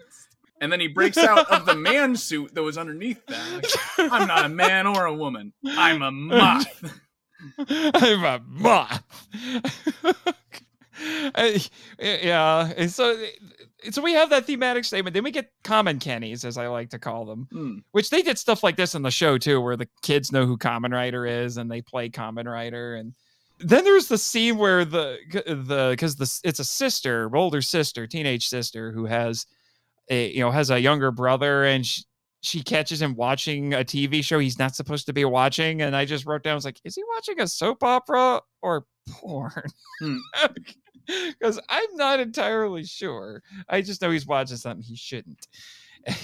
and 0.61 0.71
then 0.71 0.79
he 0.79 0.87
breaks 0.87 1.17
out 1.17 1.49
of 1.51 1.65
the 1.65 1.75
man 1.75 2.15
suit 2.15 2.53
that 2.53 2.61
was 2.61 2.77
underneath 2.77 3.25
that. 3.25 3.73
Like, 3.97 4.11
I'm 4.11 4.27
not 4.27 4.45
a 4.45 4.49
man 4.49 4.85
or 4.85 5.05
a 5.05 5.15
woman. 5.15 5.51
I'm 5.65 6.03
a 6.03 6.11
moth. 6.11 7.01
I'm 7.57 8.23
a 8.23 8.39
moth. 8.47 9.03
I- 10.99 11.61
yeah, 11.99 12.87
so 12.87 13.17
so 13.91 14.01
we 14.01 14.13
have 14.13 14.29
that 14.31 14.45
thematic 14.45 14.83
statement. 14.85 15.13
Then 15.13 15.23
we 15.23 15.31
get 15.31 15.51
common 15.63 15.99
Kennys, 15.99 16.43
as 16.43 16.57
I 16.57 16.67
like 16.67 16.89
to 16.89 16.99
call 16.99 17.25
them, 17.25 17.47
Hmm. 17.51 17.77
which 17.91 18.09
they 18.09 18.21
did 18.21 18.37
stuff 18.37 18.63
like 18.63 18.75
this 18.75 18.95
in 18.95 19.01
the 19.01 19.11
show 19.11 19.37
too, 19.37 19.61
where 19.61 19.77
the 19.77 19.87
kids 20.01 20.31
know 20.31 20.45
who 20.45 20.57
Kamen 20.57 20.91
Rider 20.93 21.25
is 21.25 21.57
and 21.57 21.71
they 21.71 21.81
play 21.81 22.09
Kamen 22.09 22.45
Rider. 22.45 22.95
And 22.95 23.13
then 23.59 23.83
there's 23.85 24.07
the 24.07 24.17
scene 24.17 24.57
where 24.57 24.83
the 24.85 25.17
the 25.31 25.87
because 25.91 26.15
the 26.17 26.39
it's 26.43 26.59
a 26.59 26.65
sister, 26.65 27.33
older 27.35 27.61
sister, 27.61 28.05
teenage 28.07 28.47
sister 28.47 28.91
who 28.91 29.05
has 29.05 29.45
a 30.09 30.29
you 30.31 30.39
know 30.41 30.51
has 30.51 30.69
a 30.69 30.79
younger 30.79 31.11
brother 31.11 31.63
and. 31.65 31.85
She, 31.85 32.03
she 32.41 32.63
catches 32.63 33.01
him 33.01 33.15
watching 33.15 33.73
a 33.73 33.79
TV 33.79 34.23
show 34.23 34.39
he's 34.39 34.57
not 34.57 34.73
supposed 34.73 35.05
to 35.07 35.11
be 35.11 35.25
watching, 35.25 35.81
and 35.81 35.93
I 35.93 36.05
just 36.05 36.25
wrote 36.25 36.41
down, 36.41 36.53
I 36.53 36.55
was 36.55 36.63
like, 36.63 36.79
is 36.85 36.95
he 36.95 37.03
watching 37.13 37.41
a 37.41 37.47
soap 37.49 37.83
opera 37.83 38.39
or 38.61 38.85
porn? 39.09 39.63
Hmm. 39.99 40.17
Because 41.39 41.59
I'm 41.69 41.95
not 41.95 42.19
entirely 42.19 42.83
sure. 42.83 43.41
I 43.67 43.81
just 43.81 44.01
know 44.01 44.09
he's 44.11 44.25
watching 44.27 44.57
something 44.57 44.83
he 44.83 44.95
shouldn't. 44.95 45.47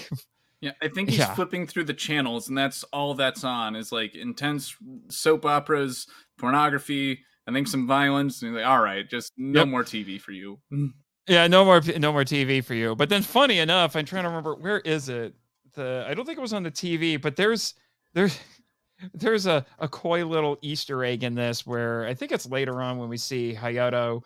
Yeah, 0.61 0.72
I 0.82 0.88
think 0.88 1.10
he's 1.10 1.19
Yeah. 1.19 1.36
flipping 1.36 1.68
through 1.68 1.84
the 1.84 1.94
channels, 1.94 2.48
and 2.48 2.57
that's 2.57 2.84
all 2.86 3.14
that's 3.14 3.44
on 3.44 3.76
is 3.76 3.91
like 3.91 4.15
intense 4.15 4.76
soap 5.10 5.45
operas, 5.45 6.07
pornography, 6.40 7.19
I 7.45 7.52
think 7.52 7.68
some 7.68 7.86
violence. 7.86 8.41
And 8.41 8.52
he's 8.52 8.61
like, 8.64 8.65
all 8.68 8.82
right, 8.82 9.07
just 9.07 9.32
no 9.38 9.60
Yep. 9.60 9.68
more 9.68 9.84
TV 9.84 10.19
for 10.19 10.32
you. 10.32 10.60
yeah, 11.27 11.45
no 11.48 11.65
more, 11.65 11.82
no 11.99 12.11
more 12.11 12.23
TV 12.23 12.64
for 12.64 12.73
you. 12.73 12.95
But 12.95 13.10
then, 13.10 13.22
funny 13.22 13.60
enough, 13.60 13.95
I'm 13.95 14.06
trying 14.06 14.23
to 14.23 14.30
remember 14.30 14.56
where 14.56 14.80
is 14.80 15.07
it. 15.10 15.36
The 15.73 16.06
I 16.07 16.14
don't 16.15 16.26
think 16.26 16.38
it 16.38 16.41
was 16.41 16.53
on 16.53 16.64
the 16.64 16.72
TV, 16.72 17.22
but 17.22 17.36
there's 17.36 17.76
there's 18.14 18.40
there's 19.14 19.45
a, 19.45 19.64
a 19.77 19.88
coy 19.90 20.26
little 20.26 20.57
Easter 20.61 21.03
egg 21.03 21.23
in 21.23 21.36
this 21.36 21.68
where 21.68 22.06
I 22.07 22.14
think 22.15 22.32
it's 22.32 22.48
later 22.48 22.82
on 22.82 22.98
when 22.98 23.10
we 23.10 23.18
see 23.18 23.53
Hayato 23.53 24.23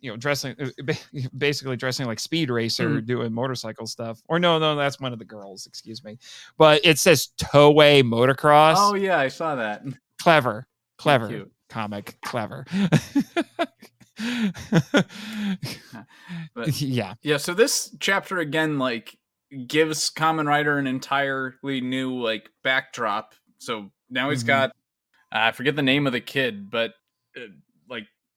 you 0.00 0.10
know, 0.10 0.16
dressing 0.16 0.54
uh, 0.60 0.92
basically 1.38 1.76
dressing 1.76 2.06
like 2.06 2.20
Speed 2.20 2.50
Racer, 2.50 2.88
Mm. 2.88 3.06
doing 3.06 3.32
motorcycle 3.32 3.86
stuff. 3.86 4.22
Or 4.28 4.38
no, 4.38 4.58
no, 4.58 4.76
that's 4.76 5.00
one 5.00 5.12
of 5.12 5.18
the 5.18 5.24
girls. 5.24 5.66
Excuse 5.66 6.02
me, 6.04 6.18
but 6.58 6.80
it 6.84 6.98
says 6.98 7.28
Toei 7.38 8.02
Motocross. 8.02 8.74
Oh 8.78 8.94
yeah, 8.94 9.18
I 9.18 9.28
saw 9.28 9.54
that. 9.56 9.82
clever, 10.20 10.66
clever 10.98 11.28
Cute. 11.28 11.52
comic, 11.68 12.16
clever. 12.24 12.64
But- 16.54 16.80
yeah, 16.80 17.14
Yeah, 17.22 17.36
so 17.38 17.52
this 17.54 17.94
chapter 18.00 18.38
again 18.38 18.78
like 18.78 19.18
gives 19.66 20.10
Kamen 20.10 20.46
Rider 20.46 20.78
an 20.78 20.86
entirely 20.86 21.80
new 21.80 22.20
like 22.20 22.50
backdrop. 22.62 23.34
So 23.58 23.90
now 24.10 24.30
he's 24.30 24.44
Mhm. 24.44 24.48
got 24.48 24.70
uh, 24.70 24.72
I 25.32 25.52
forget 25.52 25.74
the 25.76 25.82
name 25.82 26.06
of 26.06 26.12
the 26.12 26.20
kid, 26.20 26.70
but 26.70 26.92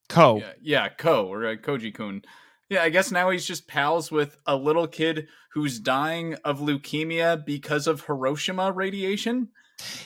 Ko. 0.09 0.38
yeah, 0.38 0.53
yeah, 0.61 0.89
Ko 0.89 1.27
or 1.27 1.45
uh, 1.45 1.55
Koji 1.55 1.93
Kun. 1.93 2.23
Yeah, 2.69 2.84
I 2.84 2.89
guess 2.89 3.11
now 3.11 3.29
he's 3.29 3.45
just 3.45 3.67
pals 3.67 4.11
with 4.11 4.38
a 4.45 4.55
little 4.55 4.88
kid 4.88 5.27
who's 5.53 5.79
dying 5.79 6.35
of 6.43 6.59
leukemia 6.59 7.45
because 7.45 7.88
of 7.88 8.05
Hiroshima 8.05 8.71
radiation. 8.71 9.49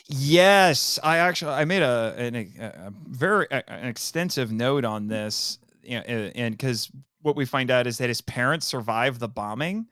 Yes, 0.08 1.00
I 1.04 1.18
actually 1.18 1.54
I 1.54 1.66
made 1.66 1.82
a 1.82 2.14
an, 2.18 2.36
a, 2.36 2.92
very 3.08 3.48
an 3.52 3.88
extensive 3.88 4.52
note 4.52 4.86
on 4.86 5.08
this, 5.08 5.60
you 5.82 5.98
know, 5.98 6.04
a- 6.08 6.32
and 6.36 6.56
because 6.56 6.92
what 7.22 7.36
we 7.36 7.46
find 7.46 7.72
out 7.72 7.88
is 7.88 7.98
that 8.00 8.10
his 8.10 8.22
parents 8.22 8.68
survived 8.68 9.20
the 9.20 9.28
bombing, 9.28 9.88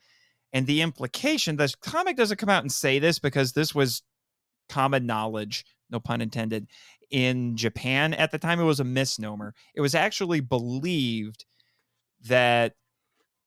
and 0.53 0.67
the 0.67 0.81
implication 0.81 1.55
the 1.55 1.73
comic 1.81 2.17
doesn't 2.17 2.37
come 2.37 2.49
out 2.49 2.63
and 2.63 2.71
say 2.71 2.99
this 2.99 3.19
because 3.19 3.53
this 3.53 3.73
was 3.73 4.03
common 4.67 5.05
knowledge, 5.05 5.65
no 5.89 5.99
pun 5.99 6.21
intended, 6.21 6.67
in 7.09 7.55
Japan 7.57 8.13
at 8.13 8.31
the 8.31 8.39
time. 8.39 8.59
It 8.59 8.65
was 8.65 8.79
a 8.79 8.85
misnomer. 8.85 9.53
It 9.73 9.81
was 9.81 9.95
actually 9.95 10.39
believed 10.39 11.45
that 12.27 12.75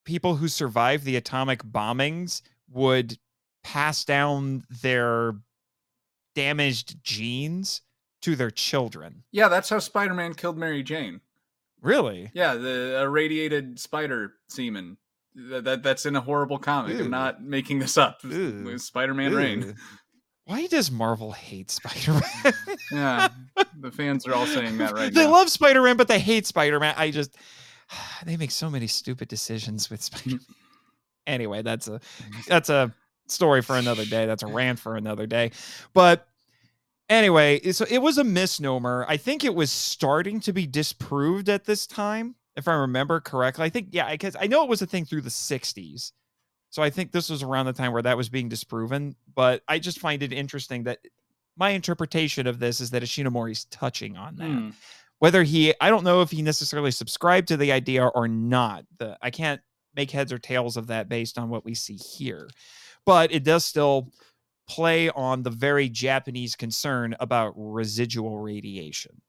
people 0.04 0.36
who 0.36 0.48
survived 0.48 1.04
the 1.04 1.16
atomic 1.16 1.62
bombings 1.62 2.42
would 2.70 3.18
pass 3.62 4.04
down 4.04 4.64
their 4.82 5.34
damaged 6.34 7.02
genes 7.04 7.82
to 8.22 8.34
their 8.34 8.50
children. 8.50 9.24
Yeah, 9.30 9.48
that's 9.48 9.68
how 9.68 9.78
Spider-Man 9.78 10.34
killed 10.34 10.56
Mary 10.56 10.82
Jane. 10.82 11.20
Really? 11.80 12.30
Yeah, 12.34 12.54
the 12.54 13.00
irradiated 13.02 13.78
spider 13.78 14.34
semen. 14.48 14.96
That, 15.34 15.64
that 15.64 15.82
that's 15.82 16.04
in 16.06 16.14
a 16.14 16.20
horrible 16.20 16.58
comic. 16.58 16.96
Ew. 16.96 17.04
I'm 17.04 17.10
not 17.10 17.42
making 17.42 17.78
this 17.78 17.96
up. 17.96 18.20
Spider-Man 18.20 19.34
Rain. 19.34 19.76
Why 20.44 20.66
does 20.66 20.90
Marvel 20.90 21.32
hate 21.32 21.70
Spider-Man? 21.70 22.22
Yeah, 22.90 23.28
the 23.80 23.90
fans 23.90 24.26
are 24.26 24.34
all 24.34 24.46
saying 24.46 24.76
that 24.78 24.92
right 24.92 25.12
they 25.14 25.24
now. 25.24 25.32
love 25.32 25.48
Spider-Man, 25.48 25.96
but 25.96 26.08
they 26.08 26.18
hate 26.18 26.46
Spider-Man. 26.46 26.94
I 26.96 27.10
just 27.10 27.36
they 28.26 28.36
make 28.36 28.50
so 28.50 28.68
many 28.68 28.86
stupid 28.86 29.28
decisions 29.28 29.88
with 29.88 30.02
Spider-Man. 30.02 30.40
Mm. 30.40 30.54
anyway, 31.26 31.62
that's 31.62 31.88
a 31.88 32.00
that's 32.48 32.68
a 32.68 32.92
story 33.28 33.62
for 33.62 33.76
another 33.76 34.04
day. 34.04 34.26
That's 34.26 34.42
a 34.42 34.46
rant 34.48 34.78
for 34.78 34.96
another 34.96 35.26
day. 35.26 35.52
But 35.94 36.26
anyway, 37.08 37.60
so 37.72 37.86
it 37.88 37.98
was 37.98 38.18
a 38.18 38.24
misnomer. 38.24 39.06
I 39.08 39.16
think 39.16 39.44
it 39.44 39.54
was 39.54 39.70
starting 39.70 40.40
to 40.40 40.52
be 40.52 40.66
disproved 40.66 41.48
at 41.48 41.64
this 41.64 41.86
time, 41.86 42.34
if 42.56 42.68
I 42.68 42.74
remember 42.74 43.20
correctly. 43.20 43.64
I 43.64 43.68
think 43.70 43.88
yeah, 43.92 44.10
because 44.10 44.36
I 44.38 44.48
know 44.48 44.64
it 44.64 44.68
was 44.68 44.82
a 44.82 44.86
thing 44.86 45.04
through 45.06 45.22
the 45.22 45.30
'60s. 45.30 46.12
So 46.72 46.82
I 46.82 46.90
think 46.90 47.12
this 47.12 47.30
was 47.30 47.44
around 47.44 47.66
the 47.66 47.72
time 47.74 47.92
where 47.92 48.02
that 48.02 48.16
was 48.16 48.28
being 48.28 48.48
disproven. 48.48 49.14
But 49.34 49.62
I 49.68 49.78
just 49.78 50.00
find 50.00 50.22
it 50.22 50.32
interesting 50.32 50.82
that 50.84 50.98
my 51.56 51.70
interpretation 51.70 52.46
of 52.46 52.58
this 52.58 52.80
is 52.80 52.90
that 52.90 53.02
Ishinomori's 53.02 53.66
touching 53.66 54.16
on 54.16 54.36
that 54.36 54.46
Hmm. 54.48 54.70
whether 55.18 55.42
he 55.42 55.74
i 55.82 55.90
don't 55.90 56.02
know 56.02 56.22
if 56.22 56.30
he 56.30 56.40
necessarily 56.42 56.90
subscribed 56.90 57.46
to 57.48 57.58
the 57.58 57.70
idea 57.72 58.06
or 58.06 58.26
not 58.26 58.84
the 58.98 59.18
i 59.20 59.30
can't 59.30 59.60
make 59.94 60.10
heads 60.10 60.32
or 60.32 60.38
tails 60.38 60.78
of 60.78 60.86
that 60.86 61.10
based 61.10 61.38
on 61.38 61.50
what 61.50 61.64
we 61.64 61.74
see 61.74 61.96
here 61.96 62.48
but 63.04 63.30
it 63.30 63.44
does 63.44 63.64
still 63.66 64.10
play 64.66 65.10
on 65.10 65.42
the 65.42 65.50
very 65.50 65.90
japanese 65.90 66.56
concern 66.56 67.14
about 67.20 67.52
residual 67.54 68.38
radiation 68.38 69.20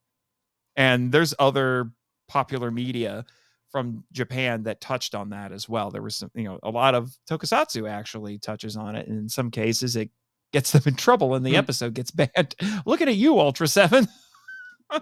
and 0.77 1.11
there's 1.11 1.35
other 1.39 1.91
popular 2.29 2.71
media 2.71 3.25
from 3.73 4.03
japan 4.13 4.63
that 4.63 4.79
touched 4.79 5.13
on 5.15 5.31
that 5.31 5.51
as 5.51 5.67
well 5.67 5.91
there 5.91 6.01
was 6.01 6.15
some 6.15 6.31
you 6.35 6.43
know 6.45 6.57
a 6.63 6.69
lot 6.69 6.95
of 6.95 7.11
tokusatsu 7.29 7.89
actually 7.89 8.37
touches 8.37 8.77
on 8.77 8.95
it 8.95 9.07
and 9.07 9.17
in 9.17 9.27
some 9.27 9.51
cases 9.51 9.95
it 9.97 10.09
gets 10.53 10.71
them 10.71 10.83
in 10.85 10.95
trouble 10.95 11.33
and 11.35 11.43
the 11.45 11.49
Hmm. 11.51 11.57
episode 11.57 11.93
gets 11.95 12.11
banned 12.21 12.55
looking 12.85 13.09
at 13.09 13.15
you 13.15 13.39
ultra 13.39 13.67
7 13.67 14.07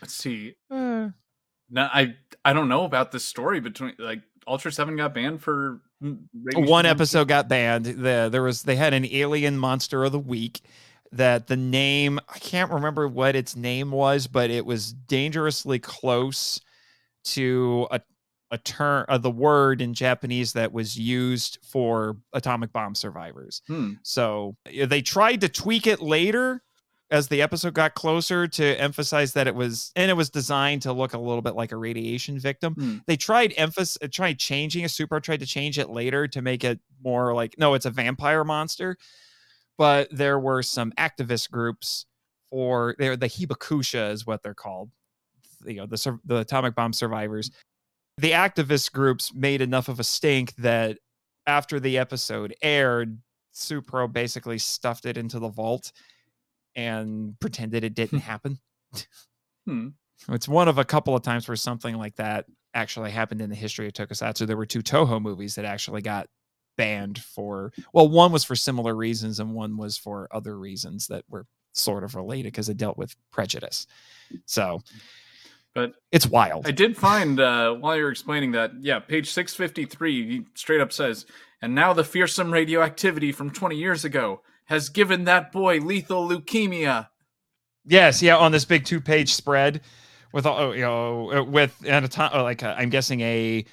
Let's 0.00 0.14
see. 0.14 0.54
Uh, 0.70 1.08
No, 1.70 1.88
I 1.92 2.14
I 2.44 2.52
don't 2.52 2.68
know 2.68 2.84
about 2.84 3.12
this 3.12 3.24
story 3.24 3.60
between 3.60 3.94
like 3.98 4.22
Ultra 4.46 4.70
Seven 4.72 4.96
got 4.96 5.12
banned 5.14 5.42
for 5.42 5.80
mm, 6.02 6.20
one 6.54 6.86
episode 6.86 7.28
got 7.28 7.48
banned. 7.48 7.86
The, 7.86 8.28
there 8.30 8.42
was 8.42 8.62
they 8.62 8.76
had 8.76 8.94
an 8.94 9.04
alien 9.06 9.58
monster 9.58 10.04
of 10.04 10.12
the 10.12 10.18
week 10.18 10.60
that 11.12 11.46
the 11.46 11.56
name 11.56 12.20
I 12.28 12.38
can't 12.38 12.70
remember 12.70 13.08
what 13.08 13.36
its 13.36 13.56
name 13.56 13.90
was, 13.90 14.26
but 14.26 14.50
it 14.50 14.64
was 14.66 14.92
dangerously 14.92 15.78
close 15.78 16.60
to 17.24 17.86
a 17.90 18.00
a 18.50 18.58
term 18.58 19.04
uh, 19.08 19.18
the 19.18 19.30
word 19.30 19.80
in 19.80 19.94
Japanese 19.94 20.52
that 20.54 20.72
was 20.72 20.98
used 20.98 21.58
for 21.62 22.16
atomic 22.32 22.72
bomb 22.72 22.94
survivors. 22.94 23.62
Hmm. 23.66 23.94
So 24.02 24.56
they 24.64 25.02
tried 25.02 25.40
to 25.42 25.48
tweak 25.48 25.86
it 25.86 26.00
later 26.00 26.62
as 27.10 27.28
the 27.28 27.40
episode 27.40 27.74
got 27.74 27.94
closer 27.94 28.46
to 28.46 28.80
emphasize 28.80 29.32
that 29.32 29.46
it 29.46 29.54
was 29.54 29.92
and 29.96 30.10
it 30.10 30.14
was 30.14 30.30
designed 30.30 30.82
to 30.82 30.92
look 30.92 31.14
a 31.14 31.18
little 31.18 31.42
bit 31.42 31.54
like 31.54 31.72
a 31.72 31.76
radiation 31.76 32.38
victim. 32.38 32.74
Hmm. 32.74 32.96
They 33.06 33.16
tried 33.16 33.54
emphasis 33.56 33.98
tried 34.10 34.38
changing 34.38 34.84
a 34.84 34.88
super 34.88 35.20
tried 35.20 35.40
to 35.40 35.46
change 35.46 35.78
it 35.78 35.90
later 35.90 36.28
to 36.28 36.42
make 36.42 36.64
it 36.64 36.80
more 37.02 37.34
like 37.34 37.54
no, 37.58 37.74
it's 37.74 37.86
a 37.86 37.90
vampire 37.90 38.44
monster. 38.44 38.96
But 39.78 40.08
there 40.10 40.38
were 40.38 40.62
some 40.62 40.92
activist 40.98 41.50
groups 41.50 42.04
for 42.50 42.94
they're 42.98 43.16
the 43.16 43.26
Hibakusha 43.26 44.12
is 44.12 44.26
what 44.26 44.42
they're 44.42 44.54
called. 44.54 44.90
You 45.64 45.76
know, 45.76 45.86
the 45.86 46.18
the 46.24 46.38
atomic 46.38 46.74
bomb 46.74 46.92
survivors. 46.92 47.50
The 48.18 48.32
activist 48.32 48.92
groups 48.92 49.32
made 49.32 49.60
enough 49.62 49.88
of 49.88 50.00
a 50.00 50.04
stink 50.04 50.54
that 50.56 50.98
after 51.46 51.78
the 51.78 51.98
episode 51.98 52.54
aired, 52.60 53.18
Supro 53.54 54.12
basically 54.12 54.58
stuffed 54.58 55.06
it 55.06 55.16
into 55.16 55.38
the 55.38 55.48
vault 55.48 55.92
and 56.74 57.38
pretended 57.40 57.84
it 57.84 57.94
didn't 57.94 58.20
happen. 58.20 58.58
Hmm. 59.66 59.88
It's 60.30 60.48
one 60.48 60.66
of 60.66 60.78
a 60.78 60.84
couple 60.84 61.14
of 61.14 61.20
times 61.20 61.46
where 61.46 61.56
something 61.56 61.94
like 61.96 62.16
that 62.16 62.46
actually 62.72 63.10
happened 63.10 63.42
in 63.42 63.50
the 63.50 63.54
history 63.54 63.86
of 63.86 63.92
Tokusatsu. 63.92 64.46
There 64.46 64.56
were 64.56 64.64
two 64.64 64.82
Toho 64.82 65.20
movies 65.20 65.56
that 65.56 65.66
actually 65.66 66.00
got 66.00 66.26
banned 66.78 67.18
for, 67.18 67.72
well, 67.92 68.08
one 68.08 68.32
was 68.32 68.44
for 68.44 68.56
similar 68.56 68.94
reasons 68.94 69.38
and 69.38 69.52
one 69.52 69.76
was 69.76 69.98
for 69.98 70.28
other 70.30 70.56
reasons 70.58 71.08
that 71.08 71.24
were 71.28 71.44
sort 71.72 72.04
of 72.04 72.14
related 72.14 72.52
because 72.52 72.70
it 72.70 72.78
dealt 72.78 72.96
with 72.96 73.14
prejudice. 73.30 73.86
So, 74.46 74.80
But 75.74 75.92
it's 76.10 76.26
wild. 76.26 76.66
I 76.66 76.70
did 76.70 76.96
find 76.96 77.38
uh, 77.38 77.74
while 77.74 77.96
you're 77.96 78.10
explaining 78.10 78.52
that, 78.52 78.72
yeah, 78.80 78.98
page 79.00 79.30
six 79.30 79.54
fifty 79.54 79.84
three 79.84 80.26
he 80.26 80.44
straight 80.54 80.80
up 80.80 80.92
says, 80.92 81.26
and 81.60 81.74
now 81.74 81.92
the 81.92 82.04
fearsome 82.04 82.50
radioactivity 82.50 83.32
from 83.32 83.50
twenty 83.50 83.76
years 83.76 84.04
ago 84.04 84.40
has 84.64 84.88
given 84.88 85.24
that 85.24 85.52
boy 85.52 85.78
lethal 85.78 86.28
leukemia. 86.28 87.08
Yes, 87.84 88.22
yeah, 88.22 88.36
on 88.36 88.52
this 88.52 88.64
big 88.64 88.84
two-page 88.84 89.34
spread 89.34 89.80
with 90.32 90.46
all 90.46 90.74
you 90.74 90.82
know 90.82 91.32
uh, 91.32 91.44
with 91.44 91.74
an 91.86 92.08
uh, 92.18 92.42
like 92.42 92.62
i 92.62 92.74
I'm 92.74 92.90
guessing 92.90 93.20
a 93.20 93.64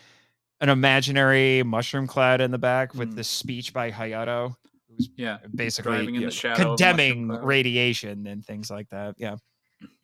an 0.61 0.69
imaginary 0.69 1.63
mushroom 1.63 2.07
cloud 2.07 2.41
in 2.41 2.51
the 2.51 2.57
back 2.57 2.93
with 2.95 3.09
Hmm. 3.09 3.15
this 3.15 3.27
speech 3.27 3.73
by 3.73 3.91
Hayato, 3.91 4.55
who's 4.89 5.09
Yeah, 5.17 5.37
basically 5.53 5.97
you 6.05 6.19
know, 6.21 6.29
condemning 6.55 7.27
radiation 7.27 8.27
and 8.27 8.45
things 8.45 8.69
like 8.71 8.89
that. 8.89 9.15
Yeah, 9.17 9.35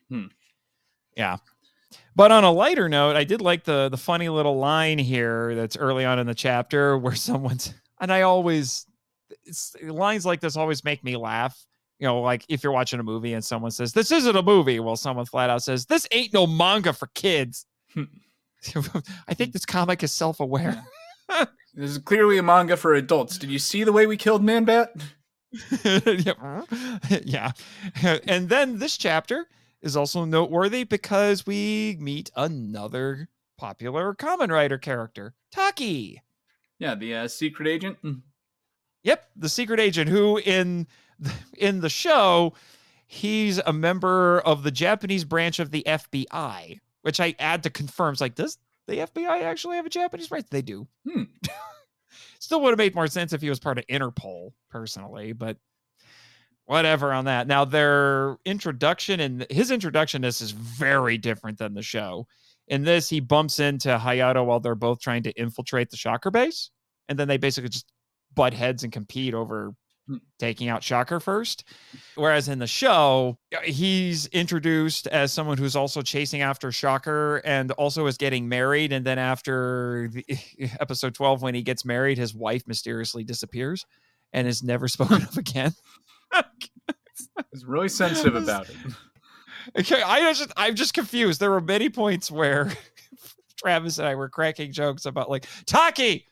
Hmm. 0.10 0.26
yeah. 1.16 1.38
But 2.16 2.32
on 2.32 2.44
a 2.44 2.52
lighter 2.52 2.88
note, 2.90 3.16
I 3.16 3.24
did 3.24 3.42
like 3.42 3.64
the 3.64 3.90
the 3.90 3.98
funny 3.98 4.30
little 4.30 4.58
line 4.58 4.98
here 5.00 5.56
that's 5.56 5.78
early 5.78 6.06
on 6.06 6.20
in 6.20 6.28
the 6.28 6.36
chapter 6.36 6.98
where 6.98 7.16
someone's 7.16 7.74
and 8.00 8.12
I 8.12 8.22
always 8.24 8.86
lines 9.84 10.26
like 10.26 10.42
this 10.42 10.58
always 10.58 10.84
make 10.84 11.04
me 11.04 11.16
laugh. 11.16 11.66
You 12.00 12.08
know, 12.08 12.22
like 12.22 12.44
if 12.50 12.64
you're 12.64 12.74
watching 12.74 13.00
a 13.00 13.04
movie 13.04 13.34
and 13.34 13.44
someone 13.46 13.72
says, 13.72 13.94
This 13.94 14.12
isn't 14.12 14.36
a 14.36 14.42
movie, 14.42 14.80
well, 14.80 14.96
someone 14.96 15.26
flat 15.26 15.50
out 15.50 15.64
says, 15.64 15.86
This 15.86 16.08
ain't 16.12 16.34
no 16.34 16.48
manga 16.48 16.94
for 16.94 17.08
kids. 17.14 17.66
I 19.28 19.34
think 19.34 19.54
this 19.54 19.66
comic 19.66 20.04
is 20.04 20.12
self 20.12 20.40
aware. 20.40 20.84
This 21.74 21.92
is 21.92 21.98
clearly 22.00 22.38
a 22.38 22.44
manga 22.44 22.76
for 22.76 22.94
adults. 22.94 23.38
Did 23.38 23.50
you 23.50 23.60
see 23.60 23.84
the 23.84 23.94
way 23.94 24.06
we 24.06 24.18
killed 24.18 24.44
Man 24.44 24.66
Bat? 24.66 24.94
yeah. 25.86 26.64
yeah. 27.24 27.52
And 28.28 28.50
then 28.50 28.80
this 28.80 28.98
chapter 28.98 29.48
is 29.82 29.96
also 29.96 30.26
noteworthy 30.26 30.84
because 30.84 31.46
we 31.46 31.98
meet 32.00 32.30
another 32.36 33.30
popular 33.58 34.14
Kamen 34.14 34.50
Rider 34.50 34.78
character, 34.78 35.34
Taki. 35.52 36.22
Yeah, 36.80 36.96
the 36.96 37.16
uh, 37.16 37.28
secret 37.28 37.68
agent. 37.68 37.98
Mm. 38.04 38.22
Yep, 39.04 39.30
the 39.36 39.50
secret 39.50 39.80
agent 39.80 40.10
who 40.10 40.38
in 40.38 40.88
the, 41.20 41.34
in 41.58 41.82
the 41.82 41.90
show 41.90 42.54
he's 43.08 43.60
a 43.60 43.74
member 43.74 44.40
of 44.40 44.64
the 44.64 44.72
Japanese 44.72 45.26
branch 45.26 45.60
of 45.60 45.72
the 45.72 45.84
FBI. 45.86 46.80
Which 47.02 47.20
I 47.20 47.36
add 47.40 47.64
to 47.64 47.70
confirms 47.70 48.22
like, 48.22 48.36
does 48.36 48.58
the 48.88 48.98
FBI 48.98 49.44
actually 49.44 49.78
have 49.78 49.86
a 49.86 49.90
Japanese 49.90 50.32
rights? 50.32 50.50
They 50.50 50.62
do. 50.62 50.88
Hmm. 51.10 51.24
Still 52.40 52.62
would 52.62 52.72
have 52.72 52.78
made 52.78 52.96
more 52.96 53.08
sense 53.08 53.34
if 53.34 53.42
he 53.42 53.50
was 53.50 53.60
part 53.60 53.78
of 53.78 53.88
Interpol, 53.88 54.52
personally, 54.70 55.34
but 55.34 55.58
whatever 56.66 57.14
on 57.14 57.26
that. 57.26 57.48
Now, 57.48 57.66
their 57.66 58.38
introduction 58.46 59.20
and 59.20 59.46
his 59.50 59.72
introduction 59.72 60.22
this 60.22 60.42
is 60.42 60.52
very 60.52 61.18
different 61.18 61.58
than 61.58 61.74
the 61.74 61.82
show. 61.82 62.28
In 62.68 62.84
this, 62.84 63.10
he 63.10 63.20
bumps 63.20 63.60
into 63.60 63.90
Hayato 63.90 64.46
while 64.46 64.60
they're 64.60 64.76
both 64.76 65.02
trying 65.02 65.24
to 65.24 65.32
infiltrate 65.32 65.90
the 65.90 65.98
Shocker 65.98 66.32
base, 66.32 66.72
and 67.10 67.20
then 67.20 67.28
they 67.28 67.38
basically 67.38 67.70
just 67.70 67.92
butt 68.34 68.54
heads 68.54 68.84
and 68.84 68.94
compete 68.94 69.34
over. 69.34 69.74
Taking 70.40 70.70
out 70.70 70.84
Shocker 70.84 71.20
first. 71.20 71.64
Whereas 72.16 72.48
in 72.48 72.60
the 72.60 72.68
show, 72.68 73.38
uh, 73.56 73.62
he's 73.62 74.28
introduced 74.28 75.08
as 75.08 75.32
someone 75.32 75.58
who's 75.58 75.76
also 75.76 76.02
chasing 76.02 76.42
after 76.42 76.72
Shocker 76.72 77.38
and 77.46 77.72
also 77.72 78.06
is 78.08 78.18
getting 78.18 78.48
married. 78.50 78.92
And 78.92 79.06
then 79.06 79.20
after 79.20 80.10
the, 80.12 80.26
episode 80.80 81.14
12, 81.16 81.42
when 81.42 81.56
he 81.56 81.62
gets 81.62 81.86
married, 81.86 82.18
his 82.18 82.34
wife 82.34 82.64
mysteriously 82.68 83.24
disappears 83.24 83.86
and 84.34 84.48
is 84.48 84.64
never 84.64 84.88
spoken 84.90 85.24
of 85.24 85.38
again. 85.38 85.74
He's 87.52 87.66
really 87.66 87.90
sensitive 87.90 88.36
about 88.36 88.70
it. 88.70 88.76
Okay, 89.78 90.02
I 90.02 90.34
just 90.34 90.52
I'm 90.58 90.76
just 90.76 90.94
confused. 90.94 91.40
There 91.40 91.52
were 91.52 91.62
many 91.62 91.90
points 91.90 92.32
where 92.32 92.72
Travis 93.58 94.00
and 94.00 94.08
I 94.08 94.16
were 94.16 94.30
cracking 94.30 94.72
jokes 94.72 95.06
about 95.06 95.30
like 95.30 95.46
Taki, 95.66 96.26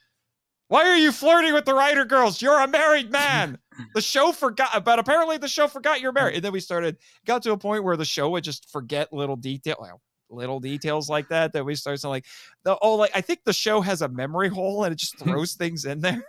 why 0.69 0.87
are 0.87 0.95
you 0.95 1.11
flirting 1.11 1.53
with 1.53 1.65
the 1.65 1.73
rider 1.73 2.05
girls? 2.05 2.41
You're 2.41 2.59
a 2.59 2.67
married 2.67 3.11
man. 3.11 3.57
The 3.95 4.01
show 4.01 4.33
forgot, 4.33 4.83
but 4.83 4.99
apparently 4.99 5.37
the 5.37 5.47
show 5.47 5.69
forgot 5.69 6.01
you're 6.01 6.11
married. 6.11 6.35
And 6.35 6.43
then 6.43 6.51
we 6.51 6.59
started 6.59 6.97
got 7.25 7.43
to 7.43 7.53
a 7.53 7.57
point 7.57 7.85
where 7.85 7.95
the 7.95 8.03
show 8.03 8.29
would 8.31 8.43
just 8.43 8.69
forget 8.69 9.13
little 9.13 9.37
detail, 9.37 9.77
well, 9.79 10.01
little 10.29 10.59
details 10.59 11.09
like 11.09 11.29
that. 11.29 11.53
That 11.53 11.63
we 11.63 11.75
started 11.75 12.01
to 12.01 12.09
like 12.09 12.25
the 12.65 12.77
oh 12.81 12.95
like 12.95 13.11
I 13.15 13.21
think 13.21 13.45
the 13.45 13.53
show 13.53 13.79
has 13.79 14.01
a 14.01 14.09
memory 14.09 14.49
hole 14.49 14.83
and 14.83 14.91
it 14.91 14.97
just 14.97 15.17
throws 15.23 15.53
things 15.53 15.85
in 15.85 16.01
there. 16.01 16.21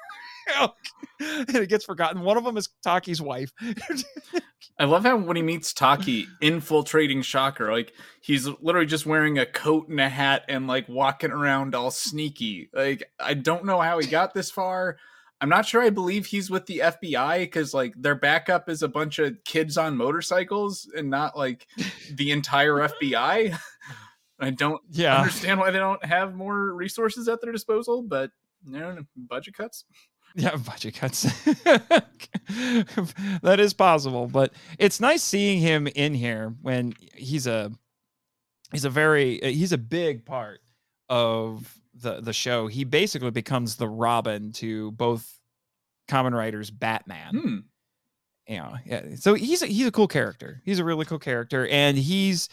and 1.20 1.56
it 1.56 1.68
gets 1.68 1.85
forgotten. 1.85 2.22
One 2.22 2.36
of 2.36 2.44
them 2.44 2.56
is 2.56 2.68
Taki's 2.82 3.20
wife. 3.20 3.52
I 4.78 4.85
love 4.85 5.05
how 5.05 5.16
when 5.16 5.36
he 5.36 5.43
meets 5.43 5.72
Taki 5.72 6.27
infiltrating 6.40 7.22
Shocker, 7.22 7.70
like 7.70 7.93
he's 8.22 8.48
literally 8.60 8.86
just 8.86 9.06
wearing 9.06 9.39
a 9.39 9.47
coat 9.47 9.89
and 9.89 10.01
a 10.01 10.09
hat 10.09 10.44
and 10.48 10.66
like 10.66 10.89
walking 10.89 11.31
around 11.31 11.74
all 11.74 11.90
sneaky. 11.90 12.70
Like 12.72 13.05
I 13.18 13.35
don't 13.35 13.66
know 13.66 13.81
how 13.81 13.98
he 13.98 14.06
got 14.06 14.32
this 14.32 14.51
far. 14.51 14.97
I'm 15.43 15.48
not 15.48 15.64
sure 15.66 15.82
I 15.82 15.90
believe 15.90 16.27
he's 16.27 16.51
with 16.51 16.66
the 16.66 16.78
FBI 16.85 17.40
because 17.40 17.72
like 17.72 17.94
their 17.97 18.14
backup 18.14 18.68
is 18.68 18.82
a 18.82 18.89
bunch 18.89 19.18
of 19.18 19.36
kids 19.44 19.78
on 19.78 19.97
motorcycles 19.97 20.90
and 20.94 21.09
not 21.09 21.36
like 21.36 21.66
the 22.12 22.31
entire 22.31 22.74
FBI. 22.74 23.59
I 24.40 24.51
don't 24.51 24.81
yeah. 24.90 25.18
understand 25.18 25.60
why 25.60 25.70
they 25.70 25.78
don't 25.78 26.05
have 26.05 26.35
more 26.35 26.74
resources 26.74 27.28
at 27.28 27.43
their 27.43 27.52
disposal, 27.52 28.02
but 28.02 28.31
you 28.66 28.78
know, 28.78 28.98
budget 29.16 29.55
cuts. 29.55 29.85
Yeah, 30.36 30.55
budget 30.57 30.94
cuts. 30.94 31.23
that 33.43 33.57
is 33.59 33.74
possible, 33.74 34.27
but 34.28 34.52
it's 34.78 35.01
nice 35.01 35.23
seeing 35.23 35.59
him 35.59 35.89
in 35.89 36.15
here 36.15 36.55
when 36.62 36.94
he's 37.15 37.47
a 37.48 37.73
he's 38.73 38.85
a 38.85 38.90
very 38.90 39.40
he's 39.43 39.73
a 39.73 39.78
big 39.78 40.24
part 40.24 40.61
of 41.09 41.77
the 41.94 42.20
the 42.20 42.32
show. 42.32 42.69
He 42.69 42.85
basically 42.85 43.32
becomes 43.32 43.77
the 43.77 43.89
Robin 43.89 44.52
to 44.52 44.93
both 44.93 45.28
Kamen 46.09 46.32
Rider's 46.32 46.70
Batman. 46.70 47.35
Hmm. 47.35 47.57
You 48.47 48.57
know, 48.59 48.77
yeah. 48.86 49.02
So 49.16 49.35
he's 49.35 49.62
a, 49.62 49.66
he's 49.66 49.86
a 49.86 49.93
cool 49.93 50.09
character. 50.09 50.61
He's 50.65 50.78
a 50.78 50.85
really 50.85 51.05
cool 51.05 51.19
character, 51.19 51.66
and 51.69 51.97
he's 51.97 52.48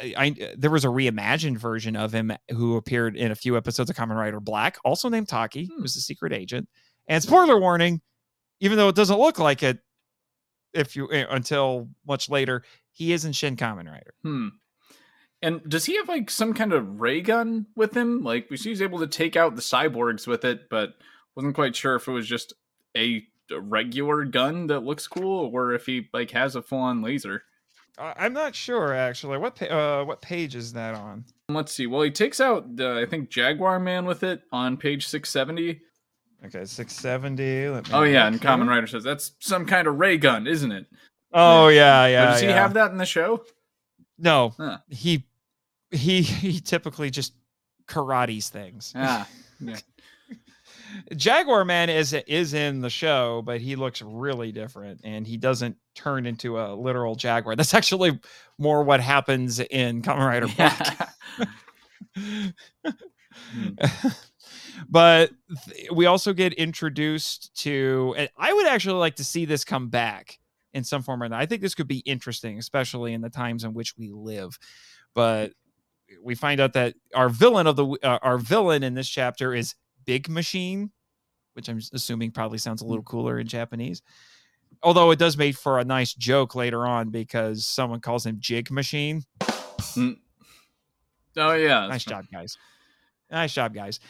I, 0.00 0.14
I 0.16 0.54
there 0.56 0.70
was 0.70 0.84
a 0.84 0.88
reimagined 0.88 1.58
version 1.58 1.96
of 1.96 2.12
him 2.12 2.32
who 2.50 2.76
appeared 2.76 3.16
in 3.16 3.30
a 3.30 3.34
few 3.34 3.56
episodes 3.56 3.90
of 3.90 3.96
Kamen 3.96 4.16
Rider 4.16 4.40
Black, 4.40 4.78
also 4.84 5.08
named 5.08 5.28
Taki, 5.28 5.66
Hmm. 5.66 5.76
who 5.76 5.82
was 5.82 5.96
a 5.96 6.00
secret 6.00 6.32
agent. 6.32 6.68
And 7.08 7.22
spoiler 7.22 7.58
warning, 7.58 8.00
even 8.60 8.78
though 8.78 8.88
it 8.88 8.94
doesn't 8.94 9.18
look 9.18 9.38
like 9.38 9.62
it, 9.62 9.78
if 10.72 10.96
you 10.96 11.10
eh, 11.12 11.26
until 11.28 11.88
much 12.06 12.30
later, 12.30 12.62
he 12.90 13.12
is 13.12 13.24
in 13.24 13.32
Shin 13.32 13.56
Kamen 13.56 13.90
Rider. 13.90 14.14
Hmm. 14.22 14.48
And 15.42 15.68
does 15.68 15.84
he 15.84 15.96
have 15.96 16.08
like 16.08 16.30
some 16.30 16.54
kind 16.54 16.72
of 16.72 17.00
ray 17.00 17.20
gun 17.20 17.66
with 17.74 17.96
him? 17.96 18.22
Like 18.22 18.48
we 18.48 18.56
see 18.56 18.70
he's 18.70 18.82
able 18.82 19.00
to 19.00 19.08
take 19.08 19.36
out 19.36 19.56
the 19.56 19.62
cyborgs 19.62 20.26
with 20.26 20.44
it, 20.44 20.68
but 20.70 20.94
wasn't 21.34 21.54
quite 21.54 21.74
sure 21.74 21.96
if 21.96 22.06
it 22.06 22.12
was 22.12 22.28
just 22.28 22.54
a 22.96 23.24
regular 23.60 24.24
gun 24.24 24.68
that 24.68 24.84
looks 24.84 25.08
cool 25.08 25.50
or 25.52 25.72
if 25.72 25.86
he 25.86 26.08
like 26.12 26.30
has 26.30 26.54
a 26.54 26.62
full 26.62 26.78
on 26.78 27.02
laser. 27.02 27.42
I'm 27.98 28.32
not 28.32 28.54
sure 28.54 28.94
actually. 28.94 29.38
What 29.38 29.56
pa- 29.56 29.66
uh, 30.00 30.04
what 30.04 30.22
page 30.22 30.54
is 30.54 30.72
that 30.72 30.94
on? 30.94 31.24
Let's 31.48 31.72
see. 31.72 31.86
Well, 31.86 32.02
he 32.02 32.10
takes 32.10 32.40
out 32.40 32.76
the 32.76 33.00
I 33.00 33.06
think 33.06 33.28
Jaguar 33.28 33.80
Man 33.80 34.04
with 34.04 34.22
it 34.22 34.42
on 34.52 34.76
page 34.76 35.06
670. 35.08 35.82
Okay, 36.44 36.64
670. 36.64 37.92
Oh 37.92 38.02
yeah, 38.02 38.26
and 38.26 38.40
Kamen. 38.40 38.68
Rider 38.68 38.86
says 38.86 39.04
that's 39.04 39.32
some 39.38 39.64
kind 39.64 39.86
of 39.86 39.98
ray 39.98 40.16
gun, 40.16 40.46
isn't 40.46 40.72
it? 40.72 40.86
Oh 41.32 41.68
yeah, 41.68 42.06
yeah. 42.06 42.24
But 42.26 42.30
does 42.32 42.40
he 42.40 42.46
yeah. 42.48 42.54
have 42.54 42.74
that 42.74 42.90
in 42.90 42.98
the 42.98 43.06
show? 43.06 43.44
No, 44.18 44.54
Huh. 44.56 44.78
he 44.88 45.24
he 45.90 46.22
he 46.22 46.60
typically 46.60 47.10
just 47.10 47.34
karates 47.86 48.48
things. 48.48 48.92
Ah, 48.96 49.28
yeah. 49.60 49.78
Jaguar 51.16 51.64
Man 51.64 51.88
is 51.90 52.12
is 52.12 52.54
in 52.54 52.80
the 52.80 52.90
show, 52.90 53.42
but 53.42 53.60
he 53.60 53.76
looks 53.76 54.02
really 54.02 54.52
different, 54.52 55.00
and 55.04 55.26
he 55.26 55.36
doesn't 55.36 55.76
turn 55.94 56.26
into 56.26 56.58
a 56.58 56.74
literal 56.74 57.14
jaguar. 57.14 57.56
That's 57.56 57.74
actually 57.74 58.18
more 58.58 58.82
what 58.82 59.00
happens 59.00 59.60
in 59.60 60.02
Kamen 60.02 60.26
Rider 60.26 60.48
Black. 60.48 61.08
But 64.88 65.30
th- 65.64 65.90
we 65.92 66.06
also 66.06 66.32
get 66.32 66.52
introduced 66.54 67.54
to, 67.62 68.14
and 68.16 68.28
I 68.36 68.52
would 68.52 68.66
actually 68.66 68.98
like 68.98 69.16
to 69.16 69.24
see 69.24 69.44
this 69.44 69.64
come 69.64 69.88
back 69.88 70.38
in 70.72 70.84
some 70.84 71.02
form 71.02 71.22
or 71.22 71.26
another. 71.26 71.42
I 71.42 71.46
think 71.46 71.62
this 71.62 71.74
could 71.74 71.88
be 71.88 71.98
interesting, 72.00 72.58
especially 72.58 73.12
in 73.12 73.20
the 73.20 73.30
times 73.30 73.64
in 73.64 73.74
which 73.74 73.96
we 73.96 74.10
live. 74.10 74.58
But 75.14 75.52
we 76.22 76.34
find 76.34 76.60
out 76.60 76.72
that 76.74 76.94
our 77.14 77.28
villain 77.28 77.66
of 77.66 77.76
the 77.76 77.86
uh, 78.02 78.18
our 78.22 78.38
villain 78.38 78.82
in 78.82 78.94
this 78.94 79.08
chapter 79.08 79.54
is 79.54 79.74
Big 80.04 80.28
Machine, 80.28 80.90
which 81.54 81.68
I'm 81.68 81.80
assuming 81.92 82.30
probably 82.30 82.58
sounds 82.58 82.82
a 82.82 82.86
little 82.86 83.04
cooler 83.04 83.38
in 83.38 83.46
Japanese. 83.46 84.02
Although 84.82 85.10
it 85.10 85.18
does 85.18 85.36
make 85.36 85.54
for 85.54 85.78
a 85.78 85.84
nice 85.84 86.14
joke 86.14 86.54
later 86.54 86.86
on 86.86 87.10
because 87.10 87.66
someone 87.66 88.00
calls 88.00 88.26
him 88.26 88.38
Jig 88.40 88.70
Machine. 88.70 89.22
Oh 91.36 91.54
yeah. 91.54 91.86
Nice 91.86 92.04
job, 92.04 92.24
guys. 92.32 92.56
Nice 93.30 93.54
job, 93.54 93.74
guys. 93.74 94.00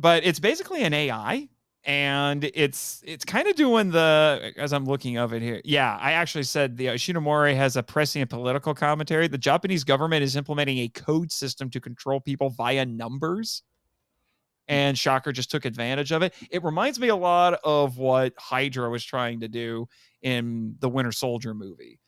But 0.00 0.24
it's 0.24 0.40
basically 0.40 0.82
an 0.82 0.94
AI, 0.94 1.46
and 1.84 2.50
it's 2.54 3.02
it's 3.06 3.24
kind 3.24 3.46
of 3.46 3.54
doing 3.54 3.90
the 3.90 4.52
as 4.56 4.72
I'm 4.72 4.86
looking 4.86 5.18
of 5.18 5.34
it 5.34 5.42
here. 5.42 5.60
Yeah, 5.62 5.98
I 6.00 6.12
actually 6.12 6.44
said 6.44 6.78
the 6.78 6.90
uh, 6.90 6.94
Shinomori 6.94 7.54
has 7.54 7.76
a 7.76 7.82
prescient 7.82 8.30
political 8.30 8.74
commentary. 8.74 9.28
The 9.28 9.36
Japanese 9.36 9.84
government 9.84 10.22
is 10.22 10.36
implementing 10.36 10.78
a 10.78 10.88
code 10.88 11.30
system 11.30 11.68
to 11.70 11.80
control 11.80 12.18
people 12.18 12.48
via 12.48 12.86
numbers. 12.86 13.62
And 14.68 14.96
Shocker 14.96 15.32
just 15.32 15.50
took 15.50 15.64
advantage 15.64 16.12
of 16.12 16.22
it. 16.22 16.32
It 16.50 16.62
reminds 16.62 16.98
me 16.98 17.08
a 17.08 17.16
lot 17.16 17.58
of 17.64 17.98
what 17.98 18.32
Hydra 18.38 18.88
was 18.88 19.04
trying 19.04 19.40
to 19.40 19.48
do 19.48 19.86
in 20.22 20.76
the 20.78 20.88
Winter 20.88 21.12
Soldier 21.12 21.54
movie, 21.54 21.98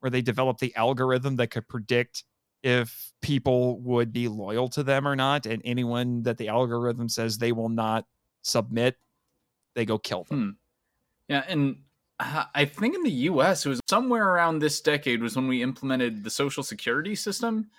where 0.00 0.10
they 0.10 0.22
developed 0.22 0.60
the 0.60 0.74
algorithm 0.76 1.36
that 1.36 1.50
could 1.50 1.68
predict 1.68 2.24
if 2.62 3.12
people 3.22 3.80
would 3.80 4.12
be 4.12 4.28
loyal 4.28 4.68
to 4.68 4.82
them 4.82 5.06
or 5.06 5.16
not. 5.16 5.46
And 5.46 5.62
anyone 5.64 6.22
that 6.24 6.38
the 6.38 6.48
algorithm 6.48 7.08
says 7.08 7.38
they 7.38 7.52
will 7.52 7.68
not 7.68 8.06
submit, 8.42 8.96
they 9.74 9.84
go 9.84 9.98
kill 9.98 10.24
them. 10.24 10.58
Yeah, 11.28 11.44
and 11.48 11.78
I 12.20 12.66
think 12.66 12.94
in 12.94 13.02
the 13.02 13.10
U.S. 13.10 13.66
it 13.66 13.68
was 13.70 13.80
somewhere 13.88 14.28
around 14.28 14.58
this 14.58 14.80
decade 14.80 15.22
was 15.22 15.34
when 15.34 15.48
we 15.48 15.62
implemented 15.62 16.22
the 16.22 16.30
social 16.30 16.62
security 16.62 17.14
system, 17.14 17.70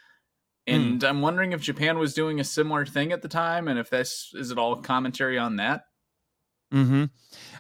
and 0.65 1.03
I'm 1.03 1.21
wondering 1.21 1.51
if 1.51 1.61
Japan 1.61 1.97
was 1.99 2.13
doing 2.13 2.39
a 2.39 2.43
similar 2.43 2.85
thing 2.85 3.11
at 3.11 3.21
the 3.21 3.27
time, 3.27 3.67
and 3.67 3.77
if 3.77 3.89
this 3.89 4.31
is 4.33 4.51
it 4.51 4.57
all 4.57 4.77
commentary 4.77 5.37
on 5.37 5.57
that. 5.57 5.85
Mm-hmm. 6.73 7.05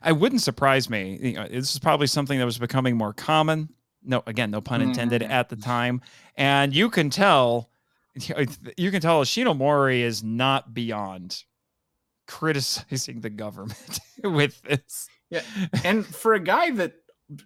I 0.01 0.11
wouldn't 0.11 0.41
surprise 0.41 0.89
me. 0.89 1.19
You 1.21 1.33
know, 1.33 1.47
this 1.47 1.73
is 1.73 1.79
probably 1.79 2.07
something 2.07 2.39
that 2.39 2.45
was 2.45 2.57
becoming 2.57 2.97
more 2.97 3.13
common. 3.13 3.69
No, 4.05 4.23
again, 4.27 4.51
no 4.51 4.61
pun 4.61 4.81
intended 4.81 5.21
Mhm. 5.21 5.29
at 5.29 5.49
the 5.49 5.55
time. 5.55 6.01
And 6.35 6.75
you 6.75 6.89
can 6.89 7.09
tell, 7.09 7.69
you 8.77 8.91
can 8.91 9.01
tell 9.01 9.23
Shinomori 9.23 9.99
is 10.01 10.23
not 10.23 10.73
beyond 10.73 11.43
criticizing 12.27 13.21
the 13.21 13.29
government 13.29 13.99
with 14.23 14.61
this. 14.63 15.07
Yeah. 15.29 15.41
And 15.83 16.05
for 16.05 16.33
a 16.33 16.39
guy 16.39 16.71
that 16.71 16.93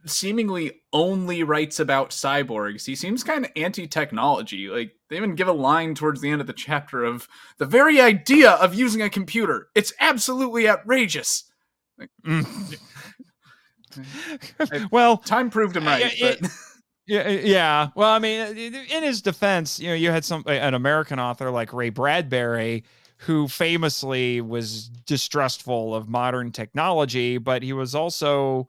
seemingly 0.05 0.81
only 0.91 1.43
writes 1.43 1.79
about 1.79 2.09
cyborgs, 2.09 2.85
he 2.85 2.95
seems 2.95 3.23
kind 3.23 3.45
of 3.45 3.51
anti-technology. 3.55 4.67
Like 4.67 4.91
they 5.09 5.17
even 5.17 5.35
give 5.35 5.47
a 5.47 5.53
line 5.53 5.95
towards 5.95 6.21
the 6.21 6.29
end 6.29 6.41
of 6.41 6.47
the 6.47 6.53
chapter 6.53 7.03
of 7.03 7.27
the 7.57 7.65
very 7.65 8.01
idea 8.01 8.51
of 8.51 8.73
using 8.75 9.01
a 9.01 9.09
computer. 9.09 9.69
It's 9.75 9.93
absolutely 9.99 10.67
outrageous. 10.67 11.43
Mm. 12.25 12.77
well, 14.91 15.17
Time 15.17 15.49
proved 15.49 15.75
him 15.75 15.85
right. 15.85 16.17
Yeah, 16.17 16.27
it- 16.27 16.41
but- 16.41 16.51
Yeah, 17.07 17.29
yeah. 17.29 17.89
Well, 17.95 18.09
I 18.09 18.19
mean, 18.19 18.57
in 18.57 19.03
his 19.03 19.21
defense, 19.21 19.79
you 19.79 19.87
know, 19.87 19.93
you 19.93 20.11
had 20.11 20.25
some 20.25 20.43
an 20.45 20.73
American 20.73 21.19
author 21.19 21.49
like 21.51 21.71
Ray 21.71 21.89
Bradbury 21.89 22.83
who 23.19 23.47
famously 23.47 24.41
was 24.41 24.89
distrustful 24.89 25.95
of 25.95 26.07
modern 26.07 26.51
technology, 26.51 27.37
but 27.37 27.63
he 27.63 27.73
was 27.73 27.95
also 27.95 28.67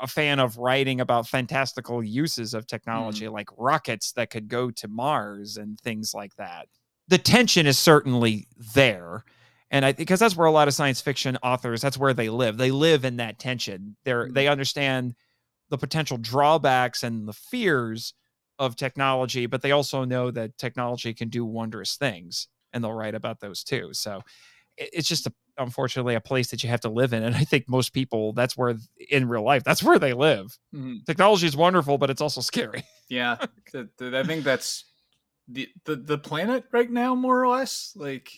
a 0.00 0.06
fan 0.06 0.38
of 0.38 0.58
writing 0.58 1.00
about 1.00 1.26
fantastical 1.26 2.02
uses 2.02 2.54
of 2.54 2.66
technology 2.66 3.24
mm. 3.24 3.32
like 3.32 3.48
rockets 3.56 4.12
that 4.12 4.30
could 4.30 4.48
go 4.48 4.70
to 4.70 4.86
Mars 4.86 5.56
and 5.56 5.80
things 5.80 6.14
like 6.14 6.36
that. 6.36 6.68
The 7.08 7.18
tension 7.18 7.66
is 7.66 7.78
certainly 7.78 8.46
there. 8.74 9.24
And 9.70 9.84
I 9.84 9.92
because 9.92 10.20
that's 10.20 10.36
where 10.36 10.46
a 10.46 10.52
lot 10.52 10.68
of 10.68 10.74
science 10.74 11.00
fiction 11.00 11.36
authors, 11.42 11.80
that's 11.80 11.98
where 11.98 12.14
they 12.14 12.30
live. 12.30 12.56
They 12.56 12.70
live 12.70 13.04
in 13.04 13.16
that 13.16 13.38
tension. 13.38 13.96
They're 14.04 14.28
mm. 14.28 14.34
they 14.34 14.48
understand 14.48 15.14
the 15.70 15.78
potential 15.78 16.16
drawbacks 16.16 17.02
and 17.02 17.28
the 17.28 17.32
fears 17.32 18.14
of 18.58 18.76
technology, 18.76 19.46
but 19.46 19.62
they 19.62 19.72
also 19.72 20.04
know 20.04 20.30
that 20.30 20.58
technology 20.58 21.14
can 21.14 21.28
do 21.28 21.44
wondrous 21.44 21.96
things 21.96 22.48
and 22.72 22.82
they'll 22.82 22.92
write 22.92 23.14
about 23.14 23.40
those 23.40 23.62
too. 23.62 23.90
So 23.92 24.22
it's 24.76 25.08
just 25.08 25.26
a, 25.26 25.32
unfortunately 25.58 26.14
a 26.14 26.20
place 26.20 26.50
that 26.50 26.62
you 26.62 26.70
have 26.70 26.80
to 26.80 26.88
live 26.88 27.12
in. 27.12 27.22
And 27.22 27.36
I 27.36 27.44
think 27.44 27.68
most 27.68 27.92
people, 27.92 28.32
that's 28.32 28.56
where 28.56 28.76
in 29.10 29.28
real 29.28 29.42
life, 29.42 29.64
that's 29.64 29.82
where 29.82 29.98
they 29.98 30.12
live. 30.12 30.56
Mm-hmm. 30.74 30.98
Technology 31.06 31.46
is 31.46 31.56
wonderful, 31.56 31.98
but 31.98 32.10
it's 32.10 32.20
also 32.20 32.40
scary. 32.40 32.84
Yeah. 33.08 33.36
I 33.74 34.22
think 34.22 34.44
that's 34.44 34.84
the, 35.48 35.68
the, 35.84 35.96
the 35.96 36.18
planet 36.18 36.64
right 36.72 36.90
now, 36.90 37.14
more 37.14 37.42
or 37.42 37.48
less. 37.48 37.92
Like, 37.96 38.30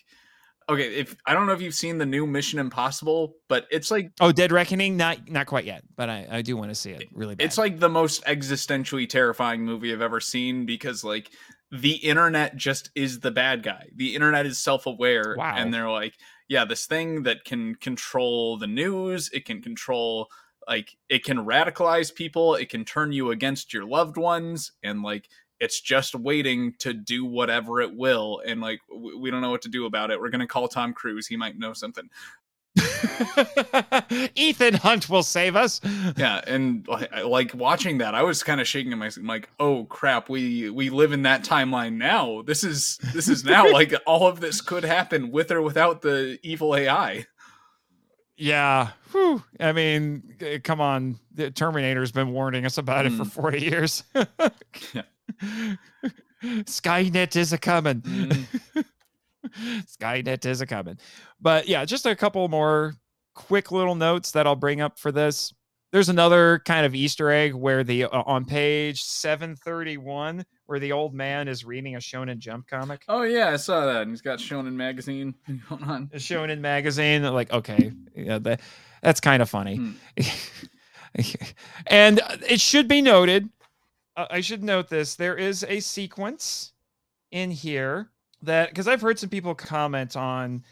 okay, 0.71 0.95
if 0.95 1.17
I 1.27 1.35
don't 1.35 1.47
know 1.47 1.53
if 1.53 1.61
you've 1.61 1.75
seen 1.75 1.99
the 1.99 2.07
new 2.07 2.27
Mission 2.27 2.59
Impossible, 2.59 3.35
but 3.49 3.67
it's 3.71 3.91
like 3.91 4.13
oh, 4.21 4.33
Dead 4.33 4.53
Reckoning, 4.53 4.97
not 4.97 5.29
not 5.29 5.47
quite 5.47 5.65
yet, 5.65 5.83
but 5.97 6.09
I 6.09 6.27
I 6.31 6.43
do 6.43 6.57
want 6.57 6.71
to 6.71 6.75
see 6.75 6.93
it 6.93 7.09
really. 7.13 7.35
Bad. 7.35 7.45
It's 7.45 7.59
like 7.59 7.79
the 7.79 7.89
most 7.89 8.25
existentially 8.25 9.09
terrifying 9.09 9.65
movie 9.65 9.93
I've 9.93 10.01
ever 10.01 10.21
seen 10.21 10.65
because 10.65 11.05
like 11.05 11.31
the 11.73 11.97
internet 11.97 12.57
just 12.57 12.91
is 12.95 13.21
the 13.21 13.31
bad 13.31 13.63
guy. 13.63 13.89
The 13.95 14.15
internet 14.15 14.47
is 14.47 14.59
self 14.59 14.87
aware, 14.87 15.35
wow. 15.37 15.55
and 15.57 15.75
they're 15.75 15.91
like, 15.91 16.15
yeah, 16.49 16.65
this 16.65 16.87
thing 16.87 17.25
that 17.25 17.45
can 17.45 17.75
control 17.75 18.57
the 18.57 18.67
news, 18.67 19.31
it 19.33 19.45
can 19.45 19.61
control 19.61 20.29
like 20.69 20.97
it 21.09 21.25
can 21.25 21.39
radicalize 21.39 22.15
people, 22.15 22.55
it 22.55 22.69
can 22.69 22.85
turn 22.85 23.13
you 23.13 23.31
against 23.31 23.75
your 23.75 23.85
loved 23.85 24.17
ones, 24.17 24.73
and 24.83 25.03
like 25.03 25.29
it's 25.61 25.81
just 25.81 26.15
waiting 26.15 26.74
to 26.78 26.93
do 26.93 27.24
whatever 27.24 27.81
it 27.81 27.95
will 27.95 28.43
and 28.47 28.61
like 28.61 28.81
we 28.93 29.31
don't 29.31 29.43
know 29.43 29.51
what 29.51 29.62
to 29.62 29.69
do 29.69 29.87
about 29.87 30.11
it 30.11 30.20
we're 30.20 30.31
going 30.31 30.41
to 30.41 30.47
call 30.47 30.66
tom 30.66 30.93
cruise 30.93 31.27
he 31.27 31.37
might 31.37 31.59
know 31.59 31.73
something 31.73 32.09
ethan 34.37 34.74
hunt 34.74 35.09
will 35.09 35.23
save 35.23 35.57
us 35.57 35.81
yeah 36.16 36.41
and 36.47 36.87
like 37.27 37.53
watching 37.55 37.99
that 37.99 38.15
i 38.15 38.23
was 38.23 38.43
kind 38.43 38.61
of 38.61 38.69
shaking 38.69 38.93
in 38.93 38.99
my 38.99 39.09
seat. 39.09 39.24
like 39.24 39.49
oh 39.59 39.85
crap 39.85 40.28
we 40.28 40.70
we 40.70 40.89
live 40.89 41.12
in 41.12 41.23
that 41.23 41.43
timeline 41.43 41.95
now 41.95 42.43
this 42.43 42.62
is 42.62 42.99
this 43.12 43.28
is 43.28 43.45
now 43.45 43.69
like 43.73 43.93
all 44.07 44.28
of 44.28 44.41
this 44.41 44.61
could 44.61 44.85
happen 44.85 45.31
with 45.32 45.51
or 45.51 45.61
without 45.61 46.01
the 46.01 46.39
evil 46.43 46.77
ai 46.77 47.27
yeah 48.37 48.91
Whew. 49.11 49.43
i 49.59 49.73
mean 49.73 50.61
come 50.62 50.81
on 50.81 51.19
the 51.35 51.51
terminator's 51.51 52.12
been 52.12 52.31
warning 52.31 52.65
us 52.65 52.78
about 52.78 53.05
it 53.05 53.12
for 53.12 53.24
mm. 53.24 53.32
40 53.32 53.61
years 53.61 54.05
yeah 54.95 55.03
Skynet 56.43 57.37
is 57.37 57.53
a 57.53 57.59
coming. 57.59 58.01
Mm. 58.01 58.47
Skynet 59.87 60.47
is 60.47 60.61
a 60.61 60.67
coming. 60.67 60.99
But 61.41 61.69
yeah, 61.69 61.85
just 61.85 62.07
a 62.07 62.17
couple 62.17 62.47
more 62.49 62.95
quick 63.35 63.73
little 63.73 63.95
notes 63.95 64.33
that 64.33 64.47
I'll 64.47 64.57
bring 64.57 64.81
up 64.81 64.99
for 64.99 65.12
this. 65.12 65.53
There's 65.93 66.09
another 66.09 66.61
kind 66.65 66.87
of 66.87 66.95
Easter 66.95 67.31
egg 67.31 67.53
where 67.53 67.83
the 67.83 68.05
uh, 68.05 68.23
on 68.25 68.45
page 68.45 69.03
731 69.03 70.45
where 70.67 70.79
the 70.79 70.93
old 70.93 71.15
man 71.15 71.49
is 71.49 71.65
reading 71.65 71.97
a 71.97 71.99
Shonen 71.99 72.39
Jump 72.39 72.69
comic. 72.69 73.03
Oh 73.09 73.23
yeah, 73.23 73.49
I 73.49 73.57
saw 73.57 73.87
that. 73.87 74.03
And 74.03 74.11
he's 74.11 74.21
got 74.21 74.39
Shonen 74.39 74.75
magazine 74.75 75.35
going 75.69 75.83
on. 75.83 76.11
A 76.12 76.17
Shonen 76.17 76.61
magazine. 76.61 77.25
Like 77.25 77.53
okay, 77.53 77.93
yeah, 78.15 78.39
that, 78.39 78.61
that's 79.03 79.21
kind 79.21 79.43
of 79.43 79.51
funny. 79.51 79.77
Hmm. 79.77 79.93
and 81.89 82.21
it 82.49 82.61
should 82.61 82.87
be 82.87 83.03
noted 83.03 83.49
uh, 84.21 84.27
I 84.31 84.41
should 84.41 84.63
note 84.63 84.89
this. 84.89 85.15
There 85.15 85.37
is 85.37 85.65
a 85.69 85.81
sequence 85.81 86.73
in 87.31 87.51
here 87.51 88.11
that 88.43 88.69
because 88.69 88.89
I've 88.89 89.01
heard 89.01 89.19
some 89.19 89.31
people 89.31 89.55
comment 89.55 90.17
on 90.17 90.63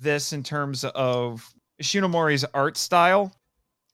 this 0.00 0.32
in 0.32 0.42
terms 0.42 0.84
of 0.84 1.54
Ishinomori's 1.80 2.44
art 2.54 2.76
style 2.76 3.34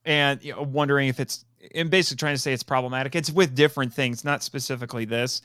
and 0.05 0.43
you 0.43 0.53
know, 0.53 0.63
wondering 0.63 1.09
if 1.09 1.21
it's 1.21 1.45
and 1.75 1.91
basically 1.91 2.19
trying 2.19 2.35
to 2.35 2.41
say 2.41 2.53
it's 2.53 2.63
problematic. 2.63 3.15
It's 3.15 3.31
with 3.31 3.55
different 3.55 3.93
things, 3.93 4.25
not 4.25 4.43
specifically 4.43 5.05
this, 5.05 5.43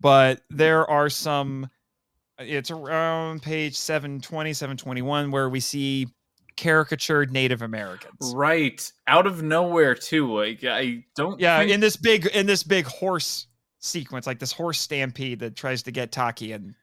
but 0.00 0.42
there 0.50 0.88
are 0.88 1.08
some 1.08 1.68
it's 2.38 2.70
around 2.70 3.42
page 3.42 3.76
720 3.76 4.52
721 4.52 5.30
where 5.30 5.48
we 5.48 5.60
see 5.60 6.08
caricatured 6.56 7.32
Native 7.32 7.62
Americans. 7.62 8.32
Right. 8.34 8.90
Out 9.06 9.26
of 9.26 9.42
nowhere 9.42 9.94
too. 9.94 10.34
Like 10.34 10.64
I 10.64 11.04
don't 11.16 11.40
Yeah, 11.40 11.58
think... 11.58 11.72
in 11.72 11.80
this 11.80 11.96
big 11.96 12.26
in 12.26 12.46
this 12.46 12.62
big 12.62 12.86
horse 12.86 13.46
sequence, 13.78 14.26
like 14.26 14.38
this 14.38 14.52
horse 14.52 14.78
stampede 14.78 15.40
that 15.40 15.56
tries 15.56 15.82
to 15.84 15.90
get 15.90 16.12
Taki 16.12 16.52
and 16.52 16.74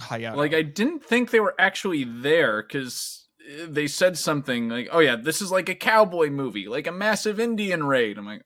Hayato. 0.00 0.36
Like 0.36 0.54
I 0.54 0.62
didn't 0.62 1.04
think 1.04 1.30
they 1.30 1.40
were 1.40 1.54
actually 1.58 2.04
there 2.04 2.62
cuz 2.62 3.28
eh, 3.48 3.66
they 3.68 3.86
said 3.86 4.16
something 4.16 4.68
like, 4.68 4.88
"Oh 4.92 5.00
yeah, 5.00 5.16
this 5.16 5.42
is 5.42 5.50
like 5.50 5.68
a 5.68 5.74
cowboy 5.74 6.30
movie, 6.30 6.68
like 6.68 6.86
a 6.86 6.92
massive 6.92 7.40
Indian 7.40 7.84
raid." 7.84 8.18
I'm 8.18 8.26
like 8.26 8.42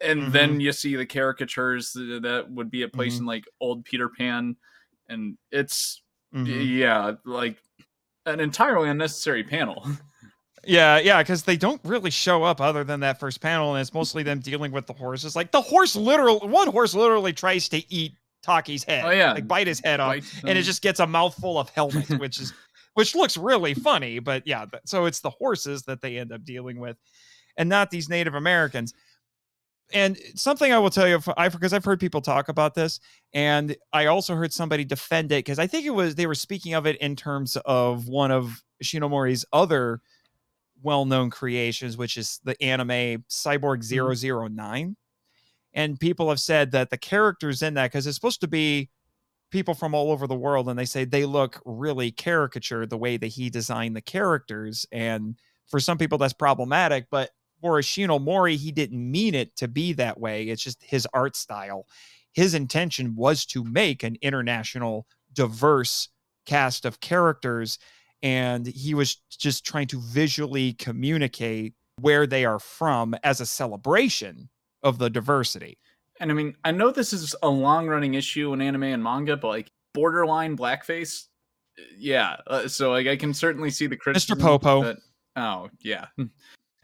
and 0.00 0.22
mm-hmm. 0.22 0.32
then 0.32 0.60
you 0.60 0.72
see 0.72 0.94
the 0.94 1.06
caricatures 1.06 1.92
that 1.94 2.46
would 2.50 2.70
be 2.70 2.82
a 2.82 2.88
place 2.88 3.14
mm-hmm. 3.14 3.22
in 3.22 3.26
like 3.26 3.44
old 3.60 3.84
Peter 3.84 4.10
Pan 4.10 4.56
and 5.08 5.38
it's 5.50 6.02
mm-hmm. 6.34 6.60
yeah, 6.60 7.12
like 7.24 7.56
an 8.26 8.40
entirely 8.40 8.88
unnecessary 8.88 9.44
panel. 9.44 9.86
Yeah, 10.68 10.98
yeah, 10.98 11.22
because 11.22 11.44
they 11.44 11.56
don't 11.56 11.80
really 11.84 12.10
show 12.10 12.42
up 12.42 12.60
other 12.60 12.82
than 12.82 12.98
that 13.00 13.20
first 13.20 13.40
panel, 13.40 13.74
and 13.74 13.80
it's 13.80 13.94
mostly 13.94 14.24
them 14.24 14.40
dealing 14.40 14.72
with 14.72 14.86
the 14.86 14.92
horses. 14.92 15.36
Like 15.36 15.52
the 15.52 15.60
horse, 15.60 15.94
literal 15.94 16.40
one 16.40 16.66
horse 16.66 16.92
literally 16.92 17.32
tries 17.32 17.68
to 17.68 17.92
eat 17.92 18.14
Taki's 18.42 18.82
head. 18.82 19.04
Oh 19.04 19.10
yeah, 19.10 19.32
like 19.32 19.46
bite 19.46 19.68
his 19.68 19.80
head 19.80 20.00
off, 20.00 20.16
and 20.44 20.58
it 20.58 20.62
just 20.62 20.82
gets 20.82 20.98
a 20.98 21.06
mouthful 21.06 21.56
of 21.56 21.70
helmet, 21.70 22.10
which 22.18 22.40
is 22.40 22.52
which 22.94 23.14
looks 23.14 23.36
really 23.36 23.74
funny. 23.74 24.18
But 24.18 24.44
yeah, 24.44 24.64
so 24.86 25.04
it's 25.04 25.20
the 25.20 25.30
horses 25.30 25.84
that 25.84 26.00
they 26.00 26.18
end 26.18 26.32
up 26.32 26.42
dealing 26.42 26.80
with, 26.80 26.96
and 27.56 27.68
not 27.68 27.92
these 27.92 28.08
Native 28.08 28.34
Americans 28.34 28.92
and 29.92 30.18
something 30.34 30.72
I 30.72 30.78
will 30.78 30.90
tell 30.90 31.06
you, 31.08 31.20
I 31.36 31.48
because 31.48 31.72
I've 31.72 31.84
heard 31.84 32.00
people 32.00 32.20
talk 32.20 32.48
about 32.48 32.74
this, 32.74 33.00
and 33.32 33.76
I 33.92 34.06
also 34.06 34.34
heard 34.34 34.52
somebody 34.52 34.84
defend 34.84 35.32
it 35.32 35.44
because 35.44 35.58
I 35.58 35.66
think 35.66 35.86
it 35.86 35.90
was 35.90 36.14
they 36.14 36.26
were 36.26 36.34
speaking 36.34 36.74
of 36.74 36.86
it 36.86 36.96
in 36.96 37.16
terms 37.16 37.56
of 37.64 38.08
one 38.08 38.30
of 38.30 38.62
Shinomori's 38.82 39.44
other 39.52 40.00
well-known 40.82 41.30
creations, 41.30 41.96
which 41.96 42.16
is 42.16 42.40
the 42.44 42.60
anime 42.62 43.24
Cyborg 43.28 43.82
mm-hmm. 43.88 44.54
009. 44.54 44.96
And 45.72 46.00
people 46.00 46.28
have 46.28 46.40
said 46.40 46.72
that 46.72 46.90
the 46.90 46.98
characters 46.98 47.62
in 47.62 47.74
that, 47.74 47.90
because 47.90 48.06
it's 48.06 48.16
supposed 48.16 48.40
to 48.40 48.48
be 48.48 48.90
people 49.50 49.74
from 49.74 49.94
all 49.94 50.10
over 50.10 50.26
the 50.26 50.34
world, 50.34 50.68
and 50.68 50.78
they 50.78 50.84
say 50.84 51.04
they 51.04 51.24
look 51.24 51.60
really 51.64 52.10
caricatured 52.10 52.90
the 52.90 52.98
way 52.98 53.16
that 53.16 53.28
he 53.28 53.50
designed 53.50 53.94
the 53.94 54.00
characters. 54.00 54.86
And 54.90 55.36
for 55.68 55.80
some 55.80 55.98
people, 55.98 56.18
that's 56.18 56.32
problematic, 56.32 57.06
but 57.10 57.30
for 57.60 57.80
Ishinomori, 57.80 58.56
he 58.56 58.72
didn't 58.72 59.10
mean 59.10 59.34
it 59.34 59.56
to 59.56 59.68
be 59.68 59.92
that 59.94 60.18
way. 60.20 60.44
It's 60.44 60.62
just 60.62 60.82
his 60.82 61.06
art 61.12 61.36
style. 61.36 61.86
His 62.32 62.54
intention 62.54 63.14
was 63.16 63.46
to 63.46 63.64
make 63.64 64.02
an 64.02 64.16
international, 64.20 65.06
diverse 65.32 66.08
cast 66.44 66.84
of 66.84 67.00
characters. 67.00 67.78
And 68.22 68.66
he 68.66 68.94
was 68.94 69.16
just 69.30 69.64
trying 69.64 69.86
to 69.88 70.00
visually 70.00 70.74
communicate 70.74 71.74
where 72.00 72.26
they 72.26 72.44
are 72.44 72.58
from 72.58 73.14
as 73.22 73.40
a 73.40 73.46
celebration 73.46 74.48
of 74.82 74.98
the 74.98 75.10
diversity. 75.10 75.78
And 76.20 76.30
I 76.30 76.34
mean, 76.34 76.54
I 76.64 76.70
know 76.70 76.90
this 76.90 77.12
is 77.12 77.34
a 77.42 77.48
long 77.48 77.86
running 77.88 78.14
issue 78.14 78.52
in 78.52 78.60
anime 78.60 78.84
and 78.84 79.02
manga, 79.02 79.36
but 79.36 79.48
like 79.48 79.70
borderline 79.94 80.56
blackface, 80.56 81.26
yeah. 81.98 82.36
Uh, 82.46 82.68
so 82.68 82.90
like 82.90 83.06
I 83.06 83.16
can 83.16 83.34
certainly 83.34 83.70
see 83.70 83.86
the 83.86 83.96
criticism. 83.96 84.38
Mr. 84.38 84.42
Popo. 84.42 84.82
That, 84.82 84.96
oh 85.36 85.68
yeah. 85.80 86.06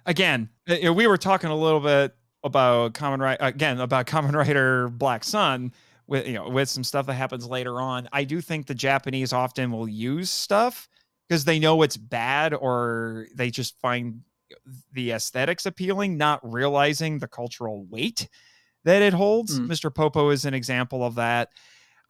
again, 0.06 0.48
uh, 0.68 0.92
we 0.92 1.06
were 1.06 1.16
talking 1.16 1.50
a 1.50 1.56
little 1.56 1.80
bit 1.80 2.14
about 2.44 2.94
common 2.94 3.20
right 3.20 3.38
again 3.40 3.80
about 3.80 4.06
Kamen 4.08 4.34
Rider 4.34 4.88
Black 4.88 5.24
Sun 5.24 5.72
with 6.06 6.26
you 6.26 6.34
know 6.34 6.48
with 6.48 6.68
some 6.68 6.84
stuff 6.84 7.06
that 7.06 7.14
happens 7.14 7.46
later 7.46 7.80
on. 7.80 8.08
I 8.12 8.24
do 8.24 8.40
think 8.40 8.66
the 8.66 8.74
Japanese 8.74 9.32
often 9.32 9.70
will 9.70 9.88
use 9.88 10.30
stuff 10.30 10.88
because 11.28 11.44
they 11.44 11.58
know 11.58 11.82
it's 11.82 11.96
bad 11.96 12.54
or 12.54 13.26
they 13.34 13.50
just 13.50 13.78
find 13.80 14.22
the 14.92 15.12
aesthetics 15.12 15.66
appealing, 15.66 16.16
not 16.16 16.40
realizing 16.42 17.18
the 17.18 17.28
cultural 17.28 17.86
weight 17.86 18.28
that 18.84 19.02
it 19.02 19.12
holds. 19.12 19.58
Mm. 19.58 19.66
Mr. 19.66 19.94
Popo 19.94 20.30
is 20.30 20.44
an 20.44 20.54
example 20.54 21.04
of 21.04 21.14
that. 21.14 21.48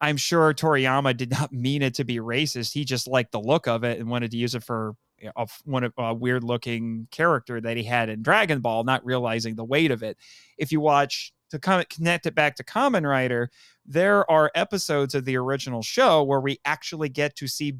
I'm 0.01 0.17
sure 0.17 0.53
Toriyama 0.53 1.15
did 1.15 1.31
not 1.31 1.53
mean 1.53 1.81
it 1.81 1.93
to 1.95 2.03
be 2.03 2.17
racist. 2.17 2.73
He 2.73 2.83
just 2.83 3.07
liked 3.07 3.31
the 3.31 3.39
look 3.39 3.67
of 3.67 3.83
it 3.85 3.99
and 3.99 4.09
wanted 4.09 4.31
to 4.31 4.37
use 4.37 4.55
it 4.55 4.63
for 4.63 4.95
of 5.35 5.51
one 5.65 5.83
of 5.83 5.93
a 5.97 6.13
weird 6.13 6.43
looking 6.43 7.07
character 7.11 7.61
that 7.61 7.77
he 7.77 7.83
had 7.83 8.09
in 8.09 8.21
Dragon 8.21 8.59
Ball, 8.59 8.83
not 8.83 9.05
realizing 9.05 9.55
the 9.55 9.63
weight 9.63 9.91
of 9.91 10.03
it. 10.03 10.17
If 10.57 10.71
you 10.71 10.79
watch 10.79 11.33
to 11.51 11.59
kind 11.59 11.87
connect 11.89 12.25
it 12.25 12.35
back 12.35 12.55
to 12.55 12.63
Kamen 12.63 13.07
Rider, 13.07 13.49
there 13.85 14.29
are 14.29 14.51
episodes 14.55 15.15
of 15.15 15.25
the 15.25 15.37
original 15.37 15.81
show 15.81 16.23
where 16.23 16.39
we 16.39 16.59
actually 16.65 17.09
get 17.09 17.35
to 17.37 17.47
see, 17.47 17.77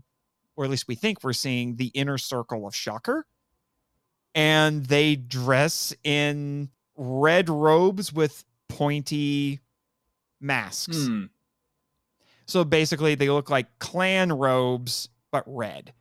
or 0.55 0.65
at 0.65 0.71
least 0.71 0.87
we 0.87 0.95
think 0.95 1.23
we're 1.23 1.33
seeing, 1.33 1.75
the 1.75 1.87
inner 1.87 2.17
circle 2.17 2.67
of 2.67 2.75
Shocker. 2.75 3.25
And 4.35 4.85
they 4.85 5.15
dress 5.15 5.93
in 6.03 6.69
red 6.95 7.49
robes 7.49 8.11
with 8.13 8.45
pointy 8.67 9.59
masks. 10.39 11.05
Hmm. 11.05 11.25
So 12.45 12.63
basically, 12.63 13.15
they 13.15 13.29
look 13.29 13.49
like 13.49 13.79
Klan 13.79 14.31
robes, 14.31 15.09
but 15.31 15.43
red. 15.47 15.93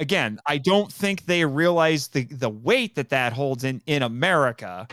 Again, 0.00 0.40
I 0.46 0.58
don't 0.58 0.90
think 0.90 1.26
they 1.26 1.44
realize 1.44 2.08
the, 2.08 2.24
the 2.24 2.48
weight 2.48 2.94
that 2.96 3.10
that 3.10 3.32
holds 3.32 3.64
in, 3.64 3.82
in 3.86 4.02
America. 4.02 4.88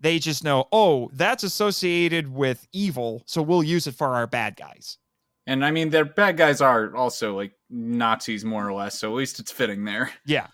They 0.00 0.18
just 0.18 0.42
know, 0.42 0.66
oh, 0.72 1.10
that's 1.12 1.44
associated 1.44 2.32
with 2.32 2.66
evil, 2.72 3.22
so 3.26 3.42
we'll 3.42 3.62
use 3.62 3.86
it 3.86 3.94
for 3.94 4.08
our 4.08 4.26
bad 4.26 4.56
guys. 4.56 4.98
And 5.46 5.64
I 5.64 5.70
mean, 5.70 5.90
their 5.90 6.04
bad 6.04 6.36
guys 6.36 6.60
are 6.60 6.94
also 6.96 7.36
like 7.36 7.52
Nazis, 7.70 8.44
more 8.44 8.66
or 8.66 8.72
less. 8.72 8.98
So 8.98 9.10
at 9.10 9.16
least 9.16 9.38
it's 9.38 9.52
fitting 9.52 9.84
there. 9.84 10.10
Yeah, 10.26 10.48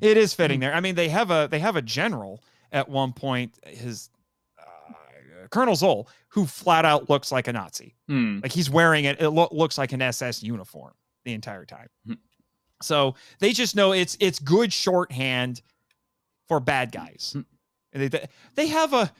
it 0.00 0.16
is 0.16 0.32
fitting 0.32 0.60
there. 0.60 0.72
I 0.72 0.80
mean, 0.80 0.94
they 0.94 1.10
have 1.10 1.30
a 1.30 1.48
they 1.50 1.58
have 1.58 1.76
a 1.76 1.82
general 1.82 2.42
at 2.72 2.88
one 2.88 3.12
point, 3.12 3.58
his 3.66 4.08
uh, 4.58 4.94
Colonel 5.50 5.74
Zoll, 5.76 6.08
who 6.28 6.46
flat 6.46 6.84
out 6.86 7.10
looks 7.10 7.30
like 7.30 7.46
a 7.46 7.52
Nazi. 7.52 7.94
Hmm. 8.08 8.40
Like 8.42 8.52
he's 8.52 8.70
wearing 8.70 9.04
it. 9.04 9.20
It 9.20 9.30
lo- 9.30 9.50
looks 9.52 9.76
like 9.76 9.92
an 9.92 10.00
SS 10.00 10.42
uniform 10.42 10.94
the 11.24 11.34
entire 11.34 11.66
time. 11.66 11.88
Hmm. 12.06 12.14
So 12.84 13.14
they 13.38 13.52
just 13.52 13.76
know 13.76 13.92
it's 13.92 14.16
it's 14.20 14.38
good 14.38 14.72
shorthand 14.72 15.62
for 16.48 16.60
bad 16.60 16.92
guys. 16.92 17.30
Hmm. 17.34 17.40
And 17.92 18.10
They, 18.10 18.26
they 18.54 18.66
have 18.68 18.92
a 18.92 19.12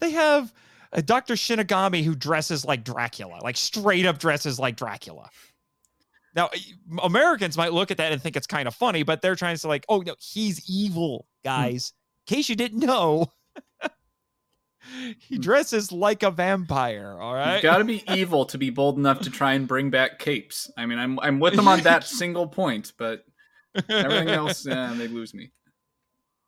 they 0.00 0.10
have 0.10 0.52
a 0.92 1.02
Dr. 1.02 1.34
Shinigami 1.34 2.04
who 2.04 2.14
dresses 2.14 2.64
like 2.64 2.84
Dracula, 2.84 3.38
like 3.42 3.56
straight 3.56 4.06
up 4.06 4.18
dresses 4.18 4.58
like 4.58 4.76
Dracula. 4.76 5.30
Now, 6.34 6.50
Americans 7.02 7.56
might 7.56 7.72
look 7.72 7.90
at 7.90 7.96
that 7.96 8.12
and 8.12 8.20
think 8.20 8.36
it's 8.36 8.46
kind 8.46 8.68
of 8.68 8.74
funny, 8.74 9.02
but 9.02 9.22
they're 9.22 9.36
trying 9.36 9.54
to 9.54 9.58
say 9.58 9.68
like, 9.68 9.86
oh 9.88 10.00
no, 10.00 10.14
he's 10.18 10.68
evil, 10.68 11.26
guys. 11.42 11.94
In 12.28 12.36
case 12.36 12.48
you 12.50 12.56
didn't 12.56 12.80
know, 12.80 13.32
he 15.18 15.38
dresses 15.38 15.92
like 15.92 16.22
a 16.22 16.30
vampire. 16.30 17.16
All 17.20 17.34
right, 17.34 17.54
You've 17.54 17.62
got 17.62 17.78
to 17.78 17.84
be 17.84 18.02
evil 18.08 18.44
to 18.46 18.58
be 18.58 18.70
bold 18.70 18.98
enough 18.98 19.20
to 19.20 19.30
try 19.30 19.54
and 19.54 19.66
bring 19.66 19.90
back 19.90 20.18
capes. 20.18 20.70
I 20.76 20.86
mean, 20.86 20.98
I'm 20.98 21.18
I'm 21.20 21.40
with 21.40 21.54
them 21.56 21.68
on 21.68 21.80
that 21.82 22.04
single 22.04 22.46
point, 22.46 22.92
but 22.98 23.24
everything 23.88 24.28
else, 24.28 24.66
eh, 24.70 24.94
they 24.96 25.08
lose 25.08 25.34
me. 25.34 25.52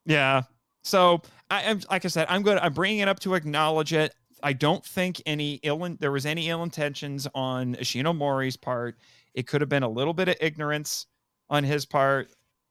Yeah. 0.06 0.42
So 0.82 1.20
I 1.50 1.62
am, 1.62 1.80
like 1.90 2.04
I 2.04 2.08
said, 2.08 2.26
I'm 2.28 2.42
good. 2.42 2.58
I'm 2.58 2.72
bringing 2.72 3.00
it 3.00 3.08
up 3.08 3.20
to 3.20 3.34
acknowledge 3.34 3.92
it. 3.92 4.14
I 4.42 4.52
don't 4.52 4.84
think 4.84 5.20
any 5.26 5.54
ill 5.62 5.84
in, 5.84 5.96
there 6.00 6.12
was 6.12 6.24
any 6.24 6.48
ill 6.48 6.62
intentions 6.62 7.26
on 7.34 7.74
Ishinomori's 7.74 8.56
part. 8.56 8.96
It 9.34 9.46
could 9.46 9.60
have 9.60 9.68
been 9.68 9.82
a 9.82 9.88
little 9.88 10.14
bit 10.14 10.28
of 10.28 10.36
ignorance 10.40 11.06
on 11.50 11.64
his 11.64 11.84
part, 11.84 12.28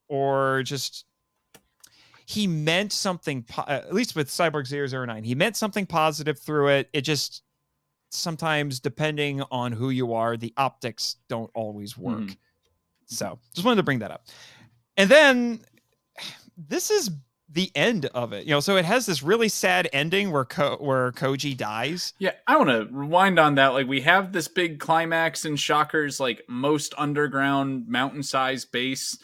or 0.08 0.64
just 0.64 1.06
he 2.30 2.46
meant 2.46 2.92
something. 2.92 3.42
Po- 3.44 3.62
uh, 3.62 3.84
at 3.88 3.94
least 3.94 4.14
with 4.14 4.28
Cyborg 4.28 4.68
009, 4.68 5.24
he 5.24 5.34
meant 5.34 5.56
something 5.56 5.86
positive 5.86 6.38
through 6.38 6.68
it. 6.68 6.90
It 6.92 7.02
just 7.02 7.42
sometimes, 8.10 8.82
depending 8.82 9.42
on 9.50 9.72
who 9.72 9.90
you 9.92 10.14
are, 10.14 10.36
the 10.36 10.54
optics 10.58 11.16
don't 11.30 11.50
always 11.54 11.98
work. 11.98 12.20
Mhm. 12.20 12.38
So 13.06 13.40
just 13.54 13.66
wanted 13.66 13.78
to 13.78 13.84
bring 13.84 14.00
that 14.00 14.12
up. 14.12 14.26
And 14.98 15.10
then 15.10 15.62
this 16.58 16.92
is 16.92 17.12
the 17.50 17.72
end 17.76 18.08
of 18.08 18.34
it. 18.34 18.46
You 18.46 18.52
know, 18.52 18.60
so 18.60 18.76
it 18.76 18.84
has 18.84 19.06
this 19.06 19.24
really 19.24 19.48
sad 19.48 19.88
ending 19.94 20.32
where 20.32 20.44
Ko- 20.44 20.78
where 20.82 21.14
Koji 21.14 21.56
dies. 21.56 22.14
Yeah, 22.20 22.32
I 22.46 22.58
want 22.58 22.70
to 22.70 22.88
rewind 22.94 23.40
on 23.40 23.56
that. 23.56 23.68
Like, 23.70 23.88
we 23.88 24.02
have 24.02 24.34
this 24.34 24.50
big 24.50 24.80
climax 24.82 25.46
in 25.46 25.56
Shocker's 25.56 26.20
like 26.20 26.44
most 26.50 26.94
underground 26.98 27.88
mountain-sized 27.88 28.70
base, 28.74 29.18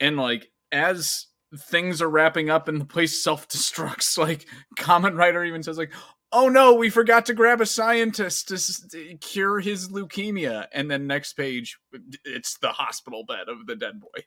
and 0.00 0.16
like 0.16 0.50
as 0.72 1.26
things 1.56 2.02
are 2.02 2.10
wrapping 2.10 2.50
up 2.50 2.68
and 2.68 2.80
the 2.80 2.84
place 2.84 3.22
self-destructs, 3.22 4.18
like 4.18 4.46
Kamen 4.78 5.16
Rider 5.16 5.44
even 5.44 5.62
says 5.62 5.78
like, 5.78 5.92
"Oh 6.32 6.48
no, 6.48 6.74
we 6.74 6.90
forgot 6.90 7.26
to 7.26 7.34
grab 7.34 7.60
a 7.60 7.66
scientist 7.66 8.48
to 8.48 8.54
s- 8.54 8.94
cure 9.20 9.60
his 9.60 9.88
leukemia," 9.88 10.66
and 10.72 10.90
then 10.90 11.06
next 11.06 11.34
page, 11.34 11.78
it's 12.24 12.58
the 12.58 12.70
hospital 12.70 13.24
bed 13.24 13.48
of 13.48 13.66
the 13.66 13.76
dead 13.76 14.00
boy. 14.00 14.24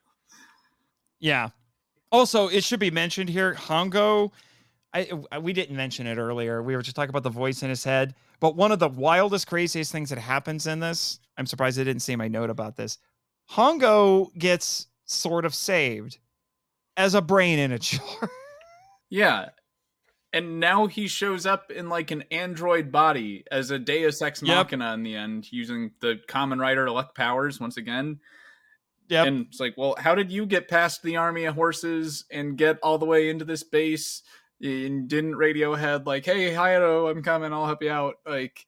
Yeah. 1.20 1.50
Also, 2.12 2.48
it 2.48 2.64
should 2.64 2.80
be 2.80 2.92
mentioned 2.92 3.30
here, 3.30 3.54
Hongo. 3.56 4.32
I, 4.94 5.10
I- 5.32 5.40
we 5.40 5.54
didn't 5.54 5.78
mention 5.78 6.08
it 6.08 6.18
earlier. 6.18 6.62
We 6.62 6.76
were 6.76 6.82
just 6.82 6.96
talking 6.96 7.10
about 7.12 7.24
the 7.24 7.30
voice 7.30 7.64
in 7.64 7.70
his 7.70 7.84
head. 7.84 8.16
But 8.40 8.56
one 8.56 8.72
of 8.72 8.80
the 8.80 8.90
wildest, 8.90 9.48
craziest 9.48 9.92
things 9.92 10.10
that 10.10 10.18
happens 10.18 10.66
in 10.68 10.80
this, 10.80 11.20
I'm 11.38 11.46
surprised 11.46 11.80
I 11.80 11.84
didn't 11.84 12.02
see 12.02 12.16
my 12.16 12.28
note 12.28 12.50
about 12.50 12.76
this. 12.76 12.98
Hongo 13.52 14.34
gets 14.38 14.88
sort 15.06 15.46
of 15.46 15.54
saved 15.54 16.18
as 16.98 17.14
a 17.16 17.22
brain 17.22 17.60
in 17.60 17.72
a 17.72 17.80
jar. 17.80 18.02
Yeah. 19.10 19.50
And 20.32 20.62
now 20.62 20.88
he 20.88 21.10
shows 21.10 21.46
up 21.46 21.70
in 21.70 21.90
like 21.90 22.12
an 22.12 22.24
android 22.32 22.90
body 22.94 23.44
as 23.52 23.70
a 23.70 23.78
Deus 23.78 24.22
Ex 24.22 24.42
Yep. 24.42 24.68
Machina 24.68 24.94
in 24.94 25.04
the 25.04 25.16
end, 25.18 25.52
using 25.52 25.92
the 26.00 26.22
Kamen 26.30 26.62
Rider 26.62 26.90
luck 26.90 27.14
powers 27.14 27.60
once 27.60 27.76
again. 27.76 28.22
yep. 29.10 29.28
And 29.28 29.48
it's 29.48 29.60
like, 29.60 29.74
well, 29.76 29.96
how 30.00 30.16
did 30.16 30.32
you 30.32 30.46
get 30.46 30.70
past 30.70 31.04
the 31.04 31.18
army 31.18 31.44
of 31.44 31.56
horses 31.56 32.24
and 32.32 32.58
get 32.58 32.80
all 32.82 32.98
the 32.98 33.06
way 33.06 33.30
into 33.30 33.44
this 33.44 33.64
base? 33.64 34.24
And 34.62 35.10
didn't 35.10 35.34
Radiohead 35.34 36.06
like, 36.06 36.24
hey, 36.24 36.52
Hayato, 36.52 37.12
I'm 37.12 37.22
coming, 37.24 37.52
I'll 37.52 37.66
help 37.66 37.84
you 37.84 37.92
out? 37.92 38.16
Like, 38.26 38.66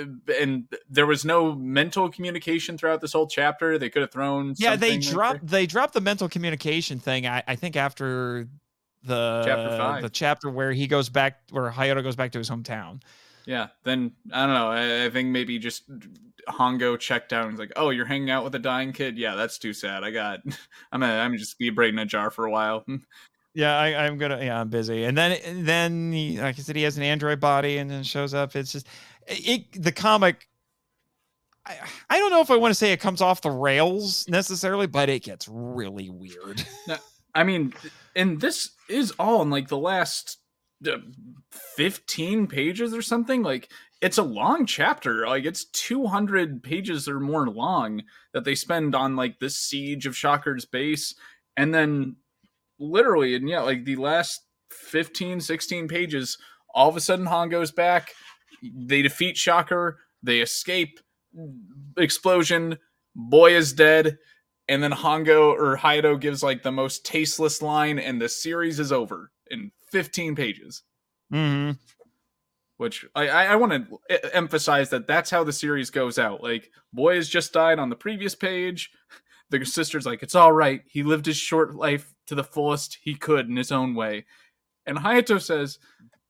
Uh, 0.00 0.32
and 0.40 0.64
there 0.88 1.06
was 1.06 1.24
no 1.24 1.54
mental 1.54 2.10
communication 2.10 2.78
throughout 2.78 3.00
this 3.00 3.12
whole 3.12 3.26
chapter. 3.26 3.78
They 3.78 3.90
could 3.90 4.02
have 4.02 4.10
thrown. 4.10 4.54
yeah 4.58 4.76
they 4.76 4.90
something 4.92 5.00
like 5.00 5.10
dropped 5.12 5.46
they 5.46 5.66
dropped 5.66 5.94
the 5.94 6.00
mental 6.00 6.28
communication 6.28 6.98
thing 6.98 7.26
i, 7.26 7.42
I 7.46 7.56
think 7.56 7.76
after 7.76 8.48
the 9.04 9.42
Chapter 9.44 9.76
five. 9.76 10.02
the 10.02 10.10
chapter 10.10 10.48
where 10.50 10.72
he 10.72 10.86
goes 10.86 11.08
back 11.08 11.40
where 11.50 11.70
hayato 11.70 12.02
goes 12.02 12.16
back 12.16 12.32
to 12.32 12.38
his 12.38 12.48
hometown 12.48 13.02
Yeah, 13.46 13.68
then 13.82 14.12
I 14.32 14.46
don't 14.46 14.54
know. 14.54 14.68
I, 14.68 15.06
I 15.06 15.10
think 15.10 15.28
maybe 15.30 15.58
just 15.58 15.82
Hongo 16.48 16.98
checked 16.98 17.32
out 17.32 17.42
and 17.44 17.52
was 17.52 17.58
like, 17.60 17.72
"Oh, 17.76 17.90
you're 17.90 18.06
hanging 18.06 18.30
out 18.30 18.44
with 18.44 18.54
a 18.54 18.58
dying 18.60 18.92
kid? 18.92 19.18
Yeah, 19.18 19.34
that's 19.34 19.58
too 19.58 19.72
sad. 19.72 20.04
I 20.04 20.10
got, 20.12 20.40
I'm 20.92 21.00
gonna, 21.00 21.12
I'm 21.12 21.36
just 21.36 21.58
be 21.58 21.68
a 21.68 21.72
a 21.72 22.04
jar 22.06 22.30
for 22.30 22.46
a 22.46 22.50
while." 22.50 22.84
yeah 23.54 23.78
I, 23.78 24.06
i'm 24.06 24.16
gonna 24.16 24.42
yeah 24.42 24.58
i'm 24.58 24.70
busy 24.70 25.04
and 25.04 25.16
then 25.18 25.32
and 25.32 25.66
then 25.66 26.10
he, 26.10 26.40
like 26.40 26.58
i 26.58 26.62
said 26.62 26.74
he 26.74 26.84
has 26.84 26.96
an 26.96 27.02
android 27.02 27.38
body 27.38 27.76
and 27.76 27.90
then 27.90 28.02
shows 28.02 28.32
up 28.32 28.56
it's 28.56 28.72
just 28.72 28.86
it 29.26 29.82
the 29.82 29.92
comic 29.92 30.48
I, 31.64 31.78
I 32.10 32.18
don't 32.18 32.30
know 32.30 32.40
if 32.40 32.50
I 32.50 32.56
want 32.56 32.72
to 32.72 32.74
say 32.74 32.92
it 32.92 33.00
comes 33.00 33.20
off 33.20 33.40
the 33.40 33.50
rails 33.50 34.28
necessarily, 34.28 34.86
but 34.86 35.08
it 35.08 35.22
gets 35.22 35.48
really 35.48 36.10
weird. 36.10 36.64
I 37.34 37.44
mean, 37.44 37.72
and 38.16 38.40
this 38.40 38.72
is 38.88 39.12
all 39.18 39.42
in 39.42 39.50
like 39.50 39.68
the 39.68 39.78
last 39.78 40.38
uh, 40.86 40.98
15 41.76 42.46
pages 42.46 42.94
or 42.94 43.02
something. 43.02 43.42
Like, 43.42 43.70
it's 44.00 44.18
a 44.18 44.22
long 44.22 44.66
chapter. 44.66 45.26
Like, 45.26 45.44
it's 45.44 45.64
200 45.66 46.62
pages 46.62 47.08
or 47.08 47.20
more 47.20 47.48
long 47.48 48.02
that 48.32 48.44
they 48.44 48.54
spend 48.54 48.94
on 48.94 49.16
like 49.16 49.38
this 49.38 49.56
siege 49.56 50.06
of 50.06 50.16
Shocker's 50.16 50.64
base. 50.64 51.14
And 51.56 51.72
then, 51.72 52.16
literally, 52.78 53.36
and 53.36 53.48
yeah, 53.48 53.60
like 53.60 53.84
the 53.84 53.96
last 53.96 54.40
15, 54.70 55.40
16 55.40 55.88
pages, 55.88 56.38
all 56.74 56.88
of 56.88 56.96
a 56.96 57.00
sudden, 57.00 57.26
Hongo's 57.26 57.70
back. 57.70 58.10
They 58.62 59.02
defeat 59.02 59.36
Shocker. 59.36 59.98
They 60.22 60.40
escape. 60.40 61.00
Explosion. 61.96 62.78
Boy 63.14 63.54
is 63.54 63.72
dead 63.72 64.18
and 64.68 64.82
then 64.82 64.92
Hongo 64.92 65.52
or 65.52 65.76
Hayato 65.76 66.18
gives 66.18 66.42
like 66.42 66.62
the 66.62 66.72
most 66.72 67.04
tasteless 67.04 67.62
line, 67.62 67.98
and 67.98 68.20
the 68.20 68.28
series 68.28 68.78
is 68.78 68.92
over 68.92 69.30
in 69.50 69.70
15 69.90 70.34
pages. 70.34 70.82
Mm-hmm. 71.32 71.72
Which 72.78 73.04
I, 73.14 73.28
I, 73.28 73.56
want 73.56 73.72
to 74.08 74.36
emphasize 74.36 74.90
that 74.90 75.06
that's 75.06 75.30
how 75.30 75.44
the 75.44 75.52
series 75.52 75.90
goes 75.90 76.18
out. 76.18 76.42
Like, 76.42 76.70
boy 76.92 77.14
has 77.14 77.28
just 77.28 77.52
died 77.52 77.78
on 77.78 77.90
the 77.90 77.96
previous 77.96 78.34
page. 78.34 78.90
The 79.50 79.64
sister's 79.64 80.06
like, 80.06 80.22
it's 80.22 80.34
all 80.34 80.52
right. 80.52 80.80
He 80.88 81.02
lived 81.02 81.26
his 81.26 81.36
short 81.36 81.74
life 81.74 82.12
to 82.26 82.34
the 82.34 82.42
fullest 82.42 82.98
he 83.02 83.14
could 83.14 83.48
in 83.48 83.56
his 83.56 83.70
own 83.70 83.94
way. 83.94 84.24
And 84.86 84.98
Hayato 84.98 85.40
says, 85.40 85.78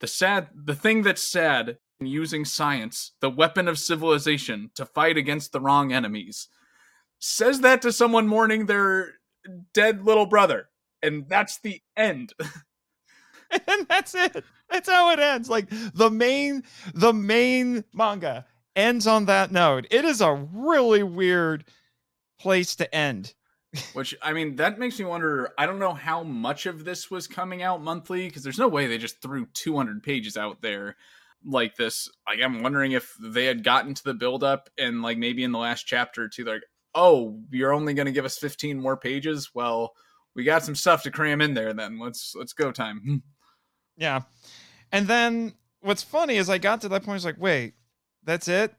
the 0.01 0.09
sad, 0.09 0.49
the 0.53 0.75
thing 0.75 1.03
that's 1.03 1.23
sad 1.23 1.79
using 2.07 2.45
science, 2.45 3.13
the 3.21 3.31
weapon 3.31 3.69
of 3.69 3.79
civilization, 3.79 4.71
to 4.75 4.87
fight 4.87 5.17
against 5.17 5.53
the 5.53 5.61
wrong 5.61 5.93
enemies 5.93 6.49
says 7.19 7.61
that 7.61 7.81
to 7.83 7.93
someone 7.93 8.27
mourning 8.27 8.67
their 8.67 9.15
dead 9.73 10.05
little 10.05 10.27
brother 10.27 10.69
and 11.03 11.29
that's 11.29 11.61
the 11.61 11.81
end 11.97 12.33
and 13.51 13.87
that's 13.89 14.15
it. 14.15 14.45
That's 14.69 14.89
how 14.89 15.11
it 15.13 15.21
ends. 15.21 15.49
Like 15.49 15.69
the 15.95 16.11
main 16.11 16.65
the 16.95 17.13
main 17.13 17.85
manga 17.93 18.47
ends 18.75 19.07
on 19.07 19.27
that 19.27 19.53
note. 19.53 19.87
It 19.91 20.05
is 20.05 20.21
a 20.21 20.35
really 20.53 21.03
weird 21.03 21.65
place 22.41 22.75
to 22.77 22.93
end 22.93 23.35
Which 23.95 24.15
I 24.21 24.33
mean, 24.33 24.57
that 24.57 24.79
makes 24.79 24.99
me 24.99 25.05
wonder. 25.07 25.53
I 25.57 25.65
don't 25.65 25.79
know 25.79 25.95
how 25.95 26.23
much 26.23 26.67
of 26.67 26.85
this 26.85 27.11
was 27.11 27.27
coming 27.27 27.63
out 27.63 27.83
monthly 27.83 28.27
because 28.27 28.43
there's 28.43 28.59
no 28.59 28.69
way 28.69 28.87
they 28.87 28.99
just 28.99 29.23
threw 29.23 29.47
200 29.47 30.03
pages 30.03 30.37
out 30.37 30.61
there 30.61 30.97
like 31.45 31.77
this. 31.77 32.11
I'm 32.27 32.63
wondering 32.63 32.93
if 32.93 33.15
they 33.21 33.47
had 33.47 33.65
gotten 33.65 33.95
to 33.95 34.05
the 34.05 34.15
build 34.15 34.45
up 34.45 34.69
and 34.79 35.03
like 35.03 35.19
maybe 35.19 35.45
in 35.45 35.53
the 35.53 35.59
last 35.59 35.87
chapter 35.87 36.25
or 36.25 36.29
two, 36.29 36.45
like, 36.45 36.63
"Oh, 36.95 37.41
you're 37.51 37.73
only 37.73 37.95
going 37.95 38.07
to 38.07 38.13
give 38.13 38.25
us 38.25 38.39
15 38.39 38.81
more 38.81 38.97
pages." 38.97 39.51
Well, 39.55 39.93
we 40.35 40.45
got 40.45 40.65
some 40.65 40.75
stuff 40.75 41.03
to 41.05 41.11
cram 41.11 41.41
in 41.41 41.55
there. 41.55 41.73
Then 41.73 41.99
let's 41.99 42.35
let's 42.37 42.53
go 42.53 42.73
time. 42.73 43.23
yeah, 43.97 44.23
and 44.91 45.07
then 45.07 45.55
what's 45.81 46.03
funny 46.03 46.37
is 46.37 46.49
I 46.51 46.59
got 46.59 46.81
to 46.83 46.89
that 46.91 47.03
point. 47.03 47.11
I 47.11 47.15
was 47.15 47.25
like, 47.25 47.41
"Wait, 47.41 47.75
that's 48.25 48.49
it," 48.49 48.75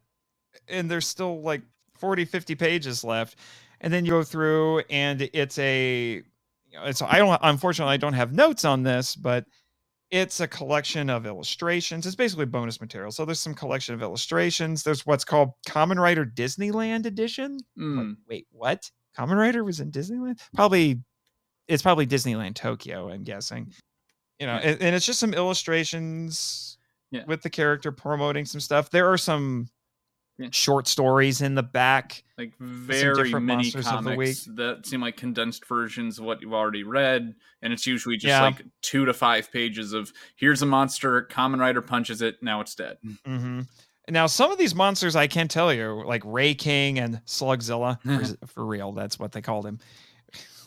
and 0.67 0.89
there's 0.89 1.07
still 1.07 1.41
like 1.41 1.61
40, 1.95 2.25
50 2.25 2.55
pages 2.55 3.03
left 3.03 3.37
and 3.83 3.93
then 3.93 4.05
you 4.05 4.11
go 4.11 4.23
through 4.23 4.79
and 4.89 5.21
it's 5.33 5.59
a 5.59 6.23
you 6.71 6.79
know, 6.79 6.85
it's 6.85 7.01
I 7.01 7.19
don't 7.19 7.37
unfortunately 7.43 7.93
I 7.93 7.97
don't 7.97 8.13
have 8.13 8.33
notes 8.33 8.65
on 8.65 8.81
this, 8.81 9.15
but 9.15 9.45
it's 10.13 10.39
a 10.41 10.47
collection 10.47 11.09
of 11.09 11.25
illustrations. 11.25 12.05
It's 12.05 12.15
basically 12.15 12.45
bonus 12.45 12.79
material. 12.79 13.11
So 13.11 13.25
there's 13.25 13.39
some 13.39 13.55
collection 13.55 13.95
of 13.95 14.03
illustrations. 14.03 14.83
There's 14.83 15.07
what's 15.07 15.25
called 15.25 15.53
Kamen 15.67 15.99
Rider 15.99 16.23
Disneyland 16.23 17.07
Edition. 17.07 17.57
Mm. 17.75 18.17
Wait, 18.29 18.45
what? 18.51 18.91
Kamen 19.17 19.37
Rider 19.37 19.63
was 19.63 19.79
in 19.79 19.91
Disneyland? 19.91 20.39
Probably 20.53 21.01
it's 21.67 21.81
probably 21.81 22.05
Disneyland 22.05 22.53
Tokyo, 22.53 23.09
I'm 23.09 23.23
guessing. 23.23 23.73
You 24.39 24.45
know, 24.45 24.53
and, 24.53 24.79
and 24.83 24.95
it's 24.95 25.05
just 25.07 25.19
some 25.19 25.33
illustrations 25.33 26.77
yeah. 27.09 27.23
with 27.25 27.41
the 27.41 27.49
character 27.49 27.91
promoting 27.91 28.45
some 28.45 28.61
stuff. 28.61 28.91
There 28.91 29.11
are 29.11 29.17
some 29.17 29.67
yeah. 30.43 30.49
short 30.51 30.87
stories 30.87 31.41
in 31.41 31.55
the 31.55 31.63
back, 31.63 32.23
like 32.37 32.53
very 32.59 33.31
many 33.33 33.71
comics 33.71 34.45
that 34.55 34.85
seem 34.85 35.01
like 35.01 35.17
condensed 35.17 35.65
versions 35.65 36.19
of 36.19 36.25
what 36.25 36.41
you've 36.41 36.53
already 36.53 36.83
read, 36.83 37.35
and 37.61 37.73
it's 37.73 37.87
usually 37.87 38.15
just 38.15 38.27
yeah. 38.27 38.41
like 38.41 38.63
two 38.81 39.05
to 39.05 39.13
five 39.13 39.51
pages 39.51 39.93
of 39.93 40.11
here's 40.35 40.61
a 40.61 40.65
monster, 40.65 41.27
Kamen 41.31 41.59
Rider 41.59 41.81
punches 41.81 42.21
it, 42.21 42.41
now 42.41 42.61
it's 42.61 42.75
dead. 42.75 42.97
Mm-hmm. 43.05 43.61
Now, 44.09 44.27
some 44.27 44.51
of 44.51 44.57
these 44.57 44.75
monsters 44.75 45.15
I 45.15 45.27
can't 45.27 45.49
tell 45.49 45.73
you, 45.73 46.03
like 46.05 46.21
Ray 46.25 46.53
King 46.53 46.99
and 46.99 47.21
Slugzilla, 47.25 48.01
for, 48.41 48.47
for 48.47 48.65
real, 48.65 48.91
that's 48.91 49.17
what 49.17 49.31
they 49.31 49.41
called 49.41 49.65
him, 49.65 49.79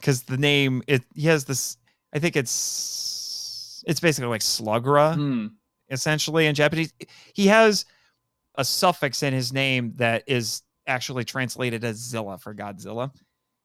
because 0.00 0.22
the 0.22 0.38
name 0.38 0.82
it 0.86 1.04
he 1.14 1.26
has 1.26 1.44
this. 1.44 1.76
I 2.14 2.18
think 2.18 2.36
it's 2.36 3.84
it's 3.86 4.00
basically 4.00 4.28
like 4.28 4.40
Slugra, 4.40 5.14
hmm. 5.14 5.46
essentially 5.90 6.46
in 6.46 6.54
Japanese. 6.54 6.92
He 7.34 7.46
has 7.48 7.84
a 8.56 8.64
suffix 8.64 9.22
in 9.22 9.32
his 9.32 9.52
name 9.52 9.92
that 9.96 10.24
is 10.26 10.62
actually 10.86 11.24
translated 11.24 11.84
as 11.84 11.96
Zilla 11.96 12.38
for 12.38 12.54
Godzilla. 12.54 13.10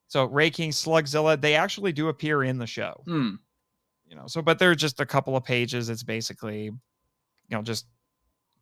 So 0.07 0.25
Ray 0.25 0.49
King, 0.49 0.71
Slugzilla, 0.71 1.39
they 1.39 1.55
actually 1.55 1.93
do 1.93 2.09
appear 2.09 2.43
in 2.43 2.57
the 2.57 2.67
show. 2.67 3.01
Hmm. 3.05 3.35
You 4.07 4.17
know, 4.17 4.27
so 4.27 4.41
but 4.41 4.59
they're 4.59 4.75
just 4.75 4.99
a 4.99 5.05
couple 5.05 5.37
of 5.37 5.43
pages. 5.45 5.89
It's 5.89 6.03
basically, 6.03 6.63
you 6.65 6.73
know, 7.49 7.61
just 7.61 7.85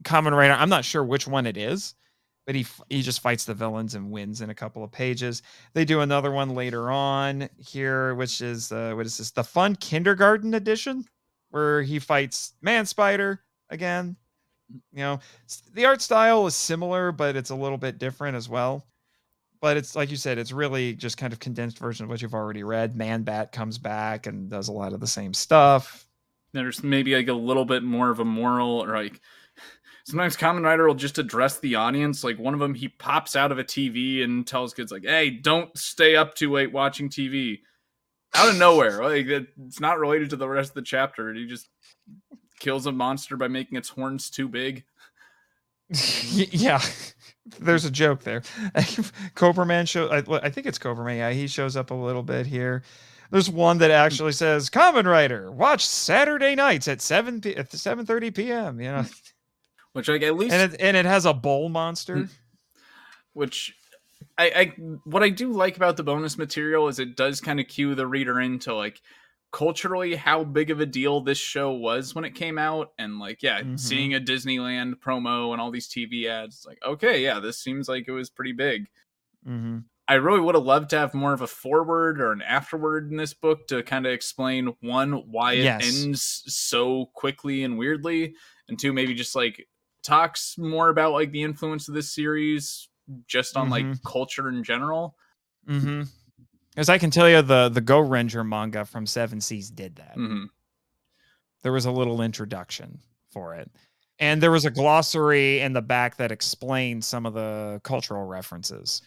Kamen 0.04 0.32
Rider. 0.32 0.54
I'm 0.54 0.70
not 0.70 0.86
sure 0.86 1.04
which 1.04 1.28
one 1.28 1.48
it 1.48 1.58
is, 1.58 1.96
but 2.46 2.54
he 2.54 2.68
he 2.90 3.02
just 3.02 3.22
fights 3.22 3.46
the 3.46 3.56
villains 3.56 3.96
and 3.96 4.12
wins 4.12 4.42
in 4.42 4.52
a 4.52 4.56
couple 4.56 4.84
of 4.84 4.92
pages. 4.92 5.42
They 5.74 5.86
do 5.86 6.02
another 6.02 6.30
one 6.30 6.54
later 6.54 6.92
on 6.92 7.50
here, 7.58 8.14
which 8.14 8.42
is 8.42 8.72
uh, 8.72 8.94
what 8.94 9.08
is 9.08 9.18
this? 9.18 9.32
The 9.32 9.44
Fun 9.44 9.76
Kindergarten 9.76 10.54
edition, 10.54 11.06
where 11.50 11.82
he 11.82 11.98
fights 11.98 12.54
Man 12.62 12.86
Spider 12.86 13.42
again 13.72 14.16
you 14.92 15.00
know 15.00 15.20
the 15.74 15.86
art 15.86 16.02
style 16.02 16.46
is 16.48 16.56
similar 16.56 17.12
but 17.12 17.36
it's 17.36 17.50
a 17.50 17.56
little 17.56 17.78
bit 17.78 17.98
different 17.98 18.36
as 18.36 18.50
well. 18.50 18.86
But 19.62 19.76
it's 19.76 19.96
like 19.96 20.10
you 20.10 20.16
said 20.16 20.38
it's 20.38 20.52
really 20.52 20.94
just 20.94 21.18
kind 21.18 21.34
of 21.34 21.40
condensed 21.40 21.80
version 21.80 22.06
of 22.06 22.10
what 22.10 22.22
you've 22.22 22.34
already 22.34 22.64
read. 22.64 22.96
Man 22.96 23.24
bat 23.24 23.52
comes 23.52 23.78
back 23.78 24.26
and 24.26 24.50
does 24.50 24.70
a 24.70 24.74
lot 24.74 24.94
of 24.94 25.00
the 25.00 25.08
same 25.08 25.34
stuff. 25.34 26.06
There's 26.54 26.84
maybe 26.84 27.16
like 27.16 27.28
a 27.28 27.34
little 27.34 27.66
bit 27.66 27.84
more 27.84 28.10
of 28.10 28.20
a 28.20 28.26
moral 28.26 28.84
or 28.84 28.96
like 28.96 29.20
sometimes 30.06 30.38
Kamen 30.38 30.64
Rider 30.64 30.88
will 30.88 30.96
just 30.96 31.18
address 31.18 31.60
the 31.60 31.76
audience. 31.76 32.24
Like 32.24 32.40
one 32.40 32.54
of 32.54 32.60
them 32.60 32.74
he 32.74 32.88
pops 32.88 33.36
out 33.36 33.52
of 33.52 33.60
a 33.60 33.64
tv 33.64 34.24
and 34.24 34.48
tells 34.48 34.74
kids 34.74 34.92
like 34.92 35.04
hey 35.04 35.30
don't 35.30 35.78
stay 35.78 36.16
up 36.16 36.36
too 36.36 36.52
late 36.52 36.72
watching 36.72 37.10
tv 37.10 37.60
out 38.34 38.50
of 38.50 38.58
nowhere. 38.58 39.04
Like 39.04 39.28
it's 39.28 39.80
not 39.80 40.00
related 40.00 40.30
to 40.32 40.36
the 40.36 40.48
rest 40.48 40.72
of 40.72 40.76
the 40.76 40.82
chapter. 40.82 41.30
And 41.30 41.38
he 41.38 41.48
just 41.48 41.70
kills 42.60 42.86
a 42.86 42.92
monster 42.92 43.38
by 43.38 43.48
making 43.48 43.78
its 43.78 43.90
horns 43.90 44.30
too 44.30 44.48
big. 44.48 44.84
yeah, 45.90 46.82
there's 47.60 47.86
a 47.86 47.92
joke 47.92 48.24
there. 48.24 48.44
Cobra 49.36 49.66
Man 49.66 49.86
show. 49.86 50.10
I, 50.10 50.24
I, 50.46 50.50
think 50.50 50.68
it's 50.68 50.78
Cobra 50.78 51.04
Man. 51.04 51.18
Yeah, 51.18 51.32
he 51.32 51.48
shows 51.48 51.76
up 51.76 51.92
a 51.92 51.96
little 51.96 52.24
bit 52.24 52.46
here. 52.46 52.84
There's 53.32 53.50
one 53.50 53.78
that 53.80 53.92
actually 53.92 54.32
says 54.32 54.70
"Kamen 54.70 55.06
Rider, 55.06 55.52
Watch 55.52 55.86
Saturday 55.86 56.56
nights 56.56 56.88
at 56.88 57.02
seven 57.02 57.42
p- 57.42 57.56
at 57.56 57.72
seven 57.72 58.06
thirty 58.06 58.32
p.m. 58.32 58.80
You 58.80 58.92
know, 58.92 59.06
which 59.94 60.08
like 60.08 60.24
at 60.24 60.36
least 60.36 60.54
and 60.54 60.74
it, 60.74 60.82
and 60.82 60.98
it 60.98 61.06
has 61.06 61.26
a 61.26 61.34
bowl 61.34 61.70
monster. 61.70 62.18
Hmm. 62.18 62.26
Which 63.34 63.76
I, 64.38 64.52
I 64.56 64.66
what 65.04 65.24
I 65.24 65.30
do 65.30 65.52
like 65.52 65.78
about 65.78 65.98
the 65.98 66.04
bonus 66.04 66.38
material 66.38 66.88
is 66.88 67.00
it 67.00 67.16
does 67.16 67.42
kind 67.42 67.60
of 67.60 67.68
cue 67.68 67.94
the 67.94 68.08
reader 68.08 68.40
into 68.40 68.74
like 68.74 69.02
culturally 69.52 70.16
how 70.16 70.44
big 70.44 70.70
of 70.70 70.80
a 70.80 70.86
deal 70.86 71.22
this 71.22 71.38
show 71.38 71.72
was 71.72 72.14
when 72.14 72.24
it 72.24 72.36
came 72.36 72.58
out 72.60 72.92
and 73.00 73.18
like 73.18 73.42
yeah 73.42 73.62
mm-hmm. 73.62 73.76
seeing 73.78 74.14
a 74.14 74.20
disneyland 74.20 74.94
promo 74.96 75.52
and 75.52 75.60
all 75.60 75.72
these 75.72 75.88
tv 75.88 76.26
ads 76.26 76.66
like 76.68 76.78
okay 76.86 77.24
yeah 77.24 77.40
this 77.40 77.58
seems 77.58 77.90
like 77.90 78.08
it 78.08 78.12
was 78.12 78.30
pretty 78.30 78.52
big 78.52 78.88
mm-hmm. 79.48 79.80
i 80.08 80.14
really 80.14 80.40
would 80.40 80.54
have 80.54 80.64
loved 80.64 80.92
to 80.92 81.00
have 81.00 81.16
more 81.16 81.34
of 81.34 81.42
a 81.42 81.48
forward 81.48 82.22
or 82.22 82.32
an 82.32 82.44
afterword 82.44 83.10
in 83.10 83.18
this 83.18 83.34
book 83.34 83.68
to 83.68 83.82
kind 83.82 84.06
of 84.06 84.12
explain 84.12 84.76
one 84.82 85.14
why 85.14 85.54
it 85.54 85.64
yes. 85.64 86.04
ends 86.04 86.44
so 86.46 87.08
quickly 87.16 87.64
and 87.64 87.78
weirdly 87.78 88.36
and 88.68 88.78
two 88.78 88.94
maybe 88.94 89.16
just 89.16 89.36
like 89.36 89.68
talks 90.04 90.58
more 90.60 90.90
about 90.90 91.12
like 91.12 91.32
the 91.32 91.42
influence 91.42 91.88
of 91.88 91.96
this 91.96 92.14
series 92.14 92.88
just 93.26 93.58
on 93.58 93.70
mm-hmm. 93.70 93.90
like 93.90 94.04
culture 94.04 94.48
in 94.48 94.64
general 94.64 95.16
mm-hmm. 95.68 96.04
As 96.80 96.88
I 96.88 96.98
can 96.98 97.12
tell 97.12 97.30
you, 97.30 97.42
the 97.42 97.68
the 97.68 97.82
Go 97.82 98.00
Ranger 98.00 98.42
manga 98.44 98.86
from 98.86 99.06
Seven 99.06 99.42
Seas 99.42 99.70
did 99.70 99.98
that. 99.98 100.16
Mm-hmm. 100.16 100.46
There 101.62 101.74
was 101.74 101.84
a 101.86 101.92
little 101.92 102.22
introduction 102.22 103.00
for 103.32 103.56
it, 103.56 103.70
and 104.18 104.42
there 104.42 104.50
was 104.50 104.64
a 104.64 104.72
glossary 104.72 105.60
in 105.60 105.74
the 105.74 105.82
back 105.82 106.16
that 106.18 106.32
explained 106.32 107.04
some 107.04 107.26
of 107.26 107.34
the 107.34 107.82
cultural 107.84 108.24
references. 108.24 109.02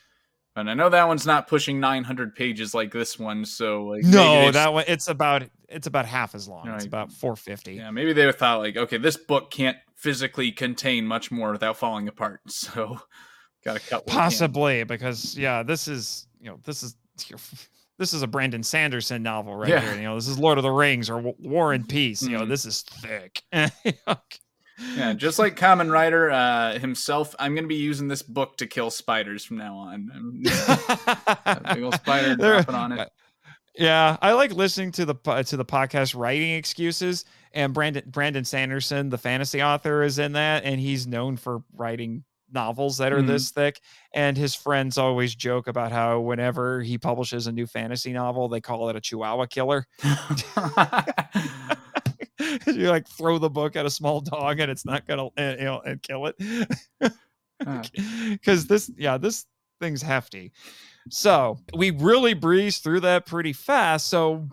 And 0.54 0.68
I 0.68 0.74
know 0.74 0.90
that 0.90 1.08
one's 1.08 1.24
not 1.24 1.48
pushing 1.48 1.80
900 1.80 2.34
pages 2.34 2.74
like 2.74 2.92
this 2.92 3.18
one, 3.18 3.42
so 3.46 3.86
like 3.86 4.04
no, 4.04 4.50
that 4.50 4.70
one 4.70 4.84
it's 4.86 5.08
about 5.08 5.44
it's 5.70 5.86
about 5.86 6.04
half 6.04 6.34
as 6.34 6.46
long. 6.46 6.68
Right. 6.68 6.76
It's 6.76 6.84
about 6.84 7.10
450. 7.10 7.76
Yeah, 7.76 7.90
maybe 7.90 8.12
they 8.12 8.30
thought 8.32 8.58
like, 8.58 8.76
okay, 8.76 8.98
this 8.98 9.16
book 9.16 9.50
can't 9.50 9.78
physically 9.96 10.52
contain 10.52 11.06
much 11.06 11.30
more 11.30 11.52
without 11.52 11.78
falling 11.78 12.06
apart, 12.06 12.40
so 12.48 13.00
got 13.64 13.80
to 13.80 13.88
cut. 13.88 14.06
Possibly 14.06 14.84
because 14.84 15.38
yeah, 15.38 15.62
this 15.62 15.88
is 15.88 16.26
you 16.38 16.50
know 16.50 16.58
this 16.64 16.82
is 16.82 16.96
this 17.98 18.12
is 18.12 18.22
a 18.22 18.26
Brandon 18.26 18.62
Sanderson 18.62 19.22
novel 19.22 19.54
right 19.54 19.68
yeah. 19.68 19.80
here. 19.80 19.94
You 19.96 20.02
know, 20.02 20.14
this 20.14 20.28
is 20.28 20.38
Lord 20.38 20.58
of 20.58 20.62
the 20.62 20.70
Rings 20.70 21.10
or 21.10 21.18
War 21.38 21.72
and 21.72 21.88
Peace. 21.88 22.22
You 22.22 22.30
know, 22.30 22.40
mm-hmm. 22.40 22.50
this 22.50 22.64
is 22.64 22.82
thick. 22.82 23.42
yeah, 23.52 25.12
just 25.12 25.38
like 25.38 25.56
Kamen 25.56 25.90
Rider 25.90 26.30
uh, 26.30 26.78
himself, 26.78 27.34
I'm 27.38 27.54
going 27.54 27.64
to 27.64 27.68
be 27.68 27.74
using 27.76 28.08
this 28.08 28.22
book 28.22 28.56
to 28.58 28.66
kill 28.66 28.90
spiders 28.90 29.44
from 29.44 29.58
now 29.58 29.76
on. 29.76 30.42
big 31.74 31.82
old 31.82 31.94
spider 31.94 32.36
dropping 32.36 32.74
on 32.74 32.92
it. 32.92 33.10
Yeah, 33.76 34.18
I 34.20 34.32
like 34.32 34.52
listening 34.52 34.92
to 34.92 35.06
the 35.06 35.14
to 35.14 35.56
the 35.56 35.64
podcast 35.64 36.14
writing 36.14 36.52
excuses. 36.52 37.24
And 37.54 37.74
Brandon 37.74 38.02
Brandon 38.06 38.44
Sanderson, 38.44 39.10
the 39.10 39.18
fantasy 39.18 39.62
author, 39.62 40.02
is 40.02 40.18
in 40.18 40.32
that, 40.32 40.64
and 40.64 40.80
he's 40.80 41.06
known 41.06 41.36
for 41.36 41.62
writing 41.74 42.24
novels 42.52 42.98
that 42.98 43.12
are 43.12 43.18
mm-hmm. 43.18 43.28
this 43.28 43.50
thick. 43.50 43.80
And 44.14 44.36
his 44.36 44.54
friends 44.54 44.98
always 44.98 45.34
joke 45.34 45.68
about 45.68 45.92
how 45.92 46.20
whenever 46.20 46.82
he 46.82 46.98
publishes 46.98 47.46
a 47.46 47.52
new 47.52 47.66
fantasy 47.66 48.12
novel, 48.12 48.48
they 48.48 48.60
call 48.60 48.88
it 48.88 48.96
a 48.96 49.00
Chihuahua 49.00 49.46
killer. 49.46 49.86
you 52.66 52.88
like 52.88 53.08
throw 53.08 53.38
the 53.38 53.50
book 53.50 53.76
at 53.76 53.86
a 53.86 53.90
small 53.90 54.20
dog 54.20 54.60
and 54.60 54.70
it's 54.70 54.84
not 54.84 55.06
gonna 55.06 55.28
eh, 55.36 55.56
you 55.58 55.64
know 55.64 55.80
and 55.80 56.02
kill 56.02 56.26
it 56.26 56.36
because 58.28 58.66
this 58.66 58.90
yeah 58.96 59.16
this 59.16 59.46
thing's 59.80 60.02
hefty 60.02 60.52
so 61.08 61.58
we 61.76 61.90
really 61.90 62.34
breezed 62.34 62.82
through 62.82 63.00
that 63.00 63.26
pretty 63.26 63.52
fast 63.52 64.08
so 64.08 64.48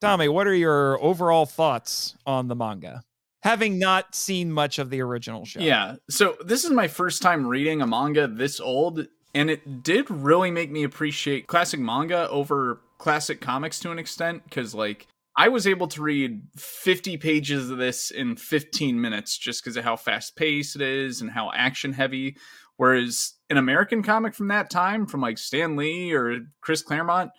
tommy 0.00 0.28
what 0.28 0.46
are 0.46 0.54
your 0.54 1.02
overall 1.02 1.46
thoughts 1.46 2.16
on 2.26 2.48
the 2.48 2.56
manga 2.56 3.02
having 3.42 3.78
not 3.78 4.14
seen 4.14 4.52
much 4.52 4.78
of 4.78 4.90
the 4.90 5.00
original 5.00 5.44
show. 5.44 5.60
Yeah. 5.60 5.96
So 6.08 6.36
this 6.44 6.64
is 6.64 6.70
my 6.70 6.88
first 6.88 7.22
time 7.22 7.46
reading 7.46 7.80
a 7.80 7.86
manga 7.86 8.26
this 8.26 8.60
old, 8.60 9.06
and 9.34 9.50
it 9.50 9.82
did 9.82 10.10
really 10.10 10.50
make 10.50 10.70
me 10.70 10.82
appreciate 10.82 11.46
classic 11.46 11.80
manga 11.80 12.28
over 12.28 12.80
classic 12.98 13.40
comics 13.40 13.78
to 13.80 13.90
an 13.90 13.98
extent 13.98 14.44
because, 14.44 14.74
like, 14.74 15.06
I 15.36 15.48
was 15.48 15.66
able 15.66 15.88
to 15.88 16.02
read 16.02 16.42
50 16.56 17.16
pages 17.16 17.70
of 17.70 17.78
this 17.78 18.10
in 18.10 18.36
15 18.36 19.00
minutes 19.00 19.38
just 19.38 19.62
because 19.64 19.76
of 19.76 19.84
how 19.84 19.96
fast 19.96 20.36
paced 20.36 20.76
it 20.76 20.82
is 20.82 21.20
and 21.22 21.30
how 21.30 21.50
action 21.54 21.92
heavy. 21.94 22.36
Whereas 22.76 23.34
an 23.48 23.56
American 23.56 24.02
comic 24.02 24.34
from 24.34 24.48
that 24.48 24.70
time, 24.70 25.06
from 25.06 25.20
like 25.20 25.38
Stan 25.38 25.76
Lee 25.76 26.12
or 26.12 26.40
Chris 26.60 26.82
Claremont, 26.82 27.30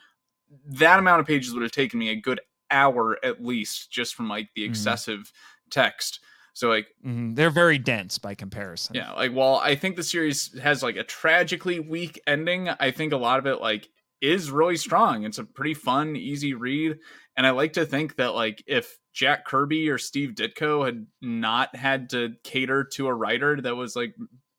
that 0.68 1.00
amount 1.00 1.20
of 1.20 1.28
pages 1.28 1.54
would 1.54 1.64
have 1.64 1.72
taken 1.72 2.00
me 2.00 2.10
a 2.10 2.16
good 2.16 2.40
hour 2.72 3.18
at 3.24 3.44
least 3.44 3.92
just 3.92 4.16
from 4.16 4.30
like 4.30 4.50
the 4.56 4.64
Mhm. 4.64 4.70
excessive 4.70 5.32
text. 5.72 6.20
So 6.54 6.70
like 6.70 6.88
Mhm. 7.06 7.36
They're 7.36 7.50
very 7.50 7.78
dense 7.78 8.18
by 8.18 8.36
comparison. 8.36 8.96
yeah, 8.96 9.12
like 9.14 9.32
while 9.32 9.56
I 9.56 9.76
think 9.76 9.96
the 9.96 10.04
series 10.04 10.58
has 10.60 10.84
like 10.84 10.98
a 10.98 11.04
tragically 11.04 11.80
weak 11.80 12.20
ending, 12.28 12.70
I 12.70 12.92
think 12.92 13.14
a 13.14 13.18
lot 13.18 13.40
of 13.40 13.46
it 13.48 13.62
like 13.62 13.90
is 14.20 14.52
really 14.52 14.78
strong. 14.78 15.24
It's 15.24 15.38
a 15.40 15.46
pretty 15.46 15.74
fun, 15.74 16.16
easy 16.16 16.54
read. 16.54 17.00
And 17.38 17.48
I 17.48 17.52
like 17.52 17.74
to 17.74 17.86
think 17.86 18.18
that 18.18 18.36
like 18.36 18.64
if 18.68 18.98
Jack 19.14 19.46
Kirby 19.46 19.90
or 19.90 19.98
Steve 19.98 20.32
Ditko 20.32 20.86
had 20.86 21.08
not 21.22 21.76
had 21.76 22.10
to 22.12 22.36
cater 22.44 22.84
to 22.94 23.08
a 23.08 23.14
writer 23.14 23.60
that 23.62 23.76
was 23.76 23.96
like 23.96 24.14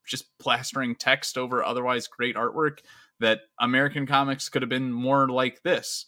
just 0.07 0.37
plastering 0.39 0.97
text 0.97 1.37
over 1.39 1.63
otherwise 1.63 2.09
great 2.09 2.35
artwork, 2.37 2.79
that 3.21 3.43
American 3.61 4.07
comics 4.07 4.49
could 4.49 4.63
have 4.63 4.69
been 4.69 4.91
more 4.93 5.29
like 5.29 5.63
this. 5.63 6.07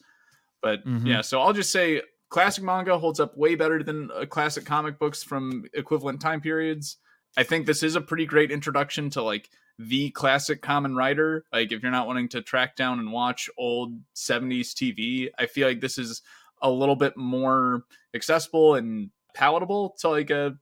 But 0.62 0.80
Mhm. 0.86 1.06
yeah, 1.06 1.20
so 1.20 1.40
I'll 1.42 1.52
just 1.52 1.70
say 1.72 2.02
classic 2.28 2.64
manga 2.64 2.98
holds 2.98 3.20
up 3.20 3.36
way 3.36 3.54
better 3.54 3.82
than 3.82 4.10
uh, 4.10 4.26
classic 4.26 4.64
comic 4.64 4.98
books 4.98 5.22
from 5.22 5.64
equivalent 5.74 6.20
time 6.20 6.40
periods. 6.40 6.98
I 7.36 7.42
think 7.42 7.66
this 7.66 7.82
is 7.82 7.96
a 7.96 8.00
pretty 8.00 8.26
great 8.26 8.50
introduction 8.50 9.10
to 9.10 9.22
like 9.22 9.48
the 9.78 10.10
classic 10.10 10.62
Kamen 10.62 10.96
Rider. 10.96 11.44
Like 11.52 11.72
if 11.72 11.82
you're 11.82 11.90
not 11.90 12.06
wanting 12.06 12.28
to 12.30 12.42
track 12.42 12.76
down 12.76 12.98
and 12.98 13.12
watch 13.12 13.50
old 13.56 13.94
70s 14.14 14.72
TV, 14.72 15.30
I 15.38 15.46
feel 15.46 15.66
like 15.66 15.80
this 15.80 15.98
is 15.98 16.22
a 16.62 16.70
little 16.70 16.96
bit 16.96 17.16
more 17.16 17.82
accessible 18.14 18.76
and 18.76 19.10
palatable 19.34 19.96
to 20.00 20.08
like 20.08 20.30
a 20.30 20.56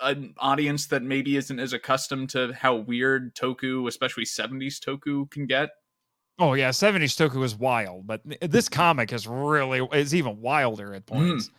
an 0.00 0.34
audience 0.38 0.86
that 0.88 1.02
maybe 1.02 1.36
isn't 1.36 1.60
as 1.60 1.72
accustomed 1.72 2.30
to 2.30 2.52
how 2.52 2.74
weird 2.74 3.34
toku, 3.36 3.86
especially 3.86 4.24
70s 4.24 4.78
toku 4.80 5.30
can 5.30 5.46
get. 5.46 5.70
Oh 6.40 6.54
yeah, 6.54 6.70
70s 6.70 7.14
Toku 7.16 7.44
is 7.44 7.54
wild, 7.54 8.06
but 8.06 8.22
this 8.24 8.68
mm-hmm. 8.68 8.74
comic 8.74 9.12
is 9.12 9.26
really 9.28 9.86
is 9.92 10.14
even 10.14 10.40
wilder 10.40 10.94
at 10.94 11.04
mm-hmm. 11.06 11.30
points. 11.30 11.50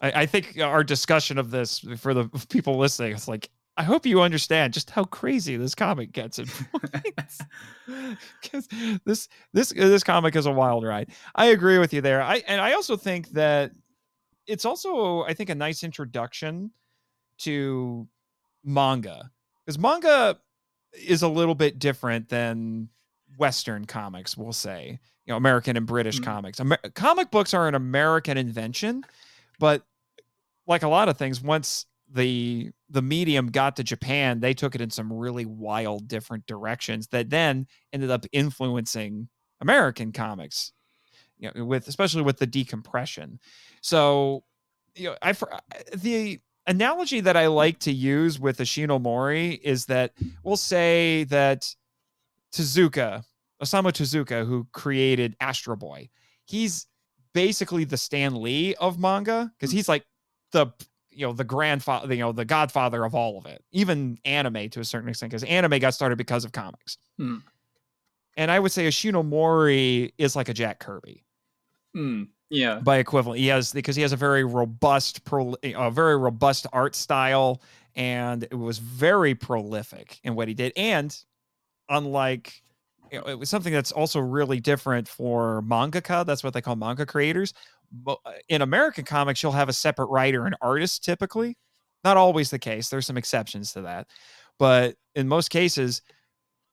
I, 0.00 0.22
I 0.22 0.26
think 0.26 0.58
our 0.60 0.82
discussion 0.82 1.38
of 1.38 1.50
this 1.50 1.78
for 1.98 2.12
the 2.12 2.24
people 2.48 2.76
listening, 2.76 3.12
it's 3.12 3.28
like 3.28 3.48
I 3.76 3.82
hope 3.82 4.06
you 4.06 4.20
understand 4.22 4.72
just 4.72 4.90
how 4.90 5.04
crazy 5.04 5.56
this 5.56 5.74
comic 5.74 6.12
gets 6.12 6.38
at 6.38 6.46
points. 6.72 7.40
Because 8.42 8.68
this 9.04 9.28
this 9.52 9.72
uh, 9.72 9.88
this 9.88 10.02
comic 10.02 10.34
is 10.36 10.46
a 10.46 10.52
wild 10.52 10.84
ride. 10.84 11.10
I 11.34 11.46
agree 11.46 11.78
with 11.78 11.92
you 11.92 12.00
there. 12.00 12.22
I 12.22 12.42
and 12.46 12.60
I 12.60 12.72
also 12.72 12.96
think 12.96 13.30
that 13.30 13.72
it's 14.46 14.64
also 14.64 15.22
I 15.22 15.34
think 15.34 15.50
a 15.50 15.54
nice 15.54 15.84
introduction 15.84 16.70
to 17.38 18.08
manga 18.64 19.30
because 19.64 19.78
manga 19.78 20.38
is 21.06 21.22
a 21.22 21.28
little 21.28 21.54
bit 21.54 21.78
different 21.78 22.28
than 22.28 22.88
Western 23.36 23.84
comics, 23.86 24.36
we'll 24.36 24.52
say, 24.52 24.98
you 25.26 25.32
know, 25.32 25.36
American 25.36 25.76
and 25.76 25.86
British 25.86 26.20
Mhm. 26.20 26.24
comics. 26.24 26.60
Amer- 26.60 26.78
comic 26.94 27.30
books 27.30 27.54
are 27.54 27.66
an 27.68 27.74
American 27.74 28.36
invention, 28.36 29.04
but 29.58 29.84
like 30.66 30.82
a 30.82 30.88
lot 30.88 31.08
of 31.08 31.16
things, 31.16 31.40
once 31.40 31.86
the 32.08 32.70
the 32.90 33.02
medium 33.02 33.48
got 33.50 33.74
to 33.76 33.82
Japan, 33.82 34.38
they 34.40 34.54
took 34.54 34.74
it 34.74 34.80
in 34.80 34.90
some 34.90 35.12
really 35.12 35.46
wild, 35.46 36.06
different 36.06 36.46
directions 36.46 37.08
that 37.08 37.28
then 37.30 37.66
ended 37.92 38.10
up 38.10 38.24
influencing 38.32 39.28
American 39.60 40.12
comics. 40.12 40.72
You 41.38 41.50
know, 41.54 41.64
with 41.64 41.88
especially 41.88 42.22
with 42.22 42.38
the 42.38 42.46
decompression. 42.46 43.40
So, 43.80 44.44
you 44.94 45.10
know, 45.10 45.16
I 45.20 45.32
for 45.32 45.50
the 45.94 46.40
analogy 46.66 47.20
that 47.20 47.36
I 47.36 47.48
like 47.48 47.80
to 47.80 47.92
use 47.92 48.38
with 48.38 48.58
Ishinomori 48.58 49.58
is 49.60 49.86
that 49.86 50.12
we'll 50.44 50.56
say 50.56 51.24
that 51.24 51.74
Tezuka, 52.54 53.24
Osamu 53.62 53.92
Tezuka, 53.92 54.46
who 54.46 54.66
created 54.72 55.36
Astro 55.40 55.76
Boy, 55.76 56.08
he's 56.44 56.86
basically 57.32 57.84
the 57.84 57.96
Stan 57.96 58.40
Lee 58.40 58.74
of 58.76 58.98
manga 58.98 59.50
because 59.58 59.72
he's 59.72 59.88
like 59.88 60.04
the 60.52 60.68
you 61.10 61.26
know 61.26 61.32
the 61.32 61.44
grandfather, 61.44 62.12
you 62.14 62.20
know 62.20 62.32
the 62.32 62.44
godfather 62.44 63.04
of 63.04 63.14
all 63.14 63.38
of 63.38 63.46
it, 63.46 63.64
even 63.72 64.18
anime 64.24 64.68
to 64.70 64.80
a 64.80 64.84
certain 64.84 65.08
extent, 65.08 65.30
because 65.30 65.44
anime 65.44 65.78
got 65.78 65.94
started 65.94 66.16
because 66.16 66.44
of 66.44 66.52
comics. 66.52 66.98
Hmm. 67.18 67.38
And 68.36 68.50
I 68.50 68.58
would 68.58 68.72
say 68.72 68.88
Ishinomori 68.88 70.12
is 70.18 70.34
like 70.34 70.48
a 70.48 70.54
Jack 70.54 70.80
Kirby 70.80 71.24
Hmm. 71.94 72.24
yeah. 72.50 72.80
by 72.80 72.98
equivalent. 72.98 73.40
He 73.40 73.46
has 73.48 73.72
because 73.72 73.94
he 73.94 74.02
has 74.02 74.12
a 74.12 74.16
very 74.16 74.44
robust, 74.44 75.24
pro, 75.24 75.54
a 75.62 75.90
very 75.90 76.16
robust 76.16 76.66
art 76.72 76.96
style, 76.96 77.62
and 77.94 78.42
it 78.42 78.54
was 78.54 78.78
very 78.78 79.34
prolific 79.36 80.18
in 80.24 80.34
what 80.34 80.48
he 80.48 80.54
did. 80.54 80.72
And 80.76 81.16
unlike, 81.88 82.52
you 83.10 83.20
know, 83.20 83.26
it 83.26 83.38
was 83.38 83.50
something 83.50 83.72
that's 83.72 83.92
also 83.92 84.20
really 84.20 84.60
different 84.60 85.08
for 85.08 85.62
mangaka. 85.62 86.24
That's 86.24 86.42
what 86.42 86.54
they 86.54 86.60
call 86.60 86.76
manga 86.76 87.06
creators. 87.06 87.52
Mo- 88.04 88.18
uh, 88.24 88.32
In 88.48 88.62
American 88.62 89.04
comics, 89.04 89.42
you'll 89.42 89.52
have 89.52 89.68
a 89.68 89.74
separate 89.74 90.06
writer 90.06 90.46
and 90.46 90.56
artist 90.60 91.04
typically. 91.04 91.56
Not 92.02 92.16
always 92.16 92.50
the 92.50 92.58
case. 92.58 92.88
There's 92.88 93.06
some 93.06 93.16
exceptions 93.16 93.72
to 93.72 93.82
that, 93.82 94.08
but 94.58 94.96
in 95.14 95.26
most 95.26 95.48
cases, 95.50 96.02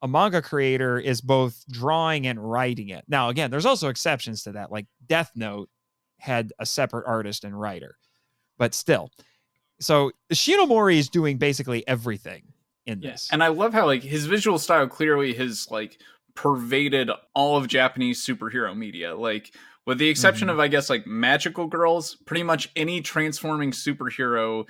a 0.02 0.08
manga 0.08 0.42
creator 0.42 1.00
is 1.00 1.22
both 1.22 1.64
drawing 1.70 2.28
and 2.28 2.40
writing 2.40 2.90
it. 2.90 3.06
Now, 3.08 3.30
again, 3.30 3.52
there's 3.52 3.66
also 3.66 3.90
exceptions 3.90 4.44
to 4.44 4.54
that. 4.54 4.72
Like 4.72 4.88
Death 5.08 5.32
Note 5.36 5.70
had 6.18 6.52
a 6.60 6.66
separate 6.66 7.06
artist 7.08 7.44
and 7.44 7.60
writer, 7.60 7.98
but 8.58 8.74
still. 8.74 9.12
So 9.80 10.12
Ishinomori 10.32 10.98
is 10.98 11.10
doing 11.10 11.38
basically 11.38 11.88
everything 11.88 12.44
in 12.86 13.02
Yeah. 13.02 13.12
this. 13.12 13.30
And 13.32 13.44
I 13.44 13.48
love 13.50 13.74
how 13.74 13.86
like 13.86 14.04
his 14.04 14.26
visual 14.26 14.58
style 14.60 14.88
clearly 14.88 15.34
has 15.36 15.70
like 15.72 16.00
pervaded 16.36 17.10
all 17.36 17.58
of 17.58 17.68
Japanese 17.68 18.26
superhero 18.26 18.76
media. 18.76 19.16
Like 19.16 19.54
with 19.86 19.98
the 19.98 20.10
exception 20.10 20.48
Mhm. 20.48 20.52
of 20.52 20.60
I 20.60 20.68
guess 20.68 20.90
like 20.90 21.06
magical 21.06 21.68
girls, 21.68 22.16
pretty 22.26 22.44
much 22.44 22.70
any 22.76 23.02
transforming 23.02 23.72
superhero 23.72 24.68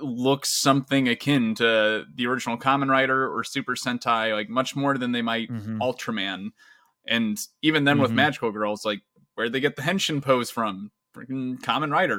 looks 0.00 0.48
something 0.48 1.08
akin 1.08 1.54
to 1.56 2.06
the 2.14 2.26
original 2.26 2.56
Kamen 2.56 2.88
Rider 2.88 3.30
or 3.30 3.44
Super 3.44 3.74
Sentai, 3.74 4.32
like 4.32 4.48
much 4.48 4.74
more 4.74 4.96
than 4.96 5.12
they 5.12 5.20
might 5.22 5.50
Mhm. 5.50 5.78
Ultraman. 5.78 6.52
And 7.06 7.38
even 7.60 7.84
then 7.84 7.98
with 7.98 8.10
Mhm. 8.10 8.14
magical 8.14 8.50
girls, 8.50 8.84
like 8.84 9.02
where'd 9.34 9.52
they 9.52 9.60
get 9.60 9.76
the 9.76 9.82
henshin 9.82 10.22
pose 10.22 10.50
from? 10.50 10.90
Freaking 11.14 11.58
Kamen 11.60 11.90
Rider. 11.92 12.18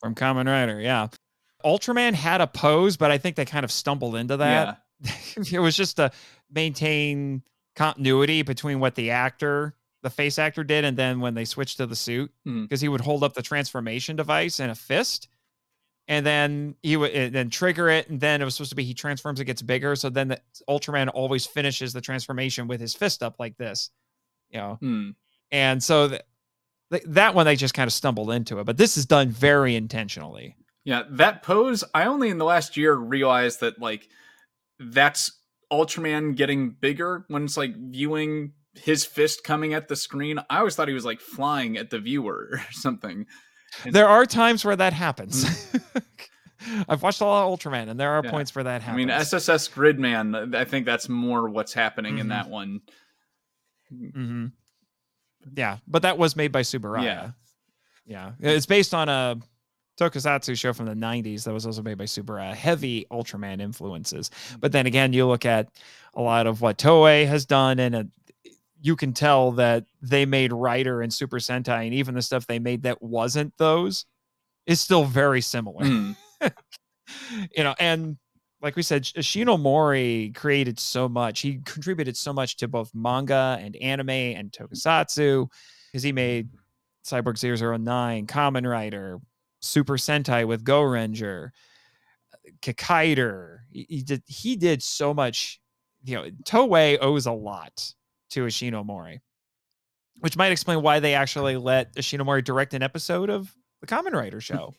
from 0.00 0.14
Kamen 0.14 0.46
Rider, 0.46 0.78
yeah. 0.80 1.08
Ultraman 1.66 2.14
had 2.14 2.40
a 2.40 2.46
pose, 2.46 2.96
but 2.96 3.10
I 3.10 3.18
think 3.18 3.34
they 3.34 3.44
kind 3.44 3.64
of 3.64 3.72
stumbled 3.72 4.14
into 4.14 4.36
that. 4.36 4.82
it 5.52 5.58
was 5.58 5.76
just 5.76 5.96
to 5.96 6.12
maintain 6.50 7.42
continuity 7.74 8.42
between 8.42 8.78
what 8.78 8.94
the 8.94 9.10
actor, 9.10 9.74
the 10.02 10.10
face 10.10 10.38
actor 10.38 10.62
did, 10.62 10.84
and 10.84 10.96
then 10.96 11.20
when 11.20 11.34
they 11.34 11.44
switched 11.44 11.78
to 11.78 11.86
the 11.86 11.96
suit, 11.96 12.32
because 12.62 12.80
he 12.80 12.88
would 12.88 13.00
hold 13.00 13.24
up 13.24 13.34
the 13.34 13.42
transformation 13.42 14.14
device 14.14 14.60
in 14.60 14.70
a 14.70 14.74
fist, 14.76 15.28
and 16.08 16.24
then 16.24 16.76
he 16.82 16.96
would 16.96 17.32
then 17.32 17.50
trigger 17.50 17.88
it, 17.88 18.08
and 18.08 18.20
then 18.20 18.40
it 18.40 18.44
was 18.44 18.54
supposed 18.54 18.70
to 18.70 18.76
be 18.76 18.84
he 18.84 18.94
transforms, 18.94 19.40
it 19.40 19.44
gets 19.44 19.60
bigger. 19.60 19.96
So 19.96 20.08
then 20.08 20.28
the 20.28 20.40
Ultraman 20.68 21.10
always 21.12 21.46
finishes 21.46 21.92
the 21.92 22.00
transformation 22.00 22.68
with 22.68 22.80
his 22.80 22.94
fist 22.94 23.24
up 23.24 23.36
like 23.40 23.56
this, 23.58 23.90
you 24.50 24.58
know. 24.58 24.76
Hmm. 24.80 25.10
And 25.50 25.82
so 25.82 26.08
th- 26.08 26.22
th- 26.92 27.04
that 27.08 27.34
one 27.34 27.44
they 27.44 27.56
just 27.56 27.74
kind 27.74 27.88
of 27.88 27.92
stumbled 27.92 28.30
into 28.30 28.60
it, 28.60 28.64
but 28.64 28.76
this 28.76 28.96
is 28.96 29.04
done 29.04 29.30
very 29.30 29.74
intentionally. 29.74 30.54
Yeah, 30.86 31.02
that 31.10 31.42
pose, 31.42 31.82
I 31.92 32.04
only 32.06 32.28
in 32.30 32.38
the 32.38 32.44
last 32.44 32.76
year 32.76 32.94
realized 32.94 33.58
that 33.60 33.80
like 33.80 34.08
that's 34.78 35.32
Ultraman 35.72 36.36
getting 36.36 36.70
bigger 36.70 37.24
when 37.26 37.42
it's 37.44 37.56
like 37.56 37.74
viewing 37.76 38.52
his 38.74 39.04
fist 39.04 39.42
coming 39.42 39.74
at 39.74 39.88
the 39.88 39.96
screen. 39.96 40.38
I 40.48 40.58
always 40.58 40.76
thought 40.76 40.86
he 40.86 40.94
was 40.94 41.04
like 41.04 41.20
flying 41.20 41.76
at 41.76 41.90
the 41.90 41.98
viewer 41.98 42.48
or 42.52 42.60
something. 42.70 43.26
There 43.84 44.06
are 44.08 44.24
times 44.26 44.64
where 44.64 44.76
that 44.76 44.92
happens. 44.92 45.44
I've 46.88 47.02
watched 47.02 47.20
a 47.20 47.24
lot 47.24 47.46
of 47.52 47.58
Ultraman, 47.58 47.88
and 47.90 47.98
there 47.98 48.12
are 48.12 48.22
Yeah. 48.24 48.30
points 48.30 48.54
where 48.54 48.62
that 48.64 48.80
happens. 48.82 48.94
I 48.94 48.96
mean, 48.96 49.10
SSS 49.10 49.68
Gridman, 49.68 50.54
I 50.54 50.64
think 50.64 50.86
that's 50.86 51.08
more 51.08 51.48
what's 51.48 51.72
happening 51.72 52.18
in 52.18 52.26
Mhm. 52.26 52.30
that 52.30 52.48
one. 52.48 52.80
hmm 53.90 54.46
Yeah, 55.56 55.78
but 55.88 56.02
that 56.02 56.16
was 56.16 56.36
made 56.36 56.52
by 56.52 56.62
Tsuburaya. 56.62 57.04
Yeah. 57.04 57.30
yeah, 58.06 58.32
it's 58.52 58.66
based 58.66 58.94
on 58.94 59.08
a 59.08 59.36
tokusatsu 59.96 60.58
show 60.58 60.72
from 60.72 60.86
the 60.86 60.94
'90s 60.94 61.44
that 61.44 61.52
was 61.52 61.66
also 61.66 61.82
made 61.82 61.98
by 61.98 62.04
Tsuburaya. 62.04 62.52
Uh, 62.52 62.54
heavy 62.54 63.06
Ultraman 63.10 63.60
influences, 63.60 64.30
but 64.60 64.72
then 64.72 64.86
again, 64.86 65.12
you 65.12 65.26
look 65.26 65.44
at 65.44 65.68
a 66.14 66.22
lot 66.22 66.46
of 66.46 66.60
what 66.60 66.78
Toei 66.78 67.26
has 67.26 67.44
done, 67.46 67.78
and 67.78 67.94
it, 67.94 68.06
you 68.80 68.96
can 68.96 69.12
tell 69.12 69.52
that 69.52 69.84
they 70.02 70.26
made 70.26 70.52
Rider 70.52 71.02
and 71.02 71.12
Super 71.12 71.38
Sentai, 71.38 71.84
and 71.84 71.94
even 71.94 72.14
the 72.14 72.22
stuff 72.22 72.46
they 72.46 72.58
made 72.58 72.82
that 72.82 73.02
wasn't 73.02 73.56
those 73.58 74.06
is 74.66 74.80
still 74.80 75.04
very 75.04 75.40
similar. 75.40 75.84
Hmm. 75.84 76.12
you 77.56 77.64
know, 77.64 77.74
and 77.78 78.16
like 78.60 78.76
we 78.76 78.82
said, 78.82 79.02
uh, 79.16 79.20
Ishinomori 79.20 80.34
created 80.34 80.78
so 80.78 81.08
much. 81.08 81.40
He 81.40 81.60
contributed 81.64 82.16
so 82.16 82.32
much 82.32 82.56
to 82.58 82.68
both 82.68 82.90
manga 82.94 83.58
and 83.60 83.76
anime 83.76 84.10
and 84.10 84.50
tokusatsu 84.50 85.48
because 85.90 86.02
he 86.02 86.12
made 86.12 86.48
Cyborg 87.06 87.38
009, 87.38 88.26
Kamen 88.26 88.68
Rider, 88.68 89.20
Super 89.66 89.96
Sentai 89.96 90.46
with 90.46 90.64
Go 90.64 90.82
Ranger, 90.82 91.52
Kikaider. 92.60 93.58
He, 93.70 93.86
he 93.88 94.02
did 94.02 94.22
he 94.26 94.56
did 94.56 94.82
so 94.82 95.12
much 95.12 95.60
you 96.06 96.14
know, 96.14 96.30
Toei 96.44 96.98
owes 97.00 97.26
a 97.26 97.32
lot 97.32 97.92
to 98.30 98.44
Ishinomori, 98.44 99.18
which 100.20 100.36
might 100.36 100.52
explain 100.52 100.80
why 100.80 101.00
they 101.00 101.14
actually 101.14 101.56
let 101.56 101.94
Ishinomori 101.96 102.44
direct 102.44 102.74
an 102.74 102.82
episode 102.82 103.28
of 103.28 103.52
the 103.80 103.86
Kamen 103.86 104.12
Rider 104.12 104.38
mm. 104.38 104.42
show. 104.42 104.74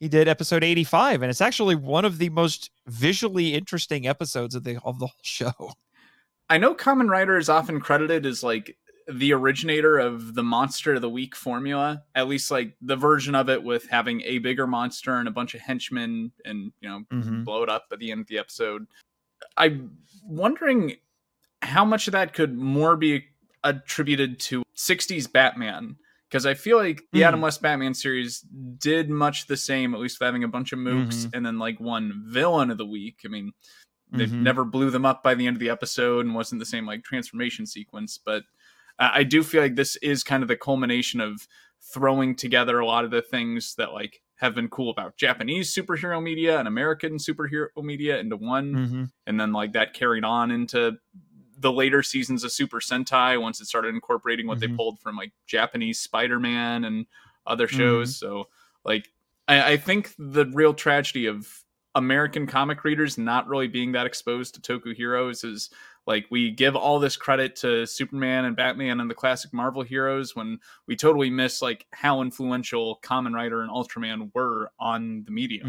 he 0.00 0.08
did 0.08 0.28
episode 0.28 0.64
85 0.64 1.22
and 1.22 1.30
it's 1.30 1.40
actually 1.40 1.76
one 1.76 2.04
of 2.04 2.18
the 2.18 2.30
most 2.30 2.70
visually 2.86 3.54
interesting 3.54 4.06
episodes 4.06 4.54
of 4.54 4.64
the 4.64 4.80
of 4.84 4.98
the 4.98 5.06
whole 5.06 5.14
show. 5.22 5.72
I 6.48 6.58
know 6.58 6.74
Kamen 6.74 7.08
Rider 7.08 7.38
is 7.38 7.48
often 7.48 7.80
credited 7.80 8.26
as 8.26 8.42
like 8.42 8.76
the 9.12 9.32
originator 9.32 9.98
of 9.98 10.34
the 10.34 10.42
monster 10.42 10.94
of 10.94 11.00
the 11.02 11.08
week 11.10 11.34
formula 11.36 12.02
at 12.14 12.28
least 12.28 12.50
like 12.50 12.74
the 12.80 12.96
version 12.96 13.34
of 13.34 13.48
it 13.48 13.62
with 13.62 13.86
having 13.88 14.20
a 14.22 14.38
bigger 14.38 14.66
monster 14.66 15.16
and 15.16 15.26
a 15.28 15.30
bunch 15.30 15.54
of 15.54 15.60
henchmen 15.60 16.32
and 16.44 16.72
you 16.80 16.88
know 16.88 17.04
Mhm. 17.12 17.44
blow 17.44 17.62
it 17.62 17.68
up 17.68 17.86
at 17.92 17.98
the 17.98 18.10
end 18.10 18.20
of 18.20 18.26
the 18.28 18.38
episode 18.38 18.86
i'm 19.56 19.96
wondering 20.24 20.96
how 21.62 21.84
much 21.84 22.06
of 22.08 22.12
that 22.12 22.32
could 22.34 22.56
more 22.56 22.96
be 22.96 23.24
attributed 23.64 24.38
to 24.40 24.62
60s 24.74 25.30
batman 25.30 25.96
because 26.28 26.46
i 26.46 26.54
feel 26.54 26.76
like 26.78 27.02
the 27.12 27.20
Mhm. 27.20 27.26
adam 27.28 27.40
west 27.40 27.60
batman 27.62 27.94
series 27.94 28.40
did 28.78 29.10
much 29.10 29.46
the 29.46 29.56
same 29.56 29.94
at 29.94 30.00
least 30.00 30.18
with 30.20 30.26
having 30.26 30.44
a 30.44 30.48
bunch 30.48 30.72
of 30.72 30.78
mooks 30.78 31.28
and 31.34 31.44
then 31.44 31.58
like 31.58 31.78
one 31.80 32.22
villain 32.26 32.70
of 32.70 32.78
the 32.78 32.86
week 32.86 33.18
i 33.24 33.28
mean 33.28 33.52
they 34.12 34.26
Mhm. 34.26 34.40
never 34.42 34.64
blew 34.64 34.90
them 34.90 35.04
up 35.06 35.22
by 35.22 35.34
the 35.36 35.46
end 35.46 35.54
of 35.56 35.60
the 35.60 35.70
episode 35.70 36.26
and 36.26 36.34
wasn't 36.34 36.58
the 36.58 36.66
same 36.66 36.84
like 36.86 37.04
transformation 37.04 37.64
sequence 37.66 38.18
but 38.18 38.42
I 39.00 39.22
do 39.24 39.42
feel 39.42 39.62
like 39.62 39.76
this 39.76 39.96
is 39.96 40.22
kind 40.22 40.42
of 40.42 40.48
the 40.48 40.56
culmination 40.56 41.20
of 41.20 41.48
throwing 41.80 42.36
together 42.36 42.78
a 42.78 42.86
lot 42.86 43.04
of 43.04 43.10
the 43.10 43.22
things 43.22 43.74
that 43.76 43.92
like 43.92 44.20
have 44.36 44.54
been 44.54 44.68
cool 44.68 44.90
about 44.90 45.16
Japanese 45.16 45.74
superhero 45.74 46.22
media 46.22 46.58
and 46.58 46.68
American 46.68 47.14
superhero 47.16 47.68
media 47.82 48.18
into 48.18 48.36
one, 48.36 48.74
Mhm. 48.74 49.10
and 49.26 49.40
then 49.40 49.52
like 49.52 49.72
that 49.72 49.94
carried 49.94 50.24
on 50.24 50.50
into 50.50 50.98
the 51.58 51.72
later 51.72 52.02
seasons 52.02 52.42
of 52.44 52.52
Super 52.52 52.80
Sentai 52.80 53.40
once 53.40 53.60
it 53.60 53.66
started 53.66 53.94
incorporating 53.94 54.46
what 54.46 54.60
they 54.60 54.66
Mhm. 54.68 54.76
pulled 54.76 54.98
from 55.00 55.16
like 55.16 55.32
Japanese 55.46 55.98
Spider-Man 55.98 56.84
and 56.84 57.06
other 57.46 57.68
shows. 57.68 58.16
So 58.16 58.48
like 58.84 59.10
I, 59.48 59.72
I 59.72 59.76
think 59.76 60.14
the 60.18 60.46
real 60.54 60.72
tragedy 60.74 61.26
of 61.26 61.64
American 61.96 62.46
comic 62.46 62.84
readers 62.84 63.18
not 63.18 63.48
really 63.48 63.66
being 63.66 63.92
that 63.92 64.06
exposed 64.06 64.54
to 64.54 64.60
Toku 64.60 64.94
heroes 64.94 65.42
is 65.42 65.70
like 66.10 66.26
we 66.28 66.50
give 66.50 66.74
all 66.74 66.98
this 66.98 67.16
credit 67.16 67.54
to 67.56 67.86
Superman 67.86 68.44
and 68.44 68.56
Batman 68.56 68.98
and 68.98 69.08
the 69.08 69.14
classic 69.14 69.52
Marvel 69.52 69.82
heroes 69.82 70.34
when 70.34 70.58
we 70.88 70.96
totally 70.96 71.30
miss 71.30 71.62
like 71.62 71.86
how 71.92 72.20
influential 72.20 72.98
Kamen 73.02 73.32
Rider 73.32 73.62
and 73.62 73.70
Ultraman 73.70 74.30
were 74.34 74.72
on 74.80 75.22
the 75.24 75.30
medium. 75.30 75.68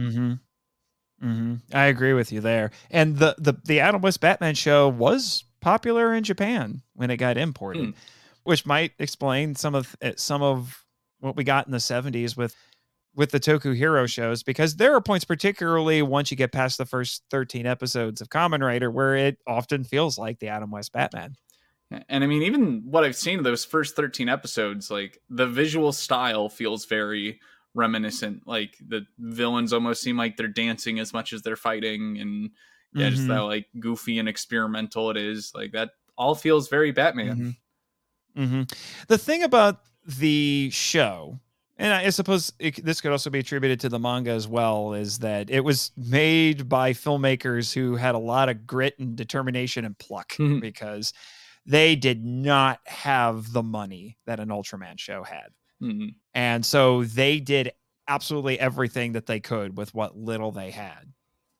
Mm-hmm. 1.22 1.28
Mm-hmm. 1.28 1.56
I 1.78 1.86
agree 1.86 2.14
with 2.14 2.32
you 2.32 2.42
there. 2.42 2.72
And 2.90 3.18
the 3.18 3.36
the 3.38 3.54
the 3.64 3.80
Adam 3.80 4.02
West 4.02 4.20
Batman 4.20 4.56
show 4.56 4.90
was 4.90 5.44
popular 5.62 6.12
in 6.16 6.24
Japan 6.24 6.82
when 6.96 7.12
it 7.12 7.18
got 7.18 7.38
imported, 7.38 7.86
Hmm. 7.86 7.92
which 8.44 8.66
might 8.66 8.94
explain 8.98 9.54
some 9.54 9.76
of 9.76 9.96
uh, 10.02 10.14
some 10.18 10.42
of 10.42 10.84
what 11.20 11.36
we 11.36 11.44
got 11.44 11.68
in 11.68 11.72
the 11.72 11.78
'70s 11.78 12.36
with 12.36 12.56
with 13.16 13.32
the 13.32 13.40
Toku 13.40 13.76
Hero 13.76 14.06
shows. 14.08 14.44
Because 14.44 14.76
there 14.78 14.94
are 14.96 15.02
points, 15.02 15.26
particularly 15.26 16.02
once 16.02 16.32
you 16.32 16.38
get 16.38 16.52
past 16.52 16.78
the 16.78 16.86
first 16.86 17.24
13 17.32 17.66
episodes 17.66 18.22
of 18.22 18.30
Kamen 18.30 18.62
Rider, 18.66 18.90
where 18.92 19.16
it 19.16 19.38
often 19.48 19.84
feels 19.84 20.18
like 20.18 20.40
the 20.40 20.48
Adam 20.48 20.72
West 20.72 20.92
Batman. 20.94 21.36
And 22.08 22.24
I 22.24 22.28
mean, 22.28 22.42
even 22.44 22.84
what 22.90 23.04
I've 23.04 23.18
seen 23.18 23.38
of 23.40 23.44
those 23.44 23.66
first 23.66 23.96
13 23.98 24.30
episodes, 24.30 24.90
like 24.90 25.20
the 25.30 25.48
visual 25.48 25.92
style 25.92 26.48
feels 26.48 26.86
very 26.86 27.40
reminiscent. 27.74 28.48
Like 28.48 28.78
the 28.86 29.06
villains 29.20 29.74
almost 29.74 30.02
seem 30.02 30.16
like 30.16 30.38
they're 30.38 30.48
dancing 30.48 31.00
as 31.00 31.12
much 31.12 31.34
as 31.34 31.42
they're 31.42 31.58
fighting. 31.58 32.18
And 32.18 32.52
yeah, 32.94 33.10
just 33.10 33.28
Mhm. 33.28 33.34
how 33.36 33.46
like 33.46 33.68
goofy 33.80 34.20
and 34.20 34.30
experimental 34.30 35.10
it 35.10 35.18
is. 35.18 35.52
Like 35.54 35.74
that 35.74 35.92
all 36.18 36.34
feels 36.36 36.70
very 36.70 36.92
Batman. 36.92 37.56
Mhm. 38.36 38.68
Mhm. 38.68 39.08
The 39.08 39.18
thing 39.18 39.44
about 39.44 39.82
the 40.06 40.70
show, 40.72 41.42
and 41.82 41.94
I 41.94 42.10
suppose 42.12 42.54
it, 42.60 42.84
this 42.86 43.02
could 43.02 43.12
also 43.12 43.30
be 43.30 43.40
attributed 43.40 43.80
to 43.82 43.90
the 43.90 44.00
manga 44.00 44.32
as 44.32 44.48
well, 44.48 44.94
is 44.94 45.20
that 45.20 45.50
it 45.50 45.62
was 45.62 45.92
made 45.98 46.70
by 46.70 46.94
filmmakers 46.94 47.74
who 47.74 47.96
had 47.96 48.16
a 48.16 48.20
lot 48.20 48.50
of 48.50 48.66
grit 48.68 48.98
and 49.00 49.16
determination 49.16 49.84
and 49.86 49.98
pluck 49.98 50.30
Mhm. 50.34 50.62
because 50.62 51.14
they 51.66 51.96
did 51.96 52.24
not 52.26 52.80
have 52.86 53.52
the 53.54 53.64
money 53.64 54.18
that 54.26 54.40
an 54.40 54.50
Ultraman 54.50 54.98
show 55.00 55.24
had. 55.24 55.50
Mhm. 55.82 56.16
And 56.34 56.66
so 56.66 57.04
they 57.04 57.40
did 57.40 57.72
absolutely 58.08 58.60
everything 58.60 59.12
that 59.14 59.26
they 59.26 59.40
could 59.40 59.78
with 59.78 59.94
what 59.94 60.18
little 60.18 60.52
they 60.52 60.72
had. 60.72 61.14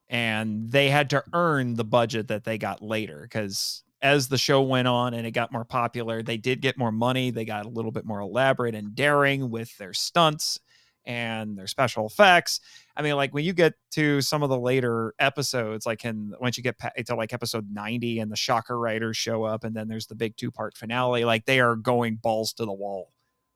And 0.10 0.72
they 0.72 0.90
had 0.90 1.10
to 1.12 1.24
earn 1.34 1.76
the 1.76 1.86
budget 1.86 2.28
that 2.28 2.44
they 2.44 2.58
got 2.58 2.82
later 2.82 3.22
because 3.24 3.84
as 4.02 4.28
the 4.28 4.38
show 4.38 4.62
went 4.62 4.88
on 4.88 5.14
and 5.14 5.28
it 5.28 5.32
got 5.32 5.52
more 5.52 5.66
popular, 5.66 6.24
they 6.24 6.38
did 6.38 6.62
get 6.62 6.78
more 6.78 6.92
money. 6.92 7.32
They 7.32 7.46
got 7.46 7.66
a 7.66 7.70
little 7.70 7.92
bit 7.92 8.06
more 8.06 8.20
elaborate 8.20 8.76
and 8.76 8.96
daring 8.96 9.50
with 9.50 9.78
their 9.78 9.94
stunts 9.94 10.60
and 11.06 11.58
their 11.58 11.68
special 11.68 12.08
effects. 12.08 12.60
I 12.96 13.02
mean, 13.02 13.16
like 13.16 13.34
when 13.34 13.44
you 13.44 13.54
get 13.54 13.74
to 13.92 14.22
some 14.22 14.44
of 14.44 14.50
the 14.50 14.60
later 14.60 15.14
episodes, 15.20 15.86
like 15.86 16.06
in 16.06 16.34
once 16.40 16.58
you 16.58 16.64
get 16.64 16.76
to 17.06 17.16
like 17.16 17.34
episode 17.34 17.68
90 17.72 18.20
and 18.20 18.32
the 18.32 18.36
Shocker 18.36 18.80
Riders 18.80 19.18
show 19.18 19.44
up, 19.44 19.64
and 19.64 19.76
then 19.76 19.88
there's 19.88 20.08
the 20.08 20.16
big 20.16 20.36
two 20.36 20.52
part 20.52 20.78
finale, 20.78 21.26
like 21.26 21.46
they 21.46 21.60
are 21.60 21.76
going 21.76 22.16
balls 22.16 22.54
to 22.54 22.66
the 22.66 22.74
wall 22.74 23.12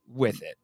with 0.08 0.42
it. 0.44 0.58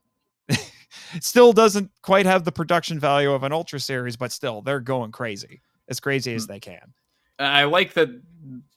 still 1.22 1.54
doesn't 1.54 1.92
quite 2.02 2.26
have 2.26 2.44
the 2.44 2.52
production 2.52 3.00
value 3.00 3.32
of 3.32 3.44
an 3.44 3.52
ultra 3.52 3.80
series, 3.80 4.18
but 4.18 4.32
still 4.32 4.62
they're 4.62 4.80
going 4.80 5.12
crazy, 5.12 5.62
as 5.88 6.00
crazy 6.00 6.34
as 6.34 6.46
mm. 6.46 6.50
they 6.50 6.60
can. 6.60 6.94
I 7.40 7.64
like 7.64 7.94
that 7.94 8.10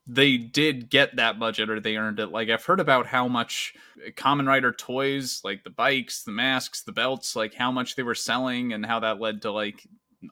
they 0.06 0.36
did 0.36 0.90
get 0.90 1.16
that 1.16 1.38
budget 1.38 1.70
or 1.70 1.80
they 1.80 1.96
earned 1.96 2.20
it. 2.20 2.26
Like 2.28 2.50
I've 2.50 2.64
heard 2.64 2.80
about 2.80 3.06
how 3.06 3.26
much 3.26 3.72
Kamen 4.16 4.46
Rider 4.46 4.72
toys, 4.72 5.40
like 5.44 5.64
the 5.64 5.70
bikes, 5.70 6.22
the 6.24 6.32
masks, 6.32 6.82
the 6.82 6.92
belts, 6.92 7.34
like 7.34 7.54
how 7.54 7.72
much 7.72 7.96
they 7.96 8.02
were 8.02 8.14
selling 8.14 8.72
and 8.74 8.84
how 8.84 9.00
that 9.00 9.18
led 9.20 9.40
to 9.42 9.50
like 9.50 9.86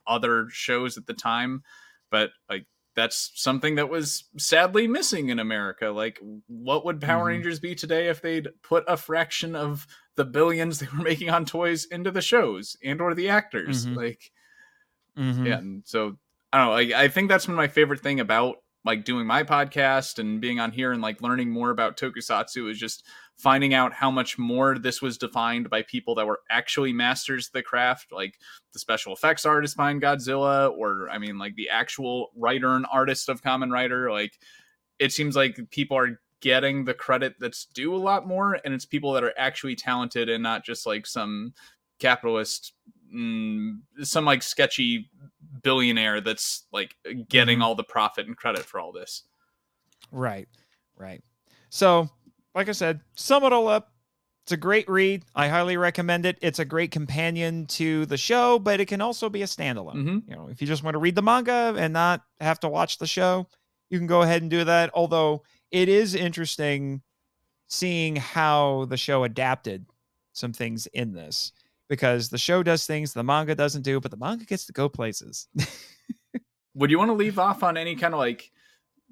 other 0.07 0.49
shows 0.51 0.99
at 0.99 1.07
the 1.07 1.15
time. 1.15 1.63
But 2.11 2.31
like 2.51 2.67
that's 2.95 3.31
something 3.35 3.77
that 3.77 3.89
was 3.89 4.25
sadly 4.37 4.87
missing 4.87 5.31
in 5.31 5.39
America. 5.39 5.87
Like 5.89 6.21
what 6.49 6.85
would 6.85 7.01
Power 7.01 7.25
Mhm. 7.25 7.29
Rangers 7.29 7.59
be 7.59 7.75
today 7.75 8.09
if 8.09 8.21
they'd 8.21 8.49
put 8.63 8.85
a 8.87 8.99
fraction 8.99 9.57
of 9.57 9.87
the 10.17 10.27
billions 10.27 10.79
they 10.81 10.89
were 10.95 11.03
making 11.03 11.31
on 11.31 11.47
toys 11.47 11.87
into 11.87 12.11
the 12.11 12.21
shows 12.21 12.77
and 12.85 13.01
or 13.01 13.15
the 13.15 13.31
actors? 13.31 13.87
Mhm. 13.87 13.97
Like 13.97 14.31
Mhm. 15.19 15.47
yeah 15.47 15.59
and 15.59 15.83
so 15.87 16.17
i 16.53 16.59
don't 16.59 16.67
know 16.69 16.73
like, 16.73 16.91
i 16.93 17.09
think 17.09 17.29
that's 17.29 17.47
been 17.47 17.55
my 17.55 17.69
favorite 17.69 18.01
thing 18.01 18.21
about 18.21 18.57
like 18.85 19.05
doing 19.05 19.27
my 19.27 19.43
podcast 19.43 20.19
and 20.19 20.41
being 20.41 20.59
on 20.59 20.73
here 20.73 20.93
and 20.93 21.03
like 21.03 21.23
learning 21.23 21.51
more 21.51 21.71
about 21.71 21.97
tokusatsu 21.97 22.71
is 22.71 22.79
just 22.79 23.05
finding 23.37 23.75
out 23.75 23.93
how 23.93 24.11
much 24.11 24.39
more 24.39 24.79
this 24.79 25.01
was 25.01 25.19
defined 25.19 25.71
by 25.71 25.83
people 25.83 26.15
that 26.15 26.27
were 26.27 26.41
actually 26.51 26.93
masters 26.93 27.47
of 27.47 27.53
the 27.53 27.63
craft 27.63 28.13
like 28.13 28.39
the 28.73 28.79
special 28.79 29.13
effects 29.13 29.47
artist 29.47 29.77
behind 29.77 30.03
godzilla 30.03 30.71
or 30.77 31.09
i 31.11 31.19
mean 31.19 31.39
like 31.39 31.55
the 31.57 31.69
actual 31.69 32.31
writer 32.37 32.75
and 32.75 32.87
artist 32.93 33.29
of 33.29 33.43
Kamen 33.43 33.73
Rider 33.73 34.11
like 34.11 34.39
it 34.99 35.13
seems 35.13 35.37
like 35.37 35.59
people 35.71 35.97
are 35.97 36.21
getting 36.41 36.85
the 36.85 36.95
credit 36.95 37.37
that's 37.39 37.67
due 37.67 37.95
a 37.95 37.97
lot 37.97 38.27
more 38.27 38.59
and 38.65 38.75
it's 38.75 38.85
people 38.85 39.13
that 39.13 39.25
are 39.25 39.35
actually 39.37 39.77
talented 39.77 40.29
and 40.29 40.43
not 40.43 40.65
just 40.65 40.87
like 40.87 41.07
some 41.07 41.55
capitalist 42.01 42.75
mm, 43.15 43.79
some 44.03 44.25
like 44.25 44.43
sketchy 44.43 45.09
billionaire 45.63 46.21
that's 46.21 46.67
like 46.73 46.97
getting 47.29 47.59
Mhm. 47.59 47.63
all 47.63 47.75
the 47.75 47.85
profit 47.85 48.27
and 48.27 48.37
credit 48.37 48.65
for 48.65 48.81
all 48.81 48.93
this 48.93 49.25
Right, 50.11 50.49
right. 50.97 51.23
So, 51.71 52.09
like 52.55 52.69
I 52.69 52.73
said, 52.73 53.01
sum 53.15 53.45
it 53.45 53.53
all 53.53 53.69
up. 53.69 53.93
It's 54.45 54.53
a 54.53 54.57
great 54.57 54.89
read. 54.91 55.25
I 55.35 55.49
highly 55.49 55.77
recommend 55.77 56.27
it. 56.27 56.37
It's 56.43 56.59
a 56.59 56.65
great 56.65 56.91
companion 56.91 57.67
to 57.69 58.05
the 58.07 58.17
show, 58.19 58.59
but 58.59 58.81
it 58.81 58.87
can 58.89 59.01
also 59.01 59.31
be 59.31 59.43
a 59.43 59.47
standalone. 59.47 59.95
Mhm. 59.95 60.29
You 60.29 60.35
know, 60.37 60.49
if 60.49 60.61
you 60.61 60.67
just 60.67 60.83
want 60.83 60.95
to 60.95 60.99
read 60.99 61.15
the 61.15 61.23
manga 61.23 61.75
and 61.79 61.93
not 61.93 62.25
have 62.41 62.61
to 62.61 62.69
watch 62.69 62.99
the 62.99 63.07
show, 63.07 63.49
you 63.89 63.99
can 63.99 64.07
go 64.09 64.23
ahead 64.23 64.43
and 64.43 64.51
do 64.51 64.65
that. 64.65 64.91
Although 64.95 65.45
it 65.71 65.89
is 65.89 66.15
interesting 66.15 67.03
seeing 67.69 68.17
how 68.17 68.85
the 68.87 68.97
show 68.97 69.25
adapted 69.25 69.87
some 70.33 70.53
things 70.53 70.87
in 70.89 71.13
this 71.13 71.53
because 71.89 72.29
the 72.29 72.39
show 72.39 72.63
does 72.63 72.87
things 72.87 73.13
the 73.13 73.23
manga 73.23 73.55
doesn't 73.55 73.83
do, 73.83 74.01
but 74.01 74.11
the 74.11 74.17
manga 74.17 74.45
gets 74.45 74.67
to 74.67 74.73
go 74.73 74.89
places. 74.89 75.49
would 76.75 76.91
you 76.91 76.99
want 76.99 77.09
to 77.09 77.15
leave 77.15 77.39
off 77.39 77.63
on 77.63 77.77
any 77.77 77.95
kind 77.95 78.15
of 78.15 78.19
like 78.19 78.51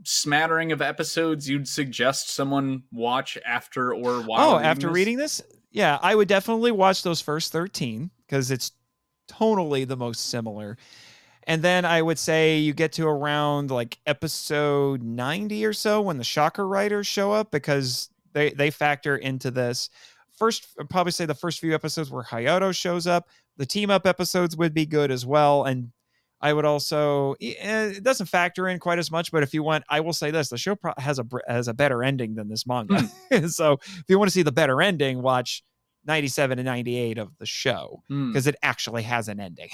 smattering 0.04 0.72
of 0.72 0.80
episodes 0.80 1.48
you'd 1.48 1.68
suggest 1.68 2.34
someone 2.34 2.82
watch 2.90 3.36
after 3.44 3.94
or 3.94 4.22
while 4.22 4.54
oh, 4.54 4.58
after 4.58 4.88
this? 4.88 4.94
reading 4.94 5.16
this, 5.16 5.42
yeah, 5.70 5.98
I 6.02 6.14
would 6.14 6.28
definitely 6.28 6.72
watch 6.72 7.02
those 7.02 7.20
first 7.20 7.52
13 7.52 8.10
because 8.26 8.50
it's 8.50 8.72
totally 9.28 9.84
the 9.84 9.96
most 9.96 10.28
similar. 10.30 10.76
And 11.44 11.62
then 11.62 11.84
I 11.84 12.02
would 12.02 12.18
say 12.18 12.58
you 12.58 12.72
get 12.72 12.92
to 12.94 13.06
around 13.06 13.70
like 13.70 13.98
episode 14.06 15.02
90 15.02 15.64
or 15.64 15.72
so 15.72 16.00
when 16.00 16.18
the 16.18 16.24
Shocker 16.24 16.66
Riders 16.66 17.06
show 17.06 17.32
up 17.32 17.50
because 17.50 18.10
they 18.32 18.50
they 18.50 18.70
factor 18.70 19.16
into 19.16 19.50
this. 19.50 19.90
First, 20.40 20.66
I'd 20.80 20.90
probably 20.90 21.12
say 21.12 21.26
the 21.26 21.34
first 21.34 21.60
few 21.60 21.74
episodes 21.74 22.10
where 22.10 22.24
Hayato 22.24 22.74
shows 22.74 23.06
up. 23.06 23.28
The 23.58 23.66
team 23.66 23.90
up 23.90 24.06
episodes 24.06 24.56
would 24.56 24.74
be 24.74 24.86
good 24.86 25.10
as 25.12 25.24
well. 25.24 25.64
And 25.64 25.92
I 26.40 26.54
would 26.54 26.64
also 26.64 27.34
eh, 27.42 27.52
it 27.96 28.02
doesn't 28.02 28.24
factor 28.26 28.66
in 28.66 28.78
quite 28.78 28.98
as 28.98 29.10
much, 29.10 29.30
but 29.30 29.42
if 29.42 29.52
you 29.52 29.62
want, 29.62 29.84
I 29.90 30.00
will 30.00 30.14
say 30.14 30.30
this: 30.30 30.48
the 30.48 30.56
show 30.56 30.76
has 30.96 31.18
a 31.18 31.26
has 31.46 31.68
a 31.68 31.74
better 31.74 32.02
ending 32.02 32.34
than 32.36 32.48
this 32.48 32.66
manga. 32.66 33.06
so 33.48 33.74
if 33.82 34.04
you 34.08 34.18
want 34.18 34.30
to 34.30 34.32
see 34.32 34.42
the 34.42 34.50
better 34.50 34.80
ending, 34.80 35.20
watch 35.20 35.62
97 36.06 36.58
and 36.58 36.64
98 36.64 37.18
of 37.18 37.36
the 37.36 37.44
show 37.44 38.02
Hmm. 38.08 38.28
because 38.32 38.46
it 38.46 38.56
actually 38.62 39.02
has 39.02 39.28
an 39.28 39.38
ending. 39.38 39.68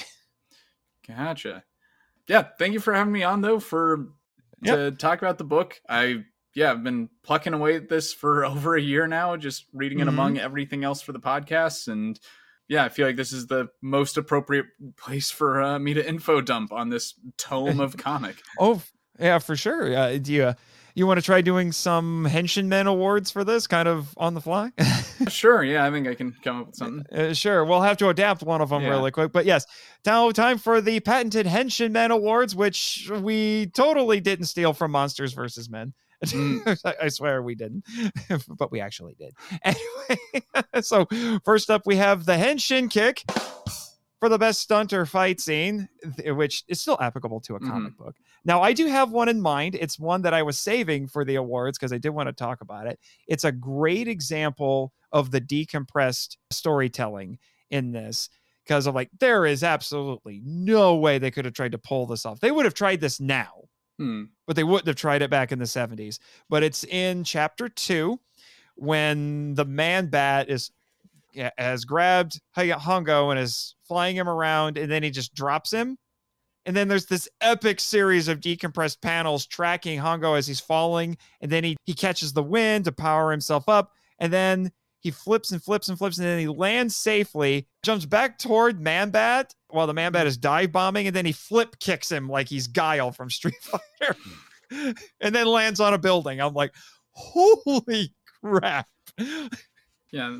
Gotcha. 1.07 1.63
Yeah, 2.27 2.49
thank 2.59 2.73
you 2.73 2.81
for 2.81 2.93
having 2.93 3.13
me 3.13 3.23
on 3.23 3.41
though 3.41 3.61
for 3.61 4.09
to 4.65 4.91
talk 4.91 5.23
about 5.23 5.39
the 5.39 5.45
book. 5.45 5.81
I 5.89 6.25
yeah, 6.57 6.73
I've 6.73 6.83
been 6.83 7.09
plucking 7.23 7.53
away 7.55 7.77
at 7.77 7.89
this 7.89 8.13
for 8.13 8.45
over 8.53 8.75
a 8.75 8.81
year 8.83 9.07
now, 9.07 9.37
just 9.37 9.67
reading 9.73 10.01
it 10.01 10.07
Mhm. 10.07 10.09
among 10.09 10.39
everything 10.39 10.83
else 10.83 11.01
for 11.03 11.13
the 11.13 11.21
podcast 11.21 11.87
and 11.87 12.19
yeah, 12.69 12.85
I 12.85 12.89
feel 12.89 13.07
like 13.07 13.15
this 13.15 13.33
is 13.33 13.47
the 13.47 13.69
most 13.81 14.17
appropriate 14.17 14.67
place 14.97 15.31
for 15.31 15.63
uh, 15.63 15.79
me 15.79 15.95
to 15.95 16.05
info 16.05 16.41
dump 16.41 16.73
on 16.73 16.89
this 16.89 17.15
tome 17.39 17.79
of 17.79 17.97
comic. 18.09 18.43
Oh, 18.59 18.83
yeah, 19.21 19.39
for 19.39 19.55
sure. 19.55 19.97
Uh, 19.97 20.19
do 20.19 20.33
you 20.33 20.55
you 20.97 21.07
want 21.07 21.19
to 21.19 21.23
try 21.25 21.43
doing 21.43 21.71
some 21.73 22.27
Henshin 22.29 22.67
Men 22.67 22.87
awards 22.89 23.31
for 23.31 23.45
this, 23.45 23.67
kind 23.69 23.87
of 23.87 24.15
on 24.17 24.33
the 24.35 24.41
fly? 24.41 24.73
sure, 25.29 25.63
yeah, 25.63 25.87
I 25.87 25.91
think 25.93 26.09
I 26.09 26.15
can 26.17 26.35
come 26.43 26.63
up 26.63 26.67
with 26.69 26.75
something. 26.77 27.05
Uh, 27.17 27.35
sure, 27.35 27.65
we'll 27.67 27.83
have 27.83 27.99
to 27.99 28.09
adapt 28.09 28.43
one 28.43 28.61
of 28.63 28.71
them 28.71 28.83
Yeah. 28.83 28.89
really 28.89 29.11
quick. 29.13 29.31
But 29.31 29.45
yes, 29.45 29.65
now 30.05 30.31
time 30.33 30.57
for 30.59 30.81
the 30.81 30.99
patented 31.01 31.47
Henshin 31.47 31.93
Men 31.93 32.11
awards, 32.11 32.57
which 32.57 33.09
we 33.21 33.67
totally 33.77 34.21
didn't 34.21 34.47
steal 34.47 34.73
from 34.73 34.91
Monsters 34.91 35.35
versus 35.35 35.69
Men. 35.71 35.93
Mm. 36.25 36.95
I, 37.03 37.09
swear 37.09 37.43
we 37.43 37.55
didn't, 37.55 37.85
but 38.59 38.71
we 38.73 38.81
actually 38.81 39.15
did. 39.19 39.35
Anyway, 39.65 40.81
so 40.83 41.07
first 41.45 41.71
up 41.71 41.83
we 41.87 41.97
have 41.97 42.25
the 42.25 42.35
Henshin 42.35 42.91
kick 42.91 43.23
for 44.21 44.29
the 44.29 44.39
best 44.39 44.61
stunt 44.61 44.93
or 44.93 45.05
fight 45.05 45.41
scene, 45.41 45.89
which 46.25 46.65
is 46.69 46.81
still 46.81 46.97
applicable 47.01 47.41
to 47.43 47.55
a 47.57 47.61
Mhm. 47.61 47.69
comic 47.69 47.97
book. 47.99 48.17
Now, 48.45 48.63
I 48.63 48.73
do 48.73 48.87
have 48.87 49.11
one 49.11 49.29
in 49.29 49.41
mind. 49.43 49.75
It's 49.75 49.99
one 49.99 50.23
that 50.23 50.33
I 50.33 50.43
was 50.43 50.59
saving 50.59 51.09
for 51.09 51.25
the 51.25 51.35
awards 51.35 51.77
because 51.79 51.93
I 51.93 51.99
did 51.99 52.11
want 52.11 52.29
to 52.29 52.33
talk 52.33 52.61
about 52.63 52.87
it. 52.87 52.99
It's 53.29 53.45
a 53.45 53.53
great 53.53 54.09
example 54.09 54.93
of 55.13 55.33
the 55.33 55.41
decompressed 55.41 56.37
storytelling 56.51 57.39
in 57.71 57.93
this 57.93 58.29
because 58.65 58.87
of 58.87 58.95
like, 58.95 59.11
there 59.21 59.45
is 59.47 59.63
absolutely 59.63 60.41
no 60.45 60.95
way 60.97 61.19
they 61.19 61.31
could 61.31 61.45
have 61.45 61.55
tried 61.55 61.73
to 61.73 61.79
pull 61.79 62.07
this 62.07 62.25
off. 62.25 62.41
They 62.41 62.51
would 62.53 62.65
have 62.65 62.75
tried 62.75 63.01
this 63.01 63.21
now, 63.21 63.66
Hmm. 63.99 64.25
but 64.47 64.57
they 64.57 64.65
wouldn't 64.65 64.87
have 64.87 64.97
tried 64.97 65.23
it 65.23 65.31
back 65.31 65.53
in 65.53 65.59
the 65.59 65.65
70s. 65.65 66.19
But 66.51 66.63
it's 66.63 66.85
in 66.85 67.25
chapter 67.25 67.69
two 67.69 68.21
when 68.75 69.55
the 69.55 69.65
man 69.65 70.09
bat 70.09 70.51
is 70.51 70.71
has 71.59 71.85
grabbed 71.85 72.41
Hongo 72.57 73.31
and 73.31 73.39
is 73.39 73.75
flying 73.87 74.17
him 74.17 74.29
around, 74.29 74.79
and 74.79 74.91
then 74.91 75.03
he 75.03 75.11
just 75.11 75.35
drops 75.35 75.71
him. 75.71 75.99
And 76.65 76.75
then 76.75 76.89
there's 76.89 77.07
this 77.07 77.29
epic 77.41 77.79
series 77.79 78.27
of 78.27 78.41
decompressed 78.41 79.01
panels 79.01 79.47
tracking 79.47 80.01
Hongo 80.01 80.37
as 80.37 80.47
he's 80.47 80.61
falling, 80.61 81.17
and 81.41 81.51
then 81.51 81.65
he 81.65 81.77
he 81.85 81.95
catches 81.95 82.33
the 82.33 82.43
wind 82.43 82.87
to 82.87 82.93
power 82.93 83.31
himself 83.31 83.69
up, 83.69 83.93
and 84.19 84.33
then 84.33 84.73
he 85.01 85.11
flips 85.11 85.53
and 85.53 85.63
flips 85.63 85.89
and 85.89 85.99
flips, 85.99 86.19
and 86.19 86.27
then 86.27 86.39
he 86.39 86.49
lands 86.49 86.97
safely, 86.97 87.69
jumps 87.83 88.07
back 88.07 88.39
toward 88.39 88.81
Manbat 88.81 89.55
while 89.69 89.87
the 89.87 89.95
Manbat 89.95 90.27
is 90.27 90.37
dive 90.37 90.73
bombing, 90.73 91.07
and 91.07 91.15
then 91.15 91.27
he 91.27 91.33
flip 91.33 91.79
kicks 91.79 92.11
him 92.11 92.29
like 92.29 92.49
he's 92.49 92.67
Guile 92.67 93.13
from 93.13 93.31
Street 93.31 93.55
Fighter, 93.61 94.17
and 95.21 95.35
then 95.35 95.47
lands 95.47 95.81
on 95.81 95.95
a 95.95 95.99
building. 95.99 96.41
I'm 96.41 96.55
like, 96.55 96.75
holy 97.11 98.15
crap! 98.43 98.89
Yeah, 100.13 100.39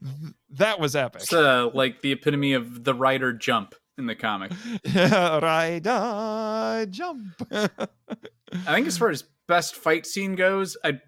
that 0.50 0.80
was 0.80 0.96
epic. 0.96 1.22
it's 1.22 1.32
uh, 1.32 1.70
like 1.74 2.00
the 2.02 2.12
epitome 2.12 2.54
of 2.54 2.84
the 2.84 2.94
rider 2.94 3.32
jump 3.32 3.74
in 3.98 4.06
the 4.06 4.14
comic. 4.14 4.52
Ride, 4.94 5.82
die, 5.84 6.86
jump. 6.86 7.26
I 7.50 8.74
think 8.74 8.86
as 8.86 8.98
far 8.98 9.10
as 9.10 9.24
best 9.48 9.76
fight 9.76 10.06
scene 10.06 10.34
goes, 10.34 10.76
I'd 10.82 11.00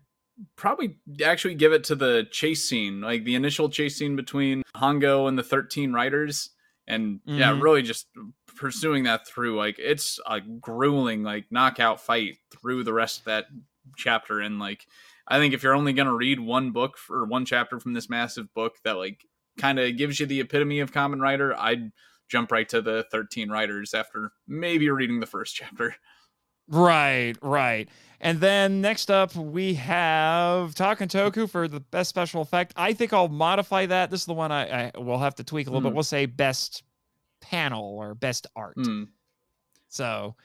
probably 0.56 0.98
actually 1.24 1.55
give 1.55 1.73
it 1.73 1.85
to 1.85 1.94
the 1.94 2.27
chase 2.31 2.69
scene, 2.69 3.01
like 3.01 3.24
the 3.24 3.35
initial 3.35 3.69
chase 3.69 3.97
scene 3.97 4.16
between 4.16 4.62
Hongo 4.77 5.28
and 5.28 5.39
the 5.39 5.43
13 5.43 5.93
riders. 5.93 6.51
And 6.86 7.20
yeah, 7.24 7.52
Mhm. 7.52 7.62
really 7.62 7.82
just 7.82 8.09
pursuing 8.56 9.05
that 9.05 9.27
through. 9.27 9.56
Like 9.56 9.77
it's 9.78 10.20
a 10.27 10.40
grueling, 10.40 11.23
like 11.23 11.51
knockout 11.51 12.01
fight 12.01 12.39
through 12.51 12.85
the 12.85 12.93
rest 12.93 13.20
of 13.20 13.24
that 13.27 13.47
chapter. 13.97 14.40
And 14.40 14.59
like, 14.59 14.86
I 15.27 15.39
think 15.39 15.55
if 15.55 15.62
you're 15.62 15.74
only 15.74 15.93
going 15.94 16.09
to 16.09 16.12
read 16.15 16.40
one 16.40 16.73
book 16.73 16.98
or 17.09 17.24
one 17.24 17.47
chapter 17.47 17.81
from 17.81 17.94
this 17.94 18.11
massive 18.11 18.52
book 18.52 18.74
that 18.85 18.98
like 18.98 19.24
kind 19.59 19.78
of 19.78 19.97
gives 19.97 20.20
you 20.20 20.27
the 20.27 20.40
epitome 20.40 20.81
of 20.81 20.93
Kamen 20.93 21.20
Rider, 21.20 21.55
I'd 21.59 21.93
jump 22.28 22.51
right 22.52 22.69
to 22.70 22.82
the 22.82 23.06
13 23.11 23.48
riders 23.51 23.94
after 23.94 24.32
maybe 24.47 24.90
reading 24.90 25.20
the 25.20 25.27
first 25.27 25.55
chapter. 25.56 25.97
Right, 26.69 27.35
right. 27.43 27.89
And 28.20 28.41
then 28.41 28.81
next 28.81 29.11
up, 29.11 29.35
we 29.36 29.74
have 29.74 30.74
Takentoku 30.74 31.49
for 31.51 31.69
the 31.69 31.81
best 31.81 32.09
special 32.09 32.41
effect. 32.41 32.73
I 32.77 32.95
think 32.95 33.12
I'll 33.12 33.28
modify 33.28 33.86
that. 33.86 34.11
This 34.11 34.20
is 34.20 34.27
the 34.27 34.32
one 34.35 34.51
I, 34.51 34.91
I 34.95 34.99
will 34.99 35.19
have 35.19 35.35
to 35.36 35.45
tweak 35.45 35.66
a 35.66 35.70
little 35.70 35.82
Hmm. 35.82 35.89
bit. 35.89 35.95
We'll 35.95 36.03
say 36.05 36.24
best 36.27 36.82
panel 37.43 37.85
or 37.99 38.15
best 38.15 38.47
art. 38.57 38.74
Hmm. 38.77 39.05
So, 39.89 40.36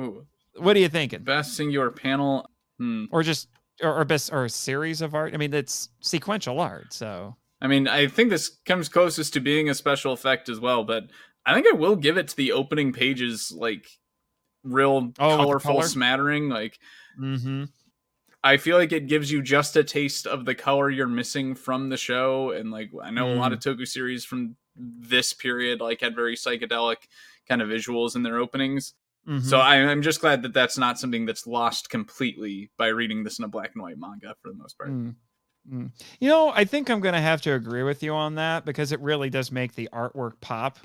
Ooh. 0.00 0.26
what 0.56 0.76
are 0.76 0.80
you 0.80 0.88
thinking? 0.88 1.22
Best 1.22 1.54
singular 1.56 1.90
panel. 1.90 2.48
Hmm. 2.78 3.04
Or 3.10 3.22
just 3.22 3.48
or, 3.82 4.00
or 4.00 4.04
best 4.06 4.32
or 4.32 4.46
a 4.46 4.50
series 4.50 5.02
of 5.02 5.14
art? 5.14 5.34
I 5.34 5.36
mean, 5.36 5.52
it's 5.52 5.90
sequential 6.00 6.58
art. 6.60 6.92
So, 6.94 7.36
I 7.60 7.66
mean, 7.66 7.86
I 7.86 8.06
think 8.08 8.30
this 8.30 8.48
comes 8.64 8.88
closest 8.88 9.34
to 9.34 9.40
being 9.40 9.68
a 9.68 9.74
special 9.74 10.14
effect 10.14 10.48
as 10.48 10.58
well, 10.58 10.84
but 10.84 11.04
I 11.44 11.52
think 11.54 11.66
I 11.66 11.72
will 11.76 11.96
give 11.96 12.16
it 12.16 12.28
to 12.28 12.36
the 12.36 12.52
opening 12.52 12.92
pages, 12.94 13.52
like 13.54 13.86
real 14.62 15.12
Oh, 15.18 15.36
colorful 15.36 15.74
color? 15.76 15.86
smattering. 15.86 16.48
Like 16.48 16.78
mm-hmm. 17.18 17.64
I 18.42 18.56
feel 18.56 18.76
like 18.78 18.92
it 18.92 19.06
gives 19.06 19.30
you 19.30 19.42
just 19.42 19.76
a 19.76 19.84
taste 19.84 20.26
of 20.26 20.44
the 20.44 20.54
color 20.54 20.88
you're 20.90 21.06
missing 21.06 21.54
from 21.54 21.88
the 21.88 21.96
show. 21.96 22.50
And 22.52 22.70
like 22.70 22.90
I 23.02 23.10
know 23.10 23.32
a 23.32 23.36
lot 23.36 23.52
of 23.52 23.58
Mm. 23.60 23.76
Toku 23.76 23.86
series 23.86 24.24
from 24.24 24.56
this 24.76 25.32
period 25.32 25.80
like 25.80 26.00
had 26.00 26.14
very 26.14 26.36
psychedelic 26.36 26.96
kind 27.48 27.60
of 27.60 27.68
visuals 27.68 28.16
in 28.16 28.22
their 28.22 28.38
openings. 28.38 28.94
mm-hmm. 29.28 29.46
So 29.46 29.58
I, 29.58 29.76
I'm 29.76 30.00
just 30.02 30.20
glad 30.20 30.42
that 30.42 30.54
that's 30.54 30.78
not 30.78 30.98
something 30.98 31.26
that's 31.26 31.46
lost 31.46 31.90
completely 31.90 32.70
by 32.78 32.86
reading 32.88 33.24
this 33.24 33.38
in 33.38 33.44
a 33.44 33.48
black 33.48 33.72
and 33.74 33.82
white 33.82 33.98
manga 33.98 34.34
for 34.40 34.48
the 34.48 34.54
most 34.56 34.78
part. 34.78 34.90
Mm. 34.90 35.16
Mm. 35.70 35.90
You 36.20 36.28
know, 36.30 36.50
I 36.54 36.64
think 36.64 36.88
I'm 36.88 37.00
going 37.00 37.14
to 37.14 37.20
have 37.20 37.42
to 37.42 37.52
agree 37.52 37.82
with 37.82 38.02
you 38.02 38.14
on 38.14 38.36
that 38.36 38.64
because 38.64 38.92
it 38.92 39.00
really 39.00 39.28
does 39.28 39.52
make 39.52 39.74
the 39.74 39.90
artwork 39.92 40.40
pop. 40.40 40.78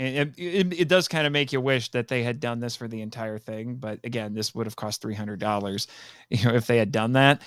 And 0.00 0.16
it, 0.16 0.38
it, 0.38 0.80
it 0.80 0.88
does 0.88 1.08
kind 1.08 1.26
of 1.26 1.32
make 1.32 1.52
you 1.52 1.60
wish 1.60 1.90
that 1.90 2.08
they 2.08 2.22
had 2.22 2.40
done 2.40 2.58
this 2.58 2.74
for 2.74 2.88
the 2.88 3.02
entire 3.02 3.38
thing. 3.38 3.74
But 3.76 4.00
again, 4.02 4.32
this 4.32 4.54
would 4.54 4.66
have 4.66 4.74
cost 4.74 5.02
$300, 5.02 5.86
you 6.30 6.44
know, 6.44 6.54
if 6.54 6.66
they 6.66 6.78
had 6.78 6.90
done 6.90 7.12
that. 7.12 7.42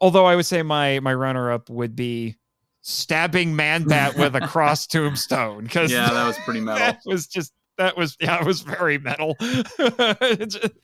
Although 0.00 0.24
I 0.24 0.36
would 0.36 0.46
say 0.46 0.62
my 0.62 1.00
my 1.00 1.12
runner 1.12 1.50
up 1.50 1.68
would 1.68 1.96
be 1.96 2.36
stabbing 2.82 3.56
Manbat 3.56 4.16
with 4.16 4.36
a 4.36 4.40
cross 4.40 4.86
tombstone 4.86 5.64
because 5.64 5.90
Yeah, 5.90 6.08
that 6.08 6.26
was 6.26 6.38
pretty 6.44 6.60
metal. 6.64 6.78
that 6.78 7.00
was 7.06 7.26
just 7.26 7.52
that 7.76 7.96
was 7.96 8.16
yeah, 8.20 8.38
it 8.38 8.46
was 8.46 8.60
very 8.60 8.98
metal. 8.98 9.36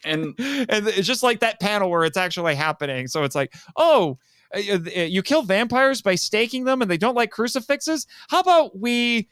And 0.04 0.34
and 0.38 0.88
it's 0.88 1.06
just 1.06 1.22
like 1.22 1.40
that 1.40 1.60
panel 1.60 1.88
where 1.88 2.04
it's 2.04 2.16
actually 2.16 2.54
happening. 2.56 3.06
So 3.06 3.22
it's 3.22 3.34
like, 3.36 3.54
oh, 3.76 4.18
uh, 4.54 4.58
uh, 4.58 5.00
you 5.00 5.22
kill 5.22 5.42
vampires 5.42 6.02
by 6.02 6.16
staking 6.16 6.64
them, 6.64 6.82
and 6.82 6.90
they 6.90 6.98
don't 6.98 7.14
like 7.14 7.30
crucifixes. 7.30 8.06
How 8.28 8.40
about 8.40 8.78
we 8.78 9.28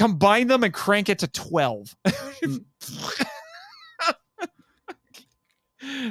combine 0.00 0.46
them 0.48 0.64
and 0.64 0.72
crank 0.72 1.08
it 1.08 1.18
to 1.20 1.28
twelve? 1.28 1.94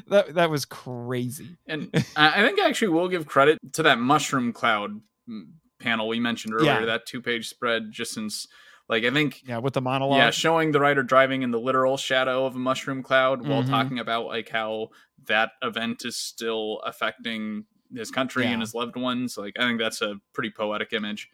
that 0.07 0.33
that 0.33 0.49
was 0.49 0.65
crazy. 0.65 1.57
And 1.67 1.89
I 2.15 2.41
think 2.41 2.59
I 2.59 2.67
actually 2.67 2.89
will 2.89 3.07
give 3.07 3.25
credit 3.27 3.59
to 3.73 3.83
that 3.83 3.99
mushroom 3.99 4.51
cloud 4.53 4.99
mm, 5.29 5.45
panel 5.79 6.07
we 6.07 6.19
mentioned 6.19 6.53
earlier, 6.55 6.79
Yeah. 6.79 6.85
that 6.85 7.05
two 7.05 7.21
page 7.21 7.47
spread, 7.47 7.91
just 7.91 8.13
since, 8.13 8.47
like, 8.87 9.03
I 9.03 9.11
think, 9.11 9.41
Yeah, 9.45 9.59
with 9.59 9.73
the 9.73 9.81
monologue. 9.81 10.17
yeah, 10.17 10.31
showing 10.31 10.71
the 10.71 10.79
writer 10.79 11.03
driving 11.03 11.43
in 11.43 11.51
the 11.51 11.59
literal 11.59 11.97
shadow 11.97 12.45
of 12.45 12.55
a 12.55 12.59
mushroom 12.59 13.03
cloud 13.03 13.47
while 13.47 13.63
Mhm. 13.63 13.69
talking 13.69 13.99
about, 13.99 14.25
like, 14.25 14.49
how 14.49 14.89
that 15.25 15.51
event 15.61 16.03
is 16.05 16.17
still 16.17 16.79
affecting 16.85 17.65
his 17.93 18.11
country 18.11 18.43
Yeah. 18.45 18.51
and 18.51 18.61
his 18.61 18.73
loved 18.73 18.95
ones. 18.95 19.37
Like, 19.37 19.53
I 19.59 19.63
think 19.63 19.79
that's 19.79 20.01
a 20.01 20.19
pretty 20.33 20.49
poetic 20.51 20.93
image. 20.93 21.29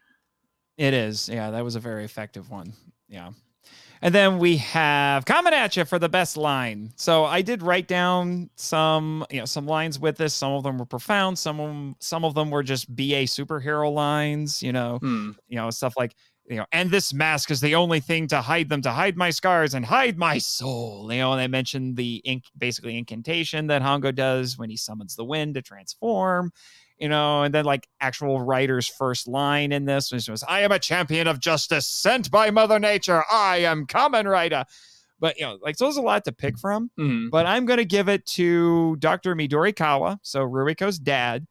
It 0.77 0.93
is. 0.93 1.29
Yeah, 1.29 1.51
that 1.51 1.63
was 1.63 1.75
a 1.75 1.79
very 1.79 2.03
effective 2.03 2.49
one. 2.49 2.73
Yeah. 3.07 3.31
And 4.01 4.13
then 4.13 4.39
we 4.39 4.57
have 4.57 5.25
coming 5.25 5.53
at 5.53 5.77
you 5.77 5.85
for 5.85 5.97
the 5.97 6.09
best 6.09 6.35
line. 6.37 6.91
So 6.95 7.23
I 7.23 7.41
did 7.41 7.63
write 7.63 7.87
down 7.87 8.49
some, 8.55 9.25
you 9.31 9.39
know, 9.39 9.45
some 9.45 9.65
lines 9.65 9.97
with 9.97 10.17
this. 10.17 10.33
Some 10.33 10.51
of 10.51 10.63
them 10.63 10.77
were 10.77 10.85
profound. 10.85 11.39
Some 11.39 11.59
of 11.59 11.69
them, 11.69 11.95
some 11.99 12.25
of 12.25 12.33
them 12.35 12.51
were 12.51 12.61
just 12.61 12.93
BA 12.93 13.23
superhero 13.23 13.91
lines. 13.91 14.61
You 14.61 14.73
know, 14.73 14.97
Hmm. 14.99 15.31
you 15.47 15.55
know, 15.55 15.69
stuff 15.69 15.93
like, 15.97 16.13
you 16.47 16.57
know, 16.57 16.65
and 16.71 16.91
this 16.91 17.13
mask 17.13 17.49
is 17.49 17.61
the 17.61 17.73
only 17.73 17.99
thing 18.01 18.27
to 18.27 18.41
hide 18.41 18.69
them, 18.69 18.81
to 18.83 18.91
hide 18.91 19.17
my 19.17 19.29
scars 19.31 19.73
and 19.73 19.85
hide 19.85 20.17
my 20.17 20.37
soul. 20.37 21.11
You 21.11 21.19
know, 21.19 21.31
and 21.31 21.41
they 21.41 21.47
mentioned 21.47 21.95
the 21.95 22.17
ink, 22.25 22.43
basically 22.57 22.97
incantation 22.97 23.67
that 23.67 23.81
Hongo 23.81 24.13
does 24.13 24.57
when 24.57 24.69
he 24.69 24.77
summons 24.77 25.15
the 25.15 25.25
wind 25.25 25.55
to 25.55 25.61
transform. 25.61 26.51
You 26.97 27.09
know, 27.09 27.43
and 27.43 27.53
then 27.53 27.65
like 27.65 27.87
actual 27.99 28.41
writer's 28.41 28.87
first 28.87 29.27
line 29.27 29.73
in 29.73 29.83
this 29.85 30.11
which 30.11 30.29
was, 30.29 30.43
"I 30.43 30.61
am 30.61 30.71
a 30.71 30.79
champion 30.79 31.27
of 31.27 31.39
justice 31.39 31.85
sent 31.87 32.31
by 32.31 32.51
Mother 32.51 32.79
Nature. 32.79 33.23
I 33.29 33.57
am 33.57 33.85
Kamen 33.85 34.29
Rider." 34.29 34.63
But 35.19 35.37
you 35.37 35.45
know, 35.45 35.57
like 35.61 35.77
so 35.77 35.85
there's 35.85 35.97
a 35.97 36.01
lot 36.01 36.23
to 36.25 36.31
pick 36.31 36.57
from. 36.57 36.91
Mhm. 36.97 37.29
But 37.31 37.45
I'm 37.45 37.65
gonna 37.65 37.85
give 37.85 38.07
it 38.07 38.25
to 38.27 38.95
Dr. 38.97 39.35
Midorikawa, 39.35 40.19
so 40.21 40.41
Ruriko's 40.45 40.99
dad, 40.99 41.47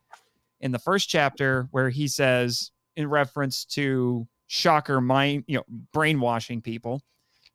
in 0.61 0.73
the 0.73 0.79
first 0.79 1.09
chapter 1.11 1.69
where 1.73 1.91
he 1.91 2.09
says, 2.09 2.71
in 2.97 3.09
reference 3.09 3.65
to 3.65 4.27
Shocker 4.47 5.01
mind, 5.01 5.45
you 5.47 5.57
know, 5.57 5.65
brainwashing 5.93 6.63
people, 6.63 7.03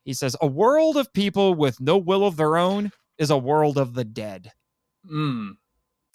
he 0.03 0.13
says, 0.13 0.35
A 0.41 0.47
world 0.47 0.97
of 0.97 1.11
people 1.13 1.53
with 1.53 1.79
no 1.79 1.97
will 1.97 2.25
of 2.25 2.35
their 2.35 2.57
own 2.57 2.91
is 3.17 3.29
a 3.29 3.37
world 3.37 3.77
of 3.77 3.93
the 3.93 4.03
dead. 4.03 4.51
Mm. 5.09 5.57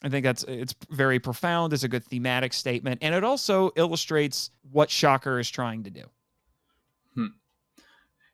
I 0.04 0.10
think 0.10 0.22
that's 0.22 0.44
it's 0.44 0.74
very 0.90 1.18
profound. 1.18 1.72
It's 1.72 1.82
a 1.82 1.88
good 1.88 2.04
thematic 2.04 2.52
statement, 2.52 2.98
and 3.02 3.14
it 3.14 3.24
also 3.24 3.72
illustrates 3.74 4.50
what 4.70 4.90
Shocker 4.90 5.40
is 5.40 5.50
trying 5.50 5.82
to 5.84 5.90
do. 5.90 6.04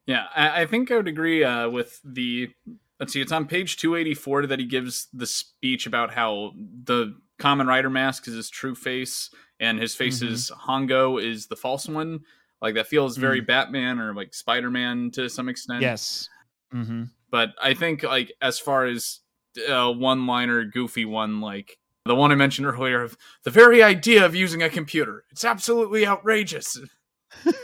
Yeah, 0.07 0.25
I, 0.35 0.63
I 0.63 0.67
think 0.67 0.91
I 0.91 0.97
would 0.97 1.07
agree 1.09 1.45
uh, 1.45 1.69
with 1.69 2.01
the. 2.05 2.51
Let's 2.99 3.13
see, 3.13 3.21
it's 3.21 3.33
on 3.33 3.47
page 3.47 3.77
284 3.77 4.47
that 4.47 4.59
he 4.59 4.67
gives 4.67 5.07
the 5.13 5.27
speech 5.27 5.87
about 5.87 6.13
how 6.13 6.53
the 6.85 7.17
Kamen 7.39 7.67
Rider 7.67 7.89
mask 7.89 8.27
is 8.29 8.35
his 8.35 8.51
true 8.51 8.75
face 8.75 9.31
and 9.59 9.79
his 9.79 9.95
face 9.95 10.21
Mhm. 10.21 10.29
is 10.29 10.51
Hongo 10.67 11.23
is 11.23 11.47
the 11.47 11.57
false 11.57 11.89
one. 11.89 12.21
Like 12.61 12.75
that 12.75 12.89
feels 12.89 13.17
very 13.17 13.41
Batman 13.41 14.01
or 14.01 14.13
like 14.15 14.35
Spider 14.35 14.71
Man 14.71 15.11
to 15.13 15.31
some 15.31 15.49
extent. 15.49 15.81
Yes. 15.81 16.29
Mm-hmm. 16.75 17.05
But 17.31 17.51
I 17.63 17.73
think 17.73 18.03
like 18.03 18.33
as 18.43 18.59
far 18.59 18.85
as 18.85 19.21
uh, 19.69 19.93
one 19.93 20.27
liner, 20.27 20.65
goofy 20.65 21.05
one, 21.05 21.41
like 21.41 21.79
the 22.05 22.15
one 22.15 22.33
I 22.33 22.35
mentioned 22.35 22.67
earlier 22.67 23.03
of 23.03 23.17
the 23.45 23.51
very 23.51 23.83
idea 23.83 24.25
of 24.25 24.35
using 24.35 24.63
a 24.63 24.71
computer, 24.71 25.25
it's 25.31 25.45
absolutely 25.45 26.07
outrageous. 26.07 26.79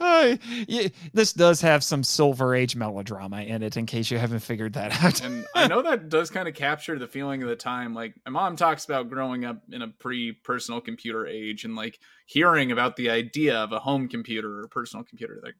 Uh, 0.00 0.36
yeah, 0.66 0.88
this 1.12 1.32
does 1.32 1.60
have 1.60 1.84
some 1.84 2.02
Silver 2.02 2.54
Age 2.54 2.76
melodrama 2.76 3.42
in 3.42 3.62
it, 3.62 3.76
in 3.76 3.86
case 3.86 4.10
you 4.10 4.18
haven't 4.18 4.40
figured 4.40 4.72
that 4.74 5.02
out. 5.04 5.22
and 5.22 5.44
I 5.54 5.66
know 5.66 5.82
that 5.82 6.08
does 6.08 6.30
kind 6.30 6.48
of 6.48 6.54
capture 6.54 6.98
the 6.98 7.06
feeling 7.06 7.42
of 7.42 7.48
the 7.48 7.56
time. 7.56 7.94
Like 7.94 8.14
my 8.24 8.32
mom 8.32 8.56
talks 8.56 8.84
about 8.84 9.10
growing 9.10 9.44
up 9.44 9.62
in 9.70 9.82
a 9.82 9.88
pre-personal 9.88 10.80
computer 10.80 11.26
age 11.26 11.64
and 11.64 11.76
like 11.76 11.98
hearing 12.26 12.72
about 12.72 12.96
the 12.96 13.10
idea 13.10 13.56
of 13.56 13.72
a 13.72 13.78
home 13.78 14.08
computer 14.08 14.60
or 14.60 14.68
personal 14.68 15.04
computer. 15.04 15.40
Like, 15.42 15.56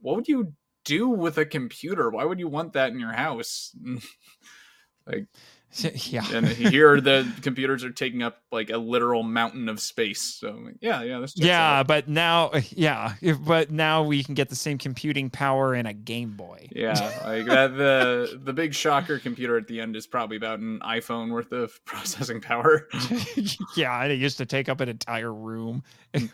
what 0.00 0.16
would 0.16 0.28
you 0.28 0.52
do 0.88 1.08
with 1.08 1.38
a 1.38 1.44
computer? 1.46 2.10
Why 2.10 2.24
would 2.24 2.38
you 2.40 2.48
want 2.48 2.72
that 2.72 2.90
in 2.92 2.98
your 2.98 3.12
house? 3.12 3.76
Like 5.06 5.26
yeah. 6.10 6.22
and 6.34 6.46
here 6.46 7.00
the 7.00 7.26
computers 7.40 7.82
are 7.82 7.90
taking 7.90 8.22
up 8.22 8.42
like 8.52 8.68
a 8.68 8.76
literal 8.76 9.22
mountain 9.22 9.70
of 9.70 9.80
space. 9.80 10.20
So 10.20 10.68
yeah, 10.82 11.02
yeah, 11.02 11.24
Yeah, 11.34 11.78
out. 11.80 11.86
but 11.86 12.08
now, 12.08 12.50
yeah, 12.70 13.14
if- 13.22 13.42
but 13.42 13.70
now 13.70 14.02
we 14.02 14.22
can 14.22 14.34
get 14.34 14.50
the 14.50 14.54
same 14.54 14.76
computing 14.76 15.30
power 15.30 15.74
in 15.74 15.86
a 15.86 15.94
Game 15.94 16.36
Boy. 16.36 16.68
Yeah, 16.72 16.92
like 17.24 17.46
that 17.46 17.74
the 17.76 18.38
the 18.42 18.52
big 18.52 18.74
shocker 18.74 19.18
computer 19.18 19.56
at 19.56 19.66
the 19.66 19.80
end 19.80 19.96
is 19.96 20.06
probably 20.06 20.36
about 20.36 20.58
an 20.60 20.80
iPhone 20.80 21.30
worth 21.30 21.52
of 21.52 21.82
processing 21.86 22.42
power. 22.42 22.86
yeah, 23.76 24.02
and 24.02 24.12
it 24.12 24.18
used 24.18 24.36
to 24.38 24.46
take 24.46 24.68
up 24.68 24.80
an 24.82 24.90
entire 24.90 25.32
room. 25.32 25.82
Hmm. 26.14 26.26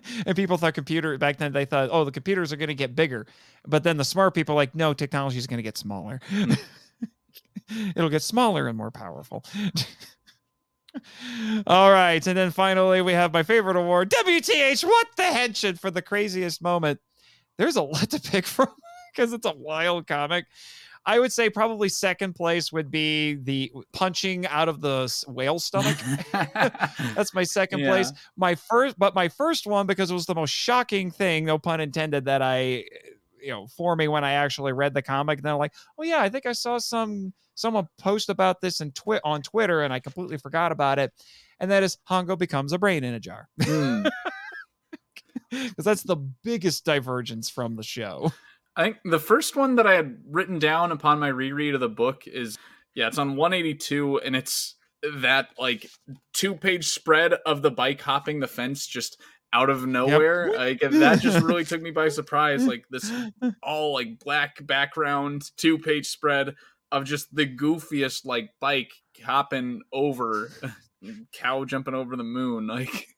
and 0.26 0.36
people 0.36 0.56
thought 0.56 0.74
computer 0.74 1.16
back 1.18 1.38
then 1.38 1.52
they 1.52 1.64
thought, 1.64 1.88
oh, 1.92 2.04
the 2.04 2.12
computers 2.12 2.52
are 2.52 2.56
going 2.56 2.68
to 2.68 2.74
get 2.74 2.94
bigger, 2.94 3.26
but 3.66 3.84
then 3.84 3.96
the 3.96 4.04
smart 4.04 4.34
people 4.34 4.54
like, 4.54 4.74
no, 4.74 4.92
technology 4.92 5.38
is 5.38 5.46
going 5.46 5.58
to 5.58 5.62
get 5.62 5.78
smaller. 5.78 6.20
Hmm. 6.28 6.52
It'll 7.96 8.10
get 8.10 8.22
smaller 8.22 8.68
and 8.68 8.76
more 8.76 8.90
powerful. 8.90 9.44
All 11.66 11.90
right, 11.90 12.24
and 12.26 12.36
then 12.36 12.50
finally 12.50 13.00
we 13.00 13.12
have 13.12 13.32
my 13.32 13.42
favorite 13.42 13.76
award, 13.76 14.10
WTH. 14.10 14.84
What 14.84 15.06
the 15.16 15.22
headshot 15.22 15.80
for 15.80 15.90
the 15.90 16.02
craziest 16.02 16.60
moment? 16.60 17.00
There's 17.56 17.76
a 17.76 17.82
lot 17.82 18.10
to 18.10 18.20
pick 18.20 18.46
from 18.46 18.68
because 19.14 19.32
it's 19.32 19.46
a 19.46 19.54
wild 19.56 20.06
comic. 20.06 20.46
I 21.04 21.18
would 21.18 21.32
say 21.32 21.50
probably 21.50 21.88
second 21.88 22.34
place 22.34 22.72
would 22.72 22.90
be 22.90 23.34
the 23.34 23.72
punching 23.92 24.46
out 24.46 24.68
of 24.68 24.80
the 24.80 25.12
whale 25.26 25.58
stomach. 25.58 25.96
That's 26.32 27.34
my 27.34 27.42
second 27.42 27.80
Yeah. 27.80 27.90
place. 27.90 28.12
My 28.36 28.54
first, 28.54 28.98
but 28.98 29.14
my 29.14 29.28
first 29.28 29.66
one 29.66 29.86
because 29.86 30.10
it 30.10 30.14
was 30.14 30.26
the 30.26 30.34
most 30.34 30.50
shocking 30.50 31.10
thing, 31.10 31.44
no 31.44 31.58
pun 31.58 31.80
intended, 31.80 32.26
that 32.26 32.40
I, 32.40 32.84
you 33.40 33.48
know, 33.50 33.66
for 33.66 33.96
me 33.96 34.06
when 34.06 34.22
I 34.22 34.32
actually 34.34 34.72
read 34.72 34.94
the 34.94 35.02
comic. 35.02 35.38
And 35.38 35.44
then 35.44 35.52
I'm 35.54 35.58
like, 35.58 35.74
oh 35.98 36.04
yeah, 36.04 36.20
I 36.20 36.28
think 36.28 36.46
I 36.46 36.52
saw 36.52 36.78
some 36.78 37.32
someone 37.54 37.86
post 37.98 38.28
about 38.30 38.60
this 38.60 38.80
in 38.80 38.92
twi- 38.92 39.20
on 39.24 39.42
Twitter, 39.42 39.82
and 39.82 39.92
I 39.92 39.98
completely 40.00 40.38
forgot 40.38 40.70
about 40.72 40.98
it. 41.00 41.12
And 41.58 41.70
that 41.70 41.82
is 41.82 41.98
Hongo 42.08 42.38
becomes 42.38 42.72
a 42.72 42.78
brain 42.78 43.02
in 43.04 43.14
a 43.14 43.20
jar 43.20 43.48
Hmm. 43.60 44.06
because 45.50 45.84
that's 45.84 46.02
the 46.02 46.16
biggest 46.16 46.84
divergence 46.84 47.50
from 47.50 47.76
the 47.76 47.82
show. 47.82 48.32
I 48.76 48.84
think 48.84 48.98
the 49.04 49.18
first 49.18 49.56
one 49.56 49.76
that 49.76 49.86
I 49.86 49.94
had 49.94 50.18
written 50.28 50.58
down 50.58 50.92
upon 50.92 51.18
my 51.18 51.28
reread 51.28 51.74
of 51.74 51.80
the 51.80 51.88
book 51.88 52.26
is 52.26 52.58
yeah, 52.94 53.08
it's 53.08 53.18
on 53.18 53.36
182 53.36 54.18
and 54.18 54.36
it's 54.36 54.76
that 55.20 55.48
like 55.58 55.90
two 56.32 56.54
page 56.54 56.88
spread 56.88 57.34
of 57.46 57.62
the 57.62 57.70
bike 57.70 58.00
hopping 58.00 58.40
the 58.40 58.46
fence 58.46 58.86
just 58.86 59.20
out 59.52 59.70
of 59.70 59.86
nowhere. 59.86 60.52
Like 60.56 60.80
that 60.80 61.20
just 61.20 61.42
really 61.42 61.64
took 61.64 61.82
me 61.82 61.90
by 61.90 62.08
surprise. 62.08 62.66
Like 62.66 62.84
this 62.90 63.10
all 63.62 63.94
like 63.94 64.18
black 64.18 64.64
background 64.66 65.42
two 65.56 65.78
page 65.78 66.06
spread 66.06 66.54
of 66.90 67.04
just 67.04 67.34
the 67.34 67.46
goofiest 67.46 68.24
like 68.24 68.50
bike 68.60 68.92
hopping 69.24 69.80
over 69.92 70.50
cow 71.32 71.64
jumping 71.64 71.94
over 71.94 72.16
the 72.16 72.22
moon 72.22 72.66
like 72.66 73.08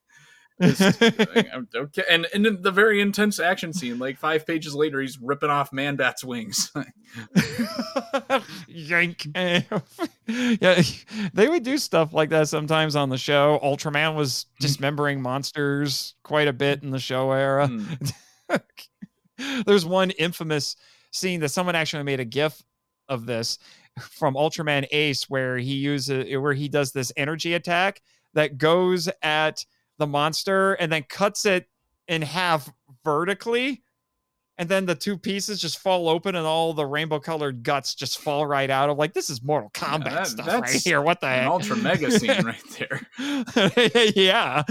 just, 0.63 1.03
okay 1.75 2.05
and 2.11 2.27
and 2.33 2.45
then 2.45 2.63
the 2.63 2.71
very 2.71 3.01
intense 3.01 3.41
action 3.41 3.73
scene 3.73 3.99
like 3.99 4.19
five 4.19 4.47
pages 4.47 4.75
later 4.75 5.01
he's 5.01 5.19
ripping 5.21 5.51
off 5.51 5.73
man 5.73 5.97
bat's 5.97 6.23
wings 6.23 6.73
Yank. 8.69 9.27
yeah, 9.35 10.83
they 11.33 11.49
would 11.49 11.63
do 11.63 11.79
stuff 11.79 12.13
like 12.13 12.31
that 12.31 12.49
sometimes 12.49 12.97
on 12.97 13.09
the 13.09 13.19
show. 13.19 13.61
Ultraman 13.63 14.15
was 14.15 14.47
dismembering 14.61 15.21
monsters 15.21 16.15
quite 16.23 16.49
a 16.49 16.53
bit 16.53 16.83
in 16.83 16.91
the 16.91 16.99
show 16.99 17.31
era. 17.33 17.69
Hmm. 17.69 17.85
There's 19.67 19.87
one 19.87 20.11
infamous 20.13 20.77
scene 21.11 21.41
that 21.41 21.51
someone 21.51 21.75
actually 21.75 22.03
made 22.05 22.21
a 22.21 22.25
GIF 22.25 22.63
of 23.09 23.27
this 23.27 23.59
from 24.01 24.35
Ultraman 24.35 24.87
Ace, 24.91 25.29
where 25.29 25.57
he 25.59 25.75
uses 25.75 26.37
where 26.37 26.53
he 26.53 26.69
does 26.69 26.93
this 26.93 27.13
energy 27.17 27.55
attack 27.55 28.01
that 28.35 28.59
goes 28.59 29.09
at 29.23 29.65
the 29.99 30.07
monster 30.07 30.75
and 30.75 30.91
then 30.91 31.05
cuts 31.09 31.47
it 31.47 31.67
in 32.09 32.23
half 32.23 32.71
vertically. 33.05 33.83
And 34.57 34.69
then 34.69 34.87
the 34.87 34.95
two 34.95 35.19
pieces 35.19 35.61
just 35.61 35.81
fall 35.81 36.09
open, 36.09 36.37
and 36.37 36.47
all 36.47 36.73
the 36.75 36.87
rainbow 36.87 37.19
colored 37.19 37.65
guts 37.65 37.93
just 37.93 38.19
fall 38.19 38.47
right 38.47 38.71
out 38.71 38.89
of 38.89 38.97
like 38.97 39.13
this 39.13 39.29
is 39.29 39.43
Mortal 39.43 39.69
Kombat 39.75 40.05
that- 40.05 40.27
stuff 40.29 40.47
right 40.47 40.71
here. 40.71 41.03
What 41.03 41.21
the 41.21 41.27
an 41.27 41.43
heck? 41.43 41.51
ultra 41.51 41.77
mega 41.77 42.09
scene 42.13 42.45
right 42.45 42.63
there 42.79 44.13
yeah. 44.15 44.63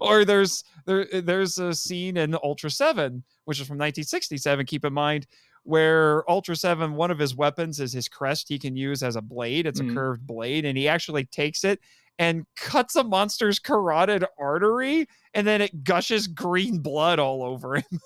or 0.00 0.24
there's 0.24 0.64
there 0.84 1.06
there's 1.22 1.58
a 1.58 1.72
scene 1.74 2.16
in 2.16 2.36
Ultra 2.42 2.70
7, 2.70 3.22
which 3.44 3.60
is 3.60 3.66
from 3.66 3.76
1967, 3.76 4.66
keep 4.66 4.84
in 4.84 4.92
mind, 4.92 5.26
where 5.62 6.28
Ultra 6.30 6.56
7, 6.56 6.94
one 6.94 7.10
of 7.12 7.18
his 7.20 7.36
weapons 7.36 7.78
is 7.78 7.92
his 7.92 8.08
crest 8.08 8.48
he 8.48 8.58
can 8.58 8.74
use 8.76 9.02
as 9.04 9.14
a 9.16 9.22
blade. 9.22 9.66
It's 9.66 9.80
Mhm. 9.80 9.92
a 9.92 9.94
curved 9.94 10.26
blade, 10.26 10.64
and 10.64 10.76
he 10.76 10.88
actually 10.88 11.24
takes 11.26 11.62
it 11.64 11.78
and 12.18 12.46
cuts 12.56 12.96
a 12.96 13.04
monster's 13.04 13.58
carotid 13.58 14.24
artery, 14.38 15.06
and 15.34 15.46
then 15.46 15.60
it 15.60 15.84
gushes 15.84 16.26
green 16.26 16.78
blood 16.78 17.18
all 17.18 17.42
over 17.42 17.76
him. 17.76 18.00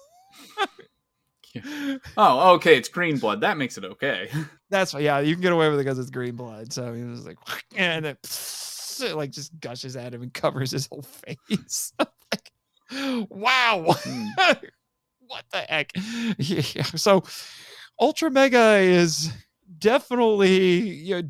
oh 2.18 2.54
okay 2.54 2.76
it's 2.76 2.88
green 2.88 3.18
blood 3.18 3.40
that 3.40 3.56
makes 3.56 3.78
it 3.78 3.84
okay 3.84 4.28
That's 4.68 4.92
why, 4.92 4.98
yeah, 5.00 5.20
you 5.20 5.34
can 5.34 5.42
get 5.42 5.52
away 5.52 5.68
with 5.70 5.78
it 5.78 5.84
because 5.84 5.96
it's 5.96 6.10
green 6.10 6.34
blood. 6.34 6.72
So 6.72 6.92
he 6.92 7.04
was 7.04 7.24
like, 7.24 7.38
and 7.76 8.04
it, 8.04 8.18
it 9.00 9.14
like 9.14 9.30
just 9.30 9.58
gushes 9.60 9.94
at 9.96 10.12
him 10.12 10.22
and 10.22 10.34
covers 10.34 10.72
his 10.72 10.88
whole 10.88 11.02
face. 11.02 11.92
like, 12.00 12.50
wow, 13.30 13.94
Hmm. 13.96 14.52
what 15.20 15.44
the 15.52 15.58
heck? 15.60 15.92
Yeah, 16.38 16.82
so 16.82 17.22
Ultra 18.00 18.28
Mega 18.32 18.78
is 18.78 19.30
definitely 19.78 20.80
you 20.80 21.22
know, 21.22 21.28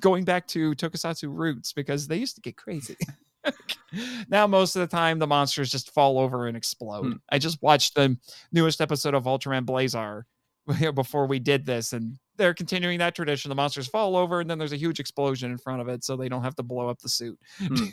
going 0.00 0.24
back 0.24 0.46
to 0.48 0.72
Tokusatsu 0.74 1.28
roots 1.30 1.72
because 1.72 2.06
they 2.06 2.16
used 2.16 2.34
to 2.36 2.40
get 2.40 2.56
crazy. 2.56 2.96
now 4.28 4.46
most 4.46 4.76
of 4.76 4.80
the 4.80 4.86
time 4.86 5.18
the 5.18 5.26
monsters 5.26 5.70
just 5.70 5.92
fall 5.92 6.18
over 6.18 6.46
and 6.46 6.56
explode. 6.56 7.04
Hmm. 7.04 7.12
I 7.30 7.38
just 7.38 7.62
watched 7.62 7.94
the 7.94 8.16
newest 8.52 8.80
episode 8.80 9.14
of 9.14 9.24
Ultraman 9.24 9.64
Blazar 9.64 10.24
before 10.94 11.26
we 11.26 11.38
did 11.38 11.64
this 11.64 11.92
and 11.92 12.18
they're 12.36 12.54
continuing 12.54 12.98
that 12.98 13.14
tradition 13.14 13.48
the 13.48 13.54
monsters 13.54 13.88
fall 13.88 14.16
over 14.16 14.40
and 14.40 14.50
then 14.50 14.58
there's 14.58 14.72
a 14.72 14.76
huge 14.76 15.00
explosion 15.00 15.50
in 15.50 15.58
front 15.58 15.80
of 15.80 15.88
it 15.88 16.04
so 16.04 16.16
they 16.16 16.28
don't 16.28 16.42
have 16.42 16.56
to 16.56 16.62
blow 16.62 16.88
up 16.88 16.98
the 17.00 17.08
suit 17.08 17.38
Hmm. 17.58 17.86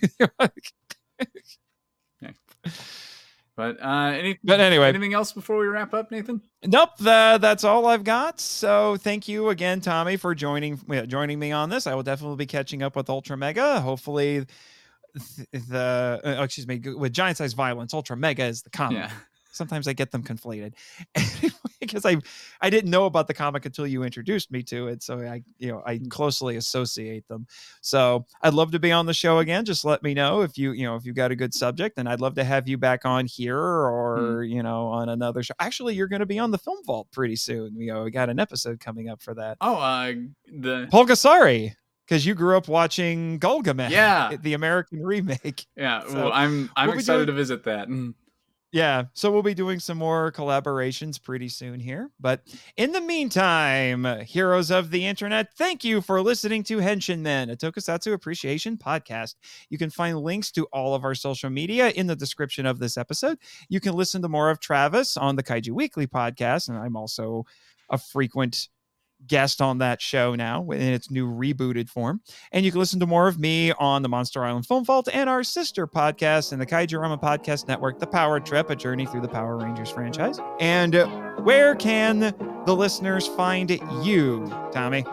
But 3.57 3.81
uh 3.81 4.11
any 4.13 4.37
but 4.43 4.59
anyway. 4.59 4.89
anything 4.89 5.13
else 5.13 5.31
before 5.31 5.57
we 5.57 5.65
wrap 5.67 5.93
up 5.93 6.11
nathan? 6.11 6.41
Nope 6.65 6.97
tha- 6.99 7.37
that's 7.41 7.63
all 7.63 7.85
i've 7.85 8.03
got. 8.03 8.39
So 8.39 8.97
thank 8.97 9.27
you 9.27 9.49
again 9.49 9.81
tommy 9.81 10.17
for 10.17 10.35
joining 10.35 10.79
joining 11.07 11.39
me 11.39 11.51
on 11.51 11.69
this. 11.69 11.87
I 11.87 11.95
will 11.95 12.03
definitely 12.03 12.37
be 12.37 12.45
catching 12.45 12.83
up 12.83 12.95
with 12.95 13.09
ultra 13.09 13.37
mega. 13.37 13.79
Hopefully 13.81 14.45
the 15.53 16.19
uh, 16.23 16.43
excuse 16.43 16.67
me 16.67 16.81
with 16.95 17.13
giant 17.13 17.37
size 17.37 17.53
violence 17.53 17.93
ultra 17.93 18.17
mega 18.17 18.43
is 18.45 18.63
the 18.63 18.69
comic 18.69 18.97
Yeah. 18.97 19.11
sometimes 19.51 19.87
i 19.87 19.93
get 19.93 20.11
them 20.11 20.23
conflated 20.23 20.73
because 21.85 22.05
i 22.05 22.15
i 22.61 22.69
didn't 22.69 22.89
know 22.91 23.05
about 23.05 23.27
the 23.27 23.33
comic 23.33 23.65
until 23.65 23.85
you 23.87 24.03
introduced 24.03 24.51
me 24.51 24.61
to 24.63 24.87
it 24.87 25.01
so 25.03 25.19
i 25.19 25.41
you 25.57 25.69
know 25.71 25.81
i 25.85 25.95
Mm. 25.97 26.09
closely 26.09 26.57
associate 26.57 27.27
them 27.27 27.47
so 27.81 28.25
i'd 28.43 28.53
love 28.53 28.71
to 28.71 28.79
be 28.79 28.91
on 28.91 29.05
the 29.05 29.13
show 29.13 29.39
again 29.39 29.63
just 29.65 29.85
let 29.85 30.03
me 30.03 30.13
know 30.13 30.41
if 30.41 30.57
you 30.57 30.71
you 30.73 30.85
know 30.85 30.95
if 30.95 31.05
you've 31.05 31.15
got 31.15 31.31
a 31.31 31.35
good 31.35 31.53
subject 31.53 31.97
and 31.97 32.07
i'd 32.09 32.19
love 32.21 32.35
to 32.35 32.43
have 32.43 32.67
you 32.67 32.77
back 32.77 33.05
on 33.05 33.25
here 33.25 33.57
or 33.59 34.43
you 34.43 34.61
know 34.63 34.87
on 34.87 35.09
another 35.09 35.41
show 35.43 35.53
actually 35.59 35.95
you're 35.95 36.07
going 36.07 36.19
to 36.19 36.25
be 36.25 36.39
on 36.39 36.51
the 36.51 36.57
film 36.57 36.77
vault 36.85 37.07
pretty 37.11 37.35
soon 37.35 37.75
you 37.79 37.87
know 37.93 38.03
we 38.03 38.11
got 38.11 38.29
an 38.29 38.39
episode 38.39 38.79
coming 38.79 39.09
up 39.09 39.21
for 39.21 39.33
that 39.33 39.57
Oh, 39.61 39.75
uh, 39.75 40.13
the 40.51 40.87
Pulgasari, 40.91 41.73
because 42.05 42.25
you 42.25 42.35
grew 42.35 42.55
up 42.57 42.67
watching 42.67 43.39
Galgameth, 43.39 43.89
Yeah. 43.89 44.35
the 44.41 44.53
American 44.53 45.01
remake. 45.01 45.65
yeah. 45.75 46.01
So, 46.07 46.15
well, 46.15 46.31
I'm 46.33 46.69
I'm 46.75 46.89
excited 46.91 47.27
to 47.27 47.31
visit 47.33 47.63
that. 47.63 47.87
Mm. 47.87 48.13
Yeah, 48.75 49.05
so 49.13 49.31
we'll 49.31 49.41
be 49.41 49.53
doing 49.53 49.79
some 49.79 49.97
more 49.97 50.33
collaborations 50.33 51.23
pretty 51.23 51.47
soon 51.47 51.79
here. 51.79 52.09
But 52.19 52.41
in 52.75 52.91
the 52.91 52.99
meantime, 52.99 54.03
heroes 54.25 54.69
of 54.69 54.91
the 54.91 55.05
internet, 55.05 55.53
thank 55.53 55.85
you 55.85 56.01
for 56.01 56.21
listening 56.21 56.61
to 56.63 56.79
Henshin 56.79 57.19
Men, 57.19 57.49
a 57.49 57.55
Tokusatsu 57.55 58.11
appreciation 58.11 58.75
podcast. 58.75 59.35
You 59.69 59.77
can 59.77 59.89
find 59.89 60.19
links 60.19 60.51
to 60.51 60.65
all 60.73 60.93
of 60.93 61.05
our 61.05 61.15
social 61.15 61.49
media 61.49 61.87
in 61.91 62.07
the 62.07 62.17
description 62.17 62.65
of 62.65 62.79
this 62.79 62.97
episode. 62.97 63.37
You 63.69 63.79
can 63.79 63.93
listen 63.93 64.21
to 64.23 64.27
more 64.27 64.49
of 64.49 64.59
Travis 64.59 65.15
on 65.15 65.37
the 65.37 65.43
Kaiju 65.43 65.69
Weekly 65.69 66.05
podcast, 66.05 66.67
and 66.67 66.77
I'm 66.77 66.97
also 66.97 67.45
a 67.89 67.97
frequent 67.97 68.67
guest 69.27 69.61
on 69.61 69.79
that 69.79 70.01
show 70.01 70.35
now 70.35 70.69
in 70.71 70.81
its 70.81 71.09
new 71.11 71.27
rebooted 71.27 71.89
form. 71.89 72.21
And 72.51 72.65
you 72.65 72.71
can 72.71 72.79
listen 72.79 72.99
to 72.99 73.05
more 73.05 73.27
of 73.27 73.39
me 73.39 73.71
on 73.73 74.01
the 74.01 74.09
Monster 74.09 74.43
Island 74.43 74.65
Film 74.65 74.85
Vault 74.85 75.09
and 75.11 75.29
our 75.29 75.43
sister 75.43 75.87
podcast 75.87 76.53
in 76.53 76.59
the 76.59 76.65
Kaijurama 76.65 77.21
Podcast 77.21 77.67
Network, 77.67 77.99
The 77.99 78.07
Power 78.07 78.39
Trip, 78.39 78.69
a 78.69 78.75
journey 78.75 79.05
through 79.05 79.21
the 79.21 79.27
Power 79.27 79.57
Rangers 79.57 79.89
franchise. 79.89 80.39
And 80.59 80.95
where 81.43 81.75
can 81.75 82.33
the 82.65 82.75
listeners 82.75 83.27
find 83.27 83.69
you, 84.03 84.47
Tommy? 84.71 85.03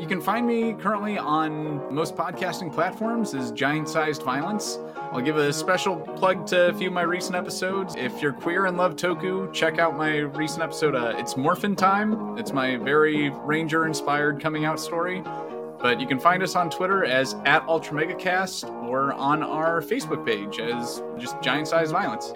You 0.00 0.06
can 0.06 0.22
find 0.22 0.46
me 0.46 0.72
currently 0.72 1.18
on 1.18 1.94
most 1.94 2.16
podcasting 2.16 2.72
platforms 2.72 3.34
as 3.34 3.52
Giant 3.52 3.86
Sized 3.86 4.22
Violence. 4.22 4.78
I'll 5.12 5.20
give 5.20 5.36
a 5.36 5.52
special 5.52 5.98
plug 5.98 6.46
to 6.46 6.68
a 6.68 6.72
few 6.72 6.86
of 6.88 6.94
my 6.94 7.02
recent 7.02 7.36
episodes. 7.36 7.96
If 7.96 8.22
you're 8.22 8.32
queer 8.32 8.64
and 8.64 8.78
love 8.78 8.96
Toku, 8.96 9.52
check 9.52 9.78
out 9.78 9.98
my 9.98 10.16
recent 10.20 10.62
episode, 10.62 10.94
uh, 10.94 11.12
It's 11.18 11.36
Morphin 11.36 11.76
Time. 11.76 12.38
It's 12.38 12.50
my 12.50 12.78
very 12.78 13.28
Ranger 13.28 13.86
inspired 13.86 14.40
coming 14.40 14.64
out 14.64 14.80
story. 14.80 15.22
But 15.82 16.00
you 16.00 16.06
can 16.06 16.18
find 16.18 16.42
us 16.42 16.56
on 16.56 16.70
Twitter 16.70 17.04
as 17.04 17.34
at 17.44 17.66
UltraMegaCast 17.66 18.70
or 18.88 19.12
on 19.12 19.42
our 19.42 19.82
Facebook 19.82 20.24
page 20.24 20.60
as 20.60 21.02
just 21.18 21.38
Giant 21.42 21.68
Sized 21.68 21.92
Violence. 21.92 22.32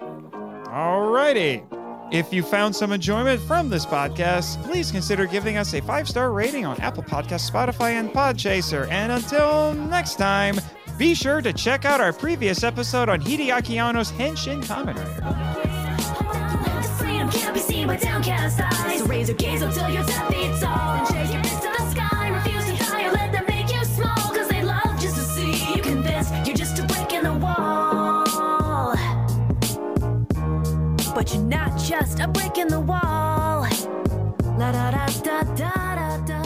Alrighty. 0.67 1.65
If 2.11 2.33
you 2.33 2.43
found 2.43 2.77
some 2.77 2.93
enjoyment 2.93 3.41
from 3.41 3.69
this 3.71 3.85
podcast, 3.87 4.63
please 4.65 4.91
consider 4.91 5.27
giving 5.27 5.57
us 5.57 5.75
a 5.75 5.81
five 5.83 6.09
star 6.09 6.33
rating 6.33 6.65
on 6.65 6.81
Apple 6.81 7.03
Podcasts, 7.03 7.51
Spotify, 7.51 7.93
and 7.93 8.11
Podchaser. 8.11 8.89
And 8.91 9.11
until 9.13 9.75
next 9.75 10.17
time, 10.17 10.57
be 10.97 11.15
sure 11.15 11.41
to 11.41 11.53
check 11.53 11.85
out 11.85 12.01
our 12.01 12.13
previous 12.13 12.63
episode 12.63 13.09
on 13.09 13.21
Hideaki 13.21 13.77
Anno's 13.83 14.13
Henshin 14.13 14.63
Kamen 14.63 14.97
Rider. 14.97 15.75
But 31.15 31.33
you're 31.33 31.45
not 31.45 31.79
just 31.79 32.19
a 32.19 32.27
brick 32.27 32.59
in 32.59 32.67
the 32.67 32.81
wall. 32.81 33.67
La 34.59 34.73
da 34.73 34.91
da 34.91 35.07
da 35.23 35.43
da 35.55 35.95
da 35.95 36.19
da. 36.27 36.44